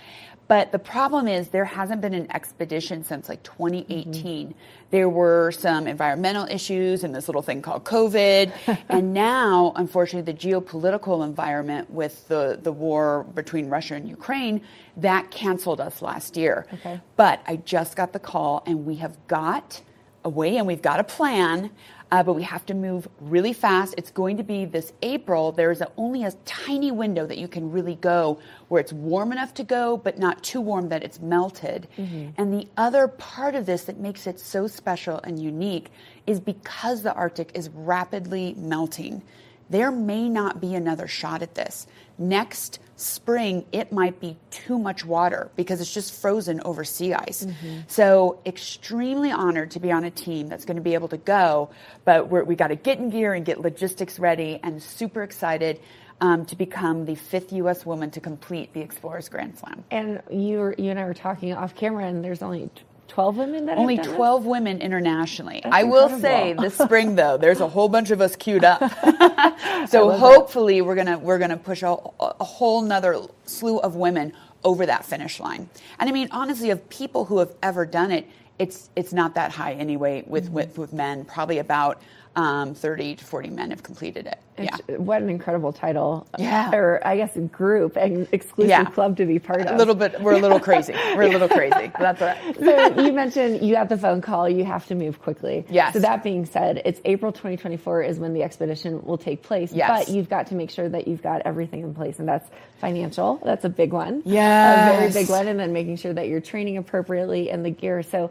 But 0.49 0.71
the 0.71 0.79
problem 0.79 1.27
is 1.27 1.49
there 1.49 1.63
hasn't 1.63 2.01
been 2.01 2.15
an 2.15 2.29
expedition 2.31 3.03
since 3.03 3.29
like 3.29 3.43
2018. 3.43 4.47
Mm-hmm. 4.47 4.57
There 4.89 5.07
were 5.07 5.51
some 5.51 5.85
environmental 5.85 6.47
issues 6.47 7.03
and 7.03 7.13
this 7.13 7.27
little 7.27 7.43
thing 7.43 7.61
called 7.61 7.83
COVID. 7.83 8.51
and 8.89 9.13
now, 9.13 9.73
unfortunately, 9.75 10.33
the 10.33 10.37
geopolitical 10.37 11.23
environment 11.23 11.91
with 11.91 12.27
the, 12.29 12.59
the 12.63 12.71
war 12.71 13.25
between 13.35 13.69
Russia 13.69 13.93
and 13.93 14.09
Ukraine, 14.09 14.61
that 14.97 15.29
canceled 15.29 15.79
us 15.79 16.01
last 16.01 16.35
year. 16.35 16.65
Okay. 16.73 16.99
But 17.15 17.41
I 17.45 17.57
just 17.57 17.95
got 17.95 18.11
the 18.11 18.19
call 18.19 18.63
and 18.65 18.87
we 18.87 18.95
have 18.95 19.15
got 19.27 19.83
a 20.25 20.29
way 20.29 20.57
and 20.57 20.65
we've 20.65 20.81
got 20.81 20.99
a 20.99 21.03
plan. 21.03 21.69
Uh, 22.11 22.23
but 22.23 22.33
we 22.33 22.41
have 22.41 22.65
to 22.65 22.73
move 22.73 23.07
really 23.19 23.53
fast. 23.53 23.93
It's 23.95 24.09
going 24.09 24.37
to 24.37 24.43
be 24.43 24.65
this 24.65 24.93
April. 25.03 25.51
There's 25.51 25.79
a, 25.81 25.91
only 25.95 26.23
a 26.23 26.31
tiny 26.43 26.89
window 26.91 27.27
that 27.27 27.37
you 27.37 27.47
can 27.47 27.71
really 27.71 27.95
go 27.95 28.39
where 28.67 28.81
it's 28.81 28.91
warm 28.91 29.31
enough 29.31 29.53
to 29.55 29.63
go, 29.63 29.97
but 29.97 30.17
not 30.17 30.41
too 30.43 30.59
warm 30.59 30.89
that 30.89 31.03
it's 31.03 31.19
melted. 31.19 31.87
Mhm. 31.97 32.33
And 32.37 32.51
the 32.51 32.67
other 32.77 33.07
part 33.07 33.53
of 33.53 33.67
this 33.67 33.83
that 33.83 33.99
makes 33.99 34.25
it 34.25 34.39
so 34.39 34.65
special 34.65 35.19
and 35.23 35.37
unique 35.39 35.91
is 36.25 36.39
because 36.39 37.03
the 37.03 37.13
Arctic 37.13 37.51
is 37.53 37.69
rapidly 37.69 38.55
melting, 38.57 39.21
there 39.69 39.91
may 39.91 40.29
not 40.29 40.59
be 40.59 40.75
another 40.75 41.07
shot 41.07 41.41
at 41.41 41.55
this. 41.55 41.87
Next 42.17 42.79
spring, 42.95 43.65
it 43.71 43.91
might 43.91 44.19
be 44.19 44.35
too 44.51 44.77
much 44.77 45.05
water 45.05 45.49
because 45.55 45.79
it's 45.79 45.93
just 45.93 46.13
frozen 46.13 46.59
over 46.65 46.83
sea 46.83 47.13
ice. 47.13 47.47
So, 47.87 48.39
extremely 48.45 49.31
honored 49.31 49.71
to 49.71 49.79
be 49.79 49.91
on 49.91 50.03
a 50.03 50.11
team 50.11 50.47
that's 50.47 50.65
going 50.65 50.75
to 50.77 50.83
be 50.83 50.95
able 50.95 51.07
to 51.09 51.17
go, 51.17 51.69
but 52.03 52.29
we're, 52.29 52.43
we 52.43 52.55
got 52.55 52.67
to 52.67 52.75
get 52.75 52.97
in 52.99 53.09
gear 53.09 53.33
and 53.33 53.45
get 53.45 53.61
logistics 53.61 54.19
ready, 54.19 54.59
and 54.63 54.81
super 54.83 55.23
excited 55.23 55.79
um, 56.21 56.45
to 56.47 56.55
become 56.55 57.05
the 57.05 57.15
fifth 57.15 57.53
U.S. 57.53 57.85
woman 57.85 58.11
to 58.11 58.19
complete 58.19 58.73
the 58.73 58.81
Explorers 58.81 59.29
Grand 59.29 59.57
Slam. 59.57 59.83
And 59.91 60.21
you, 60.29 60.57
were, 60.57 60.75
you 60.77 60.89
and 60.91 60.99
I 60.99 61.05
were 61.05 61.13
talking 61.13 61.53
off 61.53 61.75
camera, 61.75 62.05
and 62.05 62.23
there's 62.23 62.41
only 62.41 62.69
12 63.09 63.37
women 63.37 63.65
that 63.65 63.77
Only 63.77 63.95
have 63.97 64.05
done 64.05 64.15
12 64.15 64.45
women 64.45 64.81
internationally. 64.81 65.61
That's 65.63 65.75
I 65.75 65.83
will 65.83 66.09
incredible. 66.09 66.21
say 66.21 66.53
this 66.53 66.77
spring 66.77 67.15
though, 67.15 67.37
there's 67.37 67.59
a 67.59 67.67
whole 67.67 67.89
bunch 67.89 68.11
of 68.11 68.21
us 68.21 68.35
queued 68.35 68.63
up. 68.63 68.81
So 69.87 70.07
love 70.07 70.19
that. 70.19 70.19
hopefully 70.19 70.81
we're 70.81 70.95
gonna 70.95 71.17
we're 71.17 71.39
gonna 71.39 71.57
push 71.57 71.83
a, 71.83 71.95
a 72.19 72.43
whole 72.43 72.81
nother 72.81 73.21
slew 73.45 73.79
of 73.79 73.95
women 73.95 74.33
over 74.63 74.85
that 74.85 75.05
finish 75.05 75.39
line. 75.39 75.69
And 75.99 76.09
I 76.09 76.13
mean 76.13 76.27
honestly, 76.31 76.69
of 76.69 76.87
people 76.89 77.25
who 77.25 77.39
have 77.39 77.55
ever 77.63 77.85
done 77.85 78.11
it, 78.11 78.27
it's 78.59 78.89
it's 78.95 79.13
not 79.13 79.35
that 79.35 79.51
high 79.51 79.73
anyway 79.73 80.23
with 80.27 80.45
Mm-hmm. 80.45 80.53
with, 80.53 80.77
with 80.77 80.93
men. 80.93 81.25
Probably 81.25 81.59
about 81.59 82.01
um, 82.35 82.73
30 82.73 83.15
to 83.15 83.25
40 83.25 83.49
men 83.49 83.71
have 83.71 83.83
completed 83.83 84.27
it. 84.27 84.39
Yeah. 84.57 84.75
What 84.97 85.21
an 85.21 85.29
incredible 85.29 85.71
title. 85.73 86.27
Yeah. 86.37 86.71
Or 86.73 87.05
I 87.05 87.15
guess 87.17 87.35
group 87.51 87.95
and 87.95 88.27
exclusive 88.31 88.69
Yeah. 88.69 88.85
club 88.85 89.17
to 89.17 89.25
be 89.25 89.39
part 89.39 89.61
of. 89.61 89.73
A 89.73 89.77
little 89.77 89.95
bit. 89.95 90.21
We're 90.21 90.33
a 90.33 90.39
little 90.39 90.59
crazy. 90.59 90.93
We're 91.15 91.23
a 91.23 91.29
little 91.29 91.47
crazy. 91.49 91.91
That's 91.99 92.21
right. 92.21 92.37
so 92.57 93.01
you 93.01 93.13
mentioned 93.13 93.61
you 93.65 93.73
got 93.73 93.89
the 93.89 93.97
phone 93.97 94.21
call, 94.21 94.49
you 94.49 94.65
have 94.65 94.85
to 94.87 94.95
move 94.95 95.21
quickly. 95.21 95.65
Yes. 95.69 95.93
So 95.93 95.99
that 95.99 96.23
being 96.23 96.45
said, 96.45 96.81
it's 96.85 96.99
April 97.05 97.31
2024 97.31 98.03
is 98.03 98.19
when 98.19 98.33
the 98.33 98.43
expedition 98.43 99.01
will 99.03 99.17
take 99.17 99.41
place. 99.43 99.71
Yes. 99.73 99.89
But 100.05 100.13
you've 100.13 100.29
got 100.29 100.47
to 100.47 100.55
make 100.55 100.69
sure 100.71 100.89
that 100.89 101.07
you've 101.07 101.21
got 101.23 101.41
everything 101.45 101.81
in 101.81 101.93
place, 101.93 102.19
and 102.19 102.27
that's 102.27 102.49
financial. 102.79 103.41
That's 103.43 103.65
a 103.65 103.69
big 103.69 103.91
one. 103.93 104.21
Yes. 104.25 104.93
A 104.93 104.97
very 104.99 105.11
big 105.13 105.29
one, 105.29 105.47
and 105.47 105.59
then 105.59 105.73
making 105.73 105.95
sure 105.97 106.13
that 106.13 106.27
you're 106.27 106.41
training 106.41 106.77
appropriately 106.77 107.49
and 107.49 107.65
the 107.65 107.71
gear. 107.71 108.03
So. 108.03 108.29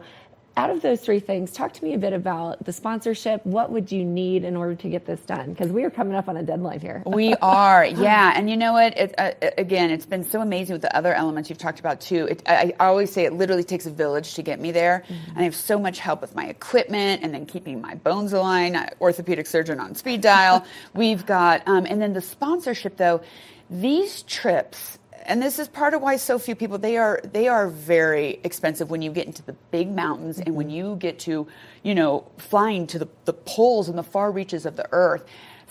Out 0.57 0.69
of 0.69 0.81
those 0.81 0.99
three 0.99 1.19
things, 1.19 1.51
talk 1.51 1.71
to 1.73 1.83
me 1.83 1.93
a 1.93 1.97
bit 1.97 2.11
about 2.11 2.63
the 2.65 2.73
sponsorship. 2.73 3.45
What 3.45 3.71
would 3.71 3.91
you 3.91 4.03
need 4.03 4.43
in 4.43 4.57
order 4.57 4.75
to 4.75 4.89
get 4.89 5.05
this 5.05 5.21
done? 5.21 5.51
Because 5.51 5.71
we 5.71 5.83
are 5.85 5.89
coming 5.89 6.15
up 6.15 6.27
on 6.27 6.35
a 6.35 6.43
deadline 6.43 6.81
here. 6.81 7.01
We 7.05 7.33
are, 7.35 7.85
yeah. 7.85 8.33
And 8.35 8.49
you 8.49 8.57
know 8.57 8.73
what? 8.73 8.97
It, 8.97 9.15
uh, 9.17 9.31
again, 9.57 9.89
it's 9.89 10.05
been 10.05 10.23
so 10.23 10.41
amazing 10.41 10.73
with 10.73 10.81
the 10.81 10.95
other 10.95 11.13
elements 11.13 11.49
you've 11.49 11.59
talked 11.59 11.79
about 11.79 12.01
too. 12.01 12.27
It, 12.27 12.43
I, 12.45 12.73
I 12.79 12.87
always 12.87 13.11
say 13.11 13.23
it 13.23 13.33
literally 13.33 13.63
takes 13.63 13.85
a 13.85 13.91
village 13.91 14.33
to 14.35 14.41
get 14.41 14.59
me 14.59 14.71
there, 14.71 15.03
and 15.07 15.37
I 15.37 15.43
have 15.43 15.55
so 15.55 15.79
much 15.79 15.99
help 15.99 16.19
with 16.21 16.35
my 16.35 16.45
equipment 16.45 17.23
and 17.23 17.33
then 17.33 17.45
keeping 17.45 17.79
my 17.81 17.95
bones 17.95 18.33
aligned. 18.33 18.77
Orthopedic 18.99 19.47
surgeon 19.47 19.79
on 19.79 19.95
speed 19.95 20.21
dial. 20.21 20.65
We've 20.93 21.25
got, 21.25 21.65
um, 21.67 21.85
and 21.85 22.01
then 22.01 22.13
the 22.13 22.21
sponsorship 22.21 22.97
though. 22.97 23.21
These 23.71 24.23
trips 24.23 24.98
and 25.29 25.39
this 25.41 25.59
is 25.59 25.67
part 25.67 25.93
of 25.93 26.01
why 26.01 26.15
so 26.17 26.39
few 26.39 26.55
people 26.55 26.77
they 26.77 26.97
are 26.97 27.21
they 27.23 27.47
are 27.47 27.69
very 27.69 28.39
expensive 28.43 28.89
when 28.89 29.01
you 29.01 29.11
get 29.11 29.27
into 29.27 29.43
the 29.43 29.53
big 29.71 29.89
mountains 29.89 30.39
and 30.39 30.55
when 30.55 30.67
mm-hmm. 30.67 30.75
you 30.75 30.95
get 30.97 31.19
to 31.19 31.47
you 31.83 31.95
know 31.95 32.27
flying 32.37 32.87
to 32.87 32.99
the, 32.99 33.07
the 33.25 33.33
poles 33.33 33.87
and 33.87 33.97
the 33.97 34.03
far 34.03 34.31
reaches 34.31 34.65
of 34.65 34.75
the 34.75 34.87
earth 34.91 35.23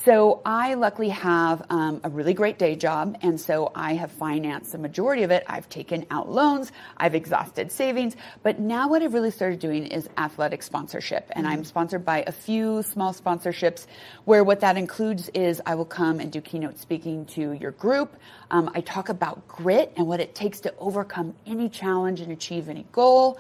so 0.05 0.41
i 0.45 0.75
luckily 0.75 1.09
have 1.09 1.65
um, 1.71 2.01
a 2.05 2.09
really 2.11 2.35
great 2.35 2.59
day 2.59 2.75
job 2.77 3.17
and 3.23 3.41
so 3.41 3.71
i 3.75 3.95
have 3.95 4.11
financed 4.13 4.73
the 4.73 4.79
majority 4.79 5.23
of 5.23 5.31
it. 5.31 5.45
I've 5.47 5.69
taken 5.69 6.07
out 6.11 6.31
loans. 6.31 6.73
I've 6.97 7.15
exhausted 7.15 7.71
savings. 7.73 8.17
But 8.43 8.59
now 8.61 8.89
what 8.89 9.03
i've 9.03 9.15
really 9.15 9.31
started 9.31 9.59
doing 9.61 9.87
is 9.87 10.09
athletic 10.17 10.63
sponsorship 10.63 11.31
and 11.33 11.47
i'm 11.47 11.65
sponsored 11.65 12.05
by 12.05 12.25
a 12.27 12.33
few 12.33 12.83
small 12.83 13.13
sponsorships 13.13 13.87
where 14.25 14.45
what 14.45 14.61
that 14.61 14.77
includes 14.77 15.29
is 15.31 15.61
i 15.67 15.75
will 15.75 15.85
come 15.85 16.21
and 16.21 16.33
do 16.33 16.41
keynote 16.41 16.79
speaking 16.79 17.25
to 17.27 17.53
your 17.53 17.73
group. 17.73 18.17
Um, 18.51 18.71
I 18.75 18.81
talk 18.81 19.09
about 19.09 19.47
grit 19.49 19.93
and 19.97 20.07
what 20.07 20.21
it 20.21 20.35
takes 20.35 20.61
to 20.61 20.75
overcome 20.79 21.35
any 21.47 21.69
challenge 21.69 22.21
and 22.21 22.33
achieve 22.33 22.69
any 22.69 22.87
goal. 22.93 23.39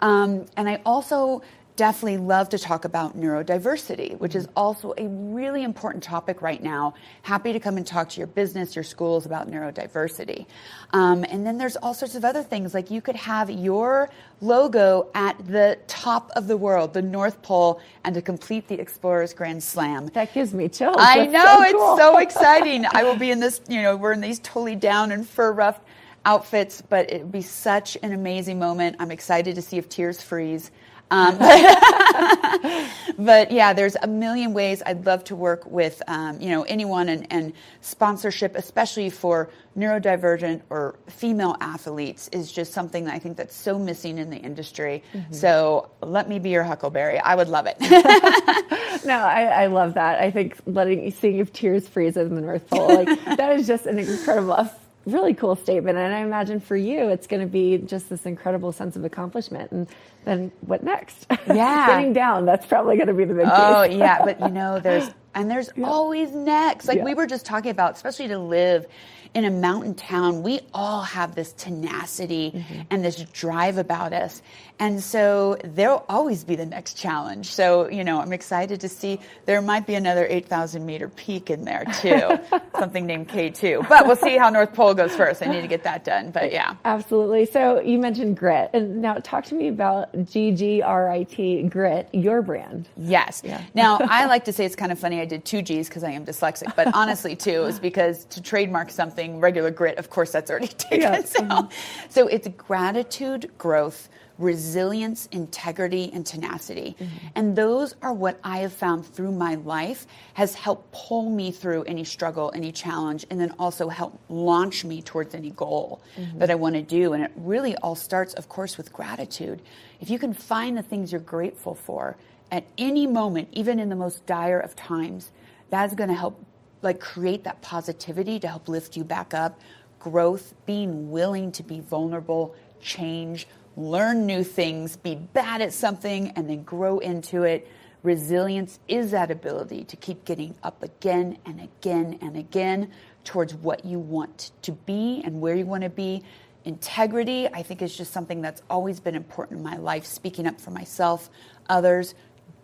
Um, 0.00 0.46
and 0.56 0.68
I 0.68 0.80
also 0.86 1.42
definitely 1.78 2.18
love 2.18 2.48
to 2.48 2.58
talk 2.58 2.84
about 2.84 3.16
neurodiversity, 3.16 4.18
which 4.18 4.34
is 4.34 4.48
also 4.56 4.92
a 4.98 5.06
really 5.06 5.62
important 5.62 6.02
topic 6.02 6.42
right 6.42 6.60
now. 6.60 6.92
Happy 7.22 7.52
to 7.52 7.60
come 7.60 7.76
and 7.76 7.86
talk 7.86 8.08
to 8.08 8.18
your 8.18 8.26
business, 8.26 8.74
your 8.74 8.82
schools 8.82 9.26
about 9.26 9.48
neurodiversity. 9.48 10.44
Um, 10.92 11.24
and 11.24 11.46
then 11.46 11.56
there's 11.56 11.76
all 11.76 11.94
sorts 11.94 12.16
of 12.16 12.24
other 12.24 12.42
things, 12.42 12.74
like 12.74 12.90
you 12.90 13.00
could 13.00 13.14
have 13.14 13.48
your 13.48 14.10
logo 14.40 15.08
at 15.14 15.38
the 15.46 15.78
top 15.86 16.32
of 16.34 16.48
the 16.48 16.56
world, 16.56 16.94
the 16.94 17.02
North 17.02 17.40
Pole, 17.42 17.80
and 18.02 18.12
to 18.16 18.22
complete 18.22 18.66
the 18.66 18.78
Explorers 18.80 19.32
Grand 19.32 19.62
Slam. 19.62 20.08
That 20.08 20.34
gives 20.34 20.52
me 20.52 20.68
chills. 20.68 20.96
I 20.98 21.28
That's 21.28 21.32
know, 21.32 21.56
so 21.58 21.62
it's 21.62 21.72
cool. 21.74 21.96
so 21.96 22.18
exciting. 22.18 22.86
I 22.90 23.04
will 23.04 23.16
be 23.16 23.30
in 23.30 23.38
this, 23.38 23.60
you 23.68 23.82
know, 23.82 23.94
we're 23.96 24.12
in 24.12 24.20
these 24.20 24.40
totally 24.40 24.74
down 24.74 25.12
and 25.12 25.26
fur 25.26 25.52
rough 25.52 25.78
outfits, 26.24 26.82
but 26.82 27.08
it 27.12 27.22
would 27.22 27.32
be 27.32 27.42
such 27.42 27.96
an 28.02 28.12
amazing 28.12 28.58
moment. 28.58 28.96
I'm 28.98 29.12
excited 29.12 29.54
to 29.54 29.62
see 29.62 29.78
if 29.78 29.88
tears 29.88 30.20
freeze. 30.20 30.72
Um, 31.10 31.38
but 33.18 33.50
yeah, 33.50 33.72
there's 33.72 33.96
a 34.02 34.06
million 34.06 34.52
ways 34.52 34.82
I'd 34.84 35.04
love 35.06 35.24
to 35.24 35.36
work 35.36 35.66
with, 35.66 36.02
um, 36.06 36.40
you 36.40 36.50
know, 36.50 36.62
anyone 36.64 37.08
and, 37.08 37.26
and 37.30 37.52
sponsorship, 37.80 38.54
especially 38.56 39.10
for 39.10 39.50
neurodivergent 39.76 40.62
or 40.70 40.96
female 41.08 41.56
athletes, 41.60 42.28
is 42.32 42.50
just 42.50 42.72
something 42.72 43.04
that 43.04 43.14
I 43.14 43.18
think 43.18 43.36
that's 43.36 43.54
so 43.54 43.78
missing 43.78 44.18
in 44.18 44.30
the 44.30 44.36
industry. 44.38 45.02
Mhm. 45.14 45.34
So 45.34 45.90
let 46.00 46.28
me 46.28 46.38
be 46.38 46.50
your 46.50 46.64
Huckleberry. 46.64 47.18
I 47.18 47.34
would 47.34 47.48
love 47.48 47.66
it. 47.66 47.76
no, 49.04 49.18
I, 49.18 49.44
I 49.44 49.66
love 49.66 49.94
that. 49.94 50.20
I 50.20 50.30
think 50.30 50.56
letting 50.66 51.10
seeing 51.12 51.38
if 51.38 51.52
tears 51.52 51.86
freeze 51.88 52.16
in 52.16 52.34
the 52.34 52.40
North 52.40 52.68
Pole, 52.68 53.04
like 53.04 53.24
that 53.36 53.58
is 53.58 53.66
just 53.66 53.86
an 53.86 53.98
incredible, 53.98 54.68
really 55.08 55.34
cool 55.34 55.56
statement. 55.56 55.98
And 55.98 56.14
I 56.14 56.20
imagine 56.20 56.60
for 56.60 56.76
you, 56.76 57.08
it's 57.08 57.26
going 57.26 57.40
to 57.42 57.46
be 57.48 57.78
just 57.78 58.08
this 58.08 58.26
incredible 58.26 58.72
sense 58.72 58.96
of 58.96 59.04
accomplishment. 59.04 59.70
And 59.72 59.86
then 60.24 60.52
what 60.60 60.82
next? 60.82 61.26
Yeah. 61.46 61.86
getting 61.86 62.12
down. 62.12 62.44
That's 62.44 62.66
probably 62.66 62.96
going 62.96 63.08
to 63.08 63.14
be 63.14 63.24
the 63.24 63.34
big. 63.34 63.46
Oh 63.50 63.82
yeah, 63.84 64.24
but 64.24 64.40
you 64.46 64.48
know, 64.48 64.78
there's. 64.80 65.08
and 65.34 65.50
there's 65.50 65.70
always 65.82 66.30
next. 66.32 66.86
Like 66.88 66.98
Yeah. 66.98 67.04
we 67.04 67.14
were 67.14 67.26
just 67.26 67.46
talking 67.46 67.70
about, 67.70 67.94
especially 67.96 68.28
to 68.28 68.38
live 68.38 68.86
in 69.34 69.44
a 69.44 69.50
mountain 69.50 69.94
town, 69.94 70.42
we 70.42 70.60
all 70.72 71.02
have 71.02 71.34
this 71.34 71.52
tenacity 71.52 72.50
Mm-hmm. 72.54 72.80
and 72.90 73.04
this 73.04 73.16
drive 73.32 73.78
about 73.78 74.12
us. 74.12 74.42
And 74.80 75.02
so 75.02 75.58
there'll 75.64 76.04
always 76.08 76.44
be 76.44 76.54
the 76.54 76.66
next 76.66 76.94
challenge. 76.94 77.52
So, 77.52 77.88
you 77.88 78.04
know, 78.04 78.20
I'm 78.20 78.32
excited 78.32 78.80
to 78.80 78.88
see 78.88 79.20
there 79.46 79.60
might 79.60 79.86
be 79.86 79.94
another 79.94 80.26
8,000 80.28 80.86
meter 80.86 81.08
peak 81.08 81.50
in 81.50 81.64
there 81.64 81.84
too, 82.00 82.38
something 82.78 83.06
named 83.06 83.28
K2. 83.28 83.88
But 83.88 84.06
we'll 84.06 84.16
see 84.16 84.36
how 84.36 84.50
North 84.50 84.72
Pole 84.74 84.94
goes 84.94 85.14
first. 85.16 85.42
I 85.42 85.46
need 85.46 85.62
to 85.62 85.66
get 85.68 85.82
that 85.84 86.04
done. 86.04 86.30
But 86.30 86.52
yeah. 86.52 86.76
Absolutely. 86.84 87.46
So 87.46 87.80
you 87.80 87.98
mentioned 87.98 88.36
grit, 88.36 88.70
and 88.72 89.02
now 89.02 89.14
talk 89.14 89.44
to 89.46 89.54
me 89.54 89.68
about 89.68 90.12
GGRIT 90.12 91.70
Grit, 91.70 92.08
your 92.12 92.42
brand. 92.42 92.88
Yes. 92.96 93.42
Now, 93.74 93.98
I 94.08 94.26
like 94.26 94.44
to 94.44 94.52
say 94.52 94.64
it's 94.64 94.76
kind 94.76 94.92
of 94.92 94.98
funny. 94.98 95.20
I 95.20 95.24
did 95.24 95.44
two 95.44 95.62
G's 95.62 95.88
because 95.88 96.04
I 96.04 96.10
am 96.10 96.24
dyslexic, 96.24 96.74
but 96.76 96.94
honestly, 96.94 97.34
two 97.34 97.64
is 97.64 97.80
because 97.80 98.24
to 98.26 98.42
trademark 98.42 98.90
something, 98.90 99.40
regular 99.40 99.70
grit, 99.70 99.98
of 99.98 100.10
course, 100.10 100.32
that's 100.32 100.50
already 100.50 100.68
taken. 100.78 101.00
Yeah. 101.00 101.22
So, 101.24 101.68
so 102.08 102.26
it's 102.28 102.48
gratitude, 102.48 103.50
growth, 103.58 104.08
resilience, 104.38 105.26
integrity, 105.32 106.10
and 106.12 106.24
tenacity. 106.24 106.96
And 107.34 107.56
those 107.56 107.96
are 108.02 108.12
what 108.12 108.38
I 108.44 108.58
have 108.58 108.72
found 108.72 109.04
through 109.04 109.32
my 109.32 109.56
life 109.56 110.06
has 110.34 110.54
helped 110.54 110.92
pull 110.92 111.28
me 111.28 111.50
through 111.50 111.82
any 111.82 112.04
struggle, 112.04 112.52
any 112.54 112.70
challenge, 112.70 113.26
and 113.30 113.40
then 113.40 113.52
also 113.58 113.88
help 113.88 114.18
launch 114.28 114.84
me 114.84 115.02
towards 115.02 115.34
any 115.34 115.50
goal 115.50 116.00
Mhm. 116.16 116.38
that 116.38 116.50
I 116.50 116.54
want 116.54 116.76
to 116.76 116.82
do. 116.82 117.12
And 117.14 117.24
it 117.24 117.32
really 117.36 117.76
all 117.78 117.96
starts, 117.96 118.32
of 118.34 118.48
course, 118.48 118.76
with 118.78 118.92
gratitude. 118.92 119.60
If 120.00 120.08
you 120.08 120.18
can 120.18 120.32
find 120.32 120.78
the 120.78 120.82
things 120.82 121.10
you're 121.10 121.20
grateful 121.20 121.74
for 121.74 122.16
at 122.52 122.64
any 122.78 123.06
moment, 123.06 123.48
even 123.52 123.80
in 123.80 123.88
the 123.88 123.96
most 123.96 124.24
dire 124.24 124.60
of 124.60 124.76
times, 124.76 125.32
that's 125.70 125.94
going 125.94 126.08
to 126.08 126.14
help 126.14 126.44
like 126.80 127.00
create 127.00 127.42
that 127.42 127.60
positivity 127.60 128.38
to 128.38 128.46
help 128.46 128.68
lift 128.68 128.96
you 128.96 129.02
back 129.02 129.34
up. 129.34 129.58
Growth, 129.98 130.54
being 130.64 131.10
willing 131.10 131.50
to 131.50 131.64
be 131.64 131.80
vulnerable, 131.80 132.54
change, 132.80 133.48
learn 133.78 134.26
new 134.26 134.42
things, 134.42 134.96
be 134.96 135.14
bad 135.14 135.62
at 135.62 135.72
something, 135.72 136.30
and 136.30 136.50
then 136.50 136.64
grow 136.64 136.98
into 136.98 137.44
it. 137.44 137.70
Resilience 138.02 138.80
is 138.88 139.12
that 139.12 139.30
ability 139.30 139.84
to 139.84 139.96
keep 139.96 140.24
getting 140.24 140.54
up 140.62 140.82
again 140.82 141.38
and 141.46 141.60
again 141.60 142.18
and 142.20 142.36
again 142.36 142.90
towards 143.24 143.54
what 143.54 143.84
you 143.84 143.98
want 143.98 144.50
to 144.62 144.72
be 144.72 145.22
and 145.24 145.40
where 145.40 145.54
you 145.54 145.64
want 145.64 145.84
to 145.84 145.90
be. 145.90 146.22
Integrity, 146.64 147.46
I 147.46 147.62
think, 147.62 147.80
is 147.80 147.96
just 147.96 148.12
something 148.12 148.40
that's 148.40 148.62
always 148.68 148.98
been 148.98 149.14
important 149.14 149.58
in 149.58 149.64
my 149.64 149.76
life, 149.76 150.04
speaking 150.04 150.46
up 150.46 150.60
for 150.60 150.70
myself, 150.70 151.30
others, 151.68 152.14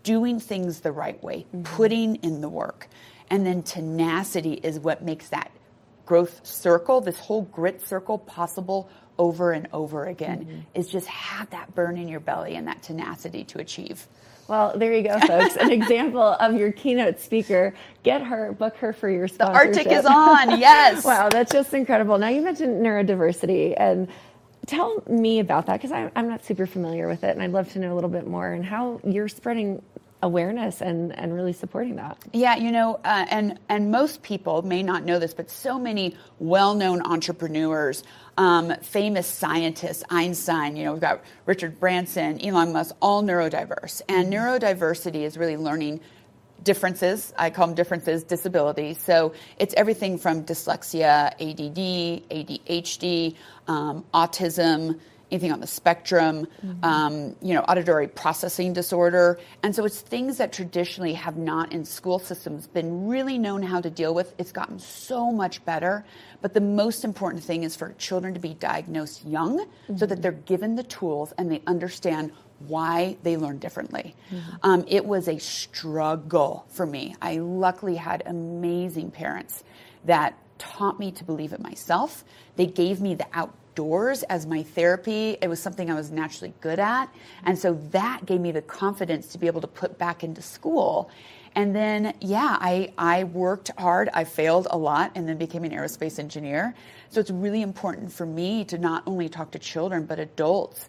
doing 0.03 0.41
things 0.41 0.81
the 0.81 0.93
right 0.93 1.23
way, 1.23 1.47
mm-hmm. 1.47 1.63
putting 1.63 2.17
in 2.17 2.41
the 2.41 2.49
work. 2.49 2.89
And 3.31 3.47
then 3.47 3.63
tenacity 3.63 4.55
is 4.55 4.81
what 4.81 5.03
makes 5.03 5.29
that 5.29 5.53
growth 6.07 6.45
circle, 6.45 7.01
this 7.01 7.19
whole 7.19 7.43
grit 7.43 7.81
circle 7.87 8.19
possible 8.19 8.91
over 9.19 9.53
and 9.53 9.69
over 9.73 10.07
again, 10.07 10.45
mm-hmm. 10.45 10.61
is 10.75 10.89
just 10.89 11.07
have 11.07 11.49
that 11.51 11.75
burn 11.75 11.97
in 11.97 12.09
your 12.09 12.21
belly 12.21 12.57
and 12.57 12.67
that 12.67 12.83
tenacity 12.83 13.45
to 13.45 13.61
achieve. 13.61 14.07
Well, 14.49 14.77
there 14.77 14.93
you 14.93 15.03
go, 15.03 15.19
folks. 15.27 15.57
An 15.57 15.71
example 15.71 16.23
of 16.23 16.55
your 16.55 16.73
keynote 16.73 17.21
speaker. 17.21 17.75
Get 18.03 18.23
her, 18.23 18.53
book 18.53 18.77
her 18.77 18.93
for 18.93 19.09
your 19.09 19.29
The 19.29 19.35
sponsorship. 19.35 19.77
Arctic 19.77 19.93
is 19.93 20.05
on, 20.05 20.59
yes. 20.59 21.05
wow, 21.05 21.29
that's 21.29 21.53
just 21.53 21.73
incredible. 21.73 22.19
Now, 22.19 22.29
you 22.29 22.43
mentioned 22.43 22.85
neurodiversity, 22.85 23.75
and 23.77 24.09
tell 24.67 25.03
me 25.09 25.41
about 25.41 25.67
that 25.67 25.75
because 25.75 25.93
I'm, 25.93 26.11
I'm 26.17 26.29
not 26.29 26.45
super 26.45 26.67
familiar 26.67 27.09
with 27.09 27.25
it, 27.25 27.31
and 27.31 27.43
I'd 27.43 27.53
love 27.53 27.73
to 27.73 27.79
know 27.79 27.93
a 27.93 27.97
little 27.97 28.11
bit 28.11 28.27
more 28.27 28.53
and 28.53 28.65
how 28.65 29.01
you're 29.05 29.29
spreading 29.29 29.83
awareness 30.25 30.81
and, 30.81 31.17
and 31.17 31.35
really 31.35 31.53
supporting 31.53 31.97
that. 31.97 32.17
Yeah, 32.33 32.57
you 32.57 32.73
know, 32.73 32.99
uh, 33.05 33.27
and 33.31 33.59
and 33.69 33.91
most 33.91 34.23
people 34.23 34.63
may 34.63 34.83
not 34.83 35.05
know 35.05 35.19
this, 35.19 35.35
but 35.35 35.51
so 35.51 35.79
many 35.79 36.17
well-known 36.39 37.03
entrepreneurs, 37.03 38.03
um, 38.39 38.75
famous 38.83 39.27
scientists, 39.27 40.03
Einstein. 40.09 40.77
You 40.77 40.87
know, 40.87 40.93
we've 40.93 41.01
got 41.01 41.23
Richard 41.47 41.79
Branson, 41.79 42.45
Elon 42.45 42.73
Musk, 42.73 42.97
all 43.01 43.23
neurodiverse, 43.23 44.01
and 44.09 44.33
neurodiversity 44.33 45.23
is 45.23 45.37
really 45.37 45.59
learning 45.59 46.01
differences. 46.63 47.35
I 47.37 47.51
call 47.51 47.67
them 47.67 47.77
differences, 47.77 48.25
disabilities. 48.25 48.99
So 48.99 49.35
it's 49.59 49.75
everything 49.75 50.17
from 50.17 50.45
dyslexia, 50.45 51.33
ADD, 51.35 52.29
ADHD, 52.31 53.37
um, 53.69 54.05
autism, 54.15 54.99
anything 55.35 55.53
on 55.53 55.61
the 55.61 55.67
spectrum, 55.67 56.47
um, 56.83 57.35
you 57.43 57.55
know, 57.55 57.61
auditory 57.63 58.07
processing 58.09 58.73
disorder. 58.73 59.39
And 59.63 59.75
so 59.75 59.85
it's 59.85 60.01
things 60.01 60.39
that 60.39 60.53
traditionally 60.53 61.15
have 61.15 61.37
not 61.37 61.73
in 61.73 61.85
school 61.85 62.19
systems 62.19 62.67
been 62.69 63.09
really 63.09 63.37
known 63.37 63.63
how 63.63 63.81
to 63.81 63.91
deal 63.91 64.15
with. 64.15 64.35
It's 64.39 64.53
gotten 64.53 64.79
so 64.79 65.33
much 65.33 65.65
better. 65.65 66.05
But 66.41 66.55
the 66.55 66.61
most 66.61 67.05
important 67.05 67.43
thing 67.43 67.65
is 67.65 67.75
for 67.75 67.95
children 67.99 68.33
to 68.35 68.41
be 68.41 68.55
diagnosed 68.55 69.25
young 69.27 69.67
so 69.99 70.07
that 70.07 70.23
they're 70.23 70.33
given 70.33 70.77
the 70.77 70.85
tools 70.85 71.33
and 71.37 71.51
they 71.51 71.63
understand 71.67 72.31
why 72.61 73.17
they 73.25 73.37
learn 73.37 73.59
differently. 73.59 74.15
Um, 74.63 74.85
it 74.87 75.05
was 75.05 75.29
a 75.29 75.39
struggle 75.39 76.65
for 76.69 76.87
me. 76.87 77.17
I 77.21 77.39
luckily 77.39 77.97
had 77.97 78.23
amazing 78.27 79.11
parents 79.11 79.65
that 80.05 80.39
taught 80.59 81.01
me 81.01 81.11
to 81.13 81.25
believe 81.25 81.53
it 81.53 81.61
myself. 81.61 82.25
They 82.57 82.67
gave 82.67 83.01
me 83.01 83.15
the 83.17 83.27
outdoors 83.75 84.23
as 84.25 84.47
my 84.47 84.63
therapy. 84.63 85.37
It 85.43 85.49
was 85.49 85.61
something 85.61 85.91
I 85.91 85.95
was 85.95 86.11
naturally 86.11 86.55
good 86.61 86.79
at. 86.79 87.13
And 87.45 87.59
so 87.59 87.75
that 87.91 88.25
gave 88.25 88.41
me 88.41 88.53
the 88.53 88.63
confidence 88.63 89.29
to 89.29 89.39
be 89.39 89.49
able 89.49 89.61
to 89.63 89.67
put 89.67 89.99
back 89.99 90.23
into 90.23 90.43
school. 90.43 91.11
And 91.57 91.75
then, 91.75 92.15
yeah, 92.21 92.57
I, 92.61 92.93
I 92.99 93.25
worked 93.25 93.71
hard. 93.77 94.11
I 94.13 94.25
failed 94.25 94.69
a 94.71 94.79
lot 94.79 95.13
and 95.17 95.29
then 95.29 95.39
became 95.39 95.65
an 95.65 95.73
aerospace 95.73 96.19
engineer. 96.19 96.75
So 97.11 97.21
it's 97.21 97.31
really 97.31 97.63
important 97.63 98.13
for 98.13 98.27
me 98.27 98.65
to 98.67 98.79
not 98.79 99.03
only 99.07 99.29
talk 99.29 99.51
to 99.53 99.59
children, 99.59 100.07
but 100.07 100.19
adults 100.21 100.89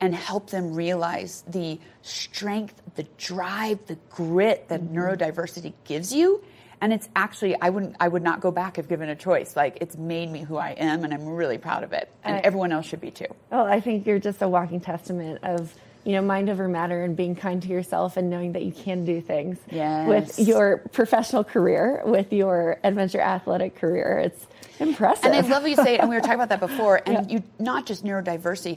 and 0.00 0.14
help 0.14 0.50
them 0.50 0.74
realize 0.74 1.44
the 1.46 1.78
strength, 2.02 2.80
the 2.96 3.04
drive, 3.16 3.78
the 3.86 3.98
grit 4.10 4.68
that 4.68 4.82
mm-hmm. 4.82 4.96
neurodiversity 4.96 5.72
gives 5.84 6.12
you. 6.12 6.42
And 6.84 6.92
it's 6.92 7.08
actually, 7.16 7.58
I 7.62 7.70
wouldn't, 7.70 7.96
I 7.98 8.08
would 8.08 8.22
not 8.22 8.40
go 8.42 8.50
back 8.50 8.78
if 8.78 8.90
given 8.90 9.08
a 9.08 9.16
choice. 9.16 9.56
Like 9.56 9.78
it's 9.80 9.96
made 9.96 10.30
me 10.30 10.42
who 10.42 10.58
I 10.58 10.72
am, 10.72 11.02
and 11.02 11.14
I'm 11.14 11.24
really 11.26 11.56
proud 11.56 11.82
of 11.82 11.94
it. 11.94 12.10
And 12.22 12.36
I- 12.36 12.40
everyone 12.40 12.72
else 12.72 12.84
should 12.84 13.00
be 13.00 13.10
too. 13.10 13.24
Well, 13.50 13.64
I 13.64 13.80
think 13.80 14.06
you're 14.06 14.18
just 14.18 14.42
a 14.42 14.48
walking 14.48 14.80
testament 14.80 15.38
of, 15.42 15.74
you 16.04 16.12
know, 16.12 16.20
mind 16.20 16.50
over 16.50 16.68
matter 16.68 17.02
and 17.02 17.16
being 17.16 17.34
kind 17.36 17.62
to 17.62 17.68
yourself 17.68 18.18
and 18.18 18.28
knowing 18.28 18.52
that 18.52 18.64
you 18.64 18.70
can 18.72 19.06
do 19.06 19.22
things 19.22 19.56
Yes. 19.70 20.06
with 20.06 20.46
your 20.46 20.82
professional 20.92 21.42
career, 21.42 22.02
with 22.04 22.34
your 22.34 22.78
adventure 22.84 23.22
athletic 23.22 23.76
career. 23.76 24.18
It's 24.22 24.46
impressive. 24.78 25.24
And 25.24 25.34
I 25.36 25.40
love 25.40 25.62
what 25.62 25.70
you 25.70 25.76
say, 25.76 25.96
and 25.96 26.10
we 26.10 26.16
were 26.16 26.20
talking 26.20 26.34
about 26.34 26.50
that 26.50 26.60
before. 26.60 27.00
And 27.06 27.30
you, 27.32 27.42
not 27.58 27.86
just 27.86 28.04
neurodiversity, 28.04 28.76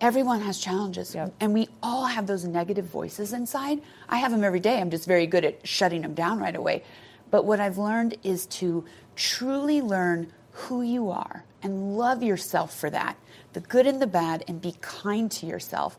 everyone 0.00 0.40
has 0.40 0.58
challenges, 0.58 1.14
and 1.38 1.52
we 1.52 1.68
all 1.82 2.06
have 2.06 2.26
those 2.26 2.46
negative 2.46 2.86
voices 2.86 3.34
inside. 3.34 3.82
I 4.08 4.16
have 4.16 4.30
them 4.32 4.42
every 4.42 4.58
day. 4.60 4.80
I'm 4.80 4.90
just 4.90 5.06
very 5.06 5.26
good 5.26 5.44
at 5.44 5.68
shutting 5.68 6.00
them 6.00 6.14
down 6.14 6.40
right 6.40 6.56
away. 6.56 6.82
But 7.32 7.46
what 7.46 7.58
I've 7.60 7.78
learned 7.78 8.18
is 8.22 8.46
to 8.58 8.84
truly 9.16 9.80
learn 9.80 10.30
who 10.52 10.82
you 10.82 11.10
are 11.10 11.44
and 11.62 11.96
love 11.96 12.22
yourself 12.22 12.78
for 12.78 12.90
that, 12.90 13.16
the 13.54 13.60
good 13.60 13.86
and 13.86 14.00
the 14.00 14.06
bad, 14.06 14.44
and 14.46 14.60
be 14.60 14.74
kind 14.82 15.30
to 15.32 15.46
yourself. 15.46 15.98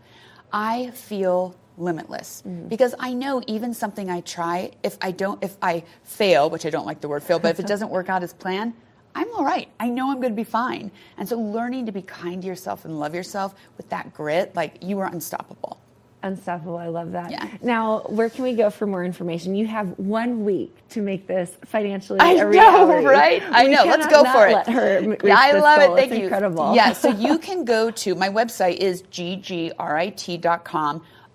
I 0.53 0.91
feel 0.91 1.55
limitless 1.75 2.43
mm. 2.47 2.69
because 2.69 2.93
I 2.99 3.13
know 3.15 3.41
even 3.47 3.73
something 3.73 4.11
I 4.11 4.21
try, 4.21 4.71
if 4.83 4.95
I 5.01 5.09
don't, 5.09 5.43
if 5.43 5.57
I 5.59 5.83
fail, 6.03 6.51
which 6.51 6.67
I 6.67 6.69
don't 6.69 6.85
like 6.85 7.01
the 7.01 7.07
word 7.07 7.23
fail, 7.23 7.39
but 7.39 7.49
if 7.49 7.59
it 7.59 7.65
doesn't 7.65 7.89
work 7.89 8.09
out 8.09 8.21
as 8.21 8.31
planned, 8.33 8.73
I'm 9.15 9.33
all 9.33 9.43
right. 9.43 9.69
I 9.79 9.89
know 9.89 10.11
I'm 10.11 10.21
going 10.21 10.33
to 10.33 10.35
be 10.35 10.43
fine. 10.43 10.91
And 11.17 11.27
so 11.27 11.39
learning 11.39 11.87
to 11.87 11.91
be 11.91 12.03
kind 12.03 12.43
to 12.43 12.47
yourself 12.47 12.85
and 12.85 12.99
love 12.99 13.15
yourself 13.15 13.55
with 13.77 13.89
that 13.89 14.13
grit, 14.13 14.55
like 14.55 14.77
you 14.83 14.99
are 14.99 15.07
unstoppable. 15.07 15.79
Unstoppable. 16.23 16.77
I 16.77 16.87
love 16.87 17.11
that. 17.11 17.31
Yeah. 17.31 17.47
Now, 17.61 17.99
where 18.07 18.29
can 18.29 18.43
we 18.45 18.53
go 18.55 18.69
for 18.69 18.87
more 18.87 19.03
information? 19.03 19.55
You 19.55 19.67
have 19.67 19.89
one 19.99 20.45
week 20.45 20.73
to 20.91 21.01
make 21.01 21.27
this 21.27 21.57
financially 21.65 22.19
I 22.21 22.31
a 22.31 22.37
know, 22.37 22.47
reality. 22.47 23.05
right? 23.05 23.43
I 23.51 23.65
know. 23.67 23.83
Let's 23.83 24.07
go 24.07 24.23
for 24.23 24.47
it. 24.47 24.53
Let 24.53 24.69
her 24.69 25.01
reach 25.01 25.19
yeah, 25.23 25.35
I 25.37 25.51
love 25.51 25.81
goal. 25.81 25.95
it. 25.95 25.99
Thank 25.99 26.11
it's 26.13 26.19
you. 26.19 26.23
Incredible. 26.25 26.75
Yeah, 26.75 26.93
so 26.93 27.09
you 27.19 27.37
can 27.39 27.65
go 27.65 27.91
to 27.91 28.15
my 28.15 28.29
website 28.29 28.77
is 28.77 29.03
ggrit.com. 29.03 29.73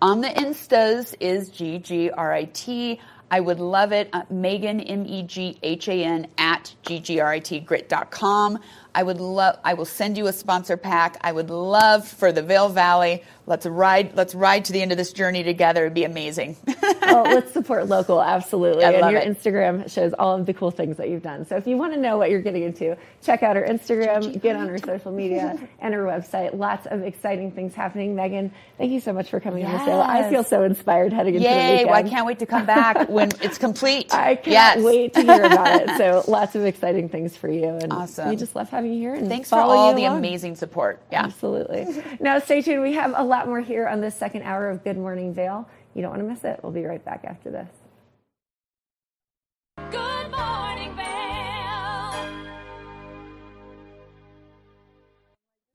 On 0.01 0.21
the 0.23 0.29
Instas 0.29 1.15
is 1.21 1.51
ggrit. 1.51 2.99
I 3.31 3.41
would 3.41 3.61
love 3.61 3.93
it. 3.93 4.09
Uh, 4.13 4.23
Meghan 4.33 4.83
M 4.89 5.05
E 5.07 5.23
G 5.23 5.59
H 5.63 5.89
A 5.89 6.05
N 6.05 6.29
at 6.39 6.75
G-G-R-I-T, 6.83 7.61
grit.com. 7.61 8.59
I 8.95 9.03
would 9.03 9.21
love, 9.21 9.59
I 9.65 9.75
will 9.75 9.85
send 9.85 10.17
you 10.17 10.27
a 10.29 10.33
sponsor 10.33 10.77
pack. 10.77 11.19
I 11.21 11.33
would 11.33 11.51
love 11.51 12.09
for 12.09 12.33
the 12.33 12.43
Vail 12.43 12.69
Valley. 12.69 13.23
Let's 13.49 13.65
ride, 13.65 14.15
let's 14.15 14.35
ride 14.35 14.67
to 14.67 14.73
the 14.75 14.83
end 14.83 14.93
of 14.93 14.99
this 14.99 15.11
journey 15.15 15.43
together. 15.43 15.85
It'd 15.85 15.95
be 15.95 16.05
amazing. 16.05 16.55
well, 17.03 17.23
let's 17.25 17.51
support 17.53 17.87
local, 17.89 18.21
absolutely. 18.23 18.85
I 18.85 18.93
and 18.93 19.11
your 19.11 19.21
it. 19.21 19.27
Instagram 19.27 19.91
shows 19.91 20.13
all 20.19 20.37
of 20.37 20.45
the 20.45 20.53
cool 20.53 20.71
things 20.71 20.99
that 20.99 21.09
you've 21.09 21.23
done. 21.23 21.47
So 21.47 21.57
if 21.57 21.67
you 21.67 21.79
want 21.79 21.95
to 21.95 21.99
know 21.99 22.19
what 22.19 22.29
you're 22.31 22.43
getting 22.43 22.63
into, 22.65 22.95
check 23.23 23.43
out 23.43 23.57
her 23.57 23.63
Instagram, 23.67 24.39
get 24.43 24.55
on 24.55 24.69
her 24.69 24.77
social 24.77 25.13
media 25.13 25.59
and 25.81 25.95
her 25.95 26.05
website. 26.05 26.59
Lots 26.59 26.87
of 26.89 27.03
exciting 27.03 27.51
things 27.53 27.75
happening. 27.75 28.15
Meghan, 28.15 28.51
thank 28.77 28.93
you 28.93 29.01
so 29.01 29.15
much 29.15 29.31
for 29.31 29.41
coming 29.41 29.65
on 29.65 29.73
the 29.73 29.85
show. 29.87 29.99
I 29.99 30.29
feel 30.29 30.45
so 30.45 30.63
inspired 30.65 31.15
heading 31.15 31.37
into 31.37 31.49
the 31.49 31.55
Yay! 31.55 31.71
weekend. 31.71 31.87
Well, 31.91 31.99
I 31.99 32.03
can't 32.03 32.27
wait 32.27 32.39
to 32.41 32.47
come 32.47 32.67
back 32.67 33.09
when 33.09 33.31
it's 33.41 33.57
complete. 33.57 34.13
I 34.13 34.35
can't 34.35 34.47
Yes. 34.49 34.83
wait 34.83 35.15
to 35.15 35.23
hear 35.23 35.45
about 35.45 35.81
it. 35.81 35.97
So 35.97 36.23
lots 36.29 36.55
of 36.55 36.67
exciting 36.67 37.09
things 37.09 37.35
for 37.35 37.49
you. 37.49 37.65
And 37.65 37.95
Awesome. 37.95 38.29
we 38.29 38.37
just 38.37 38.55
love 38.55 38.69
having 38.69 38.93
you 38.93 38.99
here. 38.99 39.15
And 39.15 39.27
Thanks 39.29 39.49
for 39.49 39.57
all 39.57 39.89
you 39.89 39.97
the 39.97 40.05
along. 40.05 40.19
amazing 40.19 40.57
support. 40.57 41.01
Yeah. 41.11 41.25
Absolutely. 41.25 41.87
now 42.21 42.39
stay 42.41 42.61
tuned. 42.61 42.83
We 42.83 42.93
have 42.93 43.15
a 43.17 43.23
lot 43.25 43.38
more 43.47 43.61
here 43.61 43.87
on 43.87 44.01
this 44.01 44.17
second 44.17 44.43
hour 44.43 44.71
of 44.71 44.83
Good 44.83 44.97
Morning 44.97 45.35
Vail. 45.35 45.69
You 45.95 46.03
don't 46.03 46.11
want 46.11 46.23
to 46.23 46.29
miss 46.29 46.45
it. 46.45 46.61
We'll 46.63 46.73
be 46.73 46.85
right 46.85 47.05
back 47.05 47.25
after 47.25 47.51
this. 47.51 47.69
Good 49.91 50.31
morning, 50.31 50.97
Vail. 50.97 51.09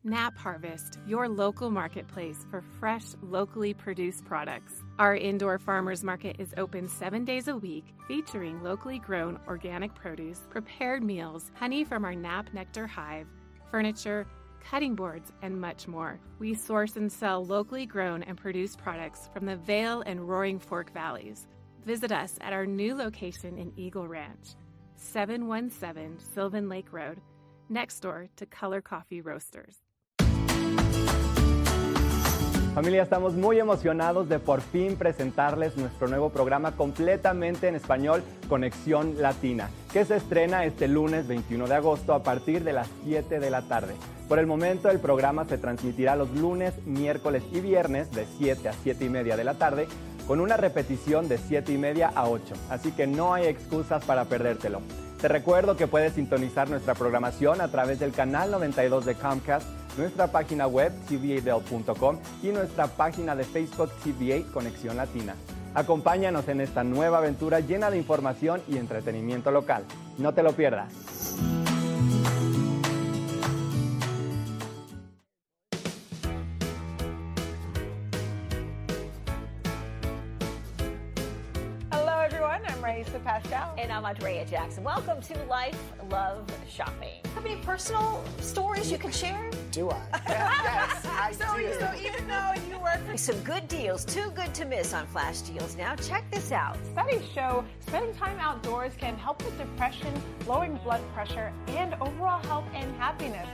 Nap 0.03 0.38
Harvest, 0.38 0.99
your 1.07 1.30
local 1.30 1.69
marketplace 1.69 2.45
for 2.52 2.61
fresh, 2.80 3.03
locally 3.22 3.73
produced 3.73 4.26
products. 4.26 4.73
Our 4.99 5.15
indoor 5.15 5.57
farmers 5.60 6.03
market 6.03 6.35
is 6.40 6.53
open 6.57 6.90
seven 6.90 7.23
days 7.23 7.48
a 7.48 7.56
week, 7.56 7.85
featuring 8.07 8.61
locally 8.61 8.99
grown 8.99 9.40
organic 9.48 9.95
produce, 9.95 10.41
prepared 10.49 11.03
meals, 11.03 11.52
honey 11.56 11.85
from 11.85 12.03
our 12.03 12.15
Nap 12.15 12.49
Nectar 12.53 12.85
hive, 12.85 13.27
furniture, 13.72 14.27
cutting 14.69 14.95
boards, 14.95 15.31
and 15.41 15.60
much 15.60 15.88
more. 15.88 16.19
We 16.40 16.53
source 16.53 16.95
and 16.95 17.11
sell 17.11 17.45
locally 17.45 17.85
grown 17.85 18.23
and 18.23 18.38
produced 18.38 18.77
products 18.77 19.30
from 19.34 19.45
the 19.45 19.56
Vail 19.56 20.02
and 20.06 20.27
Roaring 20.27 20.60
Fork 20.60 20.91
Valleys. 20.94 21.48
Visit 21.85 22.11
us 22.11 22.38
at 22.41 22.53
our 22.53 22.65
new 22.65 22.95
location 22.95 23.57
in 23.57 23.73
Eagle 23.76 24.07
Ranch, 24.07 24.56
717 24.95 26.18
Sylvan 26.19 26.69
Lake 26.69 26.91
Road, 26.91 27.19
next 27.69 27.99
door 27.99 28.27
to 28.38 28.45
Color 28.45 28.81
Coffee 28.81 29.22
Roasters. 29.22 29.81
Familia, 32.73 33.03
estamos 33.03 33.35
muy 33.35 33.59
emocionados 33.59 34.27
de 34.29 34.39
por 34.39 34.61
fin 34.61 34.95
presentarles 34.95 35.77
nuestro 35.77 36.07
nuevo 36.07 36.31
programa 36.31 36.71
completamente 36.71 37.67
en 37.67 37.75
español, 37.75 38.23
Conexión 38.49 39.21
Latina, 39.21 39.69
que 39.91 40.03
se 40.05 40.15
estrena 40.15 40.65
este 40.65 40.87
lunes 40.87 41.27
21 41.27 41.67
de 41.67 41.75
agosto 41.75 42.15
a 42.15 42.23
partir 42.23 42.63
de 42.63 42.73
las 42.73 42.87
7 43.03 43.39
de 43.39 43.49
la 43.51 43.61
tarde. 43.61 43.93
Por 44.27 44.39
el 44.39 44.47
momento 44.47 44.89
el 44.89 44.97
programa 44.97 45.45
se 45.45 45.59
transmitirá 45.59 46.15
los 46.15 46.31
lunes, 46.31 46.73
miércoles 46.87 47.43
y 47.51 47.59
viernes 47.59 48.09
de 48.11 48.25
7 48.39 48.67
a 48.67 48.73
7 48.73 49.05
y 49.05 49.09
media 49.09 49.37
de 49.37 49.43
la 49.43 49.53
tarde, 49.53 49.87
con 50.25 50.39
una 50.39 50.57
repetición 50.57 51.29
de 51.29 51.37
7 51.37 51.73
y 51.73 51.77
media 51.77 52.11
a 52.15 52.27
8, 52.27 52.55
así 52.71 52.91
que 52.91 53.05
no 53.05 53.35
hay 53.35 53.45
excusas 53.45 54.03
para 54.03 54.25
perdértelo. 54.25 54.81
Te 55.21 55.27
recuerdo 55.27 55.77
que 55.77 55.85
puedes 55.85 56.13
sintonizar 56.13 56.71
nuestra 56.71 56.95
programación 56.95 57.61
a 57.61 57.67
través 57.67 57.99
del 57.99 58.13
canal 58.13 58.49
92 58.49 59.05
de 59.05 59.13
Comcast, 59.13 59.67
nuestra 59.98 60.28
página 60.28 60.68
web 60.68 60.91
tva.com 61.07 62.18
y 62.41 62.48
nuestra 62.48 62.88
página 62.88 63.36
de 63.36 63.44
Facebook 63.44 63.91
TVA 64.03 64.52
Conexión 64.52 64.98
Latina. 64.98 65.36
Acompáñanos 65.76 66.48
en 66.48 66.61
esta 66.61 66.84
nueva 66.84 67.18
aventura 67.18 67.60
llena 67.60 67.90
de 67.90 67.98
información 67.98 68.61
y 68.68 68.78
entretenimiento 68.78 69.52
local. 69.52 69.84
No 70.18 70.34
te 70.34 70.44
lo 70.44 70.53
pierdas. 70.53 70.94
Hello, 82.53 82.65
everyone. 82.65 82.85
I'm 82.85 82.97
Raisa 82.97 83.19
Pascal. 83.19 83.73
And 83.80 83.91
I'm 83.91 84.05
Andrea 84.05 84.45
Jackson. 84.45 84.84
Welcome 84.84 85.21
to 85.23 85.43
Life, 85.45 85.91
Love, 86.11 86.45
Shopping. 86.69 87.19
Have 87.34 87.47
any 87.47 87.55
personal 87.61 88.23
stories 88.39 88.91
you 88.91 88.99
can 88.99 89.11
share? 89.11 89.49
Do 89.71 89.89
I? 89.89 89.99
yes, 90.27 91.03
I 91.03 91.31
so, 91.31 91.57
do. 91.57 91.73
So 91.80 91.91
even 91.99 92.27
though 92.27 92.51
you 92.69 92.77
work 92.77 93.03
for 93.07 93.17
some 93.17 93.39
good 93.39 93.67
deals, 93.67 94.05
too 94.05 94.30
good 94.35 94.53
to 94.53 94.65
miss 94.65 94.93
on 94.93 95.07
flash 95.07 95.41
deals. 95.41 95.75
Now 95.75 95.95
check 95.95 96.30
this 96.30 96.51
out. 96.51 96.77
Studies 96.91 97.23
show 97.34 97.65
spending 97.80 98.13
time 98.13 98.38
outdoors 98.39 98.93
can 98.99 99.17
help 99.17 99.43
with 99.43 99.57
depression, 99.57 100.13
lowering 100.45 100.80
blood 100.84 101.01
pressure, 101.15 101.51
and 101.69 101.95
overall 101.95 102.43
health 102.43 102.65
and 102.75 102.95
happiness. 102.97 103.47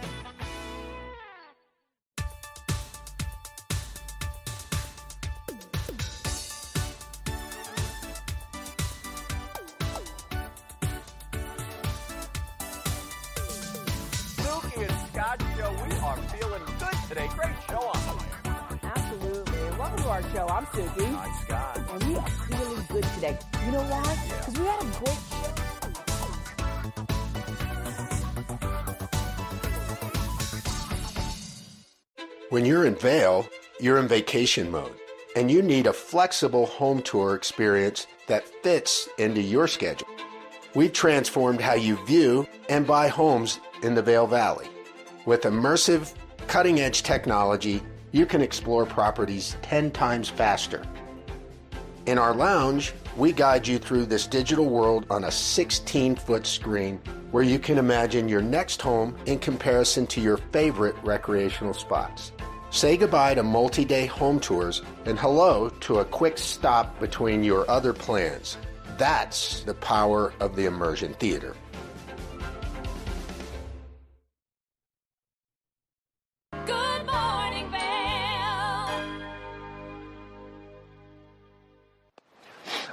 Good 17.20 17.30
today. 17.30 17.42
Great 17.42 17.56
show 17.70 17.80
on 17.80 18.02
the 18.08 18.14
way. 18.18 18.30
Absolutely. 18.84 19.60
Welcome 19.78 20.04
to 20.04 20.10
our 20.10 20.24
show. 20.32 20.48
I'm 20.48 20.66
Suki. 20.68 21.14
Hi, 21.14 21.44
Scott. 21.44 21.78
And 21.92 22.04
we 22.04 22.16
are 22.16 22.30
feeling 22.30 22.86
good 22.90 23.04
today. 23.16 23.38
You 23.66 23.72
know 23.72 23.84
why? 23.84 24.18
Because 24.40 24.60
we 24.60 24.66
had 24.66 24.82
a 24.82 24.86
great 25.00 25.18
show. 25.30 25.54
When 32.50 32.66
you're 32.66 32.86
in 32.86 32.96
Vail, 32.96 33.48
you're 33.80 34.00
in 34.00 34.08
vacation 34.08 34.72
mode, 34.72 34.96
and 35.36 35.52
you 35.52 35.62
need 35.62 35.86
a 35.86 35.94
flexible 35.94 36.66
home 36.66 37.02
tour 37.02 37.36
experience 37.36 38.08
that 38.28 38.48
fits 38.64 39.08
into 39.20 39.42
your 39.42 39.68
schedule. 39.68 40.08
We've 40.74 40.94
transformed 40.94 41.62
how 41.62 41.76
you 41.76 42.04
view 42.06 42.48
and 42.70 42.88
buy 42.88 43.08
homes 43.08 43.60
in 43.84 43.94
the 43.94 44.02
Vail 44.02 44.26
Valley. 44.26 44.68
With 45.26 45.42
immersive, 45.42 46.14
cutting 46.50 46.80
edge 46.80 47.04
technology, 47.04 47.80
you 48.12 48.26
can 48.26 48.42
explore 48.42 48.84
properties 48.84 49.56
10 49.62 49.92
times 49.92 50.30
faster. 50.30 50.82
In 52.08 52.18
our 52.18 52.34
lounge, 52.34 52.92
we 53.16 53.32
guide 53.32 53.68
you 53.68 53.78
through 53.78 54.08
this 54.08 54.26
digital 54.26 54.66
world 54.66 55.06
on 55.12 55.26
a 55.26 55.32
16 55.32 56.16
foot 56.16 56.48
screen 56.48 57.00
where 57.30 57.44
you 57.44 57.60
can 57.60 57.78
imagine 57.78 58.28
your 58.28 58.42
next 58.42 58.82
home 58.82 59.16
in 59.28 59.38
comparison 59.38 60.08
to 60.08 60.20
your 60.20 60.38
favorite 60.52 60.96
recreational 61.04 61.76
spots. 61.76 62.32
Say 62.72 62.98
goodbye 62.98 63.36
to 63.36 63.44
multi 63.44 63.86
day 63.86 64.08
home 64.08 64.40
tours 64.40 64.82
and 65.06 65.20
hello 65.20 65.70
to 65.82 66.00
a 66.00 66.06
quick 66.06 66.40
stop 66.40 67.00
between 67.00 67.44
your 67.44 67.70
other 67.70 67.94
plans. 67.94 68.58
That's 68.98 69.62
the 69.66 69.76
power 69.76 70.34
of 70.40 70.56
the 70.56 70.66
immersion 70.66 71.14
theater. 71.14 71.56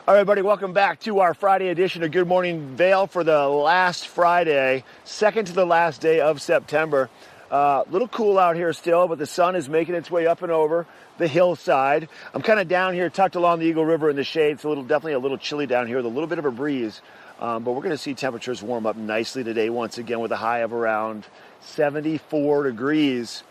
All 0.08 0.14
right, 0.14 0.20
everybody, 0.20 0.42
welcome 0.42 0.72
back 0.72 1.00
to 1.00 1.18
our 1.18 1.34
Friday 1.34 1.66
edition 1.66 2.04
of 2.04 2.12
Good 2.12 2.28
Morning 2.28 2.76
Vail 2.76 3.08
for 3.08 3.24
the 3.24 3.48
last 3.48 4.06
Friday, 4.06 4.84
second 5.02 5.46
to 5.46 5.52
the 5.52 5.66
last 5.66 6.00
day 6.00 6.20
of 6.20 6.40
September. 6.40 7.10
A 7.50 7.54
uh, 7.54 7.84
little 7.90 8.06
cool 8.06 8.38
out 8.38 8.54
here 8.54 8.72
still, 8.72 9.08
but 9.08 9.18
the 9.18 9.26
sun 9.26 9.56
is 9.56 9.68
making 9.68 9.96
its 9.96 10.08
way 10.08 10.28
up 10.28 10.42
and 10.42 10.52
over 10.52 10.86
the 11.18 11.26
hillside. 11.26 12.08
I'm 12.32 12.42
kind 12.42 12.60
of 12.60 12.68
down 12.68 12.94
here, 12.94 13.10
tucked 13.10 13.34
along 13.34 13.58
the 13.58 13.66
Eagle 13.66 13.84
River 13.84 14.08
in 14.08 14.14
the 14.14 14.22
shade. 14.22 14.52
It's 14.52 14.62
a 14.62 14.68
little, 14.68 14.84
definitely 14.84 15.14
a 15.14 15.18
little 15.18 15.38
chilly 15.38 15.66
down 15.66 15.88
here 15.88 15.96
with 15.96 16.06
a 16.06 16.08
little 16.08 16.28
bit 16.28 16.38
of 16.38 16.44
a 16.44 16.52
breeze. 16.52 17.02
Um, 17.40 17.64
but 17.64 17.72
we're 17.72 17.82
going 17.82 17.90
to 17.90 17.98
see 17.98 18.14
temperatures 18.14 18.62
warm 18.62 18.86
up 18.86 18.94
nicely 18.94 19.42
today 19.42 19.70
once 19.70 19.98
again 19.98 20.20
with 20.20 20.30
a 20.30 20.36
high 20.36 20.60
of 20.60 20.72
around 20.72 21.26
74 21.62 22.62
degrees. 22.62 23.42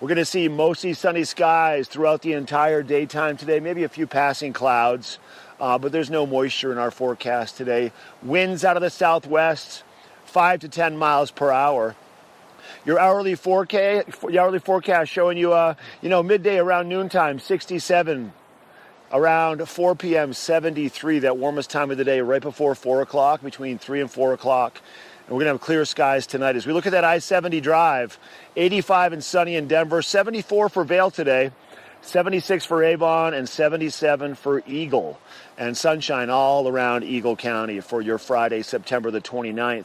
We're 0.00 0.08
going 0.08 0.16
to 0.16 0.24
see 0.24 0.48
mostly 0.48 0.94
sunny 0.94 1.22
skies 1.22 1.86
throughout 1.86 2.22
the 2.22 2.32
entire 2.32 2.82
daytime 2.82 3.36
today, 3.36 3.60
maybe 3.60 3.84
a 3.84 3.88
few 3.88 4.06
passing 4.06 4.52
clouds, 4.52 5.18
uh, 5.60 5.78
but 5.78 5.92
there's 5.92 6.10
no 6.10 6.26
moisture 6.26 6.72
in 6.72 6.78
our 6.78 6.90
forecast 6.90 7.56
today. 7.56 7.92
Winds 8.22 8.64
out 8.64 8.76
of 8.76 8.82
the 8.82 8.90
southwest, 8.90 9.82
5 10.24 10.60
to 10.60 10.68
10 10.68 10.96
miles 10.96 11.30
per 11.30 11.50
hour. 11.50 11.94
Your 12.84 12.98
hourly 12.98 13.34
forecast, 13.34 14.08
your 14.28 14.42
hourly 14.42 14.58
forecast 14.58 15.10
showing 15.10 15.36
you, 15.36 15.52
uh, 15.52 15.74
you 16.00 16.08
know, 16.08 16.22
midday 16.22 16.58
around 16.58 16.88
noontime, 16.88 17.38
67. 17.38 18.32
Around 19.12 19.68
4 19.68 19.96
p.m., 19.96 20.32
73, 20.32 21.18
that 21.20 21.36
warmest 21.36 21.68
time 21.68 21.90
of 21.90 21.98
the 21.98 22.04
day, 22.04 22.20
right 22.20 22.40
before 22.40 22.76
4 22.76 23.02
o'clock, 23.02 23.42
between 23.42 23.76
3 23.76 24.02
and 24.02 24.10
4 24.10 24.34
o'clock. 24.34 24.80
And 25.26 25.36
we're 25.36 25.44
going 25.44 25.46
to 25.46 25.54
have 25.54 25.60
clear 25.60 25.84
skies 25.84 26.28
tonight. 26.28 26.54
As 26.54 26.64
we 26.64 26.72
look 26.72 26.86
at 26.86 26.92
that 26.92 27.02
I 27.02 27.18
70 27.18 27.60
drive, 27.60 28.18
85 28.54 29.14
and 29.14 29.24
sunny 29.24 29.56
in 29.56 29.66
Denver, 29.66 30.00
74 30.00 30.68
for 30.68 30.84
Vail 30.84 31.10
today, 31.10 31.50
76 32.02 32.64
for 32.64 32.82
Avon, 32.84 33.34
and 33.34 33.48
77 33.48 34.36
for 34.36 34.62
Eagle. 34.66 35.18
And 35.60 35.76
sunshine 35.76 36.30
all 36.30 36.66
around 36.66 37.04
Eagle 37.04 37.36
County 37.36 37.80
for 37.80 38.00
your 38.00 38.16
Friday, 38.16 38.62
September 38.62 39.10
the 39.10 39.20
29th. 39.20 39.84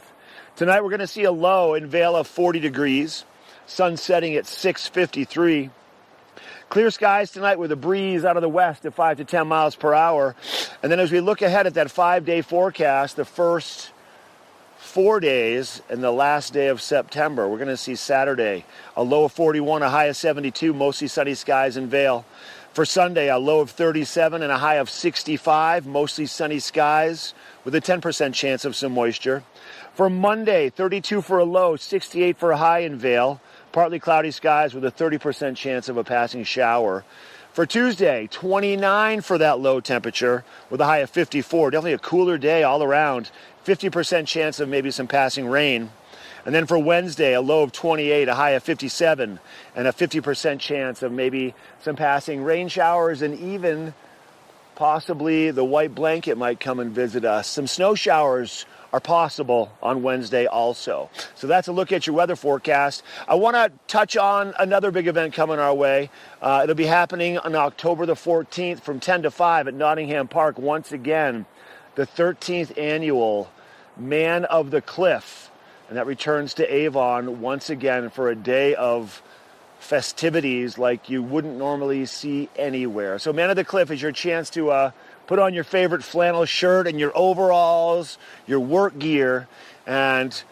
Tonight 0.56 0.82
we're 0.82 0.88
going 0.88 1.00
to 1.00 1.06
see 1.06 1.24
a 1.24 1.30
low 1.30 1.74
in 1.74 1.86
Vail 1.86 2.16
of 2.16 2.26
40 2.26 2.60
degrees, 2.60 3.26
sun 3.66 3.98
setting 3.98 4.36
at 4.36 4.46
653. 4.46 5.68
Clear 6.70 6.90
skies 6.90 7.30
tonight 7.30 7.58
with 7.58 7.72
a 7.72 7.76
breeze 7.76 8.24
out 8.24 8.38
of 8.38 8.40
the 8.40 8.48
west 8.48 8.86
at 8.86 8.94
5 8.94 9.18
to 9.18 9.26
10 9.26 9.46
miles 9.46 9.76
per 9.76 9.92
hour. 9.92 10.34
And 10.82 10.90
then 10.90 10.98
as 10.98 11.12
we 11.12 11.20
look 11.20 11.42
ahead 11.42 11.66
at 11.66 11.74
that 11.74 11.90
five 11.90 12.24
day 12.24 12.40
forecast, 12.40 13.16
the 13.16 13.26
first 13.26 13.90
four 14.78 15.20
days 15.20 15.82
and 15.90 16.02
the 16.02 16.10
last 16.10 16.54
day 16.54 16.68
of 16.68 16.80
September, 16.80 17.46
we're 17.46 17.58
going 17.58 17.68
to 17.68 17.76
see 17.76 17.96
Saturday 17.96 18.64
a 18.96 19.02
low 19.02 19.24
of 19.24 19.32
41, 19.32 19.82
a 19.82 19.90
high 19.90 20.06
of 20.06 20.16
72, 20.16 20.72
mostly 20.72 21.06
sunny 21.06 21.34
skies 21.34 21.76
in 21.76 21.88
Vail. 21.88 22.24
For 22.76 22.84
Sunday, 22.84 23.30
a 23.30 23.38
low 23.38 23.60
of 23.60 23.70
37 23.70 24.42
and 24.42 24.52
a 24.52 24.58
high 24.58 24.74
of 24.74 24.90
65, 24.90 25.86
mostly 25.86 26.26
sunny 26.26 26.58
skies 26.58 27.32
with 27.64 27.74
a 27.74 27.80
10% 27.80 28.34
chance 28.34 28.66
of 28.66 28.76
some 28.76 28.92
moisture. 28.92 29.42
For 29.94 30.10
Monday, 30.10 30.68
32 30.68 31.22
for 31.22 31.38
a 31.38 31.44
low, 31.44 31.76
68 31.76 32.36
for 32.36 32.50
a 32.50 32.58
high 32.58 32.80
in 32.80 32.96
Vail. 32.96 33.40
Partly 33.72 33.98
cloudy 33.98 34.30
skies 34.30 34.74
with 34.74 34.84
a 34.84 34.90
30% 34.90 35.56
chance 35.56 35.88
of 35.88 35.96
a 35.96 36.04
passing 36.04 36.44
shower. 36.44 37.02
For 37.54 37.64
Tuesday, 37.64 38.28
29 38.30 39.22
for 39.22 39.38
that 39.38 39.58
low 39.58 39.80
temperature 39.80 40.44
with 40.68 40.82
a 40.82 40.84
high 40.84 40.98
of 40.98 41.08
54. 41.08 41.70
Definitely 41.70 41.94
a 41.94 41.98
cooler 41.98 42.36
day 42.36 42.62
all 42.62 42.82
around. 42.82 43.30
50% 43.64 44.26
chance 44.26 44.60
of 44.60 44.68
maybe 44.68 44.90
some 44.90 45.06
passing 45.06 45.46
rain. 45.46 45.92
And 46.46 46.54
then 46.54 46.66
for 46.66 46.78
Wednesday, 46.78 47.34
a 47.34 47.40
low 47.40 47.64
of 47.64 47.72
28, 47.72 48.28
a 48.28 48.34
high 48.34 48.50
of 48.50 48.62
57, 48.62 49.40
and 49.74 49.88
a 49.88 49.92
50% 49.92 50.60
chance 50.60 51.02
of 51.02 51.10
maybe 51.10 51.54
some 51.82 51.96
passing 51.96 52.44
rain 52.44 52.68
showers 52.68 53.20
and 53.20 53.38
even 53.40 53.92
possibly 54.76 55.50
the 55.50 55.64
white 55.64 55.92
blanket 55.92 56.38
might 56.38 56.60
come 56.60 56.78
and 56.78 56.92
visit 56.92 57.24
us. 57.24 57.48
Some 57.48 57.66
snow 57.66 57.96
showers 57.96 58.64
are 58.92 59.00
possible 59.00 59.72
on 59.82 60.04
Wednesday 60.04 60.46
also. 60.46 61.10
So 61.34 61.48
that's 61.48 61.66
a 61.66 61.72
look 61.72 61.90
at 61.90 62.06
your 62.06 62.14
weather 62.14 62.36
forecast. 62.36 63.02
I 63.26 63.34
want 63.34 63.56
to 63.56 63.72
touch 63.88 64.16
on 64.16 64.54
another 64.60 64.92
big 64.92 65.08
event 65.08 65.34
coming 65.34 65.58
our 65.58 65.74
way. 65.74 66.10
Uh, 66.40 66.60
it'll 66.62 66.76
be 66.76 66.86
happening 66.86 67.38
on 67.38 67.56
October 67.56 68.06
the 68.06 68.14
14th 68.14 68.82
from 68.82 69.00
10 69.00 69.22
to 69.22 69.32
5 69.32 69.66
at 69.66 69.74
Nottingham 69.74 70.28
Park 70.28 70.58
once 70.58 70.92
again, 70.92 71.44
the 71.96 72.06
13th 72.06 72.78
annual 72.78 73.50
Man 73.96 74.44
of 74.44 74.70
the 74.70 74.80
Cliff. 74.80 75.50
And 75.88 75.96
that 75.96 76.06
returns 76.06 76.54
to 76.54 76.74
Avon 76.74 77.40
once 77.40 77.70
again 77.70 78.10
for 78.10 78.28
a 78.30 78.34
day 78.34 78.74
of 78.74 79.22
festivities 79.78 80.78
like 80.78 81.08
you 81.08 81.22
wouldn't 81.22 81.56
normally 81.56 82.06
see 82.06 82.48
anywhere. 82.56 83.18
So, 83.18 83.32
Man 83.32 83.50
of 83.50 83.56
the 83.56 83.64
Cliff 83.64 83.90
is 83.90 84.02
your 84.02 84.12
chance 84.12 84.50
to 84.50 84.70
uh, 84.70 84.90
put 85.26 85.38
on 85.38 85.54
your 85.54 85.64
favorite 85.64 86.02
flannel 86.02 86.44
shirt 86.44 86.86
and 86.86 86.98
your 86.98 87.12
overalls, 87.16 88.18
your 88.46 88.60
work 88.60 88.98
gear, 88.98 89.48
and 89.86 90.42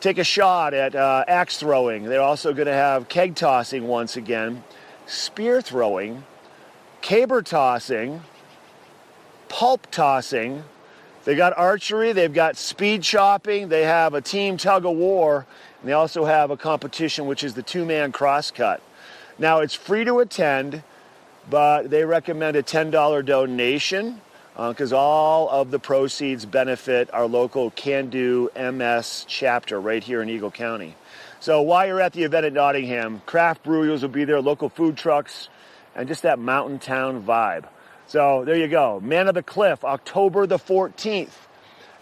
take 0.00 0.18
a 0.18 0.24
shot 0.24 0.72
at 0.72 0.94
uh, 0.94 1.24
axe 1.28 1.58
throwing. 1.58 2.04
They're 2.04 2.22
also 2.22 2.52
going 2.52 2.66
to 2.66 2.72
have 2.72 3.08
keg 3.08 3.34
tossing 3.34 3.86
once 3.86 4.16
again, 4.16 4.64
spear 5.06 5.60
throwing, 5.60 6.24
caber 7.02 7.42
tossing, 7.42 8.22
pulp 9.48 9.90
tossing. 9.90 10.64
They 11.30 11.36
got 11.36 11.56
archery, 11.56 12.12
they've 12.12 12.34
got 12.34 12.56
speed 12.56 13.04
chopping, 13.04 13.68
they 13.68 13.84
have 13.84 14.14
a 14.14 14.20
team 14.20 14.56
tug 14.56 14.84
of 14.84 14.96
war, 14.96 15.46
and 15.78 15.88
they 15.88 15.92
also 15.92 16.24
have 16.24 16.50
a 16.50 16.56
competition 16.56 17.26
which 17.26 17.44
is 17.44 17.54
the 17.54 17.62
two 17.62 17.84
man 17.84 18.10
crosscut. 18.10 18.82
Now 19.38 19.60
it's 19.60 19.72
free 19.72 20.02
to 20.02 20.18
attend, 20.18 20.82
but 21.48 21.88
they 21.88 22.04
recommend 22.04 22.56
a 22.56 22.64
$10 22.64 23.24
donation 23.24 24.20
because 24.56 24.92
uh, 24.92 24.98
all 24.98 25.48
of 25.48 25.70
the 25.70 25.78
proceeds 25.78 26.46
benefit 26.46 27.08
our 27.14 27.28
local 27.28 27.70
Can 27.70 28.10
Do 28.10 28.50
MS 28.56 29.24
chapter 29.28 29.80
right 29.80 30.02
here 30.02 30.22
in 30.22 30.28
Eagle 30.28 30.50
County. 30.50 30.96
So 31.38 31.62
while 31.62 31.86
you're 31.86 32.00
at 32.00 32.12
the 32.12 32.24
event 32.24 32.46
at 32.46 32.54
Nottingham, 32.54 33.22
craft 33.24 33.62
brewers 33.62 34.02
will 34.02 34.08
be 34.08 34.24
there, 34.24 34.40
local 34.40 34.68
food 34.68 34.96
trucks, 34.96 35.48
and 35.94 36.08
just 36.08 36.24
that 36.24 36.40
mountain 36.40 36.80
town 36.80 37.22
vibe. 37.22 37.66
So 38.10 38.44
there 38.44 38.56
you 38.56 38.66
go. 38.66 38.98
Man 38.98 39.28
of 39.28 39.36
the 39.36 39.42
Cliff, 39.44 39.84
October 39.84 40.44
the 40.44 40.58
14th, 40.58 41.30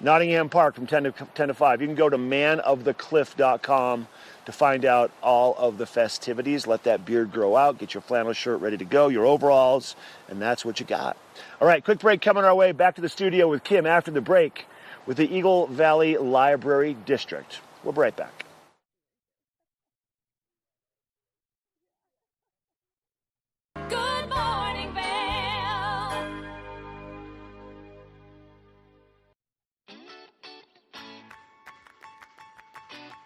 Nottingham 0.01 0.49
Park 0.49 0.75
from 0.75 0.87
10 0.87 1.05
to, 1.05 1.13
10 1.13 1.49
to 1.49 1.53
5. 1.55 1.83
You 1.83 1.87
can 1.87 1.97
go 1.97 2.09
to 2.09 2.17
manofthecliff.com 2.17 4.09
to 4.47 4.53
find 4.53 4.87
out 4.87 5.11
all 5.23 5.55
of 5.59 5.77
the 5.77 5.85
festivities. 5.85 6.67
Let 6.67 6.85
that 6.85 7.05
beard 7.05 7.31
grow 7.31 7.57
out, 7.57 7.77
get 7.77 7.93
your 7.93 8.01
flannel 8.01 8.33
shirt 8.33 8.63
ready 8.63 8.79
to 8.79 8.87
go, 8.87 9.09
your 9.09 9.27
overalls, 9.27 9.97
and 10.31 10.41
that's 10.41 10.65
what 10.65 10.81
you 10.81 10.87
got. 10.87 11.19
All 11.61 11.69
right, 11.69 11.85
quick 11.85 11.99
break 11.99 12.23
coming 12.23 12.43
our 12.43 12.55
way. 12.55 12.73
Back 12.73 12.95
to 12.95 13.03
the 13.03 13.11
studio 13.11 13.47
with 13.47 13.63
Kim 13.63 13.85
after 13.85 14.11
the 14.11 14.23
break 14.23 14.65
with 15.05 15.19
the 15.19 15.31
Eagle 15.31 15.67
Valley 15.67 16.17
Library 16.17 16.97
District. 17.05 17.61
We'll 17.85 17.93
be 17.93 18.01
right 18.01 18.17
back. 18.17 18.48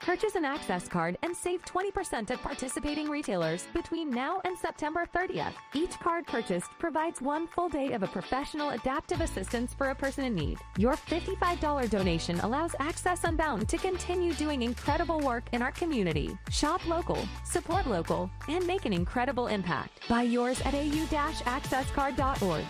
Purchase 0.02 0.34
an 0.34 0.44
Access 0.44 0.88
card 0.88 1.16
and 1.22 1.34
save 1.34 1.64
20% 1.64 2.28
at 2.32 2.42
participating 2.42 3.08
retailers 3.08 3.68
between 3.72 4.10
now 4.10 4.40
and 4.44 4.58
September 4.58 5.06
30th. 5.14 5.52
Each 5.74 5.96
card 6.00 6.26
purchased 6.26 6.70
provides 6.80 7.22
one 7.22 7.46
full 7.46 7.68
day 7.68 7.92
of 7.92 8.02
a 8.02 8.08
professional 8.08 8.70
adaptive 8.70 9.20
assistance 9.20 9.74
for 9.74 9.90
a 9.90 9.94
person 9.94 10.24
in 10.24 10.34
need. 10.34 10.58
Your 10.76 10.94
$55 10.94 11.88
donation 11.88 12.40
allows 12.40 12.74
Access 12.80 13.22
Unbound 13.22 13.68
to 13.68 13.78
continue 13.78 14.34
doing 14.34 14.62
incredible 14.62 15.20
work 15.20 15.44
in 15.52 15.62
our 15.62 15.70
community. 15.70 16.36
Shop 16.50 16.84
local, 16.88 17.18
support 17.44 17.86
local, 17.86 18.28
and 18.48 18.66
make 18.66 18.86
an 18.86 18.92
incredible 18.92 19.46
impact. 19.46 20.08
Buy 20.08 20.22
yours 20.22 20.60
at 20.62 20.74
au-accesscard.org. 20.74 22.64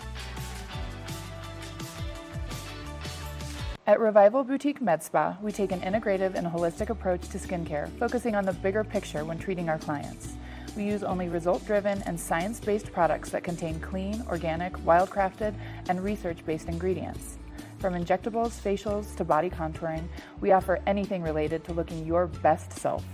At 3.93 4.01
Revival 4.01 4.43
Boutique 4.43 4.81
Med 4.81 5.03
Spa, 5.03 5.37
we 5.43 5.53
take 5.53 5.71
an 5.71 5.83
integrative 5.83 6.35
and 6.35 6.47
holistic 6.47 6.89
approach 6.89 7.29
to 7.29 7.37
skincare, 7.37 7.91
focusing 7.99 8.35
on 8.35 8.47
the 8.47 8.55
bigger 8.55 8.83
picture 8.83 9.23
when 9.27 9.39
treating 9.39 9.69
our 9.69 9.77
clients. 9.77 10.33
We 10.75 10.85
use 10.85 11.03
only 11.03 11.29
result 11.29 11.63
driven 11.67 12.01
and 12.05 12.19
science 12.19 12.59
based 12.59 12.91
products 12.91 13.29
that 13.33 13.45
contain 13.45 13.79
clean, 13.81 14.25
organic, 14.31 14.73
wildcrafted, 14.79 15.55
and 15.91 16.03
research 16.03 16.43
based 16.47 16.69
ingredients. 16.69 17.37
From 17.81 17.93
injectables, 17.93 18.59
facials, 18.59 19.15
to 19.17 19.25
body 19.25 19.51
contouring, 19.51 20.09
we 20.41 20.53
offer 20.53 20.81
anything 20.87 21.23
related 21.23 21.63
to 21.65 21.75
looking 21.75 22.07
your 22.07 22.29
best 22.29 22.73
self. 22.73 23.05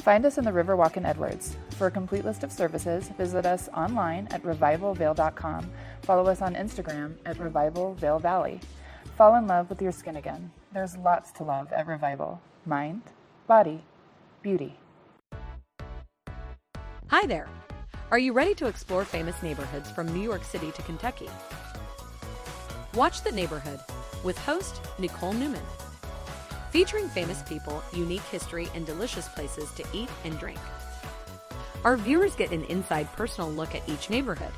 Find 0.00 0.26
us 0.26 0.36
in 0.36 0.44
the 0.44 0.50
Riverwalk 0.50 0.98
in 0.98 1.06
Edwards. 1.06 1.56
For 1.70 1.86
a 1.86 1.90
complete 1.90 2.26
list 2.26 2.44
of 2.44 2.52
services, 2.52 3.08
visit 3.16 3.46
us 3.46 3.70
online 3.74 4.28
at 4.30 4.42
revivalvail.com. 4.42 5.70
Follow 6.02 6.30
us 6.30 6.42
on 6.42 6.54
Instagram 6.54 7.14
at 7.24 7.38
Revival 7.38 7.94
Vail 7.94 8.18
Valley. 8.18 8.60
Fall 9.18 9.34
in 9.34 9.48
love 9.48 9.68
with 9.68 9.82
your 9.82 9.90
skin 9.90 10.14
again. 10.14 10.52
There's 10.72 10.96
lots 10.96 11.32
to 11.32 11.42
love 11.42 11.72
at 11.72 11.88
Revival 11.88 12.40
mind, 12.64 13.02
body, 13.48 13.82
beauty. 14.42 14.78
Hi 17.08 17.26
there. 17.26 17.48
Are 18.12 18.18
you 18.20 18.32
ready 18.32 18.54
to 18.54 18.66
explore 18.66 19.04
famous 19.04 19.42
neighborhoods 19.42 19.90
from 19.90 20.06
New 20.06 20.20
York 20.20 20.44
City 20.44 20.70
to 20.70 20.82
Kentucky? 20.82 21.28
Watch 22.94 23.22
The 23.22 23.32
Neighborhood 23.32 23.80
with 24.22 24.38
host 24.38 24.80
Nicole 25.00 25.32
Newman. 25.32 25.64
Featuring 26.70 27.08
famous 27.08 27.42
people, 27.42 27.82
unique 27.92 28.22
history, 28.30 28.68
and 28.76 28.86
delicious 28.86 29.26
places 29.30 29.68
to 29.72 29.84
eat 29.92 30.10
and 30.24 30.38
drink. 30.38 30.60
Our 31.82 31.96
viewers 31.96 32.36
get 32.36 32.52
an 32.52 32.62
inside 32.66 33.12
personal 33.14 33.50
look 33.50 33.74
at 33.74 33.88
each 33.88 34.10
neighborhood. 34.10 34.52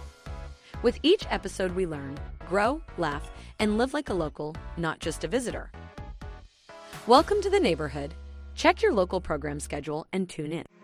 With 0.82 0.99
each 1.03 1.24
episode, 1.31 1.74
we 1.74 1.87
learn, 1.87 2.19
grow, 2.51 2.82
laugh, 2.98 3.31
and 3.60 3.78
live 3.78 3.94
like 3.94 4.09
a 4.09 4.12
local, 4.12 4.56
not 4.77 4.98
just 4.98 5.22
a 5.22 5.28
visitor. 5.28 5.70
Welcome 7.06 7.40
to 7.43 7.48
the 7.48 7.60
neighborhood. 7.60 8.12
Check 8.56 8.82
your 8.82 8.93
local 8.93 9.20
program 9.20 9.60
schedule 9.60 10.09
and 10.12 10.28
tune 10.28 10.51
in. 10.51 10.80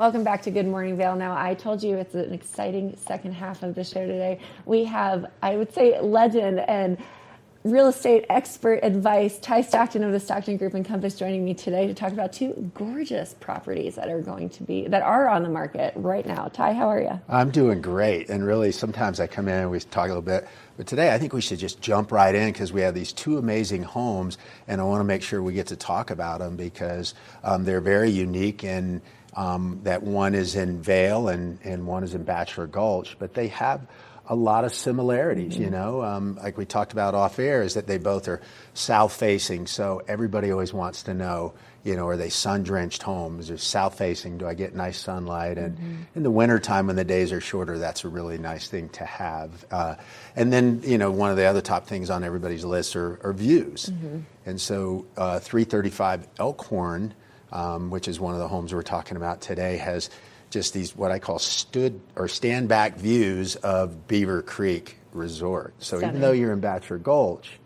Welcome 0.00 0.24
back 0.24 0.40
to 0.44 0.50
Good 0.50 0.66
Morning 0.66 0.96
Vail. 0.96 1.14
Now, 1.14 1.36
I 1.36 1.52
told 1.52 1.82
you 1.82 1.98
it's 1.98 2.14
an 2.14 2.32
exciting 2.32 2.96
second 2.96 3.32
half 3.32 3.62
of 3.62 3.74
the 3.74 3.84
show 3.84 4.06
today. 4.06 4.40
We 4.64 4.86
have, 4.86 5.26
I 5.42 5.56
would 5.56 5.74
say, 5.74 6.00
legend 6.00 6.60
and 6.60 6.96
real 7.64 7.88
estate 7.88 8.24
expert 8.30 8.80
advice. 8.82 9.38
Ty 9.38 9.60
Stockton 9.60 10.02
of 10.02 10.12
the 10.12 10.18
Stockton 10.18 10.56
Group 10.56 10.72
and 10.72 10.86
Compass 10.86 11.16
joining 11.16 11.44
me 11.44 11.52
today 11.52 11.86
to 11.86 11.92
talk 11.92 12.12
about 12.12 12.32
two 12.32 12.72
gorgeous 12.74 13.34
properties 13.40 13.96
that 13.96 14.08
are 14.08 14.22
going 14.22 14.48
to 14.48 14.62
be 14.62 14.88
that 14.88 15.02
are 15.02 15.28
on 15.28 15.42
the 15.42 15.50
market 15.50 15.92
right 15.96 16.24
now. 16.24 16.46
Ty, 16.46 16.72
how 16.72 16.88
are 16.88 17.02
you? 17.02 17.20
I'm 17.28 17.50
doing 17.50 17.82
great. 17.82 18.30
And 18.30 18.46
really, 18.46 18.72
sometimes 18.72 19.20
I 19.20 19.26
come 19.26 19.48
in 19.48 19.54
and 19.54 19.70
we 19.70 19.80
talk 19.80 20.06
a 20.06 20.08
little 20.08 20.22
bit. 20.22 20.48
But 20.78 20.86
today, 20.86 21.12
I 21.12 21.18
think 21.18 21.34
we 21.34 21.42
should 21.42 21.58
just 21.58 21.82
jump 21.82 22.10
right 22.10 22.34
in 22.34 22.50
because 22.50 22.72
we 22.72 22.80
have 22.80 22.94
these 22.94 23.12
two 23.12 23.36
amazing 23.36 23.82
homes, 23.82 24.38
and 24.66 24.80
I 24.80 24.84
want 24.84 25.00
to 25.00 25.04
make 25.04 25.20
sure 25.20 25.42
we 25.42 25.52
get 25.52 25.66
to 25.66 25.76
talk 25.76 26.10
about 26.10 26.38
them 26.38 26.56
because 26.56 27.12
um, 27.44 27.64
they're 27.64 27.82
very 27.82 28.08
unique 28.08 28.64
and 28.64 29.02
um, 29.34 29.80
that 29.84 30.02
one 30.02 30.34
is 30.34 30.56
in 30.56 30.82
Vail 30.82 31.28
and, 31.28 31.58
and 31.64 31.86
one 31.86 32.04
is 32.04 32.14
in 32.14 32.24
Bachelor 32.24 32.66
Gulch, 32.66 33.16
but 33.18 33.34
they 33.34 33.48
have 33.48 33.86
a 34.26 34.34
lot 34.34 34.64
of 34.64 34.72
similarities, 34.72 35.56
you 35.56 35.70
know. 35.70 36.02
Um, 36.02 36.36
like 36.36 36.56
we 36.56 36.64
talked 36.64 36.92
about 36.92 37.14
off 37.16 37.38
air, 37.40 37.62
is 37.62 37.74
that 37.74 37.88
they 37.88 37.98
both 37.98 38.28
are 38.28 38.40
south 38.74 39.12
facing. 39.12 39.66
So 39.66 40.02
everybody 40.06 40.52
always 40.52 40.72
wants 40.72 41.02
to 41.04 41.14
know, 41.14 41.52
you 41.82 41.96
know, 41.96 42.06
are 42.06 42.16
they 42.16 42.28
sun 42.28 42.62
drenched 42.62 43.02
homes 43.02 43.50
or 43.50 43.58
south 43.58 43.98
facing? 43.98 44.38
Do 44.38 44.46
I 44.46 44.54
get 44.54 44.72
nice 44.72 44.98
sunlight? 45.00 45.58
And 45.58 45.76
in 46.14 46.22
the 46.22 46.30
wintertime 46.30 46.86
when 46.86 46.94
the 46.94 47.02
days 47.04 47.32
are 47.32 47.40
shorter, 47.40 47.78
that's 47.78 48.04
a 48.04 48.08
really 48.08 48.38
nice 48.38 48.68
thing 48.68 48.88
to 48.90 49.04
have. 49.04 49.64
Uh, 49.68 49.96
and 50.36 50.52
then, 50.52 50.82
you 50.84 50.98
know, 50.98 51.10
one 51.10 51.32
of 51.32 51.36
the 51.36 51.46
other 51.46 51.60
top 51.60 51.88
things 51.88 52.08
on 52.08 52.22
everybody's 52.22 52.64
list 52.64 52.94
are, 52.94 53.18
are 53.24 53.32
views. 53.32 53.90
And 54.46 54.60
so 54.60 55.06
uh, 55.16 55.40
335 55.40 56.28
Elkhorn, 56.38 57.14
um, 57.52 57.90
which 57.90 58.08
is 58.08 58.20
one 58.20 58.34
of 58.34 58.40
the 58.40 58.48
homes 58.48 58.72
we're 58.72 58.82
talking 58.82 59.16
about 59.16 59.40
today, 59.40 59.76
has 59.76 60.10
just 60.50 60.74
these 60.74 60.96
what 60.96 61.10
I 61.10 61.18
call 61.18 61.38
stood 61.38 62.00
or 62.16 62.28
stand 62.28 62.68
back 62.68 62.96
views 62.96 63.56
of 63.56 64.06
Beaver 64.08 64.42
Creek 64.42 64.96
Resort. 65.12 65.74
So 65.78 65.98
even 65.98 66.20
though 66.20 66.32
you're 66.32 66.52
in 66.52 66.60
Bachelor 66.60 66.98
Gulch, 66.98 67.58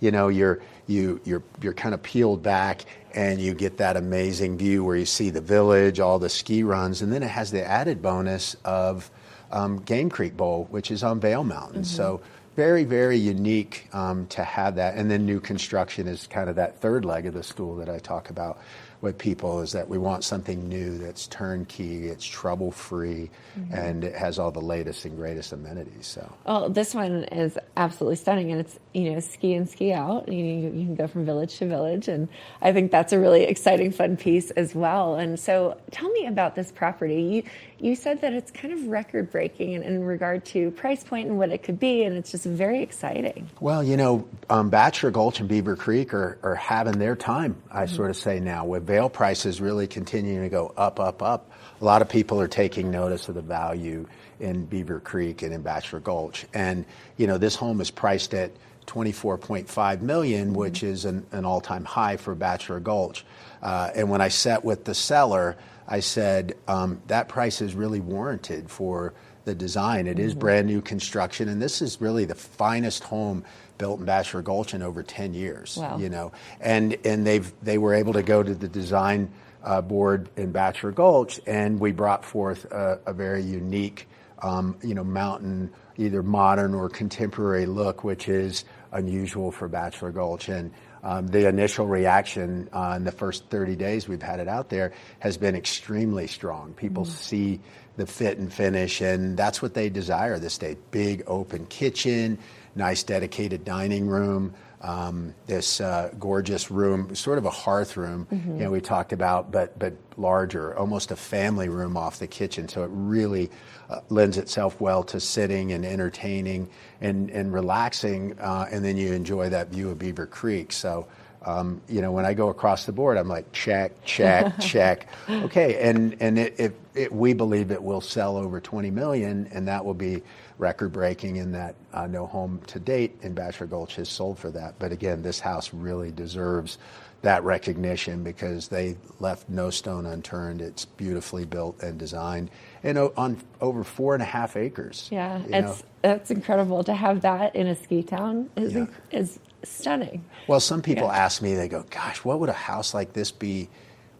you 0.00 0.10
know 0.10 0.28
you're 0.28 0.60
you 0.86 1.20
you're 1.24 1.42
you're 1.60 1.74
kind 1.74 1.94
of 1.94 2.02
peeled 2.02 2.42
back 2.42 2.84
and 3.14 3.40
you 3.40 3.54
get 3.54 3.78
that 3.78 3.96
amazing 3.96 4.56
view 4.56 4.84
where 4.84 4.96
you 4.96 5.06
see 5.06 5.30
the 5.30 5.40
village, 5.40 5.98
all 5.98 6.18
the 6.18 6.28
ski 6.28 6.62
runs, 6.62 7.02
and 7.02 7.12
then 7.12 7.22
it 7.22 7.30
has 7.30 7.50
the 7.50 7.64
added 7.64 8.00
bonus 8.00 8.56
of 8.64 9.10
um, 9.50 9.78
Game 9.78 10.10
Creek 10.10 10.36
Bowl, 10.36 10.66
which 10.70 10.90
is 10.90 11.02
on 11.02 11.20
Vail 11.20 11.42
Mountain. 11.42 11.84
So 11.84 12.20
very 12.54 12.84
very 12.84 13.16
unique 13.16 13.88
um, 13.92 14.26
to 14.28 14.44
have 14.44 14.76
that. 14.76 14.96
And 14.96 15.10
then 15.10 15.26
new 15.26 15.40
construction 15.40 16.06
is 16.06 16.26
kind 16.26 16.48
of 16.48 16.56
that 16.56 16.80
third 16.80 17.04
leg 17.04 17.26
of 17.26 17.34
the 17.34 17.42
stool 17.42 17.76
that 17.76 17.88
I 17.88 17.98
talk 17.98 18.30
about 18.30 18.60
with 19.00 19.16
people 19.18 19.60
is 19.60 19.72
that 19.72 19.88
we 19.88 19.98
want 19.98 20.24
something 20.24 20.68
new 20.68 20.98
that's 20.98 21.26
turnkey, 21.28 22.08
it's 22.08 22.24
trouble 22.24 22.70
free, 22.72 23.30
Mhm. 23.58 23.72
and 23.72 24.04
it 24.04 24.14
has 24.14 24.38
all 24.38 24.50
the 24.50 24.60
latest 24.60 25.04
and 25.04 25.16
greatest 25.16 25.52
amenities. 25.52 26.06
So. 26.06 26.28
Well, 26.46 26.68
this 26.68 26.94
one 26.94 27.24
is 27.24 27.56
absolutely 27.76 28.16
stunning, 28.16 28.50
and 28.50 28.60
it's 28.60 28.78
you 28.94 29.12
know 29.12 29.20
ski 29.20 29.54
and 29.54 29.68
ski 29.68 29.92
out. 29.92 30.28
You, 30.28 30.44
you 30.44 30.70
can 30.86 30.94
go 30.94 31.06
from 31.06 31.24
village 31.24 31.56
to 31.58 31.66
village, 31.66 32.08
and 32.08 32.28
I 32.62 32.72
think 32.72 32.90
that's 32.90 33.12
a 33.12 33.18
really 33.18 33.44
exciting, 33.44 33.92
fun 33.92 34.16
piece 34.16 34.50
as 34.52 34.74
well. 34.74 35.16
And 35.16 35.38
so, 35.38 35.78
tell 35.90 36.08
me 36.10 36.26
about 36.26 36.54
this 36.54 36.72
property. 36.72 37.22
You 37.22 37.42
you 37.80 37.94
said 37.94 38.22
that 38.22 38.32
it's 38.32 38.50
kind 38.50 38.74
of 38.74 38.88
record 38.88 39.30
breaking 39.30 39.72
in, 39.72 39.82
in 39.82 40.02
regard 40.04 40.44
to 40.46 40.70
price 40.72 41.04
point 41.04 41.28
and 41.28 41.38
what 41.38 41.50
it 41.50 41.62
could 41.62 41.78
be, 41.78 42.02
and 42.02 42.16
it's 42.16 42.30
just 42.32 42.44
very 42.44 42.82
exciting. 42.82 43.48
Well, 43.60 43.84
you 43.84 43.96
know, 43.96 44.26
um, 44.50 44.68
Bachelor 44.70 45.10
Gulch 45.12 45.38
and 45.40 45.48
Beaver 45.48 45.76
Creek 45.76 46.12
are, 46.12 46.38
are 46.42 46.56
having 46.56 46.98
their 46.98 47.14
time, 47.14 47.56
I 47.70 47.84
Mhm. 47.84 47.90
sort 47.90 48.10
of 48.10 48.16
say 48.16 48.40
now, 48.40 48.64
with 48.64 48.84
Vail 48.86 49.08
prices 49.08 49.60
really 49.60 49.86
continuing 49.86 50.42
to 50.42 50.48
go 50.48 50.72
up, 50.76 50.98
up, 50.98 51.22
up. 51.22 51.50
A 51.80 51.84
lot 51.84 52.02
of 52.02 52.08
people 52.08 52.40
are 52.40 52.48
taking 52.48 52.90
notice 52.90 53.28
of 53.28 53.36
the 53.36 53.42
value 53.42 54.06
in 54.40 54.64
Beaver 54.64 54.98
Creek 55.00 55.42
and 55.42 55.52
in 55.52 55.62
Bachelor 55.62 56.00
Gulch. 56.00 56.46
And, 56.52 56.84
you 57.16 57.26
know, 57.28 57.38
this 57.38 57.54
home 57.54 57.80
is 57.80 57.90
priced 57.92 58.34
at 58.34 58.50
24.5 58.88 60.00
million, 60.00 60.52
which 60.54 60.82
is 60.82 61.04
an, 61.04 61.24
an 61.32 61.44
all-time 61.44 61.84
high 61.84 62.16
for 62.16 62.34
Bachelor 62.34 62.80
Gulch. 62.80 63.24
Uh, 63.62 63.90
and 63.94 64.08
when 64.10 64.20
I 64.20 64.28
sat 64.28 64.64
with 64.64 64.84
the 64.84 64.94
seller, 64.94 65.56
I 65.86 66.00
said, 66.00 66.54
um, 66.66 67.00
that 67.06 67.28
price 67.28 67.60
is 67.60 67.74
really 67.74 68.00
warranted 68.00 68.70
for 68.70 69.12
the 69.44 69.54
design. 69.54 70.06
It 70.06 70.18
is 70.18 70.34
Mhm. 70.34 70.38
brand 70.38 70.66
new 70.66 70.80
construction, 70.80 71.48
and 71.48 71.60
this 71.62 71.80
is 71.80 72.00
really 72.00 72.24
the 72.24 72.34
finest 72.34 73.04
home 73.04 73.44
built 73.78 74.00
in 74.00 74.04
Bachelor 74.06 74.42
Gulch 74.42 74.74
in 74.74 74.82
over 74.82 75.02
10 75.02 75.32
years. 75.34 75.76
Wow. 75.80 75.96
You 75.98 76.08
know, 76.08 76.32
and 76.60 76.96
and 77.04 77.26
they've 77.26 77.50
they 77.62 77.78
were 77.78 77.94
able 77.94 78.12
to 78.14 78.22
go 78.22 78.42
to 78.42 78.54
the 78.54 78.68
design 78.68 79.30
uh, 79.64 79.80
board 79.80 80.28
in 80.36 80.52
Bachelor 80.52 80.92
Gulch, 80.92 81.40
and 81.46 81.80
we 81.80 81.92
brought 81.92 82.24
forth 82.24 82.64
a, 82.72 82.98
a 83.06 83.12
very 83.12 83.42
unique, 83.42 84.08
um, 84.42 84.76
you 84.82 84.94
know, 84.94 85.04
mountain 85.04 85.70
either 85.96 86.22
modern 86.22 86.74
or 86.74 86.88
contemporary 86.88 87.66
look, 87.66 88.04
which 88.04 88.28
is 88.28 88.64
unusual 88.92 89.50
for 89.50 89.68
Bachelor 89.68 90.12
Gulch. 90.12 90.48
And 90.48 90.72
um, 91.02 91.28
the 91.28 91.48
initial 91.48 91.86
reaction 91.86 92.68
uh, 92.72 92.94
in 92.96 93.04
the 93.04 93.12
first 93.12 93.48
30 93.50 93.76
days 93.76 94.08
we've 94.08 94.22
had 94.22 94.40
it 94.40 94.48
out 94.48 94.68
there 94.68 94.92
has 95.20 95.36
been 95.36 95.54
extremely 95.54 96.26
strong. 96.26 96.72
People 96.74 97.04
Mhm. 97.04 97.08
see 97.08 97.60
the 97.98 98.06
fit 98.06 98.38
and 98.38 98.50
finish, 98.50 99.00
and 99.02 99.36
that's 99.36 99.60
what 99.60 99.74
they 99.74 99.90
desire 99.90 100.38
this 100.38 100.56
day. 100.56 100.76
Big 100.92 101.22
open 101.26 101.66
kitchen, 101.66 102.38
nice 102.76 103.02
dedicated 103.02 103.64
dining 103.64 104.06
room, 104.06 104.54
um, 104.80 105.34
this 105.46 105.80
uh, 105.80 106.10
gorgeous 106.20 106.70
room, 106.70 107.12
sort 107.14 107.36
of 107.38 107.44
a 107.44 107.50
hearth 107.50 107.96
room. 107.96 108.26
Mhm. 108.32 108.46
You 108.58 108.64
know, 108.64 108.70
we 108.70 108.80
talked 108.80 109.12
about, 109.12 109.50
but 109.50 109.76
but 109.78 109.94
larger, 110.16 110.78
almost 110.78 111.10
a 111.10 111.16
family 111.16 111.68
room 111.68 111.96
off 111.96 112.20
the 112.20 112.28
kitchen. 112.28 112.68
So 112.68 112.84
it 112.84 112.90
really 112.92 113.50
uh, 113.90 114.00
lends 114.08 114.38
itself 114.38 114.80
well 114.80 115.02
to 115.02 115.18
sitting 115.18 115.72
and 115.72 115.84
entertaining 115.84 116.68
and 117.00 117.30
and 117.30 117.52
relaxing, 117.52 118.38
uh, 118.38 118.66
and 118.70 118.84
then 118.84 118.96
you 118.96 119.12
enjoy 119.12 119.48
that 119.50 119.68
view 119.68 119.90
of 119.90 119.98
Beaver 119.98 120.26
Creek. 120.26 120.72
So. 120.72 121.06
Um, 121.48 121.80
you 121.88 122.02
know, 122.02 122.12
when 122.12 122.26
I 122.26 122.34
go 122.34 122.50
across 122.50 122.84
the 122.84 122.92
board, 122.92 123.16
I'm 123.16 123.26
like, 123.28 123.50
check, 123.52 124.04
check, 124.04 124.52
check. 124.60 125.08
Okay, 125.30 125.80
and 125.80 126.14
and 126.20 126.38
it, 126.38 126.54
it, 126.60 126.80
it, 126.94 127.12
we 127.12 127.32
believe 127.32 127.70
it 127.70 127.82
will 127.82 128.02
sell 128.02 128.36
over 128.36 128.60
20 128.60 128.90
million, 128.90 129.48
and 129.52 129.66
that 129.66 129.82
will 129.82 129.94
be 129.94 130.22
record 130.58 130.92
breaking. 130.92 131.36
In 131.36 131.52
that 131.52 131.74
uh, 131.94 132.06
no 132.06 132.26
home 132.26 132.60
to 132.66 132.78
date 132.78 133.16
in 133.22 133.32
Bachelor 133.32 133.66
Gulch 133.66 133.96
has 133.96 134.10
sold 134.10 134.38
for 134.38 134.50
that. 134.50 134.74
But 134.78 134.92
again, 134.92 135.22
this 135.22 135.40
house 135.40 135.72
really 135.72 136.10
deserves 136.10 136.76
that 137.22 137.42
recognition 137.44 138.22
because 138.22 138.68
they 138.68 138.96
left 139.18 139.48
no 139.48 139.70
stone 139.70 140.04
unturned. 140.04 140.60
It's 140.60 140.84
beautifully 140.84 141.46
built 141.46 141.82
and 141.82 141.98
designed, 141.98 142.50
and 142.82 142.98
o- 142.98 143.14
on 143.16 143.38
over 143.62 143.84
four 143.84 144.12
and 144.12 144.22
a 144.22 144.26
half 144.26 144.54
acres. 144.54 145.08
Yeah, 145.10 145.42
you 145.44 145.48
know. 145.48 145.70
it's 145.70 145.82
that's 146.02 146.30
incredible 146.30 146.84
to 146.84 146.92
have 146.92 147.22
that 147.22 147.56
in 147.56 147.68
a 147.68 147.74
ski 147.74 148.02
town. 148.02 148.50
Is 148.54 148.74
Yeah. 148.74 148.86
is 149.12 149.38
stunning. 149.64 150.24
Well, 150.46 150.60
some 150.60 150.82
people 150.82 151.08
Yeah. 151.08 151.16
ask 151.24 151.42
me, 151.42 151.54
they 151.54 151.68
go, 151.68 151.84
"Gosh, 151.90 152.24
what 152.24 152.40
would 152.40 152.48
a 152.48 152.52
house 152.52 152.94
like 152.94 153.12
this 153.12 153.30
be 153.30 153.68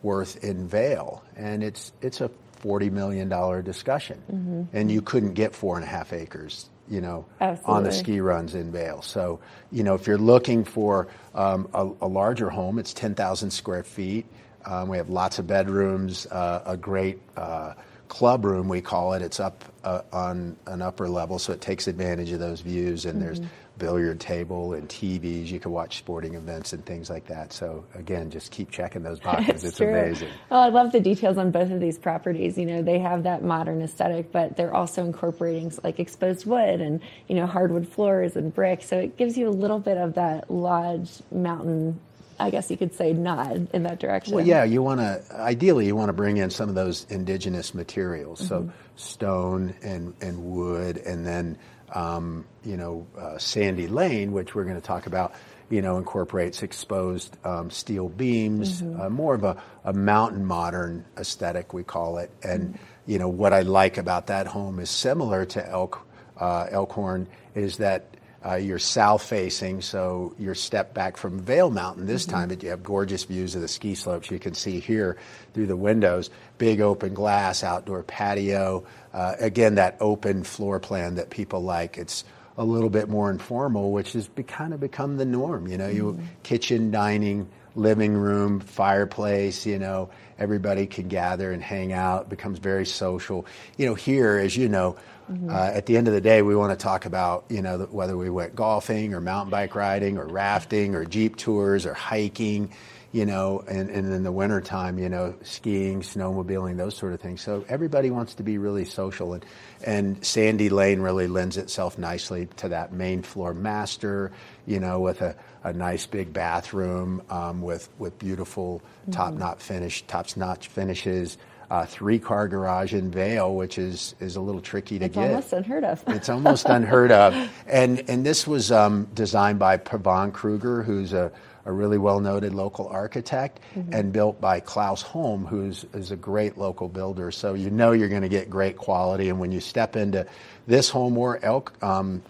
worth 0.02 0.42
in 0.44 0.68
Vail?" 0.68 1.22
And 1.36 1.62
it's 1.62 1.92
it's 2.02 2.20
a 2.20 2.30
forty 2.56 2.90
million 2.90 3.28
dollar 3.28 3.62
discussion, 3.62 4.22
Mhm. 4.32 4.66
and 4.72 4.90
you 4.90 5.00
couldn't 5.00 5.34
get 5.34 5.54
four 5.54 5.76
and 5.76 5.84
a 5.84 5.88
half 5.88 6.12
acres, 6.12 6.68
you 6.88 7.00
know, 7.00 7.24
on 7.64 7.84
the 7.84 7.90
ski 7.92 8.20
runs 8.20 8.54
in 8.54 8.72
Vail. 8.72 9.00
So, 9.02 9.38
you 9.70 9.84
know, 9.84 9.94
if 9.94 10.06
you're 10.06 10.18
looking 10.18 10.64
for 10.64 11.06
um, 11.34 11.68
a, 11.72 11.88
a 12.02 12.08
larger 12.08 12.50
home, 12.50 12.78
it's 12.78 12.92
ten 12.92 13.14
thousand 13.14 13.50
square 13.52 13.84
feet. 13.84 14.26
Um, 14.66 14.88
we 14.88 14.96
have 14.96 15.08
lots 15.08 15.38
of 15.38 15.46
bedrooms, 15.46 16.26
uh, 16.26 16.62
a 16.66 16.76
great 16.76 17.20
uh, 17.36 17.74
club 18.08 18.44
room, 18.44 18.68
we 18.68 18.80
call 18.80 19.12
it. 19.14 19.22
It's 19.22 19.38
up 19.38 19.64
uh, 19.84 20.00
on 20.12 20.56
an 20.66 20.82
upper 20.82 21.08
level, 21.08 21.38
so 21.38 21.52
it 21.52 21.60
takes 21.60 21.86
advantage 21.86 22.32
of 22.32 22.40
those 22.40 22.60
views. 22.60 23.04
And 23.06 23.22
there's 23.22 23.40
Mhm. 23.40 23.46
Billiard 23.78 24.20
table 24.20 24.72
and 24.74 24.88
TVs. 24.88 25.46
You 25.46 25.60
can 25.60 25.70
watch 25.72 25.98
sporting 25.98 26.34
events 26.34 26.72
and 26.72 26.84
things 26.84 27.08
like 27.08 27.26
that. 27.28 27.52
So 27.52 27.84
again, 27.94 28.30
just 28.30 28.50
keep 28.50 28.70
checking 28.70 29.02
those 29.02 29.20
boxes. 29.28 29.64
it's 29.64 29.76
true. 29.78 29.88
amazing. 29.88 30.28
Well, 30.50 30.60
I 30.60 30.68
love 30.68 30.92
the 30.92 31.00
details 31.00 31.38
on 31.38 31.50
both 31.50 31.70
of 31.70 31.80
these 31.80 31.98
properties. 31.98 32.58
You 32.58 32.66
know, 32.66 32.82
they 32.82 32.98
have 32.98 33.22
that 33.22 33.42
modern 33.42 33.80
aesthetic, 33.82 34.32
but 34.32 34.56
they're 34.56 34.74
also 34.74 35.04
incorporating 35.04 35.72
like 35.84 35.98
exposed 36.00 36.46
wood 36.46 36.80
and 36.80 37.00
you 37.28 37.34
know 37.36 37.46
hardwood 37.46 37.88
floors 37.88 38.36
and 38.36 38.54
brick. 38.54 38.82
So 38.82 38.98
it 38.98 39.16
gives 39.16 39.36
you 39.38 39.48
a 39.48 39.50
little 39.50 39.78
bit 39.78 39.96
of 39.96 40.14
that 40.14 40.50
lodge 40.50 41.10
mountain. 41.30 42.00
I 42.40 42.50
guess 42.50 42.70
you 42.70 42.76
could 42.76 42.94
say 42.94 43.12
nod 43.12 43.68
in 43.72 43.82
that 43.82 43.98
direction. 43.98 44.34
Well, 44.34 44.46
yeah, 44.46 44.62
you 44.62 44.80
want 44.80 45.00
to 45.00 45.22
ideally 45.34 45.86
you 45.86 45.96
want 45.96 46.08
to 46.08 46.12
bring 46.12 46.36
in 46.36 46.50
some 46.50 46.68
of 46.68 46.76
those 46.76 47.04
indigenous 47.10 47.74
materials, 47.74 48.40
Mhm. 48.42 48.48
so 48.48 48.70
stone 48.94 49.74
and 49.82 50.14
and 50.20 50.44
wood, 50.44 50.98
and 50.98 51.26
then 51.26 51.58
um, 51.94 52.44
you 52.64 52.76
know 52.76 53.06
uh, 53.18 53.38
Sandy 53.38 53.86
Lane, 53.88 54.32
which 54.32 54.54
we're 54.54 54.64
going 54.64 54.80
to 54.80 54.86
talk 54.86 55.06
about. 55.06 55.32
You 55.70 55.82
know, 55.82 55.98
incorporates 55.98 56.62
exposed 56.62 57.36
um, 57.44 57.70
steel 57.70 58.08
beams, 58.08 58.80
Mhm. 58.80 59.00
uh, 59.04 59.10
more 59.10 59.34
of 59.34 59.44
a, 59.44 59.58
a 59.84 59.92
mountain 59.92 60.46
modern 60.46 61.04
aesthetic, 61.18 61.74
we 61.74 61.82
call 61.84 62.16
it. 62.16 62.30
And 62.42 62.78
you 63.04 63.18
know 63.18 63.28
what 63.28 63.52
I 63.52 63.60
like 63.60 63.98
about 63.98 64.28
that 64.28 64.46
home 64.46 64.78
is 64.80 64.88
similar 64.88 65.44
to 65.44 65.68
Elk 65.68 66.00
uh, 66.40 66.68
Elkhorn 66.70 67.26
is 67.54 67.76
that 67.78 68.04
Uh, 68.40 68.54
you're 68.54 68.78
south 68.78 69.24
facing, 69.24 69.82
so 69.82 70.32
you're 70.38 70.54
step 70.54 70.94
back 70.94 71.16
from 71.16 71.40
Vail 71.40 71.70
Mountain 71.70 72.06
this 72.06 72.24
Mhm. 72.24 72.30
time, 72.30 72.48
but 72.48 72.62
you 72.62 72.70
have 72.70 72.84
gorgeous 72.84 73.24
views 73.24 73.56
of 73.56 73.60
the 73.62 73.66
ski 73.68 73.96
slopes. 73.96 74.30
You 74.30 74.38
can 74.38 74.54
see 74.54 74.78
here 74.78 75.16
through 75.54 75.66
the 75.66 75.76
windows, 75.76 76.30
big 76.56 76.80
open 76.80 77.14
glass, 77.14 77.64
outdoor 77.64 78.04
patio. 78.04 78.84
Uh, 79.18 79.34
again, 79.40 79.74
that 79.74 79.96
open 79.98 80.44
floor 80.44 80.78
plan 80.78 81.16
that 81.16 81.28
people 81.28 81.60
like. 81.60 81.98
It's 81.98 82.22
a 82.56 82.62
little 82.64 82.88
bit 82.88 83.08
more 83.08 83.32
informal, 83.32 83.90
which 83.90 84.12
has 84.12 84.28
be, 84.28 84.44
kind 84.44 84.72
of 84.72 84.78
become 84.78 85.16
the 85.16 85.24
norm. 85.24 85.66
You 85.66 85.76
know, 85.76 85.88
you 85.88 86.12
Mhm. 86.12 86.24
kitchen, 86.44 86.92
dining, 86.92 87.48
living 87.74 88.14
room, 88.14 88.60
fireplace. 88.60 89.66
You 89.66 89.80
know, 89.80 90.10
everybody 90.38 90.86
can 90.86 91.08
gather 91.08 91.50
and 91.50 91.60
hang 91.60 91.92
out. 91.92 92.22
It 92.22 92.28
becomes 92.28 92.60
very 92.60 92.86
social. 92.86 93.44
You 93.76 93.86
know, 93.86 93.94
here, 93.94 94.38
as 94.38 94.56
you 94.56 94.68
know, 94.68 94.94
Mhm. 95.32 95.50
uh, 95.50 95.72
at 95.74 95.86
the 95.86 95.96
end 95.96 96.06
of 96.06 96.14
the 96.14 96.20
day, 96.20 96.42
we 96.42 96.54
want 96.54 96.78
to 96.78 96.80
talk 96.80 97.04
about 97.04 97.42
you 97.48 97.60
know, 97.60 97.88
whether 97.90 98.16
we 98.16 98.30
went 98.30 98.54
golfing 98.54 99.14
or 99.14 99.20
mountain 99.20 99.50
bike 99.50 99.74
riding 99.74 100.16
or 100.16 100.26
rafting 100.28 100.94
or 100.94 101.04
jeep 101.04 101.34
tours 101.34 101.86
or 101.86 101.94
hiking. 101.94 102.70
You 103.10 103.24
know, 103.24 103.64
and, 103.66 103.88
and 103.88 104.12
in 104.12 104.22
the 104.22 104.30
wintertime, 104.32 104.98
you 104.98 105.08
know, 105.08 105.34
skiing, 105.42 106.02
snowmobiling, 106.02 106.76
those 106.76 106.94
sort 106.94 107.14
of 107.14 107.20
things. 107.20 107.40
So 107.40 107.64
everybody 107.66 108.10
wants 108.10 108.34
to 108.34 108.42
be 108.42 108.58
really 108.58 108.84
social, 108.84 109.32
and 109.32 109.46
and 109.82 110.22
Sandy 110.22 110.68
Lane 110.68 111.00
really 111.00 111.26
lends 111.26 111.56
itself 111.56 111.96
nicely 111.96 112.48
to 112.58 112.68
that 112.68 112.92
main 112.92 113.22
floor 113.22 113.54
master. 113.54 114.30
You 114.66 114.78
know, 114.80 115.00
with 115.00 115.22
a, 115.22 115.34
a 115.64 115.72
nice 115.72 116.04
big 116.04 116.34
bathroom 116.34 117.22
um, 117.30 117.62
with 117.62 117.88
with 117.98 118.18
beautiful 118.18 118.82
Mhm. 119.08 119.12
top 119.12 119.32
notch 119.34 119.62
finish, 119.62 120.02
top 120.06 120.26
notch 120.36 120.68
finishes. 120.68 121.38
Uh, 121.70 121.84
three 121.84 122.18
car 122.18 122.48
garage 122.48 122.94
in 122.94 123.10
Vail, 123.10 123.54
which 123.54 123.78
is 123.78 124.14
is 124.20 124.36
a 124.36 124.40
little 124.40 124.60
tricky 124.62 124.98
to 124.98 125.04
It's 125.06 125.14
get. 125.14 125.28
almost 125.28 125.52
unheard 125.52 125.84
of. 125.84 126.02
It's 126.08 126.28
almost 126.30 126.66
unheard 126.66 127.12
of. 127.12 127.34
And 127.66 128.04
and 128.08 128.24
this 128.24 128.46
was 128.46 128.70
um, 128.72 129.06
designed 129.14 129.58
by 129.58 129.76
Pavan 129.78 130.32
Kruger, 130.32 130.82
who's 130.82 131.12
a, 131.12 131.30
a 131.68 131.72
really 131.72 131.98
well 131.98 132.18
noted 132.18 132.54
local 132.54 132.88
architect, 132.88 133.60
Mhm. 133.76 133.92
and 133.94 134.12
built 134.12 134.40
by 134.40 134.58
Klaus 134.58 135.02
Holm, 135.02 135.44
who's 135.44 135.84
is 135.92 136.10
a 136.10 136.16
great 136.16 136.56
local 136.56 136.88
builder. 136.88 137.30
So 137.30 137.52
you 137.54 137.68
know 137.70 137.92
you're 137.92 138.08
going 138.08 138.22
to 138.22 138.28
get 138.28 138.48
great 138.48 138.78
quality. 138.78 139.28
And 139.28 139.38
when 139.38 139.52
you 139.52 139.60
step 139.60 139.94
into 139.94 140.26
this 140.66 140.88
home 140.88 141.16
or 141.18 141.38
elk 141.42 141.74
um, 141.82 142.22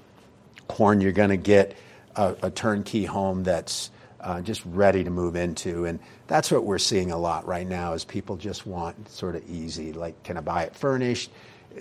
horn, 0.69 1.01
you're 1.01 1.13
going 1.13 1.31
to 1.31 1.37
get 1.37 1.77
a, 2.17 2.35
a 2.43 2.51
turnkey 2.51 3.05
home 3.05 3.45
that's 3.45 3.91
uh, 4.21 4.41
just 4.41 4.63
ready 4.67 5.05
to 5.05 5.11
move 5.11 5.37
into. 5.37 5.85
And 5.85 6.01
that's 6.27 6.51
what 6.51 6.65
we're 6.65 6.79
seeing 6.79 7.13
a 7.13 7.17
lot 7.19 7.47
right 7.47 7.67
now 7.67 7.93
is 7.93 8.05
people 8.05 8.37
just 8.37 8.67
want 8.67 9.09
sort 9.09 9.37
of 9.37 9.49
easy, 9.49 9.93
like, 9.93 10.21
can 10.25 10.37
I 10.37 10.41
buy 10.41 10.65
it 10.65 10.75
furnished? 10.75 11.31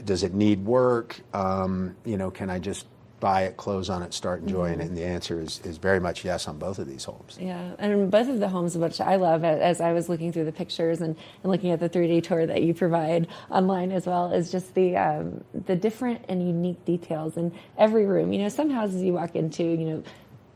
Does 0.05 0.21
it 0.21 0.35
need 0.35 0.63
work? 0.63 1.19
Um, 1.33 1.95
you 2.05 2.17
know, 2.17 2.29
can 2.29 2.51
I 2.51 2.59
just 2.59 2.85
buy 3.19 3.43
it, 3.43 3.57
close 3.57 3.89
on 3.89 4.03
it, 4.03 4.13
start 4.13 4.41
enjoying 4.41 4.77
Mhm. 4.77 4.81
it? 4.81 4.87
And 4.89 4.97
the 4.97 5.03
answer 5.03 5.41
is, 5.41 5.59
is 5.65 5.77
very 5.77 5.99
much 5.99 6.23
yes 6.23 6.47
on 6.47 6.57
both 6.59 6.77
of 6.77 6.87
these 6.87 7.03
homes. 7.03 7.37
Yeah, 7.41 7.71
and 7.79 8.11
both 8.11 8.29
of 8.29 8.39
the 8.39 8.47
homes, 8.47 8.77
which 8.77 9.01
I 9.01 9.15
love, 9.15 9.43
as 9.43 9.81
I 9.81 9.91
was 9.93 10.07
looking 10.07 10.31
through 10.31 10.45
the 10.45 10.51
pictures 10.51 11.01
and, 11.01 11.15
and 11.43 11.51
looking 11.51 11.71
at 11.71 11.79
the 11.79 11.89
3D 11.89 12.21
tour 12.23 12.45
that 12.45 12.61
you 12.61 12.73
provide 12.75 13.27
online 13.49 13.91
as 13.91 14.05
well, 14.05 14.31
is 14.31 14.51
just 14.51 14.75
the 14.75 14.97
um, 14.97 15.43
the 15.65 15.75
different 15.75 16.25
and 16.29 16.45
unique 16.45 16.85
details 16.85 17.37
in 17.37 17.51
every 17.77 18.05
room. 18.05 18.31
You 18.33 18.43
know, 18.43 18.49
some 18.49 18.69
houses 18.69 19.01
you 19.01 19.13
walk 19.13 19.35
into, 19.35 19.63
you 19.63 19.85
know, 19.89 20.03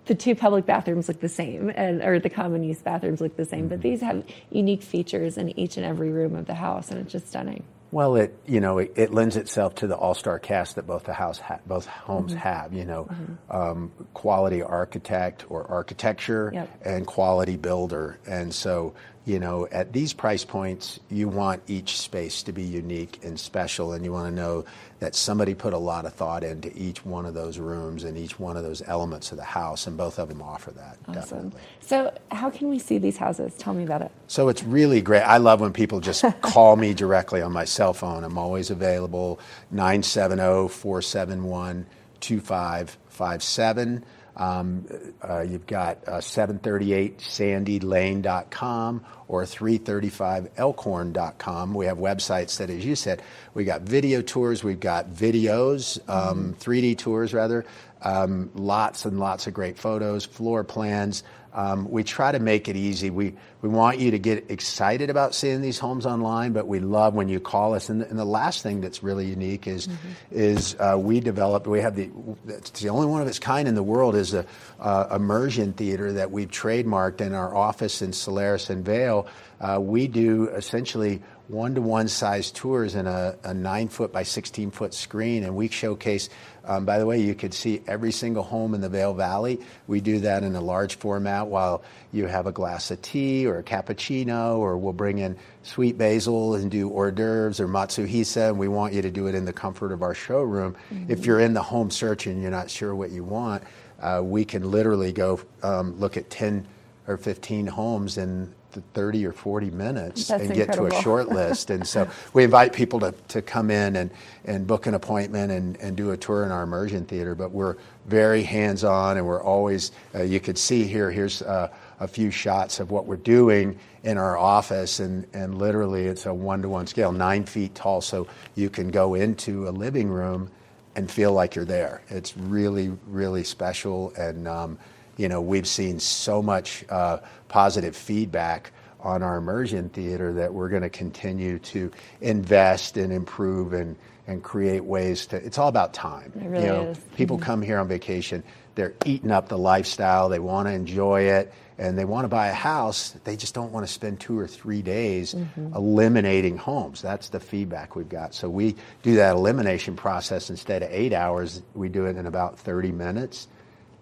the 0.05 0.15
two 0.15 0.35
public 0.35 0.65
bathrooms 0.65 1.07
look 1.07 1.19
the 1.19 1.29
same, 1.29 1.69
and 1.75 2.01
or 2.03 2.19
the 2.19 2.29
common 2.29 2.63
use 2.63 2.81
bathrooms 2.81 3.21
look 3.21 3.37
the 3.37 3.45
same, 3.45 3.67
but 3.69 3.81
these 3.81 4.01
have 4.01 4.23
unique 4.51 4.83
features 4.83 5.37
in 5.37 5.57
each 5.59 5.77
and 5.77 5.85
every 5.85 6.09
room 6.09 6.35
of 6.35 6.45
the 6.47 6.55
house, 6.55 6.91
and 6.91 6.99
it's 6.99 7.11
just 7.11 7.27
stunning. 7.29 7.63
Well, 7.91 8.15
it 8.15 8.33
you 8.45 8.61
know 8.61 8.77
it, 8.77 8.93
it 8.95 9.13
lends 9.13 9.35
itself 9.35 9.75
to 9.75 9.87
the 9.87 9.95
all-star 9.97 10.39
cast 10.39 10.75
that 10.75 10.87
both 10.87 11.03
the 11.03 11.13
house 11.13 11.39
ha- 11.39 11.59
both 11.65 11.85
homes 11.87 12.33
Mhm. 12.33 12.37
have. 12.37 12.73
You 12.73 12.85
know, 12.85 13.03
Mhm. 13.05 13.37
um, 13.53 13.91
quality 14.13 14.63
architect 14.63 15.45
or 15.49 15.65
architecture 15.69 16.51
Yep. 16.53 16.69
and 16.85 17.05
quality 17.05 17.57
builder, 17.57 18.17
and 18.25 18.53
so 18.53 18.93
you 19.25 19.39
know 19.39 19.67
at 19.71 19.93
these 19.93 20.13
price 20.13 20.43
points 20.43 20.99
you 21.09 21.27
want 21.27 21.61
each 21.67 21.99
space 21.99 22.43
to 22.43 22.51
be 22.51 22.63
unique 22.63 23.19
and 23.23 23.39
special, 23.39 23.93
and 23.93 24.03
you 24.03 24.11
want 24.11 24.27
to 24.27 24.35
know 24.35 24.65
that 24.99 25.15
somebody 25.15 25.53
put 25.53 25.73
a 25.73 25.77
lot 25.77 26.05
of 26.05 26.13
thought 26.13 26.43
into 26.43 26.71
each 26.77 27.05
one 27.05 27.25
of 27.25 27.33
those 27.33 27.57
rooms 27.57 28.03
and 28.03 28.17
each 28.17 28.39
one 28.39 28.57
of 28.57 28.63
those 28.63 28.81
elements 28.87 29.31
of 29.31 29.37
the 29.37 29.43
house, 29.43 29.87
and 29.87 29.97
both 29.97 30.19
of 30.19 30.29
them 30.29 30.41
offer 30.41 30.71
that. 30.71 30.97
Awesome. 31.07 31.13
Definitely. 31.13 31.61
So, 31.81 32.13
how 32.31 32.49
can 32.49 32.69
we 32.69 32.79
see 32.79 32.97
these 32.97 33.17
houses? 33.17 33.53
Tell 33.57 33.73
me 33.73 33.83
about 33.83 34.01
it. 34.01 34.11
So 34.27 34.49
it's 34.49 34.63
really 34.63 35.01
great. 35.01 35.21
I 35.21 35.37
love 35.37 35.61
when 35.61 35.73
people 35.73 35.99
just 35.99 36.23
call 36.41 36.75
me 36.75 36.93
directly 36.93 37.41
on 37.41 37.51
my 37.51 37.65
cell 37.65 37.93
phone. 37.93 38.23
I'm 38.23 38.37
always 38.37 38.69
available 38.69 39.39
970 39.71 40.69
471 40.69 41.85
2557. 42.21 44.05
Um, 44.35 44.85
uh, 45.21 45.41
you've 45.41 45.67
got 45.67 46.03
uh, 46.07 46.21
738 46.21 47.19
sandylane.com 47.19 49.05
or 49.27 49.43
335elkhorn.com. 49.43 51.73
We 51.73 51.85
have 51.85 51.97
websites 51.97 52.57
that, 52.57 52.69
as 52.69 52.85
you 52.85 52.95
said, 52.95 53.21
we 53.53 53.65
got 53.65 53.81
video 53.81 54.21
tours, 54.21 54.63
we've 54.63 54.79
got 54.79 55.09
videos, 55.09 55.99
um, 56.09 56.55
3D 56.59 56.97
tours 56.97 57.33
rather, 57.33 57.65
um, 58.01 58.49
lots 58.55 59.03
and 59.05 59.19
lots 59.19 59.47
of 59.47 59.53
great 59.53 59.77
photos, 59.77 60.25
floor 60.25 60.63
plans. 60.63 61.23
Um, 61.53 61.89
we 61.89 62.03
try 62.03 62.31
to 62.31 62.39
make 62.39 62.69
it 62.69 62.75
easy. 62.75 63.09
We 63.09 63.35
we 63.61 63.69
want 63.69 63.99
you 63.99 64.11
to 64.11 64.19
get 64.19 64.49
excited 64.49 65.09
about 65.09 65.35
seeing 65.35 65.61
these 65.61 65.77
homes 65.77 66.05
online, 66.05 66.53
but 66.53 66.67
we 66.67 66.79
love 66.79 67.13
when 67.13 67.29
you 67.29 67.39
call 67.39 67.73
us. 67.73 67.89
And 67.89 68.01
the, 68.01 68.09
and 68.09 68.17
the 68.17 68.25
last 68.25 68.63
thing 68.63 68.81
that's 68.81 69.03
really 69.03 69.25
unique 69.25 69.67
is 69.67 69.89
is 70.31 70.75
uh, 70.79 70.97
we 70.97 71.19
developed. 71.19 71.67
We 71.67 71.81
have 71.81 71.95
the 71.95 72.09
it's 72.47 72.81
the 72.81 72.89
only 72.89 73.07
one 73.07 73.21
of 73.21 73.27
its 73.27 73.39
kind 73.39 73.67
in 73.67 73.75
the 73.75 73.83
world 73.83 74.15
is 74.15 74.33
a 74.33 74.45
uh, 74.79 75.07
immersion 75.15 75.73
theater 75.73 76.13
that 76.13 76.31
we've 76.31 76.49
trademarked 76.49 77.21
in 77.21 77.33
our 77.33 77.53
office 77.53 78.01
in 78.01 78.13
Solaris 78.13 78.69
and 78.69 78.85
Vail. 78.85 79.27
Uh, 79.59 79.79
we 79.79 80.07
do 80.07 80.47
essentially 80.47 81.21
one-to-one 81.51 82.07
size 82.07 82.49
tours 82.49 82.95
in 82.95 83.07
a, 83.07 83.37
a 83.43 83.53
nine 83.53 83.89
foot 83.89 84.13
by 84.13 84.23
16 84.23 84.71
foot 84.71 84.93
screen 84.93 85.43
and 85.43 85.55
we 85.55 85.67
showcase 85.67 86.29
um, 86.65 86.85
by 86.85 86.99
the 86.99 87.05
way 87.05 87.19
you 87.19 87.33
could 87.35 87.53
see 87.53 87.81
every 87.87 88.11
single 88.11 88.43
home 88.43 88.73
in 88.73 88.81
the 88.81 88.89
Vail 88.89 89.13
valley. 89.13 89.59
We 89.87 90.01
do 90.01 90.19
that 90.19 90.43
in 90.43 90.55
a 90.55 90.61
large 90.61 90.95
format 90.95 91.47
while 91.47 91.83
you 92.11 92.27
have 92.27 92.47
a 92.47 92.51
glass 92.51 92.91
of 92.91 93.01
tea 93.01 93.45
or 93.45 93.57
a 93.59 93.63
cappuccino 93.63 94.57
or 94.57 94.77
we'll 94.77 94.93
bring 94.93 95.19
in 95.19 95.37
sweet 95.63 95.97
basil 95.97 96.55
and 96.55 96.69
do 96.69 96.89
hors 96.89 97.11
d'oeuvres 97.11 97.59
or 97.59 97.67
matsuhisa 97.67 98.49
and 98.49 98.59
we 98.59 98.67
want 98.67 98.93
you 98.93 99.01
to 99.01 99.11
do 99.11 99.27
it 99.27 99.35
in 99.35 99.45
the 99.45 99.53
comfort 99.53 99.91
of 99.91 100.01
our 100.01 100.13
showroom. 100.13 100.75
If 101.07 101.25
you're 101.25 101.39
in 101.39 101.53
the 101.53 101.63
home 101.63 101.91
search 101.91 102.27
and 102.27 102.41
you're 102.41 102.51
not 102.51 102.69
sure 102.69 102.93
what 102.95 103.11
you 103.11 103.23
want 103.23 103.63
uh, 104.01 104.21
we 104.23 104.43
can 104.45 104.69
literally 104.69 105.13
go 105.13 105.39
um, 105.63 105.99
look 105.99 106.17
at 106.17 106.29
10 106.29 106.67
or 107.07 107.17
15 107.17 107.67
homes 107.67 108.17
in 108.17 108.53
30 108.79 109.25
or 109.25 109.33
40 109.33 109.71
minutes 109.71 110.29
That's 110.29 110.43
and 110.43 110.53
get 110.53 110.71
to 110.73 110.85
a 110.85 111.01
short 111.01 111.27
list. 111.27 111.69
And 111.69 111.85
so 111.85 112.09
we 112.33 112.45
invite 112.45 112.71
people 112.71 113.01
to, 113.01 113.11
to 113.27 113.41
come 113.41 113.69
in 113.69 113.97
and, 113.97 114.11
and 114.45 114.65
book 114.65 114.85
an 114.87 114.93
appointment 114.93 115.51
and, 115.51 115.75
and 115.77 115.97
do 115.97 116.11
a 116.11 116.17
tour 116.17 116.45
in 116.45 116.51
our 116.51 116.63
immersion 116.63 117.05
theater. 117.05 117.35
But 117.35 117.51
we're 117.51 117.75
very 118.05 118.43
hands 118.43 118.85
on 118.85 119.17
and 119.17 119.27
we're 119.27 119.43
always, 119.43 119.91
uh, 120.15 120.23
you 120.23 120.39
could 120.39 120.57
see 120.57 120.85
here, 120.85 121.11
here's 121.11 121.41
uh, 121.41 121.69
a 121.99 122.07
few 122.07 122.31
shots 122.31 122.79
of 122.79 122.91
what 122.91 123.05
we're 123.05 123.17
doing 123.17 123.77
in 124.03 124.17
our 124.17 124.37
office. 124.37 125.01
And, 125.01 125.27
and 125.33 125.57
literally 125.57 126.05
it's 126.05 126.25
a 126.25 126.33
one 126.33 126.61
to 126.61 126.69
one 126.69 126.87
scale, 126.87 127.11
nine 127.11 127.43
feet 127.43 127.75
tall. 127.75 127.99
So 127.99 128.27
you 128.55 128.69
can 128.69 128.89
go 128.89 129.15
into 129.15 129.67
a 129.67 129.71
living 129.71 130.07
room 130.07 130.49
and 130.95 131.09
feel 131.09 131.33
like 131.33 131.55
you're 131.55 131.65
there. 131.65 132.01
It's 132.09 132.37
really, 132.37 132.91
really 133.07 133.43
special. 133.43 134.13
And, 134.17 134.47
um, 134.47 134.77
you 135.21 135.29
know, 135.29 135.39
we've 135.39 135.67
seen 135.67 135.99
so 135.99 136.41
much 136.41 136.83
uh, 136.89 137.19
positive 137.47 137.95
feedback 137.95 138.71
on 139.01 139.21
our 139.21 139.37
immersion 139.37 139.87
theater 139.89 140.33
that 140.33 140.51
we're 140.51 140.67
going 140.69 140.81
to 140.81 140.89
continue 140.89 141.59
to 141.59 141.91
invest 142.21 142.97
and 142.97 143.13
improve 143.13 143.73
and, 143.73 143.95
and 144.25 144.43
create 144.43 144.83
ways 144.83 145.27
to. 145.27 145.35
It's 145.37 145.59
all 145.59 145.67
about 145.67 145.93
time. 145.93 146.33
It 146.35 146.47
really 146.47 146.63
you 146.63 146.67
know, 146.71 146.83
is. 146.87 146.97
people 147.15 147.37
Mhm. 147.37 147.41
come 147.43 147.61
here 147.61 147.77
on 147.77 147.87
vacation, 147.87 148.41
they're 148.73 148.93
eating 149.05 149.29
up 149.29 149.47
the 149.47 149.59
lifestyle, 149.59 150.27
they 150.27 150.39
want 150.39 150.67
to 150.67 150.71
enjoy 150.73 151.21
it, 151.23 151.53
and 151.77 151.95
they 151.99 152.05
want 152.05 152.23
to 152.25 152.29
buy 152.29 152.47
a 152.47 152.53
house. 152.53 153.13
They 153.23 153.35
just 153.35 153.53
don't 153.53 153.71
want 153.71 153.85
to 153.85 153.91
spend 153.93 154.19
two 154.19 154.39
or 154.39 154.47
three 154.47 154.81
days 154.81 155.35
Mhm. 155.35 155.75
eliminating 155.75 156.57
homes. 156.57 156.99
That's 157.03 157.29
the 157.29 157.39
feedback 157.39 157.95
we've 157.95 158.09
got. 158.09 158.33
So 158.33 158.49
we 158.49 158.75
do 159.03 159.15
that 159.17 159.35
elimination 159.35 159.95
process 159.95 160.49
instead 160.49 160.81
of 160.81 160.89
eight 160.91 161.13
hours, 161.13 161.61
we 161.75 161.89
do 161.89 162.05
it 162.05 162.17
in 162.17 162.25
about 162.25 162.57
30 162.57 162.91
minutes. 162.91 163.47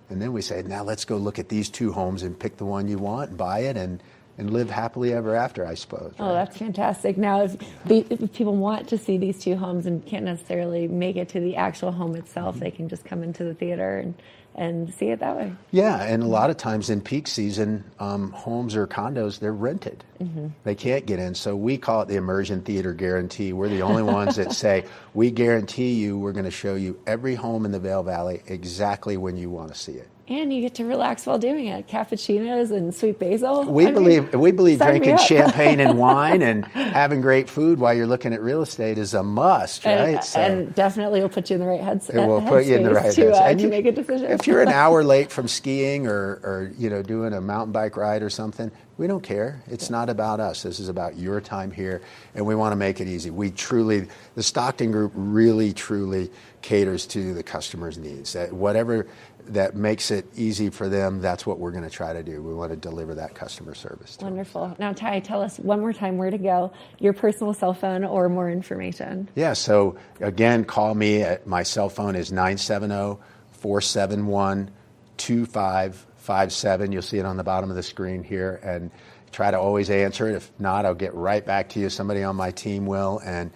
And 0.10 0.22
then 0.22 0.34
we 0.34 0.42
say, 0.42 0.64
now 0.64 0.84
let's 0.84 1.06
go 1.06 1.18
look 1.18 1.40
at 1.40 1.50
these 1.50 1.70
two 1.70 1.92
homes 1.92 2.24
and 2.24 2.38
pick 2.38 2.58
the 2.58 2.66
one 2.66 2.88
you 2.88 2.98
want 2.98 3.30
and 3.30 3.38
buy 3.38 3.60
it 3.60 3.78
and, 3.78 4.02
and 4.38 4.52
live 4.52 4.70
happily 4.70 5.14
ever 5.14 5.36
after, 5.36 5.66
I 5.66 5.76
suppose. 5.76 6.14
Oh, 6.20 6.34
that's 6.34 6.58
fantastic. 6.58 7.18
Now, 7.18 7.44
if, 7.44 7.56
if 7.90 8.34
people 8.34 8.56
want 8.56 8.88
to 8.90 8.98
see 8.98 9.18
these 9.18 9.40
two 9.44 9.56
homes 9.56 9.86
and 9.86 10.04
can't 10.06 10.26
necessarily 10.26 10.88
make 10.88 11.16
it 11.16 11.30
to 11.30 11.40
the 11.40 11.56
actual 11.58 11.92
home 11.92 12.16
itself, 12.16 12.56
Mm-hmm. 12.56 12.64
they 12.64 12.72
can 12.72 12.90
just 12.90 13.06
come 13.06 13.22
into 13.24 13.44
the 13.44 13.54
theater 13.54 14.00
and, 14.00 14.16
and 14.56 14.94
see 14.94 15.08
it 15.10 15.20
that 15.20 15.38
way. 15.38 15.54
Yeah, 15.72 16.02
and 16.04 16.22
a 16.24 16.28
lot 16.28 16.50
of 16.50 16.58
times 16.58 16.90
in 16.90 17.02
peak 17.02 17.28
season, 17.28 17.84
um, 18.00 18.32
homes 18.32 18.76
or 18.76 18.88
condos, 18.88 19.40
they're 19.40 19.54
rented. 19.54 20.04
Mhm. 20.22 20.52
They 20.64 20.76
can't 20.76 21.06
get 21.06 21.20
in. 21.20 21.36
So 21.36 21.56
we 21.56 21.78
call 21.78 22.02
it 22.02 22.08
the 22.08 22.16
immersion 22.18 22.62
theater 22.62 22.94
guarantee. 22.94 23.54
We're 23.54 23.70
the 23.70 23.84
only 23.84 24.04
ones 24.04 24.36
that 24.36 24.52
say, 24.52 24.86
we 25.14 25.32
guarantee 25.32 25.94
you 25.94 26.18
we're 26.20 26.34
going 26.34 26.46
to 26.46 26.52
show 26.52 26.76
you 26.76 27.00
every 27.08 27.36
home 27.36 27.66
in 27.66 27.72
the 27.72 27.80
Vail 27.80 28.04
Valley 28.04 28.42
exactly 28.48 29.16
when 29.18 29.38
you 29.38 29.50
want 29.50 29.74
to 29.74 29.80
see 29.80 29.94
it. 29.94 30.08
And 30.30 30.54
you 30.54 30.62
get 30.62 30.76
to 30.76 30.86
relax 30.86 31.26
while 31.26 31.40
doing 31.40 31.66
it. 31.66 31.88
Cappuccinos 31.88 32.70
and 32.72 32.94
sweet 32.94 33.18
basil. 33.18 33.64
We 33.64 33.84
I 33.84 33.86
mean, 33.88 33.94
believe 33.96 34.34
we 34.36 34.52
believe 34.52 34.78
drinking 34.78 35.18
champagne 35.18 35.80
and 35.80 35.98
wine 35.98 36.44
and 36.44 36.66
having 36.66 37.20
great 37.20 37.50
food 37.50 37.80
while 37.80 37.96
you're 37.96 38.06
looking 38.06 38.32
at 38.34 38.42
real 38.42 38.62
estate 38.62 39.00
is 39.00 39.16
a 39.16 39.24
must, 39.24 39.86
and, 39.88 40.14
right? 40.16 40.24
So- 40.24 40.40
and 40.40 40.76
definitely 40.76 41.22
will 41.22 41.30
put 41.30 41.50
you 41.50 41.56
in 41.56 41.62
the 41.62 41.68
right 41.68 41.82
heads. 41.82 42.10
It 42.12 42.20
will 42.28 42.42
put 42.44 42.66
you 42.66 42.76
in 42.76 42.84
the 42.84 42.94
right 42.94 43.12
to, 43.12 43.32
uh, 43.34 43.42
And 43.42 43.58
to 43.58 43.64
you- 43.66 43.70
make 43.72 43.86
a 43.88 43.92
decision. 43.92 44.32
If 44.32 44.46
you're 44.46 44.62
an 44.62 44.70
hour 44.70 45.04
late 45.16 45.32
from 45.32 45.48
skiing 45.48 46.06
or, 46.06 46.40
or 46.44 46.72
you 46.78 46.92
know 46.92 47.02
doing 47.02 47.34
a 47.34 47.42
mountain 47.42 47.72
bike 47.72 47.98
ride 47.98 48.22
or 48.22 48.30
something, 48.30 48.72
we 49.00 49.08
don't 49.08 49.24
care. 49.24 49.64
It's 49.68 49.90
not 49.90 50.10
about 50.10 50.42
us. 50.42 50.64
This 50.64 50.78
is 50.78 50.90
about 50.90 51.18
your 51.18 51.40
time 51.40 51.72
here, 51.72 52.02
and 52.36 52.46
we 52.46 52.54
want 52.54 52.74
to 52.74 52.76
make 52.76 53.00
it 53.00 53.08
easy. 53.08 53.30
We 53.30 53.50
truly, 53.50 54.10
the 54.36 54.44
Stockton 54.44 54.92
Group 54.92 55.14
really 55.16 55.72
truly 55.72 56.30
caters 56.62 57.08
to 57.08 57.34
the 57.34 57.42
customer's 57.42 57.98
needs. 57.98 58.34
That 58.34 58.52
whatever 58.52 59.08
that 59.46 59.74
makes 59.74 60.12
it 60.12 60.26
easy 60.36 60.70
for 60.70 60.90
them, 60.90 61.22
that's 61.22 61.46
what 61.46 61.60
we're 61.60 61.72
going 61.72 61.86
to 61.86 61.90
try 61.90 62.12
to 62.12 62.22
do. 62.22 62.44
We 62.44 62.54
want 62.54 62.72
to 62.72 62.76
deliver 62.76 63.16
that 63.16 63.36
customer 63.36 63.74
service. 63.74 64.18
Wonderful. 64.22 64.76
Now, 64.80 64.92
Ty, 64.92 65.22
tell 65.22 65.42
us 65.42 65.58
one 65.60 65.80
more 65.80 65.94
time 65.94 66.18
where 66.18 66.30
to 66.30 66.38
go, 66.38 66.74
your 67.00 67.14
personal 67.14 67.54
cell 67.54 67.74
phone, 67.74 68.04
or 68.04 68.28
more 68.28 68.52
information. 68.52 69.30
Yeah, 69.34 69.54
so 69.54 69.98
again, 70.20 70.66
call 70.66 70.94
me 70.94 71.22
at 71.22 71.48
my 71.48 71.64
cell 71.64 71.88
phone 71.88 72.18
is 72.18 72.34
970 72.34 73.18
471 73.52 74.72
2557. 76.30 76.92
You'll 76.92 77.02
see 77.02 77.18
it 77.18 77.26
on 77.26 77.38
the 77.38 77.44
bottom 77.44 77.72
of 77.72 77.76
the 77.76 77.82
screen 77.82 78.24
here 78.24 78.60
and 78.62 78.92
try 79.32 79.50
to 79.50 79.60
always 79.60 79.90
answer 79.90 80.30
it. 80.30 80.36
If 80.36 80.52
not, 80.60 80.86
I'll 80.86 80.94
get 80.94 81.16
right 81.16 81.44
back 81.44 81.70
to 81.70 81.80
you. 81.80 81.90
Somebody 81.90 82.22
on 82.22 82.36
my 82.36 82.52
team 82.52 82.86
will. 82.86 83.20
And 83.26 83.50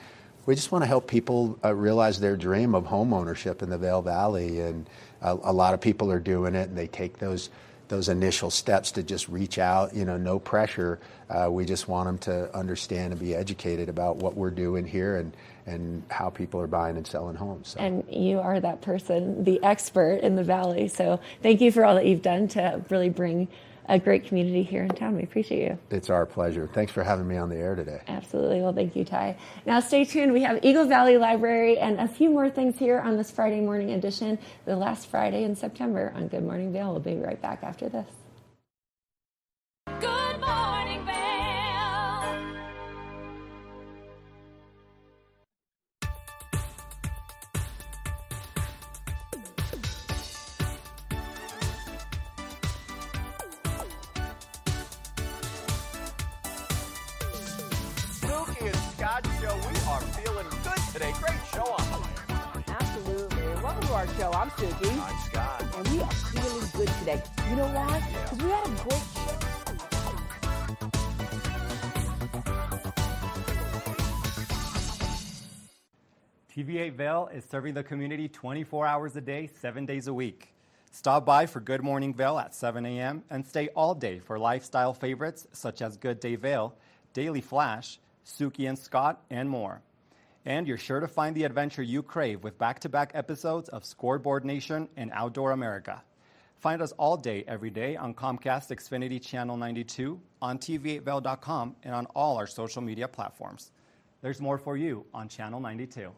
we 0.48 0.56
just 0.56 0.72
want 0.72 0.82
to 0.82 0.88
help 0.88 1.08
people 1.08 1.60
uh, 1.64 1.76
realize 1.76 2.20
their 2.20 2.36
dream 2.36 2.74
of 2.74 2.88
home 2.88 3.14
ownership 3.14 3.62
in 3.62 3.70
the 3.70 3.78
Vail 3.78 4.02
Valley. 4.02 4.60
And 4.62 4.90
a, 5.22 5.34
a 5.34 5.54
lot 5.54 5.76
of 5.76 5.82
people 5.82 6.12
are 6.12 6.20
doing 6.20 6.56
it 6.56 6.70
and 6.70 6.78
they 6.78 6.88
take 6.88 7.20
those 7.20 7.52
those 7.90 8.10
initial 8.10 8.50
steps 8.50 8.92
to 8.94 9.04
just 9.04 9.28
reach 9.28 9.60
out, 9.60 9.94
you 9.94 10.06
know, 10.06 10.18
no 10.18 10.40
pressure. 10.40 11.00
Uh, 11.30 11.52
we 11.52 11.64
just 11.64 11.88
want 11.88 12.08
them 12.08 12.18
to 12.18 12.58
understand 12.58 13.12
and 13.12 13.20
be 13.20 13.36
educated 13.36 13.88
about 13.88 14.16
what 14.16 14.36
we're 14.36 14.50
doing 14.50 14.88
here 14.88 15.18
and, 15.18 15.36
and 15.66 16.04
how 16.10 16.30
people 16.30 16.60
are 16.60 16.68
buying 16.68 16.98
and 16.98 17.06
selling 17.06 17.36
homes. 17.36 17.70
So. 17.70 17.80
And 17.80 18.04
you 18.10 18.40
are 18.40 18.60
that 18.60 18.82
person, 18.82 19.44
the 19.44 19.62
expert 19.64 20.16
in 20.16 20.36
the 20.36 20.44
Valley. 20.44 20.88
So 20.88 21.20
thank 21.42 21.62
you 21.62 21.72
for 21.72 21.86
all 21.86 21.96
that 21.96 22.06
you've 22.06 22.22
done 22.22 22.48
to 22.50 22.84
really 22.90 23.10
bring 23.10 23.48
a 23.90 24.00
great 24.00 24.26
community 24.26 24.64
here 24.64 24.84
in 24.84 24.90
town. 24.90 25.16
We 25.16 25.24
appreciate 25.24 25.62
you. 25.62 25.78
It's 25.90 26.10
our 26.10 26.26
pleasure. 26.26 26.70
Thanks 26.72 26.92
for 26.92 27.04
having 27.04 27.28
me 27.28 27.36
on 27.36 27.50
the 27.50 27.58
air 27.58 27.76
today. 27.76 28.02
Absolutely. 28.08 28.62
Well, 28.62 28.74
thank 28.74 28.96
you, 28.96 29.04
Ty. 29.04 29.38
Now, 29.66 29.82
stay 29.82 30.06
tuned. 30.06 30.32
We 30.32 30.42
have 30.44 30.64
Eagle 30.64 30.86
Valley 30.86 31.18
Library 31.18 31.78
and 31.80 32.00
a 32.00 32.08
few 32.08 32.30
more 32.30 32.50
things 32.50 32.78
here 32.78 33.00
on 33.00 33.18
this 33.18 33.30
Friday 33.30 33.60
morning 33.60 33.92
edition, 33.92 34.40
the 34.66 34.76
last 34.76 35.08
Friday 35.08 35.44
in 35.44 35.56
September 35.56 36.14
on 36.16 36.28
Good 36.28 36.44
Morning 36.44 36.72
Vail. 36.72 36.92
We'll 36.92 37.02
be 37.02 37.16
right 37.16 37.42
back 37.42 37.64
after 37.64 37.90
this. 37.90 38.23
TV8 76.84 76.94
Vail 76.96 77.30
is 77.34 77.46
serving 77.46 77.74
the 77.76 77.84
community 77.84 78.28
24 78.28 78.86
hours 78.86 79.16
a 79.16 79.22
day, 79.22 79.48
seven 79.62 79.86
days 79.86 80.08
a 80.08 80.14
week. 80.14 80.54
Stop 80.92 81.26
by 81.26 81.46
for 81.46 81.62
Good 81.62 81.82
Morning 81.82 82.14
Vail 82.14 82.38
at 82.38 82.54
7 82.54 82.86
a.m. 82.86 83.24
and 83.30 83.48
stay 83.48 83.70
all 83.70 83.96
day 83.96 84.20
for 84.20 84.38
lifestyle 84.38 84.94
favorites 84.94 85.48
such 85.54 85.82
as 85.82 85.96
Good 85.96 86.20
Day 86.20 86.36
Vail, 86.36 86.76
Daily 87.14 87.40
Flash, 87.40 88.00
Suki 88.26 88.68
and 88.68 88.78
Scott, 88.78 89.24
and 89.30 89.50
more. 89.50 89.82
And 90.46 90.68
you're 90.68 90.78
sure 90.78 91.00
to 91.00 91.08
find 91.08 91.34
the 91.38 91.46
adventure 91.46 91.84
you 91.84 92.04
crave 92.04 92.44
with 92.44 92.58
back 92.58 92.80
to 92.82 92.90
back 92.90 93.12
episodes 93.14 93.70
of 93.70 93.86
Scoreboard 93.86 94.44
Nation 94.44 94.90
and 94.98 95.10
Outdoor 95.14 95.52
America. 95.52 96.04
Find 96.58 96.82
us 96.82 96.92
all 96.94 97.16
day, 97.16 97.46
every 97.48 97.70
day 97.70 97.96
on 97.96 98.14
Comcast 98.14 98.76
Xfinity 98.76 99.26
Channel 99.26 99.56
92, 99.56 100.20
on 100.42 100.58
TV8Vail.com, 100.58 101.78
and 101.84 101.96
on 101.96 102.08
all 102.08 102.36
our 102.36 102.48
social 102.48 102.82
media 102.82 103.08
platforms. 103.08 103.72
There's 104.22 104.42
more 104.42 104.58
for 104.58 104.76
you 104.76 105.06
on 105.14 105.30
Channel 105.30 105.62
92. 105.62 106.12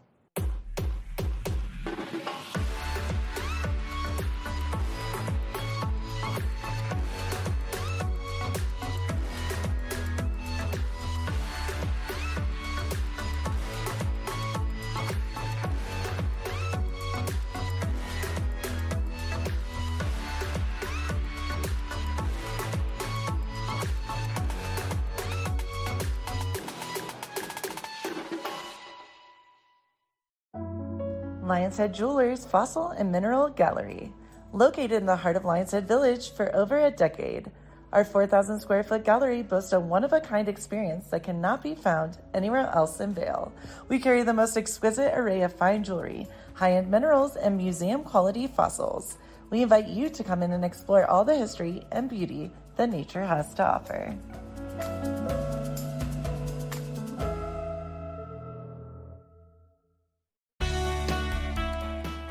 Lionshead 31.65 31.93
Jewelers 31.93 32.45
Fossil 32.45 32.89
and 32.89 33.11
Mineral 33.11 33.49
Gallery. 33.49 34.13
Located 34.53 34.91
in 34.91 35.07
the 35.07 35.15
heart 35.15 35.35
of 35.35 35.41
Lionshead 35.41 35.87
Village 35.87 36.29
for 36.29 36.55
over 36.55 36.77
a 36.77 36.91
decade, 36.91 37.49
our 37.91 38.05
4,000 38.05 38.59
square 38.59 38.83
foot 38.83 39.03
gallery 39.03 39.41
boasts 39.41 39.73
a 39.73 39.79
one 39.79 40.03
of 40.03 40.13
a 40.13 40.21
kind 40.21 40.47
experience 40.47 41.07
that 41.07 41.23
cannot 41.23 41.63
be 41.63 41.73
found 41.73 42.19
anywhere 42.35 42.69
else 42.75 42.99
in 42.99 43.15
Vail. 43.15 43.51
We 43.89 43.97
carry 43.97 44.21
the 44.21 44.31
most 44.31 44.57
exquisite 44.57 45.17
array 45.17 45.41
of 45.41 45.53
fine 45.53 45.83
jewelry, 45.83 46.27
high 46.53 46.73
end 46.73 46.91
minerals, 46.91 47.35
and 47.35 47.57
museum 47.57 48.03
quality 48.03 48.45
fossils. 48.45 49.17
We 49.49 49.63
invite 49.63 49.87
you 49.87 50.09
to 50.09 50.23
come 50.23 50.43
in 50.43 50.51
and 50.51 50.63
explore 50.63 51.09
all 51.09 51.25
the 51.25 51.35
history 51.35 51.81
and 51.91 52.07
beauty 52.07 52.51
that 52.75 52.91
nature 52.91 53.25
has 53.25 53.55
to 53.55 53.65
offer. 53.65 54.15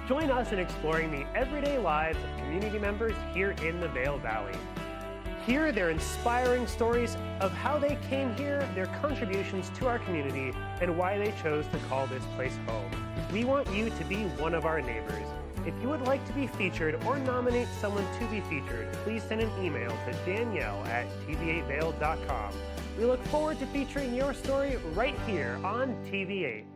Join 0.07 0.31
us 0.31 0.53
in 0.53 0.59
exploring 0.59 1.11
the 1.11 1.25
everyday 1.35 1.79
lives 1.79 2.19
of 2.19 2.39
community 2.39 2.79
members 2.79 3.15
here 3.33 3.53
in 3.63 3.81
the 3.81 3.89
Vail 3.89 4.19
Valley. 4.19 4.53
Hear 5.47 5.73
their 5.73 5.89
inspiring 5.89 6.67
stories 6.67 7.17
of 7.41 7.53
how 7.53 7.79
they 7.79 7.97
came 8.11 8.35
here, 8.35 8.69
their 8.75 8.87
contributions 9.01 9.71
to 9.79 9.89
our 9.89 9.99
community, 10.01 10.53
and 10.83 10.99
why 10.99 11.17
they 11.17 11.33
chose 11.43 11.67
to 11.69 11.79
call 11.89 12.07
this 12.07 12.23
place 12.37 12.59
home. 12.67 12.91
We 13.33 13.45
want 13.45 13.73
you 13.73 13.89
to 13.89 14.05
be 14.05 14.25
one 14.37 14.53
of 14.53 14.67
our 14.67 14.83
neighbors. 14.83 15.27
If 15.67 15.73
you 15.81 15.89
would 15.89 16.03
like 16.03 16.27
to 16.27 16.35
be 16.35 16.49
featured 16.49 17.03
or 17.07 17.19
nominate 17.19 17.69
someone 17.81 18.07
to 18.19 18.27
be 18.27 18.43
featured, 18.43 18.93
please 19.05 19.23
send 19.23 19.41
an 19.41 19.51
email 19.65 19.89
to 19.91 20.13
danielle 20.27 20.85
at 20.85 21.07
tv8vail.com. 21.27 22.53
We 22.99 23.07
look 23.07 23.25
forward 23.29 23.59
to 23.61 23.67
featuring 23.67 24.15
your 24.15 24.35
story 24.35 24.77
right 24.93 25.19
here 25.27 25.59
on 25.65 25.97
TV8. 26.05 26.74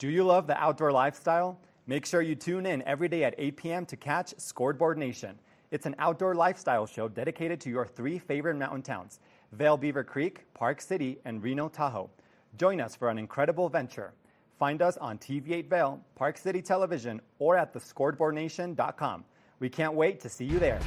Do 0.00 0.08
you 0.08 0.24
love 0.24 0.46
the 0.46 0.56
outdoor 0.56 0.92
lifestyle? 0.92 1.60
Make 1.86 2.06
sure 2.06 2.22
you 2.22 2.34
tune 2.34 2.64
in 2.64 2.82
every 2.84 3.06
day 3.06 3.22
at 3.24 3.34
8 3.36 3.56
p.m. 3.58 3.84
to 3.84 3.96
catch 3.98 4.32
Scoreboard 4.38 4.96
Nation. 4.96 5.38
It's 5.70 5.84
an 5.84 5.94
outdoor 5.98 6.34
lifestyle 6.34 6.86
show 6.86 7.06
dedicated 7.06 7.60
to 7.60 7.68
your 7.68 7.84
three 7.84 8.18
favorite 8.18 8.56
mountain 8.56 8.80
towns 8.80 9.20
Vail 9.52 9.76
Beaver 9.76 10.02
Creek, 10.02 10.46
Park 10.54 10.80
City, 10.80 11.18
and 11.26 11.42
Reno 11.42 11.68
Tahoe. 11.68 12.08
Join 12.56 12.80
us 12.80 12.96
for 12.96 13.10
an 13.10 13.18
incredible 13.18 13.68
venture. 13.68 14.14
Find 14.58 14.80
us 14.80 14.96
on 14.96 15.18
TV8 15.18 15.68
Vail, 15.68 16.00
Park 16.14 16.38
City 16.38 16.62
Television, 16.62 17.20
or 17.38 17.58
at 17.58 17.74
thescoreboardnation.com. 17.74 19.24
We 19.58 19.68
can't 19.68 19.92
wait 19.92 20.18
to 20.20 20.30
see 20.30 20.46
you 20.46 20.58
there. 20.58 20.80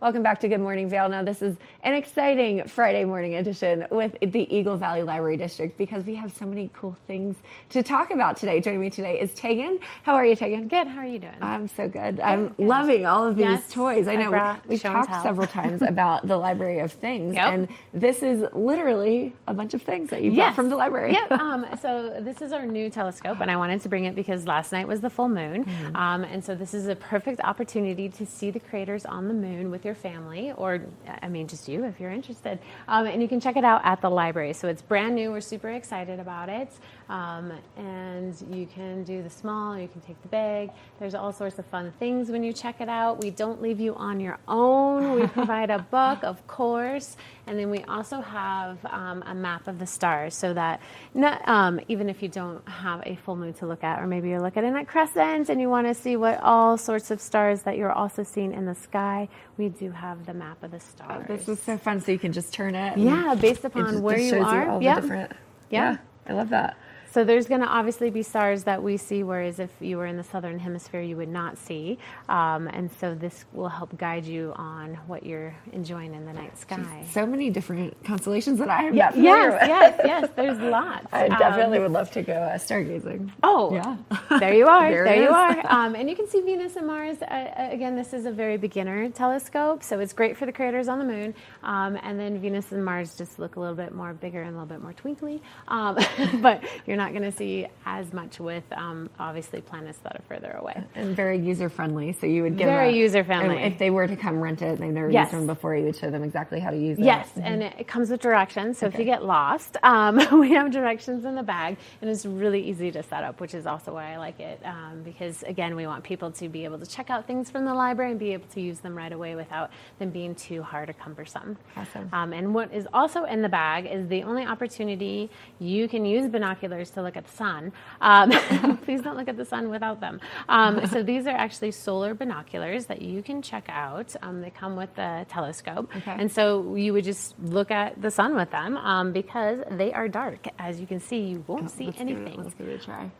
Welcome 0.00 0.22
back 0.22 0.38
to 0.42 0.48
Good 0.48 0.60
Morning 0.60 0.88
Vail. 0.88 1.08
Now, 1.08 1.24
this 1.24 1.42
is 1.42 1.56
an 1.82 1.92
exciting 1.92 2.62
Friday 2.68 3.04
morning 3.04 3.34
edition 3.34 3.84
with 3.90 4.14
the 4.22 4.46
Eagle 4.56 4.76
Valley 4.76 5.02
Library 5.02 5.36
District 5.36 5.76
because 5.76 6.04
we 6.04 6.14
have 6.14 6.32
so 6.32 6.46
many 6.46 6.70
cool 6.72 6.96
things 7.08 7.34
to 7.70 7.82
talk 7.82 8.12
about 8.12 8.36
today. 8.36 8.60
Joining 8.60 8.80
me 8.80 8.90
today 8.90 9.18
is 9.18 9.34
Tegan. 9.34 9.80
How 10.04 10.14
are 10.14 10.24
you, 10.24 10.36
Tegan? 10.36 10.68
Good. 10.68 10.86
How 10.86 11.00
are 11.00 11.04
you 11.06 11.18
doing? 11.18 11.34
I'm 11.42 11.66
so 11.66 11.88
good. 11.88 12.20
I'm 12.20 12.54
loving 12.58 13.06
all 13.06 13.26
of 13.26 13.34
these 13.34 13.46
Yes, 13.46 13.72
toys. 13.72 14.06
I 14.06 14.14
know 14.14 14.56
we've 14.68 14.80
talked 14.80 15.20
several 15.24 15.48
times 15.48 15.82
about 15.88 16.28
the 16.28 16.36
Library 16.36 16.78
of 16.78 16.92
Things, 16.92 17.34
Yep. 17.34 17.52
and 17.52 17.68
this 17.92 18.22
is 18.22 18.44
literally 18.52 19.34
a 19.48 19.52
bunch 19.54 19.74
of 19.74 19.82
things 19.82 20.10
that 20.10 20.22
you 20.22 20.30
brought 20.30 20.46
Yes. 20.50 20.54
from 20.54 20.68
the 20.68 20.76
library. 20.76 21.14
Yep. 21.14 21.32
Um, 21.48 21.66
so 21.80 22.18
this 22.20 22.40
is 22.42 22.52
our 22.52 22.66
new 22.66 22.88
telescope, 22.90 23.38
and 23.40 23.50
I 23.50 23.56
wanted 23.56 23.80
to 23.80 23.88
bring 23.88 24.04
it 24.04 24.14
because 24.14 24.46
last 24.46 24.70
night 24.70 24.86
was 24.86 25.00
the 25.00 25.08
full 25.10 25.28
moon, 25.28 25.64
Mhm. 25.64 25.96
um, 25.96 26.22
and 26.24 26.44
so 26.44 26.54
this 26.54 26.72
is 26.74 26.86
a 26.86 26.94
perfect 26.94 27.40
opportunity 27.42 28.08
to 28.10 28.26
see 28.26 28.50
the 28.52 28.60
craters 28.60 29.04
on 29.06 29.26
the 29.28 29.34
moon 29.34 29.70
with 29.72 29.84
your 29.88 29.94
family, 29.94 30.52
or 30.52 30.80
I 31.22 31.28
mean, 31.28 31.48
just 31.48 31.66
you 31.68 31.84
if 31.84 31.98
you're 31.98 32.10
interested. 32.10 32.58
Um, 32.86 33.06
and 33.06 33.20
you 33.22 33.28
can 33.28 33.40
check 33.40 33.56
it 33.56 33.64
out 33.64 33.80
at 33.84 34.00
the 34.00 34.10
library. 34.10 34.52
So 34.52 34.68
it's 34.68 34.82
brand 34.82 35.14
new. 35.14 35.32
We're 35.32 35.40
super 35.40 35.70
excited 35.70 36.20
about 36.20 36.48
it, 36.48 36.70
um, 37.08 37.52
and 37.76 38.34
you 38.50 38.66
can 38.66 39.02
do 39.04 39.22
the 39.22 39.30
small. 39.30 39.78
You 39.78 39.88
can 39.88 40.00
take 40.02 40.20
the 40.22 40.28
big. 40.28 40.70
There's 40.98 41.14
all 41.14 41.32
sorts 41.32 41.58
of 41.58 41.66
fun 41.66 41.92
things 41.98 42.28
when 42.30 42.42
you 42.42 42.52
check 42.52 42.80
it 42.80 42.88
out. 42.88 43.22
We 43.22 43.30
don't 43.30 43.62
leave 43.62 43.80
you 43.80 43.94
on 43.94 44.20
your 44.20 44.38
own. 44.46 45.18
We 45.18 45.26
provide 45.38 45.70
a 45.70 45.78
book, 45.78 46.22
of 46.22 46.46
course, 46.46 47.16
and 47.46 47.58
then 47.58 47.70
we 47.70 47.82
also 47.84 48.20
have 48.20 48.78
um, 48.86 49.22
a 49.26 49.34
map 49.34 49.68
of 49.68 49.78
the 49.78 49.86
stars 49.86 50.34
so 50.34 50.52
that 50.54 50.80
not, 51.14 51.46
um, 51.48 51.80
even 51.88 52.08
if 52.08 52.22
you 52.22 52.28
don't 52.28 52.66
have 52.68 53.02
a 53.06 53.16
full 53.16 53.36
moon 53.36 53.54
to 53.54 53.66
look 53.66 53.82
at, 53.82 54.00
or 54.00 54.06
maybe 54.06 54.28
you're 54.28 54.42
looking 54.42 54.64
at 54.64 54.76
a 54.76 54.84
crescent 54.84 55.48
and 55.48 55.60
you 55.60 55.70
want 55.70 55.86
to 55.86 55.94
see 55.94 56.16
what 56.16 56.40
all 56.42 56.76
sorts 56.76 57.10
of 57.10 57.20
stars 57.20 57.62
that 57.62 57.76
you're 57.78 57.92
also 57.92 58.22
seeing 58.22 58.52
in 58.52 58.66
the 58.66 58.74
sky, 58.74 59.28
we 59.56 59.68
do 59.70 59.90
have 59.90 60.26
the 60.26 60.34
map 60.34 60.62
of 60.62 60.70
the 60.72 60.80
stars. 60.80 61.24
Oh, 61.28 61.36
This 61.36 61.48
is 61.48 61.60
so 61.62 61.78
fun. 61.78 62.00
So 62.00 62.12
you 62.12 62.18
can 62.18 62.32
just 62.32 62.52
turn 62.52 62.74
it. 62.74 62.98
Yeah, 62.98 63.34
based 63.34 63.64
upon 63.64 64.02
where 64.02 64.18
you 64.18 64.30
shows 64.30 64.44
are. 64.44 64.68
all 64.68 64.78
the 64.78 64.94
different. 64.94 65.32
Yeah. 65.70 65.92
yeah, 65.92 65.96
I 66.26 66.32
love 66.34 66.50
that. 66.50 66.76
So 67.18 67.24
there's 67.24 67.48
going 67.48 67.62
to 67.62 67.66
obviously 67.66 68.10
be 68.10 68.22
stars 68.22 68.62
that 68.62 68.80
we 68.80 68.96
see, 68.96 69.24
whereas 69.24 69.58
if 69.58 69.70
you 69.80 69.96
were 69.96 70.06
in 70.06 70.16
the 70.16 70.22
southern 70.22 70.60
hemisphere, 70.60 71.00
you 71.00 71.16
would 71.16 71.28
not 71.28 71.58
see. 71.58 71.98
Um, 72.28 72.68
and 72.68 72.88
so 73.00 73.12
this 73.12 73.44
will 73.52 73.68
help 73.68 73.98
guide 73.98 74.24
you 74.24 74.52
on 74.54 74.94
what 75.08 75.26
you're 75.26 75.52
enjoying 75.72 76.14
in 76.14 76.26
the 76.26 76.32
night 76.32 76.56
sky. 76.56 77.04
So 77.10 77.26
many 77.26 77.50
different 77.50 78.04
constellations 78.04 78.60
that 78.60 78.70
I 78.70 78.84
am 78.84 78.94
Yeah, 78.94 79.06
not 79.06 79.14
familiar 79.14 79.50
yes, 79.50 79.60
with. 79.60 79.68
yes, 79.68 80.00
yes. 80.04 80.30
There's 80.36 80.58
lots. 80.60 81.08
I 81.12 81.26
definitely 81.26 81.78
Um, 81.78 81.82
would 81.82 81.90
love 81.90 82.08
to 82.12 82.22
go 82.22 82.34
uh, 82.34 82.56
stargazing. 82.56 83.32
Oh, 83.42 83.74
yeah. 83.74 83.96
there 84.38 84.54
you 84.54 84.68
are. 84.68 84.88
There 84.88 85.04
there 85.04 85.22
you 85.24 85.30
are. 85.30 85.56
Um, 85.68 85.96
and 85.96 86.08
you 86.08 86.14
can 86.14 86.28
see 86.28 86.40
Venus 86.40 86.76
and 86.76 86.86
Mars. 86.86 87.20
Uh, 87.20 87.24
uh, 87.24 87.68
again, 87.72 87.96
this 87.96 88.12
is 88.12 88.26
a 88.26 88.30
very 88.30 88.56
beginner 88.58 89.10
telescope, 89.10 89.82
so 89.82 89.98
it's 89.98 90.12
great 90.12 90.36
for 90.36 90.46
the 90.46 90.52
craters 90.52 90.86
on 90.86 91.00
the 91.00 91.04
moon. 91.04 91.34
Um, 91.64 91.98
and 92.04 92.18
then 92.18 92.40
Venus 92.40 92.70
and 92.70 92.84
Mars 92.84 93.16
just 93.16 93.40
look 93.40 93.56
a 93.56 93.60
little 93.60 93.74
bit 93.74 93.92
more 93.92 94.14
bigger 94.14 94.40
and 94.42 94.50
a 94.50 94.52
little 94.52 94.66
bit 94.66 94.82
more 94.82 94.92
twinkly. 94.92 95.42
Um, 95.66 95.98
but 96.40 96.62
you're 96.86 96.96
not 96.96 97.07
going 97.12 97.22
to 97.24 97.32
see 97.32 97.66
as 97.86 98.12
much 98.12 98.38
with 98.40 98.64
um, 98.72 99.08
obviously 99.18 99.60
planets 99.60 99.98
that 99.98 100.16
are 100.16 100.22
further 100.28 100.52
away. 100.52 100.82
and 100.94 101.14
very 101.16 101.38
user 101.38 101.68
friendly. 101.68 102.12
So 102.12 102.26
you 102.26 102.42
would 102.42 102.56
give 102.56 102.66
them 102.66 102.76
Very 102.76 102.96
user-friendly. 102.98 103.56
If 103.58 103.78
they 103.78 103.90
were 103.90 104.06
to 104.06 104.16
come 104.16 104.40
rent 104.40 104.62
it 104.62 104.68
and 104.70 104.78
they've 104.78 104.92
never 104.92 105.10
Yes. 105.10 105.26
used 105.26 105.34
one 105.34 105.46
before, 105.46 105.74
you 105.76 105.84
would 105.84 105.96
show 105.96 106.10
them 106.10 106.22
exactly 106.24 106.60
how 106.60 106.70
to 106.70 106.76
use 106.76 106.98
it. 106.98 107.04
Yes, 107.04 107.30
Mhm. 107.36 107.42
and 107.44 107.62
it, 107.62 107.86
comes 107.88 108.10
with 108.10 108.20
directions. 108.20 108.78
So 108.78 108.86
if 108.86 108.98
you 108.98 109.04
get 109.04 109.24
lost, 109.24 109.76
um, 109.82 110.16
we 110.40 110.52
have 110.52 110.70
directions 110.70 111.24
in 111.24 111.34
the 111.34 111.42
bag, 111.42 111.76
and 112.02 112.10
it's 112.10 112.26
really 112.26 112.60
easy 112.62 112.90
to 112.90 113.02
set 113.02 113.24
up, 113.24 113.40
which 113.40 113.54
is 113.54 113.66
also 113.66 113.94
why 113.94 114.12
I 114.12 114.18
like 114.18 114.38
it. 114.40 114.60
Um, 114.64 115.02
because 115.04 115.42
again, 115.44 115.74
we 115.74 115.86
want 115.86 116.04
people 116.04 116.30
to 116.32 116.48
be 116.48 116.64
able 116.64 116.78
to 116.78 116.86
check 116.86 117.08
out 117.10 117.26
things 117.26 117.50
from 117.50 117.64
the 117.64 117.74
library 117.74 118.10
and 118.10 118.20
be 118.20 118.32
able 118.34 118.46
to 118.48 118.60
use 118.60 118.80
them 118.80 118.94
right 118.96 119.12
away 119.12 119.34
without 119.36 119.70
them 119.98 120.10
being 120.10 120.34
too 120.34 120.62
hard 120.62 120.90
or 120.90 120.92
cumbersome. 120.94 121.56
Awesome. 121.76 122.08
Um, 122.12 122.32
and 122.32 122.54
what 122.54 122.72
is 122.72 122.86
also 122.92 123.24
in 123.24 123.42
the 123.42 123.48
bag 123.48 123.86
is 123.86 124.06
the 124.08 124.22
only 124.22 124.44
opportunity 124.44 125.30
you 125.58 125.88
can 125.88 126.04
use 126.04 126.28
binoculars 126.28 126.87
to 126.90 127.02
look 127.02 127.16
at 127.16 127.26
the 127.26 127.36
sun. 127.36 127.72
Um, 128.00 128.30
please 128.84 129.02
don't 129.02 129.16
look 129.16 129.28
at 129.28 129.36
the 129.36 129.44
sun 129.44 129.70
without 129.70 130.00
them. 130.00 130.20
Um, 130.48 130.86
so 130.92 131.02
these 131.02 131.26
are 131.26 131.36
actually 131.36 131.72
solar 131.72 132.14
binoculars 132.14 132.86
that 132.86 133.02
you 133.02 133.22
can 133.22 133.42
check 133.42 133.66
out. 133.68 134.14
Um, 134.22 134.40
they 134.40 134.50
come 134.50 134.76
with 134.76 134.94
the 134.96 135.26
telescope. 135.28 135.90
Okay. 135.96 136.16
And 136.18 136.30
so 136.30 136.74
you 136.74 136.92
would 136.92 137.04
just 137.04 137.38
look 137.40 137.70
at 137.70 138.00
the 138.00 138.10
sun 138.10 138.34
with 138.34 138.50
them 138.50 138.76
um, 138.76 139.12
because 139.12 139.58
they 139.70 139.92
are 139.92 140.08
dark. 140.08 140.46
As 140.58 140.80
you 140.80 140.86
can 140.86 141.00
see, 141.00 141.20
you 141.20 141.44
won't 141.46 141.70
see 141.70 141.86
give 141.86 141.94
it- 141.96 142.00
anything. 142.00 142.42
let's 142.42 142.54
give 142.54 142.68
it 142.68 142.80
a 142.80 142.84
try. 142.84 143.10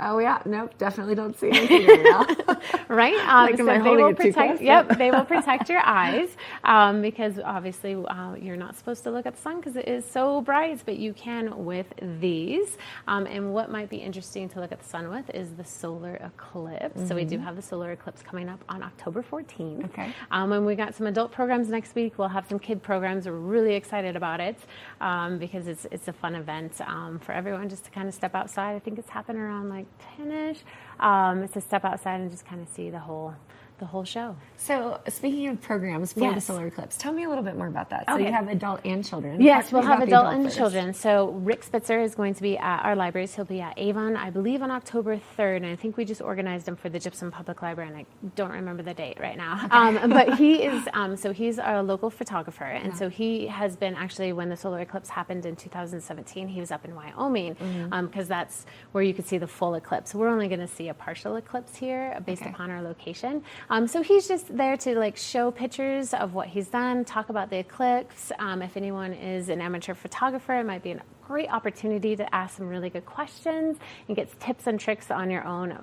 Oh 0.00 0.18
yeah, 0.18 0.42
nope, 0.44 0.76
definitely 0.78 1.14
don't 1.14 1.38
see 1.38 1.50
anything 1.50 1.86
right 1.86 2.02
now. 2.04 2.64
right? 2.88 3.14
Um, 3.34 3.46
Like, 3.46 3.56
so 3.56 3.64
they 3.64 3.96
will 3.96 4.14
protect. 4.14 4.60
Yep, 4.60 4.98
they 4.98 5.10
will 5.10 5.24
protect 5.34 5.68
your 5.68 5.80
eyes 5.84 6.28
um, 6.64 7.00
because 7.02 7.38
obviously 7.38 7.94
uh, 7.94 8.34
you're 8.34 8.56
not 8.56 8.76
supposed 8.76 9.02
to 9.04 9.10
look 9.10 9.24
at 9.26 9.36
the 9.36 9.40
sun 9.42 9.56
because 9.58 9.76
it 9.76 9.86
is 9.88 10.04
so 10.04 10.40
bright. 10.40 10.82
But 10.84 10.96
you 10.98 11.12
can 11.14 11.64
with 11.64 11.86
these. 12.20 12.76
Um, 13.06 13.26
and 13.26 13.52
what 13.54 13.70
might 13.70 13.88
be 13.88 13.98
interesting 13.98 14.48
to 14.50 14.60
look 14.60 14.72
at 14.72 14.80
the 14.80 14.88
sun 14.88 15.10
with 15.10 15.30
is 15.30 15.52
the 15.52 15.64
solar 15.64 16.16
eclipse. 16.16 17.06
So 17.08 17.14
we 17.14 17.24
do 17.24 17.38
Mhm. 17.38 17.44
have 17.44 17.56
the 17.56 17.62
solar 17.62 17.92
eclipse 17.92 18.22
coming 18.22 18.48
up 18.48 18.62
on 18.68 18.82
October 18.82 19.22
14th. 19.22 19.84
Okay. 19.86 20.12
Um, 20.30 20.52
and 20.52 20.66
we 20.66 20.74
got 20.74 20.94
some 20.94 21.06
adult 21.06 21.30
programs 21.32 21.68
next 21.68 21.94
week. 21.94 22.18
We'll 22.18 22.28
have 22.28 22.46
some 22.48 22.58
kid 22.58 22.82
programs. 22.82 23.26
We're 23.26 23.32
really 23.34 23.74
excited 23.74 24.16
about 24.16 24.40
it 24.40 24.58
um, 25.00 25.38
because 25.38 25.68
it's 25.68 25.86
it's 25.92 26.08
a 26.08 26.12
fun 26.12 26.34
event 26.34 26.80
um, 26.86 27.18
for 27.20 27.32
everyone 27.32 27.68
just 27.68 27.84
to 27.84 27.90
kind 27.90 28.08
of 28.08 28.14
step 28.14 28.34
outside. 28.34 28.74
I 28.74 28.78
think 28.80 28.98
it's 28.98 29.10
happening 29.10 29.40
around 29.42 29.68
like 29.68 29.83
10ish. 30.18 30.62
Um, 31.00 31.48
to 31.48 31.60
step 31.60 31.84
outside 31.84 32.20
and 32.20 32.30
just 32.30 32.46
kind 32.46 32.62
of 32.62 32.68
see 32.68 32.88
the 32.90 33.00
whole 33.00 33.34
the 33.78 33.86
whole 33.86 34.04
show. 34.04 34.36
So 34.56 35.00
speaking 35.08 35.48
of 35.48 35.60
programs 35.60 36.12
for 36.12 36.32
the 36.32 36.40
solar 36.40 36.66
eclipse, 36.68 36.96
tell 36.96 37.12
me 37.12 37.24
a 37.24 37.28
little 37.28 37.42
bit 37.42 37.56
more 37.56 37.66
about 37.66 37.90
that. 37.90 38.06
So 38.06 38.14
Okay. 38.14 38.26
you 38.26 38.32
have 38.32 38.48
adult 38.48 38.80
and 38.84 39.04
children. 39.04 39.40
Yes, 39.42 39.72
we'll 39.72 39.82
have 39.82 39.98
the 39.98 40.06
adult 40.06 40.32
and 40.32 40.50
children. 40.52 40.94
So 40.94 41.30
Rick 41.30 41.64
Spitzer 41.64 42.00
is 42.00 42.14
going 42.14 42.34
to 42.34 42.42
be 42.42 42.56
at 42.56 42.84
our 42.84 42.94
libraries. 42.94 43.34
He'll 43.34 43.44
be 43.44 43.60
at 43.60 43.74
Avon, 43.76 44.16
I 44.16 44.30
believe, 44.30 44.62
on 44.62 44.70
October 44.70 45.20
3rd, 45.36 45.56
and 45.58 45.66
I 45.66 45.76
think 45.76 45.96
we 45.96 46.04
just 46.04 46.22
organized 46.22 46.68
him 46.68 46.76
for 46.76 46.88
the 46.88 46.98
Gypsum 47.00 47.30
Public 47.32 47.62
Library, 47.62 47.88
and 47.90 47.98
I 47.98 48.06
don't 48.36 48.52
remember 48.52 48.82
the 48.84 48.94
date 48.94 49.18
right 49.20 49.36
now. 49.36 49.66
Um, 49.70 50.10
but 50.10 50.34
he 50.38 50.62
is, 50.70 50.88
um, 50.92 51.16
so 51.16 51.32
he's 51.32 51.58
our 51.58 51.82
local 51.82 52.10
photographer, 52.10 52.64
and 52.64 52.92
Yeah. 52.92 52.98
so 52.98 53.08
he 53.08 53.48
has 53.48 53.76
been 53.76 53.94
actually 53.96 54.32
when 54.32 54.48
the 54.48 54.56
solar 54.56 54.80
eclipse 54.80 55.08
happened 55.08 55.46
in 55.46 55.56
2017, 55.56 56.46
he 56.48 56.60
was 56.60 56.70
up 56.70 56.84
in 56.84 56.94
Wyoming 56.94 57.56
because 58.02 58.28
that's 58.28 58.66
where 58.92 59.02
you 59.02 59.12
could 59.12 59.26
see 59.26 59.38
the 59.38 59.48
full 59.48 59.74
eclipse. 59.74 60.14
We're 60.14 60.28
only 60.28 60.46
going 60.48 60.60
to 60.60 60.68
see 60.68 60.88
a 60.88 60.94
partial 60.94 61.36
eclipse 61.36 61.74
here 61.76 62.16
based 62.24 62.42
Okay. 62.42 62.50
upon 62.50 62.70
our 62.70 62.82
location. 62.82 63.42
Um, 63.70 63.86
so 63.86 64.02
he's 64.02 64.28
just 64.28 64.56
there 64.56 64.76
to 64.78 64.98
like 64.98 65.16
show 65.16 65.50
pictures 65.50 66.14
of 66.14 66.34
what 66.34 66.48
he's 66.48 66.68
done, 66.68 67.04
talk 67.04 67.28
about 67.28 67.50
the 67.50 67.58
eclipse. 67.58 68.30
Um, 68.38 68.62
if 68.62 68.76
anyone 68.76 69.12
is 69.12 69.48
an 69.48 69.60
amateur 69.60 69.94
photographer, 69.94 70.54
it 70.54 70.64
might 70.64 70.82
be 70.82 70.92
a 70.92 71.00
great 71.26 71.48
opportunity 71.50 72.14
to 72.16 72.34
ask 72.34 72.56
some 72.58 72.68
really 72.68 72.90
good 72.90 73.06
questions 73.06 73.78
and 74.08 74.16
get 74.16 74.38
tips 74.40 74.66
and 74.66 74.78
tricks 74.78 75.10
on 75.10 75.30
your 75.30 75.44
own 75.44 75.76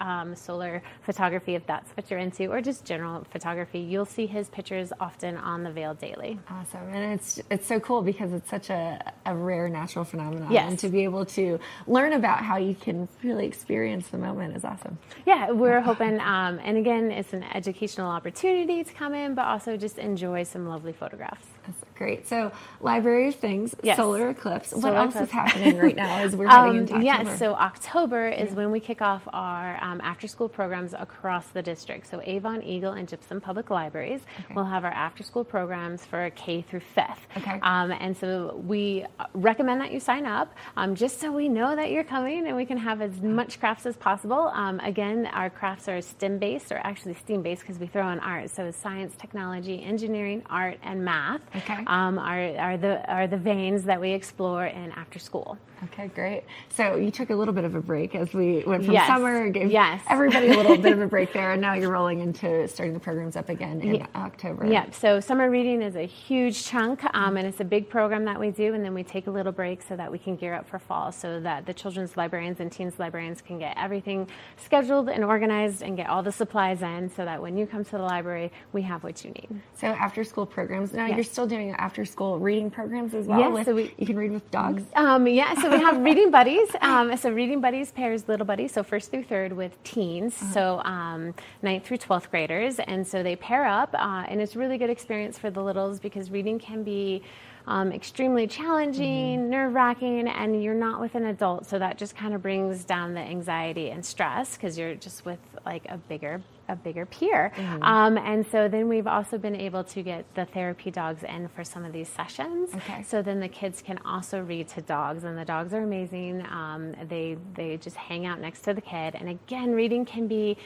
um, 0.00 0.34
solar 0.34 0.82
photography 1.02 1.54
if 1.54 1.66
that's 1.66 1.90
what 1.96 2.10
you're 2.10 2.18
into, 2.18 2.46
or 2.46 2.60
just 2.60 2.84
general 2.84 3.24
photography. 3.30 3.78
You'll 3.78 4.04
see 4.04 4.26
his 4.26 4.48
pictures 4.48 4.92
often 5.00 5.36
on 5.36 5.62
the 5.62 5.70
Vail 5.70 5.94
Daily. 5.94 6.38
Awesome, 6.50 6.88
and 6.92 7.12
it's 7.14 7.40
it's 7.50 7.66
so 7.66 7.78
cool 7.80 8.02
because 8.02 8.32
it's 8.32 8.50
such 8.50 8.70
a, 8.70 9.12
a 9.24 9.34
rare 9.34 9.68
natural 9.68 10.04
phenomenon, 10.04 10.50
Yes. 10.52 10.70
and 10.70 10.78
to 10.80 10.88
be 10.88 11.04
able 11.04 11.24
to 11.26 11.58
learn 11.86 12.12
about 12.12 12.38
how 12.44 12.56
you 12.56 12.74
can 12.74 13.08
really 13.22 13.46
experience 13.46 14.08
the 14.08 14.18
moment 14.18 14.56
is 14.56 14.64
awesome. 14.64 14.98
Yeah, 15.26 15.50
we're 15.52 15.80
hoping, 15.80 16.20
um, 16.20 16.58
and 16.64 16.76
again, 16.76 17.10
it's 17.10 17.32
an 17.32 17.44
educational 17.54 18.10
opportunity 18.10 18.84
to 18.84 18.92
come 18.92 19.14
in, 19.14 19.34
but 19.34 19.46
also 19.46 19.76
just 19.76 19.98
enjoy 19.98 20.42
some 20.42 20.66
lovely 20.68 20.92
photographs. 20.92 21.46
That's 21.66 21.84
great. 21.98 22.26
So, 22.28 22.52
Library 22.80 23.28
of 23.28 23.34
Things, 23.34 23.74
Yes. 23.82 23.96
solar 23.96 24.30
eclipse. 24.30 24.72
what 24.72 24.82
Solar 24.82 24.96
else 24.96 25.14
eclipse. 25.14 25.28
is 25.28 25.32
happening 25.34 25.76
right 25.78 25.96
now 25.96 26.18
as 26.18 26.34
we're 26.36 26.46
heading 26.56 26.70
Um, 26.70 26.76
into 26.78 26.94
October? 26.94 27.04
Yes, 27.04 27.38
so 27.38 27.54
October 27.54 28.28
is 28.28 28.52
when 28.54 28.70
we 28.70 28.80
kick 28.80 29.02
off 29.02 29.22
our 29.32 29.76
um, 29.82 30.00
after-school 30.02 30.48
programs 30.48 30.94
across 30.94 31.46
the 31.48 31.60
district. 31.62 32.06
So 32.08 32.20
Avon, 32.24 32.62
Eagle, 32.62 32.92
and 32.92 33.06
Gypsum 33.08 33.40
Public 33.40 33.68
Libraries 33.70 34.20
will 34.54 34.64
have 34.64 34.84
our 34.84 34.90
after-school 34.92 35.44
programs 35.44 36.04
for 36.04 36.30
K 36.30 36.62
through 36.62 36.80
fifth. 36.80 37.26
Okay. 37.36 37.58
Um, 37.62 37.90
and 37.90 38.16
so 38.16 38.62
we 38.66 39.04
recommend 39.34 39.80
that 39.80 39.90
you 39.92 40.00
sign 40.00 40.24
up 40.26 40.54
um, 40.76 40.94
just 40.94 41.20
so 41.20 41.32
we 41.32 41.48
know 41.48 41.74
that 41.76 41.90
you're 41.90 42.04
coming 42.04 42.46
and 42.46 42.56
we 42.56 42.64
can 42.64 42.78
have 42.78 43.02
as 43.02 43.20
much 43.20 43.58
crafts 43.60 43.84
as 43.86 43.96
possible. 43.96 44.50
Um, 44.54 44.78
again, 44.80 45.26
our 45.32 45.50
crafts 45.50 45.88
are 45.88 46.00
STEM-based 46.00 46.70
or 46.72 46.78
actually 46.78 47.14
STEAM-based 47.14 47.62
because 47.62 47.78
we 47.78 47.86
throw 47.88 48.08
in 48.10 48.20
art. 48.20 48.50
So 48.50 48.70
science, 48.70 49.14
technology, 49.16 49.82
engineering, 49.82 50.42
art, 50.48 50.78
and 50.82 51.04
math. 51.04 51.40
Okay. 51.56 51.84
Um, 51.88 52.18
are, 52.18 52.56
are 52.58 52.76
the 52.76 53.10
are 53.10 53.26
the 53.26 53.36
veins 53.36 53.82
that 53.84 54.00
we 54.00 54.10
explore 54.12 54.66
in 54.66 54.92
after 54.92 55.18
school. 55.18 55.58
Okay, 55.84 56.08
great. 56.08 56.42
So 56.70 56.96
you 56.96 57.12
took 57.12 57.30
a 57.30 57.34
little 57.36 57.54
bit 57.54 57.62
of 57.64 57.76
a 57.76 57.80
break 57.80 58.16
as 58.16 58.34
we 58.34 58.64
went 58.66 58.84
from 58.84 58.94
Yes. 58.94 59.06
summer, 59.06 59.48
gave 59.48 59.70
Yes. 59.70 60.02
everybody 60.10 60.48
a 60.48 60.56
little 60.56 60.76
bit 60.76 60.92
of 60.92 61.00
a 61.00 61.06
break 61.16 61.32
there, 61.32 61.52
and 61.52 61.62
now 61.62 61.74
you're 61.74 61.92
rolling 61.92 62.18
into 62.18 62.66
starting 62.66 62.92
the 62.94 62.98
programs 62.98 63.36
up 63.36 63.48
again 63.48 63.80
in 63.80 63.94
Yeah. 63.94 64.06
October. 64.16 64.66
Yep. 64.66 64.92
So 64.94 65.20
summer 65.20 65.48
reading 65.48 65.80
is 65.80 65.94
a 65.94 66.02
huge 66.04 66.64
chunk, 66.64 67.04
um, 67.14 67.36
and 67.36 67.46
it's 67.46 67.60
a 67.60 67.64
big 67.64 67.88
program 67.88 68.24
that 68.24 68.40
we 68.40 68.50
do. 68.50 68.74
And 68.74 68.84
then 68.84 68.92
we 68.92 69.04
take 69.04 69.28
a 69.28 69.30
little 69.30 69.52
break 69.52 69.80
so 69.82 69.94
that 69.94 70.10
we 70.10 70.18
can 70.18 70.34
gear 70.34 70.52
up 70.54 70.68
for 70.68 70.80
fall, 70.80 71.12
so 71.12 71.38
that 71.40 71.64
the 71.64 71.72
children's 71.74 72.16
librarians 72.16 72.58
and 72.58 72.72
teens 72.72 72.98
librarians 72.98 73.40
can 73.40 73.60
get 73.60 73.76
everything 73.78 74.26
scheduled 74.56 75.08
and 75.08 75.22
organized 75.24 75.82
and 75.82 75.96
get 75.96 76.08
all 76.08 76.24
the 76.24 76.32
supplies 76.32 76.82
in, 76.82 77.08
so 77.08 77.24
that 77.24 77.40
when 77.40 77.56
you 77.56 77.66
come 77.68 77.84
to 77.84 77.92
the 77.92 77.98
library, 77.98 78.50
we 78.72 78.82
have 78.82 79.04
what 79.04 79.24
you 79.24 79.30
need. 79.30 79.48
So 79.74 79.86
after 79.86 80.24
school 80.24 80.44
programs. 80.44 80.92
Now 80.92 81.06
Yes. 81.06 81.14
you're 81.16 81.24
still 81.24 81.46
doing 81.46 81.72
after 81.78 82.04
school 82.04 82.38
reading 82.38 82.70
programs 82.70 83.14
as 83.14 83.26
well. 83.26 83.38
Yes, 83.40 83.52
with- 83.52 83.66
so 83.66 83.74
we- 83.74 83.94
you 83.96 84.06
can 84.06 84.16
read 84.16 84.32
with 84.32 84.50
dogs. 84.50 84.82
Um, 84.94 85.26
yeah, 85.26 85.54
so 85.54 85.70
we 85.70 85.78
have 85.80 85.98
reading 86.02 86.30
buddies. 86.30 86.68
Um, 86.80 87.16
so 87.16 87.30
reading 87.30 87.60
buddies 87.60 87.90
pairs 87.92 88.28
little 88.28 88.46
buddies, 88.46 88.72
so 88.72 88.82
first 88.82 89.10
through 89.10 89.24
third 89.24 89.52
with 89.52 89.82
teens, 89.84 90.34
so 90.52 90.80
um, 90.84 91.34
ninth 91.62 91.86
through 91.86 91.98
twelfth 91.98 92.30
graders, 92.30 92.78
and 92.80 93.06
so 93.06 93.22
they 93.22 93.36
pair 93.36 93.64
up, 93.66 93.94
uh, 93.94 94.24
and 94.28 94.40
it's 94.40 94.56
a 94.56 94.58
really 94.58 94.78
good 94.78 94.90
experience 94.90 95.38
for 95.38 95.50
the 95.50 95.62
littles 95.62 95.98
because 96.00 96.30
reading 96.30 96.58
can 96.58 96.82
be. 96.82 97.22
Um, 97.66 97.92
extremely 97.92 98.46
challenging, 98.46 99.50
nerve 99.50 99.74
wracking, 99.74 100.26
and 100.26 100.62
you're 100.62 100.72
not 100.72 101.02
with 101.02 101.14
an 101.14 101.26
adult, 101.26 101.66
so 101.66 101.78
that 101.78 101.98
just 101.98 102.16
kind 102.16 102.32
of 102.32 102.40
brings 102.40 102.82
down 102.82 103.12
the 103.12 103.20
anxiety 103.20 103.90
and 103.90 104.02
stress 104.02 104.56
because 104.56 104.78
you're 104.78 104.94
just 104.94 105.26
with 105.26 105.38
like 105.66 105.84
a 105.90 105.98
bigger 105.98 106.40
a 106.68 106.76
bigger 106.76 107.06
peer. 107.06 107.52
Mhm. 107.56 107.82
Um, 107.82 108.18
and 108.18 108.46
so 108.46 108.68
then 108.68 108.88
we've 108.88 109.06
also 109.06 109.38
been 109.38 109.56
able 109.56 109.84
to 109.84 110.02
get 110.02 110.24
the 110.34 110.44
therapy 110.44 110.90
dogs 110.90 111.22
in 111.22 111.48
for 111.48 111.64
some 111.64 111.84
of 111.84 111.92
these 111.92 112.08
sessions. 112.08 112.74
Okay. 112.74 113.02
So 113.02 113.22
then 113.22 113.40
the 113.40 113.48
kids 113.48 113.82
can 113.82 113.98
also 114.04 114.42
read 114.42 114.68
to 114.68 114.82
dogs, 114.82 115.24
and 115.24 115.36
the 115.36 115.44
dogs 115.44 115.72
are 115.74 115.82
amazing. 115.82 116.44
Um, 116.50 116.94
they 117.08 117.36
they 117.54 117.76
just 117.78 117.96
hang 117.96 118.26
out 118.26 118.40
next 118.40 118.62
to 118.62 118.74
the 118.74 118.80
kid, 118.80 119.14
and 119.14 119.28
again, 119.28 119.72
reading 119.74 120.04
can 120.04 120.26
be. 120.26 120.56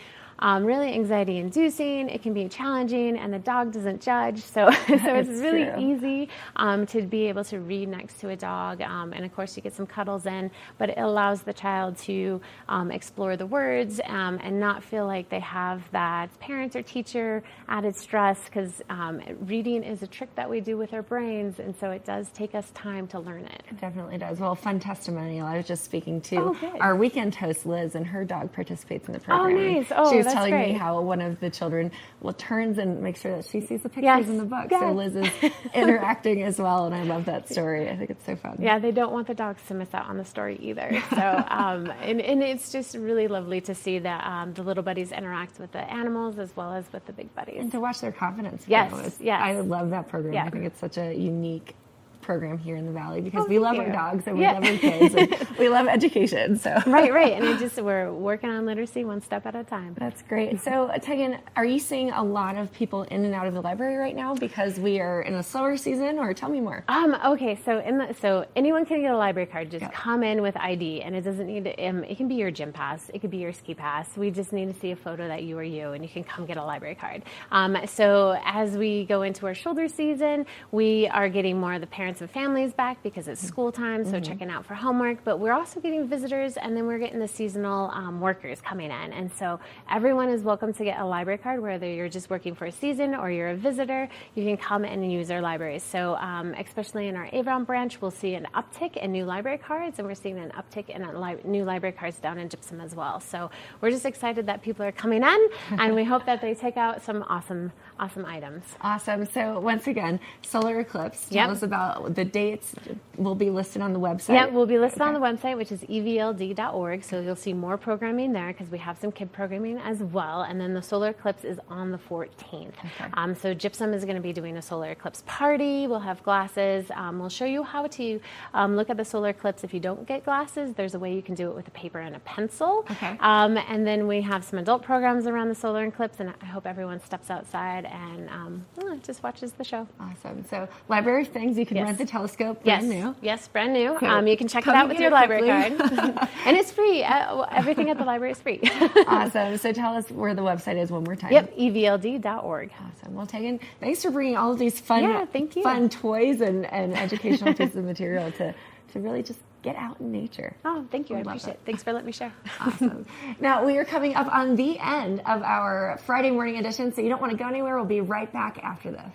Um, 0.42 0.64
really 0.66 0.92
anxiety 0.94 1.38
inducing. 1.38 2.10
It 2.10 2.22
can 2.22 2.34
be 2.34 2.48
challenging, 2.48 3.16
and 3.16 3.32
the 3.32 3.38
dog 3.40 3.72
doesn't 3.72 4.02
judge. 4.02 4.40
So, 4.42 4.70
so 4.88 5.14
it's 5.16 5.30
It's 5.30 5.40
really 5.40 5.66
true. 5.66 5.76
easy 5.78 6.28
um, 6.56 6.86
to 6.88 7.02
be 7.02 7.26
able 7.28 7.44
to 7.44 7.60
read 7.60 7.88
next 7.88 8.20
to 8.20 8.30
a 8.30 8.36
dog. 8.36 8.82
Um, 8.82 9.12
and 9.14 9.24
of 9.24 9.34
course, 9.34 9.56
you 9.56 9.62
get 9.62 9.74
some 9.74 9.86
cuddles 9.86 10.26
in, 10.26 10.50
but 10.78 10.90
it 10.90 10.98
allows 10.98 11.42
the 11.42 11.54
child 11.54 11.96
to 12.10 12.40
um, 12.68 12.90
explore 12.90 13.36
the 13.36 13.46
words 13.46 14.00
um, 14.06 14.40
and 14.42 14.60
not 14.60 14.82
feel 14.84 15.06
like 15.06 15.30
they 15.30 15.40
have 15.40 15.90
that 15.92 16.28
parent 16.40 16.76
or 16.76 16.82
teacher 16.82 17.42
added 17.68 17.96
stress 17.96 18.44
because 18.46 18.82
um, 18.90 19.22
reading 19.42 19.84
is 19.84 20.02
a 20.02 20.08
trick 20.08 20.34
that 20.34 20.50
we 20.50 20.60
do 20.60 20.76
with 20.76 20.92
our 20.94 21.02
brains. 21.02 21.60
And 21.60 21.74
so 21.76 21.90
it 21.92 22.04
does 22.04 22.30
take 22.30 22.54
us 22.54 22.70
time 22.72 23.06
to 23.08 23.20
learn 23.20 23.46
it. 23.46 23.62
It 23.70 23.80
definitely 23.80 24.18
does. 24.18 24.40
Well, 24.40 24.56
fun 24.56 24.80
testimonial. 24.80 25.46
I 25.46 25.58
was 25.58 25.66
just 25.68 25.84
speaking 25.84 26.20
to 26.22 26.36
Oh, 26.38 26.56
our 26.80 26.96
weekend 26.96 27.34
host, 27.36 27.66
Liz, 27.66 27.94
and 27.94 28.06
her 28.08 28.24
dog 28.24 28.52
participates 28.52 29.06
in 29.08 29.14
the 29.14 29.20
program. 29.20 29.56
Oh, 29.56 29.74
nice. 29.74 29.86
Oh, 29.92 30.10
that's 30.32 30.48
telling 30.50 30.54
me 30.72 30.72
how 30.72 31.00
one 31.00 31.20
of 31.20 31.40
the 31.40 31.50
children 31.50 31.90
well 32.20 32.32
turns 32.34 32.78
and 32.78 33.00
makes 33.02 33.20
sure 33.20 33.36
that 33.36 33.44
she 33.46 33.60
sees 33.60 33.82
the 33.82 33.88
pictures 33.88 34.04
Yes. 34.04 34.26
in 34.28 34.38
the 34.38 34.44
book. 34.44 34.68
So 34.70 34.92
Liz 34.92 35.16
is 35.16 35.30
interacting 35.74 36.42
as 36.42 36.58
well, 36.58 36.86
and 36.86 36.94
I 36.94 37.02
love 37.04 37.24
that 37.26 37.48
story. 37.48 37.88
I 37.88 37.96
think 37.96 38.10
it's 38.10 38.24
so 38.24 38.36
fun. 38.36 38.56
Yeah, 38.60 38.78
they 38.78 38.92
don't 38.92 39.12
want 39.12 39.26
the 39.26 39.34
dogs 39.34 39.62
to 39.68 39.74
miss 39.74 39.92
out 39.94 40.06
on 40.08 40.16
the 40.16 40.24
story 40.24 40.58
either. 40.60 41.02
So, 41.10 41.44
um, 41.48 41.90
and, 42.02 42.20
and 42.20 42.42
it's 42.42 42.72
just 42.72 42.94
really 42.96 43.28
lovely 43.28 43.60
to 43.62 43.74
see 43.74 43.98
that 44.00 44.26
um, 44.26 44.54
the 44.54 44.62
little 44.62 44.82
buddies 44.82 45.12
interact 45.12 45.58
with 45.58 45.72
the 45.72 45.80
animals 45.92 46.38
as 46.38 46.54
well 46.56 46.72
as 46.72 46.84
with 46.92 47.04
the 47.06 47.12
big 47.12 47.34
buddies. 47.34 47.58
And 47.60 47.72
to 47.72 47.80
watch 47.80 48.00
their 48.00 48.12
confidence. 48.12 48.64
Yes, 48.66 48.90
grow 48.92 49.10
yes. 49.20 49.40
I 49.42 49.60
love 49.60 49.90
that 49.90 50.08
program. 50.08 50.34
Yeah. 50.34 50.44
I 50.44 50.50
think 50.50 50.64
it's 50.64 50.80
such 50.80 50.98
a 50.98 51.14
unique 51.14 51.74
program 52.22 52.58
here 52.58 52.76
in 52.76 52.86
the 52.86 52.92
valley 52.92 53.20
because 53.20 53.44
Oh, 53.44 53.48
we 53.48 53.58
love 53.58 53.76
thank 53.76 53.88
our 53.88 53.94
dogs 54.12 54.26
and 54.26 54.36
we 54.36 54.42
Yeah. 54.44 54.52
love 54.52 54.64
our 54.64 54.78
kids 54.78 55.14
and 55.14 55.36
we 55.58 55.68
love 55.68 55.86
education. 55.88 56.56
So 56.58 56.70
right, 56.86 57.12
right. 57.12 57.32
And 57.32 57.44
it 57.44 57.58
just, 57.60 57.76
we're 57.82 58.12
working 58.12 58.50
on 58.50 58.64
literacy 58.64 59.04
one 59.04 59.20
step 59.20 59.46
at 59.46 59.54
a 59.56 59.64
time. 59.64 59.94
That's 59.98 60.22
great. 60.22 60.60
So, 60.60 60.90
Tegan, 61.02 61.38
are 61.56 61.64
you 61.64 61.78
seeing 61.78 62.10
a 62.10 62.22
lot 62.22 62.56
of 62.56 62.72
people 62.72 63.02
in 63.04 63.24
and 63.24 63.34
out 63.34 63.46
of 63.46 63.54
the 63.54 63.60
library 63.60 63.96
right 63.96 64.14
now 64.16 64.34
because 64.34 64.78
we 64.78 65.00
are 65.00 65.22
in 65.22 65.34
a 65.34 65.42
slower 65.42 65.76
season, 65.76 66.18
or 66.18 66.32
tell 66.34 66.48
me 66.48 66.60
more? 66.60 66.84
Um, 66.88 67.16
okay, 67.26 67.58
so 67.64 67.80
in 67.80 67.98
the, 67.98 68.14
so 68.20 68.46
anyone 68.56 68.84
can 68.86 69.00
get 69.02 69.10
a 69.12 69.16
library 69.16 69.46
card. 69.46 69.70
Just 69.70 69.90
come 69.92 70.22
in 70.22 70.42
with 70.42 70.56
ID, 70.56 71.02
and 71.02 71.14
it 71.16 71.22
doesn't 71.22 71.46
need 71.46 71.64
to. 71.64 71.84
Um, 71.84 72.04
it 72.04 72.16
can 72.16 72.28
be 72.28 72.36
your 72.36 72.50
gym 72.50 72.72
pass. 72.72 73.10
It 73.12 73.20
could 73.20 73.30
be 73.30 73.38
your 73.38 73.52
ski 73.52 73.74
pass. 73.74 74.16
We 74.16 74.30
just 74.30 74.52
need 74.52 74.72
to 74.72 74.78
see 74.80 74.90
a 74.92 74.96
photo 74.96 75.26
that 75.28 75.42
you 75.42 75.58
are 75.58 75.62
you, 75.64 75.92
and 75.92 76.02
you 76.04 76.08
can 76.08 76.22
come 76.24 76.46
get 76.46 76.56
a 76.56 76.64
library 76.64 76.94
card. 76.94 77.22
Um, 77.50 77.76
so 77.86 78.38
as 78.44 78.76
we 78.76 79.04
go 79.06 79.22
into 79.22 79.46
our 79.46 79.54
shoulder 79.54 79.88
season, 79.88 80.46
we 80.70 81.08
are 81.08 81.28
getting 81.28 81.58
more 81.58 81.74
of 81.74 81.80
the 81.80 81.86
parents 81.86 82.11
and 82.20 82.30
families 82.30 82.72
back 82.72 83.02
because 83.02 83.28
it's 83.28 83.40
school 83.40 83.72
time. 83.72 84.04
So 84.04 84.18
Mhm. 84.20 84.24
checking 84.24 84.50
out 84.50 84.64
for 84.66 84.74
homework, 84.74 85.24
but 85.24 85.38
we're 85.38 85.52
also 85.52 85.80
getting 85.80 86.06
visitors, 86.08 86.56
and 86.56 86.76
then 86.76 86.86
we're 86.86 86.98
getting 86.98 87.18
the 87.20 87.28
seasonal 87.28 87.90
um, 87.92 88.20
workers 88.20 88.60
coming 88.60 88.90
in, 88.90 89.12
and 89.12 89.32
so 89.32 89.58
everyone 89.90 90.28
is 90.28 90.42
welcome 90.42 90.72
to 90.74 90.84
get 90.84 90.98
a 90.98 91.04
library 91.04 91.38
card, 91.38 91.60
whether 91.62 91.86
you're 91.86 92.08
just 92.08 92.28
working 92.30 92.54
for 92.54 92.66
a 92.66 92.72
season 92.72 93.14
or 93.14 93.30
you're 93.30 93.48
a 93.50 93.56
visitor. 93.56 94.08
You 94.34 94.44
can 94.44 94.56
come 94.56 94.84
in 94.84 95.02
and 95.02 95.12
use 95.12 95.30
our 95.30 95.40
libraries. 95.40 95.82
So, 95.82 96.16
um, 96.16 96.54
especially 96.54 97.08
in 97.08 97.16
our 97.16 97.28
Avon 97.32 97.64
branch, 97.64 98.00
we'll 98.00 98.10
see 98.10 98.34
an 98.34 98.46
uptick 98.54 98.96
in 98.96 99.12
new 99.12 99.24
library 99.24 99.58
cards, 99.58 99.98
and 99.98 100.06
we're 100.06 100.14
seeing 100.14 100.38
an 100.38 100.50
uptick 100.50 100.88
in 100.88 101.02
li- 101.20 101.36
new 101.44 101.64
library 101.64 101.92
cards 101.94 102.18
down 102.18 102.38
in 102.38 102.48
Gypsum 102.48 102.80
as 102.80 102.94
well. 102.94 103.20
So, 103.20 103.50
we're 103.80 103.90
just 103.90 104.04
excited 104.06 104.46
that 104.46 104.62
people 104.62 104.84
are 104.84 104.92
coming 104.92 105.22
in, 105.22 105.48
and 105.78 105.94
we 105.94 106.04
hope 106.04 106.26
that 106.26 106.40
they 106.40 106.54
take 106.54 106.76
out 106.76 107.02
some 107.02 107.24
awesome, 107.28 107.72
awesome 108.00 108.24
items. 108.24 108.64
Awesome. 108.80 109.24
So, 109.26 109.60
once 109.60 109.86
again, 109.86 110.18
solar 110.42 110.80
eclipse. 110.80 111.28
Tell 111.28 111.36
Yep. 111.36 111.50
us 111.50 111.62
about 111.62 112.01
the 112.08 112.24
dates. 112.24 112.74
Will 113.16 113.34
be 113.34 113.50
listed 113.50 113.82
on 113.82 113.92
the 113.92 114.00
website. 114.00 114.34
Yeah, 114.34 114.46
we'll 114.46 114.66
be 114.66 114.78
listed 114.78 115.02
on 115.02 115.12
the 115.14 115.20
website, 115.20 115.56
which 115.56 115.70
is 115.70 115.82
evld.org. 115.82 117.04
So 117.04 117.20
you'll 117.20 117.36
see 117.36 117.52
more 117.52 117.76
programming 117.76 118.32
there 118.32 118.48
because 118.48 118.70
we 118.70 118.78
have 118.78 118.98
some 118.98 119.12
kid 119.12 119.32
programming 119.32 119.78
as 119.78 119.98
well. 120.02 120.42
And 120.42 120.60
then 120.60 120.74
the 120.74 120.82
solar 120.82 121.10
eclipse 121.10 121.44
is 121.44 121.58
on 121.68 121.92
the 121.92 121.98
14th. 121.98 122.72
Um, 123.14 123.34
so 123.34 123.52
Gypsum 123.54 123.92
is 123.92 124.04
going 124.04 124.16
to 124.16 124.22
be 124.22 124.32
doing 124.32 124.56
a 124.56 124.62
solar 124.62 124.90
eclipse 124.90 125.22
party. 125.26 125.86
We'll 125.86 126.00
have 126.00 126.22
glasses. 126.22 126.90
Um, 126.94 127.18
we'll 127.18 127.28
show 127.28 127.44
you 127.44 127.62
how 127.62 127.86
to 127.88 128.20
um, 128.54 128.76
look 128.76 128.88
at 128.90 128.96
the 128.96 129.04
solar 129.04 129.28
eclipse. 129.28 129.62
If 129.62 129.74
you 129.74 129.80
don't 129.80 130.06
get 130.06 130.24
glasses, 130.24 130.72
there's 130.74 130.94
a 130.94 130.98
way 130.98 131.14
you 131.14 131.22
can 131.22 131.34
do 131.34 131.50
it 131.50 131.54
with 131.54 131.68
a 131.68 131.72
paper 131.72 132.00
and 132.00 132.16
a 132.16 132.20
pencil. 132.20 132.86
Okay. 132.90 133.16
Um, 133.20 133.56
and 133.58 133.86
then 133.86 134.06
we 134.06 134.22
have 134.22 134.42
some 134.44 134.58
adult 134.58 134.82
programs 134.82 135.26
around 135.26 135.48
the 135.48 135.54
solar 135.54 135.84
eclipse. 135.84 136.18
And 136.20 136.32
I 136.40 136.46
hope 136.46 136.66
everyone 136.66 137.00
steps 137.04 137.30
outside 137.30 137.84
and 137.84 138.28
um, 138.30 138.64
just 139.02 139.22
watches 139.22 139.52
the 139.52 139.64
show. 139.64 139.86
Awesome. 140.00 140.44
So, 140.48 140.68
library 140.88 141.24
things, 141.26 141.58
you 141.58 141.66
can 141.66 141.76
Yes. 141.76 141.88
Rent 141.92 141.98
the 141.98 142.10
telescope. 142.10 142.60
Yes, 142.64 142.84
Brand 142.84 142.88
new. 143.02 143.14
yes, 143.22 143.48
brand 143.48 143.72
new. 143.72 143.96
So, 144.00 144.06
um, 144.06 144.26
you 144.26 144.36
can 144.36 144.48
check 144.48 144.66
it 144.66 144.74
out 144.74 144.88
with 144.88 144.98
your 144.98 145.10
library 145.10 145.42
quickly. 145.42 146.12
card, 146.12 146.28
and 146.46 146.56
it's 146.56 146.72
free. 146.72 147.02
Uh, 147.04 147.42
everything 147.50 147.90
at 147.90 147.98
the 147.98 148.04
library 148.04 148.32
is 148.32 148.40
free. 148.40 148.60
awesome. 149.06 149.56
So, 149.58 149.72
tell 149.72 149.94
us 149.94 150.10
where 150.10 150.34
the 150.34 150.42
website 150.42 150.76
is 150.76 150.90
one 150.90 151.04
more 151.04 151.16
time. 151.16 151.32
Yep, 151.32 151.56
evld.org. 151.56 152.70
Awesome. 152.72 153.14
Well, 153.14 153.26
Tegan, 153.26 153.60
thanks 153.80 154.02
for 154.02 154.10
bringing 154.10 154.36
all 154.36 154.52
of 154.52 154.58
these 154.58 154.80
fun, 154.80 155.02
Yeah, 155.04 155.24
thank 155.26 155.56
you. 155.56 155.62
fun 155.62 155.88
toys 155.88 156.40
and, 156.40 156.66
and 156.72 156.96
educational 156.96 157.54
pieces 157.54 157.76
of 157.76 157.84
material 157.84 158.30
to, 158.32 158.54
to 158.92 159.00
really 159.00 159.22
just 159.22 159.40
get 159.62 159.76
out 159.76 160.00
in 160.00 160.10
nature. 160.10 160.56
Oh, 160.64 160.84
thank 160.90 161.08
you. 161.08 161.16
I 161.16 161.20
We 161.20 161.22
appreciate 161.28 161.50
it. 161.50 161.56
it. 161.56 161.60
Thanks 161.66 161.82
for 161.84 161.92
letting 161.92 162.06
me 162.06 162.12
share. 162.12 162.32
Awesome. 162.60 163.06
now, 163.40 163.64
we 163.64 163.78
are 163.78 163.84
coming 163.84 164.14
up 164.16 164.26
on 164.32 164.56
the 164.56 164.78
end 164.80 165.20
of 165.20 165.42
our 165.42 165.98
Friday 166.04 166.30
morning 166.32 166.56
edition, 166.58 166.92
so 166.92 167.00
you 167.00 167.08
don't 167.08 167.20
want 167.20 167.30
to 167.30 167.38
go 167.38 167.48
anywhere. 167.48 167.76
We'll 167.76 167.84
be 167.86 168.00
right 168.00 168.32
back 168.32 168.58
after 168.62 168.90
this. 168.90 169.12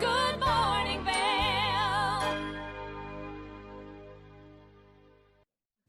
Good 0.00 0.38
morning, 0.40 0.40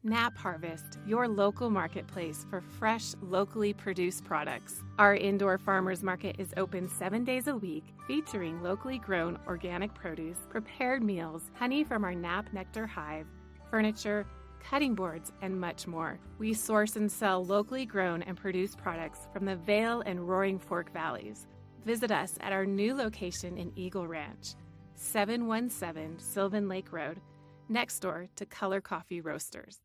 Nap 0.02 0.34
Harvest, 0.34 0.98
your 1.06 1.28
local 1.28 1.68
marketplace 1.68 2.46
for 2.48 2.62
fresh, 2.62 3.12
locally 3.20 3.74
produced 3.74 4.24
products. 4.24 4.82
Our 4.98 5.14
indoor 5.14 5.58
farmers 5.58 6.02
market 6.02 6.36
is 6.38 6.54
open 6.56 6.88
seven 6.88 7.22
days 7.22 7.48
a 7.48 7.54
week, 7.56 7.84
featuring 8.06 8.62
locally 8.62 8.98
grown 8.98 9.38
organic 9.46 9.92
produce, 9.92 10.38
prepared 10.48 11.02
meals, 11.02 11.50
honey 11.52 11.84
from 11.84 12.04
our 12.04 12.14
Nap 12.14 12.48
Nectar 12.54 12.86
hive, 12.86 13.26
furniture, 13.70 14.26
cutting 14.58 14.94
boards, 14.94 15.32
and 15.42 15.60
much 15.60 15.86
more. 15.86 16.18
We 16.38 16.54
source 16.54 16.96
and 16.96 17.12
sell 17.12 17.44
locally 17.44 17.84
grown 17.84 18.22
and 18.22 18.38
produced 18.38 18.78
products 18.78 19.28
from 19.34 19.44
the 19.44 19.56
Vail 19.56 20.02
and 20.06 20.26
Roaring 20.26 20.58
Fork 20.58 20.90
valleys. 20.94 21.46
Visit 21.84 22.10
us 22.10 22.38
at 22.40 22.54
our 22.54 22.64
new 22.64 22.94
location 22.94 23.58
in 23.58 23.70
Eagle 23.76 24.06
Ranch, 24.06 24.54
717 24.94 26.18
Sylvan 26.18 26.68
Lake 26.68 26.90
Road, 26.90 27.20
next 27.68 27.98
door 27.98 28.28
to 28.36 28.46
Color 28.46 28.80
Coffee 28.80 29.20
Roasters. 29.20 29.78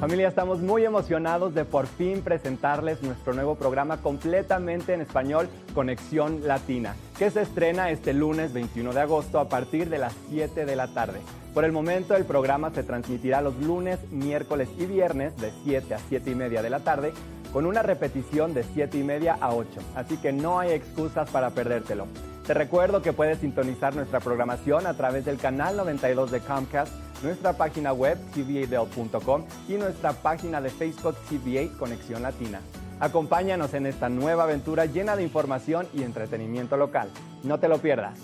Familia, 0.00 0.28
estamos 0.28 0.60
muy 0.60 0.84
emocionados 0.84 1.54
de 1.54 1.64
por 1.64 1.86
fin 1.86 2.20
presentarles 2.20 3.02
nuestro 3.02 3.32
nuevo 3.32 3.54
programa 3.54 3.98
completamente 3.98 4.92
en 4.92 5.00
español, 5.00 5.48
Conexión 5.72 6.46
Latina, 6.46 6.94
que 7.16 7.30
se 7.30 7.42
estrena 7.42 7.90
este 7.90 8.12
lunes 8.12 8.52
21 8.52 8.92
de 8.92 9.00
agosto 9.00 9.38
a 9.38 9.48
partir 9.48 9.88
de 9.88 9.98
las 9.98 10.14
7 10.28 10.66
de 10.66 10.76
la 10.76 10.88
tarde. 10.88 11.20
Por 11.54 11.64
el 11.64 11.72
momento, 11.72 12.16
el 12.16 12.24
programa 12.24 12.70
se 12.70 12.82
transmitirá 12.82 13.40
los 13.40 13.56
lunes, 13.60 14.00
miércoles 14.10 14.68
y 14.76 14.86
viernes 14.86 15.36
de 15.36 15.52
7 15.62 15.94
a 15.94 15.98
7 15.98 16.30
y 16.30 16.34
media 16.34 16.62
de 16.62 16.70
la 16.70 16.80
tarde, 16.80 17.12
con 17.54 17.66
una 17.66 17.82
repetición 17.82 18.52
de 18.52 18.64
7 18.64 18.98
y 18.98 19.04
media 19.04 19.38
a 19.40 19.54
8, 19.54 19.68
así 19.94 20.16
que 20.16 20.32
no 20.32 20.58
hay 20.58 20.72
excusas 20.72 21.30
para 21.30 21.50
perdértelo. 21.50 22.08
Te 22.44 22.52
recuerdo 22.52 23.00
que 23.00 23.12
puedes 23.12 23.38
sintonizar 23.38 23.94
nuestra 23.94 24.18
programación 24.18 24.88
a 24.88 24.94
través 24.94 25.24
del 25.24 25.38
canal 25.38 25.76
92 25.76 26.32
de 26.32 26.40
Comcast, 26.40 26.92
nuestra 27.22 27.52
página 27.52 27.92
web 27.92 28.18
tva.com 28.34 29.44
y 29.68 29.74
nuestra 29.74 30.12
página 30.14 30.60
de 30.60 30.68
Facebook 30.68 31.14
TVA 31.30 31.78
Conexión 31.78 32.22
Latina. 32.22 32.60
Acompáñanos 32.98 33.72
en 33.74 33.86
esta 33.86 34.08
nueva 34.08 34.42
aventura 34.42 34.86
llena 34.86 35.14
de 35.14 35.22
información 35.22 35.86
y 35.94 36.02
entretenimiento 36.02 36.76
local. 36.76 37.08
No 37.44 37.60
te 37.60 37.68
lo 37.68 37.78
pierdas. 37.78 38.18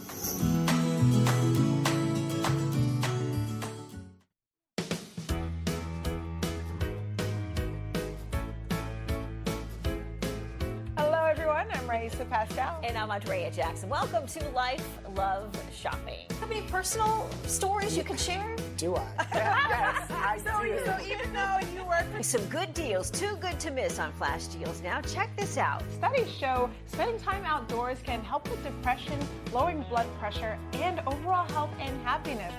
Raisa 11.91 12.25
Pascal. 12.27 12.79
And 12.85 12.97
I'm 12.97 13.11
Andrea 13.11 13.51
Jackson. 13.51 13.89
Welcome 13.89 14.25
to 14.29 14.49
Life, 14.51 14.87
Love, 15.17 15.51
Shopping. 15.75 16.27
Have 16.39 16.49
any 16.49 16.63
personal 16.69 17.29
stories 17.49 17.97
you 17.97 18.05
can 18.05 18.17
share? 18.17 18.55
Do 18.77 18.95
I? 18.95 19.05
yes, 19.35 20.09
I 20.09 20.39
so, 20.39 20.63
do. 20.63 20.79
so 20.85 20.97
even 21.05 21.33
though 21.33 21.59
you 21.75 21.85
work 21.85 22.07
for 22.15 22.23
some 22.23 22.45
good 22.45 22.73
deals, 22.75 23.11
too 23.11 23.37
good 23.41 23.59
to 23.59 23.73
miss 23.73 23.99
on 23.99 24.13
flash 24.13 24.47
deals. 24.47 24.81
Now 24.83 25.01
check 25.01 25.37
this 25.37 25.59
out. 25.59 25.83
Studies 25.91 26.31
show 26.31 26.71
spending 26.87 27.19
time 27.19 27.45
outdoors 27.45 27.99
can 28.05 28.23
help 28.23 28.49
with 28.49 28.63
depression, 28.63 29.19
lowering 29.53 29.85
blood 29.89 30.07
pressure, 30.21 30.61
and 30.75 31.01
overall 31.09 31.49
health 31.49 31.71
and 31.81 32.01
happiness. 32.03 32.55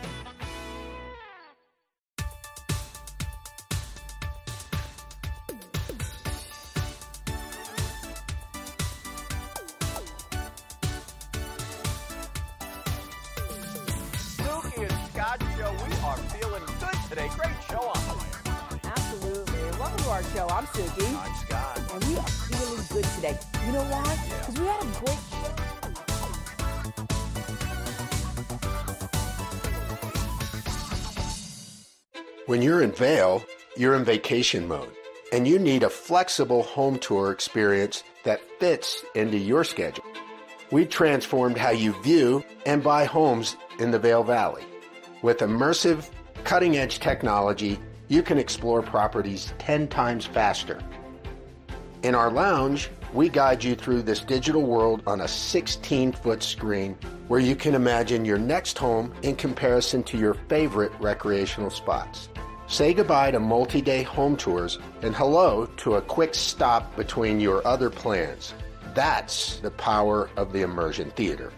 Show. 20.34 20.48
I'm 20.48 20.66
Suki. 20.68 21.06
I'm 21.24 21.36
Scott. 21.36 21.80
And 21.94 22.04
we 22.06 22.18
are 22.18 22.28
feeling 22.28 22.86
good 22.90 23.04
today. 23.16 23.38
You 23.66 23.74
know 23.74 23.84
why? 23.84 24.18
Because 24.40 24.60
we 24.60 24.66
had 24.66 24.82
a 24.82 24.86
great 25.00 25.20
show. 25.30 25.52
When 32.46 32.62
you're 32.62 32.82
in 32.82 32.92
Vail, 32.92 33.44
you're 33.78 33.96
in 33.96 34.04
vacation 34.04 34.68
mode, 34.68 34.92
and 35.32 35.48
you 35.48 35.60
need 35.60 35.84
a 35.84 35.90
flexible 35.90 36.64
home 36.64 36.98
tour 37.00 37.32
experience 37.32 38.04
that 38.24 38.42
fits 38.60 39.04
into 39.16 39.38
your 39.38 39.64
schedule. 39.64 40.06
We 40.72 40.86
transformed 40.86 41.58
how 41.58 41.72
you 41.72 41.94
view 42.04 42.44
and 42.66 42.84
buy 42.84 43.06
homes 43.06 43.58
in 43.80 43.92
the 43.92 44.00
Vail 44.00 44.24
Valley. 44.24 44.64
With 45.22 45.40
immersive, 45.40 46.10
cutting 46.44 46.78
edge 46.78 47.00
technology, 47.00 47.80
you 48.12 48.22
can 48.22 48.38
explore 48.38 48.82
properties 48.82 49.54
10 49.58 49.88
times 49.88 50.26
faster. 50.26 50.82
In 52.04 52.14
our 52.14 52.30
lounge, 52.30 52.90
we 53.14 53.30
guide 53.30 53.64
you 53.64 53.74
through 53.74 54.02
this 54.02 54.20
digital 54.20 54.64
world 54.64 55.02
on 55.08 55.22
a 55.22 55.28
16 55.30 56.12
foot 56.12 56.44
screen 56.44 56.98
where 57.30 57.40
you 57.40 57.56
can 57.56 57.74
imagine 57.74 58.26
your 58.26 58.38
next 58.38 58.78
home 58.78 59.14
in 59.22 59.38
comparison 59.38 60.04
to 60.04 60.18
your 60.18 60.34
favorite 60.50 60.92
recreational 61.00 61.70
spots. 61.70 62.28
Say 62.68 62.94
goodbye 62.94 63.32
to 63.32 63.40
multi 63.40 63.82
day 63.82 64.04
home 64.04 64.36
tours 64.36 64.78
and 65.04 65.16
hello 65.16 65.68
to 65.78 65.96
a 65.96 66.02
quick 66.02 66.36
stop 66.36 66.94
between 66.98 67.40
your 67.40 67.66
other 67.66 67.90
plans. 67.90 68.54
That's 68.94 69.62
the 69.62 69.72
power 69.72 70.30
of 70.36 70.52
the 70.52 70.64
immersion 70.64 71.12
theater. 71.12 71.54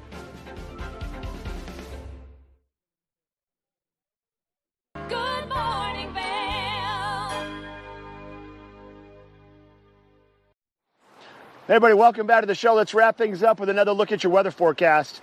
Hey, 11.66 11.76
everybody, 11.76 11.94
welcome 11.94 12.28
back 12.28 12.42
to 12.42 12.46
the 12.46 12.56
show. 12.56 12.74
Let's 12.74 12.94
wrap 12.94 13.18
things 13.18 13.42
up 13.42 13.58
with 13.58 13.70
another 13.70 13.94
look 13.94 14.12
at 14.12 14.22
your 14.22 14.34
weather 14.34 14.52
forecast. 14.52 15.22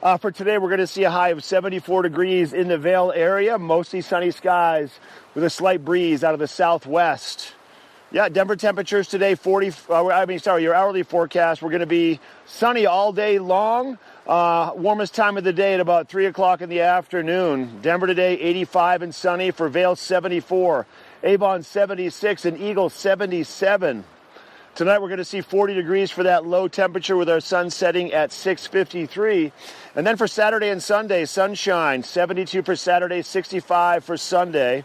Uh, 0.00 0.16
for 0.18 0.30
today, 0.30 0.56
we're 0.56 0.68
going 0.68 0.78
to 0.78 0.86
see 0.86 1.02
a 1.02 1.10
high 1.10 1.30
of 1.30 1.42
74 1.42 2.02
degrees 2.02 2.52
in 2.52 2.68
the 2.68 2.78
Vail 2.78 3.10
area, 3.12 3.58
mostly 3.58 4.00
sunny 4.00 4.30
skies 4.30 4.92
with 5.34 5.42
a 5.42 5.50
slight 5.50 5.84
breeze 5.84 6.22
out 6.22 6.32
of 6.32 6.38
the 6.38 6.46
southwest. 6.46 7.54
Yeah, 8.12 8.28
Denver 8.28 8.54
temperatures 8.54 9.08
today 9.08 9.34
40. 9.34 9.72
Uh, 9.88 10.06
I 10.06 10.26
mean, 10.26 10.38
sorry, 10.38 10.62
your 10.62 10.74
hourly 10.74 11.02
forecast. 11.02 11.60
We're 11.60 11.70
going 11.70 11.80
to 11.80 11.86
be 11.86 12.20
sunny 12.46 12.86
all 12.86 13.12
day 13.12 13.40
long. 13.40 13.98
Uh, 14.28 14.70
warmest 14.76 15.16
time 15.16 15.36
of 15.36 15.42
the 15.42 15.52
day 15.52 15.74
at 15.74 15.80
about 15.80 16.08
3 16.08 16.26
o'clock 16.26 16.60
in 16.60 16.68
the 16.68 16.82
afternoon. 16.82 17.80
Denver 17.82 18.06
today 18.06 18.38
85 18.38 19.02
and 19.02 19.12
sunny. 19.12 19.50
For 19.50 19.68
Vail 19.68 19.96
74. 19.96 20.86
Avon 21.24 21.64
76 21.64 22.44
and 22.44 22.60
Eagle 22.60 22.90
77. 22.90 24.04
Tonight 24.80 25.02
we're 25.02 25.08
going 25.08 25.18
to 25.18 25.26
see 25.26 25.42
40 25.42 25.74
degrees 25.74 26.10
for 26.10 26.22
that 26.22 26.46
low 26.46 26.66
temperature 26.66 27.14
with 27.14 27.28
our 27.28 27.40
sun 27.40 27.68
setting 27.68 28.14
at 28.14 28.30
6:53. 28.30 29.52
And 29.94 30.06
then 30.06 30.16
for 30.16 30.26
Saturday 30.26 30.70
and 30.70 30.82
Sunday, 30.82 31.26
sunshine, 31.26 32.02
72 32.02 32.62
for 32.62 32.74
Saturday, 32.74 33.20
65 33.20 34.02
for 34.02 34.16
Sunday. 34.16 34.82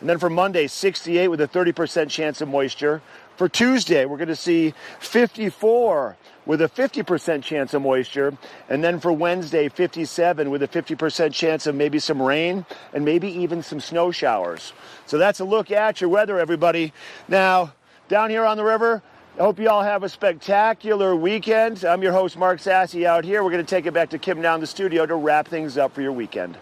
And 0.00 0.08
then 0.08 0.18
for 0.18 0.28
Monday, 0.28 0.66
68 0.66 1.28
with 1.28 1.40
a 1.40 1.46
30% 1.46 2.10
chance 2.10 2.40
of 2.40 2.48
moisture. 2.48 3.02
For 3.36 3.48
Tuesday, 3.48 4.04
we're 4.04 4.16
going 4.16 4.26
to 4.26 4.34
see 4.34 4.74
54 4.98 6.16
with 6.44 6.60
a 6.60 6.68
50% 6.68 7.44
chance 7.44 7.72
of 7.72 7.82
moisture. 7.82 8.36
And 8.68 8.82
then 8.82 8.98
for 8.98 9.12
Wednesday, 9.12 9.68
57 9.68 10.50
with 10.50 10.64
a 10.64 10.68
50% 10.68 11.32
chance 11.32 11.68
of 11.68 11.76
maybe 11.76 12.00
some 12.00 12.20
rain 12.20 12.66
and 12.92 13.04
maybe 13.04 13.28
even 13.28 13.62
some 13.62 13.78
snow 13.78 14.10
showers. 14.10 14.72
So 15.06 15.18
that's 15.18 15.38
a 15.38 15.44
look 15.44 15.70
at 15.70 16.00
your 16.00 16.10
weather, 16.10 16.36
everybody. 16.36 16.92
Now, 17.28 17.74
down 18.08 18.30
here 18.30 18.44
on 18.44 18.56
the 18.56 18.64
river, 18.64 19.02
I 19.38 19.42
hope 19.42 19.58
you 19.58 19.68
all 19.68 19.82
have 19.82 20.02
a 20.02 20.08
spectacular 20.08 21.14
weekend. 21.14 21.84
I'm 21.84 22.02
your 22.02 22.12
host, 22.12 22.38
Mark 22.38 22.58
Sassy, 22.58 23.06
out 23.06 23.22
here. 23.22 23.44
We're 23.44 23.50
going 23.50 23.62
to 23.62 23.68
take 23.68 23.84
it 23.84 23.92
back 23.92 24.08
to 24.10 24.18
Kim 24.18 24.40
down 24.40 24.60
the 24.60 24.66
studio 24.66 25.04
to 25.04 25.14
wrap 25.14 25.46
things 25.46 25.76
up 25.76 25.92
for 25.92 26.00
your 26.00 26.12
weekend. 26.12 26.56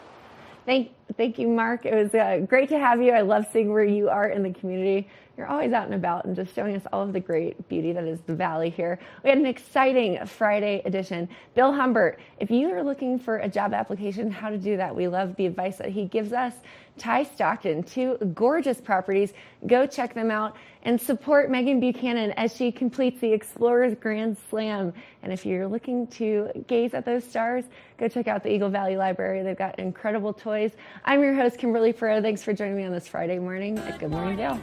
Thank, 0.66 0.90
thank 1.16 1.38
you, 1.38 1.46
Mark. 1.46 1.86
It 1.86 1.94
was 1.94 2.12
uh, 2.14 2.44
great 2.48 2.68
to 2.70 2.78
have 2.80 3.01
you. 3.01 3.12
I 3.12 3.20
love 3.20 3.46
seeing 3.52 3.72
where 3.72 3.84
you 3.84 4.09
are 4.09 4.28
in 4.28 4.42
the 4.42 4.52
community. 4.52 5.09
You're 5.36 5.46
always 5.46 5.72
out 5.72 5.84
and 5.84 5.94
about 5.94 6.24
and 6.24 6.34
just 6.34 6.52
showing 6.52 6.74
us 6.74 6.82
all 6.92 7.02
of 7.02 7.12
the 7.12 7.20
great 7.20 7.68
beauty 7.68 7.92
that 7.92 8.05
is 8.05 8.20
the 8.22 8.34
valley 8.34 8.70
here. 8.70 8.98
We 9.22 9.30
had 9.30 9.38
an 9.38 9.46
exciting 9.46 10.26
Friday 10.26 10.82
edition. 10.84 11.28
Bill 11.55 11.72
Humbert, 11.72 12.18
if 12.40 12.51
you 12.51 12.70
are 12.70 12.82
looking 12.82 13.20
for 13.20 13.38
a 13.38 13.48
job 13.48 13.72
application, 13.72 14.32
how 14.32 14.51
to 14.51 14.59
do 14.59 14.76
that, 14.78 14.96
we 14.96 15.06
love 15.06 15.36
the 15.36 15.46
advice 15.46 15.76
that 15.76 15.90
he 15.90 16.06
gives 16.06 16.32
us. 16.32 16.55
Ty 16.99 17.25
Stockton, 17.25 17.83
two 17.83 18.16
gorgeous 18.35 18.81
properties. 18.81 19.33
Go 19.66 19.87
check 19.87 20.15
them 20.15 20.31
out 20.31 20.57
and 20.83 21.01
support 21.01 21.51
Meghan 21.51 21.81
Buchanan 21.81 22.33
as 22.33 22.55
she 22.55 22.71
completes 22.71 23.21
the 23.21 23.33
Explorers 23.33 23.95
Grand 23.95 24.37
Slam. 24.49 24.93
And 25.23 25.33
if 25.33 25.45
you're 25.45 25.66
looking 25.66 26.07
to 26.09 26.51
gaze 26.66 26.95
at 26.95 27.05
those 27.05 27.25
stars, 27.25 27.65
go 27.99 28.09
check 28.09 28.29
out 28.29 28.43
the 28.43 28.53
Eagle 28.53 28.71
Valley 28.71 28.97
Library. 28.97 29.43
They've 29.43 29.57
got 29.57 29.79
incredible 29.79 30.33
toys. 30.33 30.73
I'm 31.05 31.23
your 31.23 31.35
host, 31.35 31.59
Kimberly 31.59 31.93
Farrow. 31.93 32.23
Thanks 32.23 32.43
for 32.43 32.53
joining 32.53 32.77
me 32.77 32.85
on 32.85 32.93
this 32.93 33.09
Friday 33.09 33.39
morning 33.39 33.79
at 33.79 33.99
Good 33.99 34.11
Morning 34.11 34.37
Dale. 34.37 34.61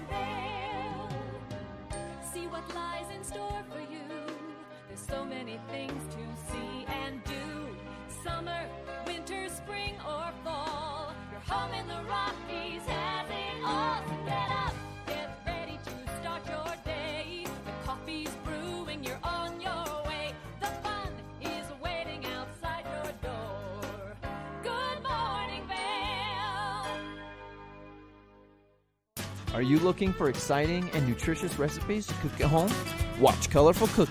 Are 29.53 29.64
you 29.64 29.77
looking 29.80 30.11
for 30.11 30.27
exciting 30.27 30.89
and 30.95 31.07
nutritious 31.07 31.60
recipes 31.60 32.07
to 32.07 32.14
cook 32.15 32.41
at 32.41 32.48
home? 32.48 32.72
Watch 33.19 33.49
Colorful 33.52 33.89
Cooking 33.89 34.07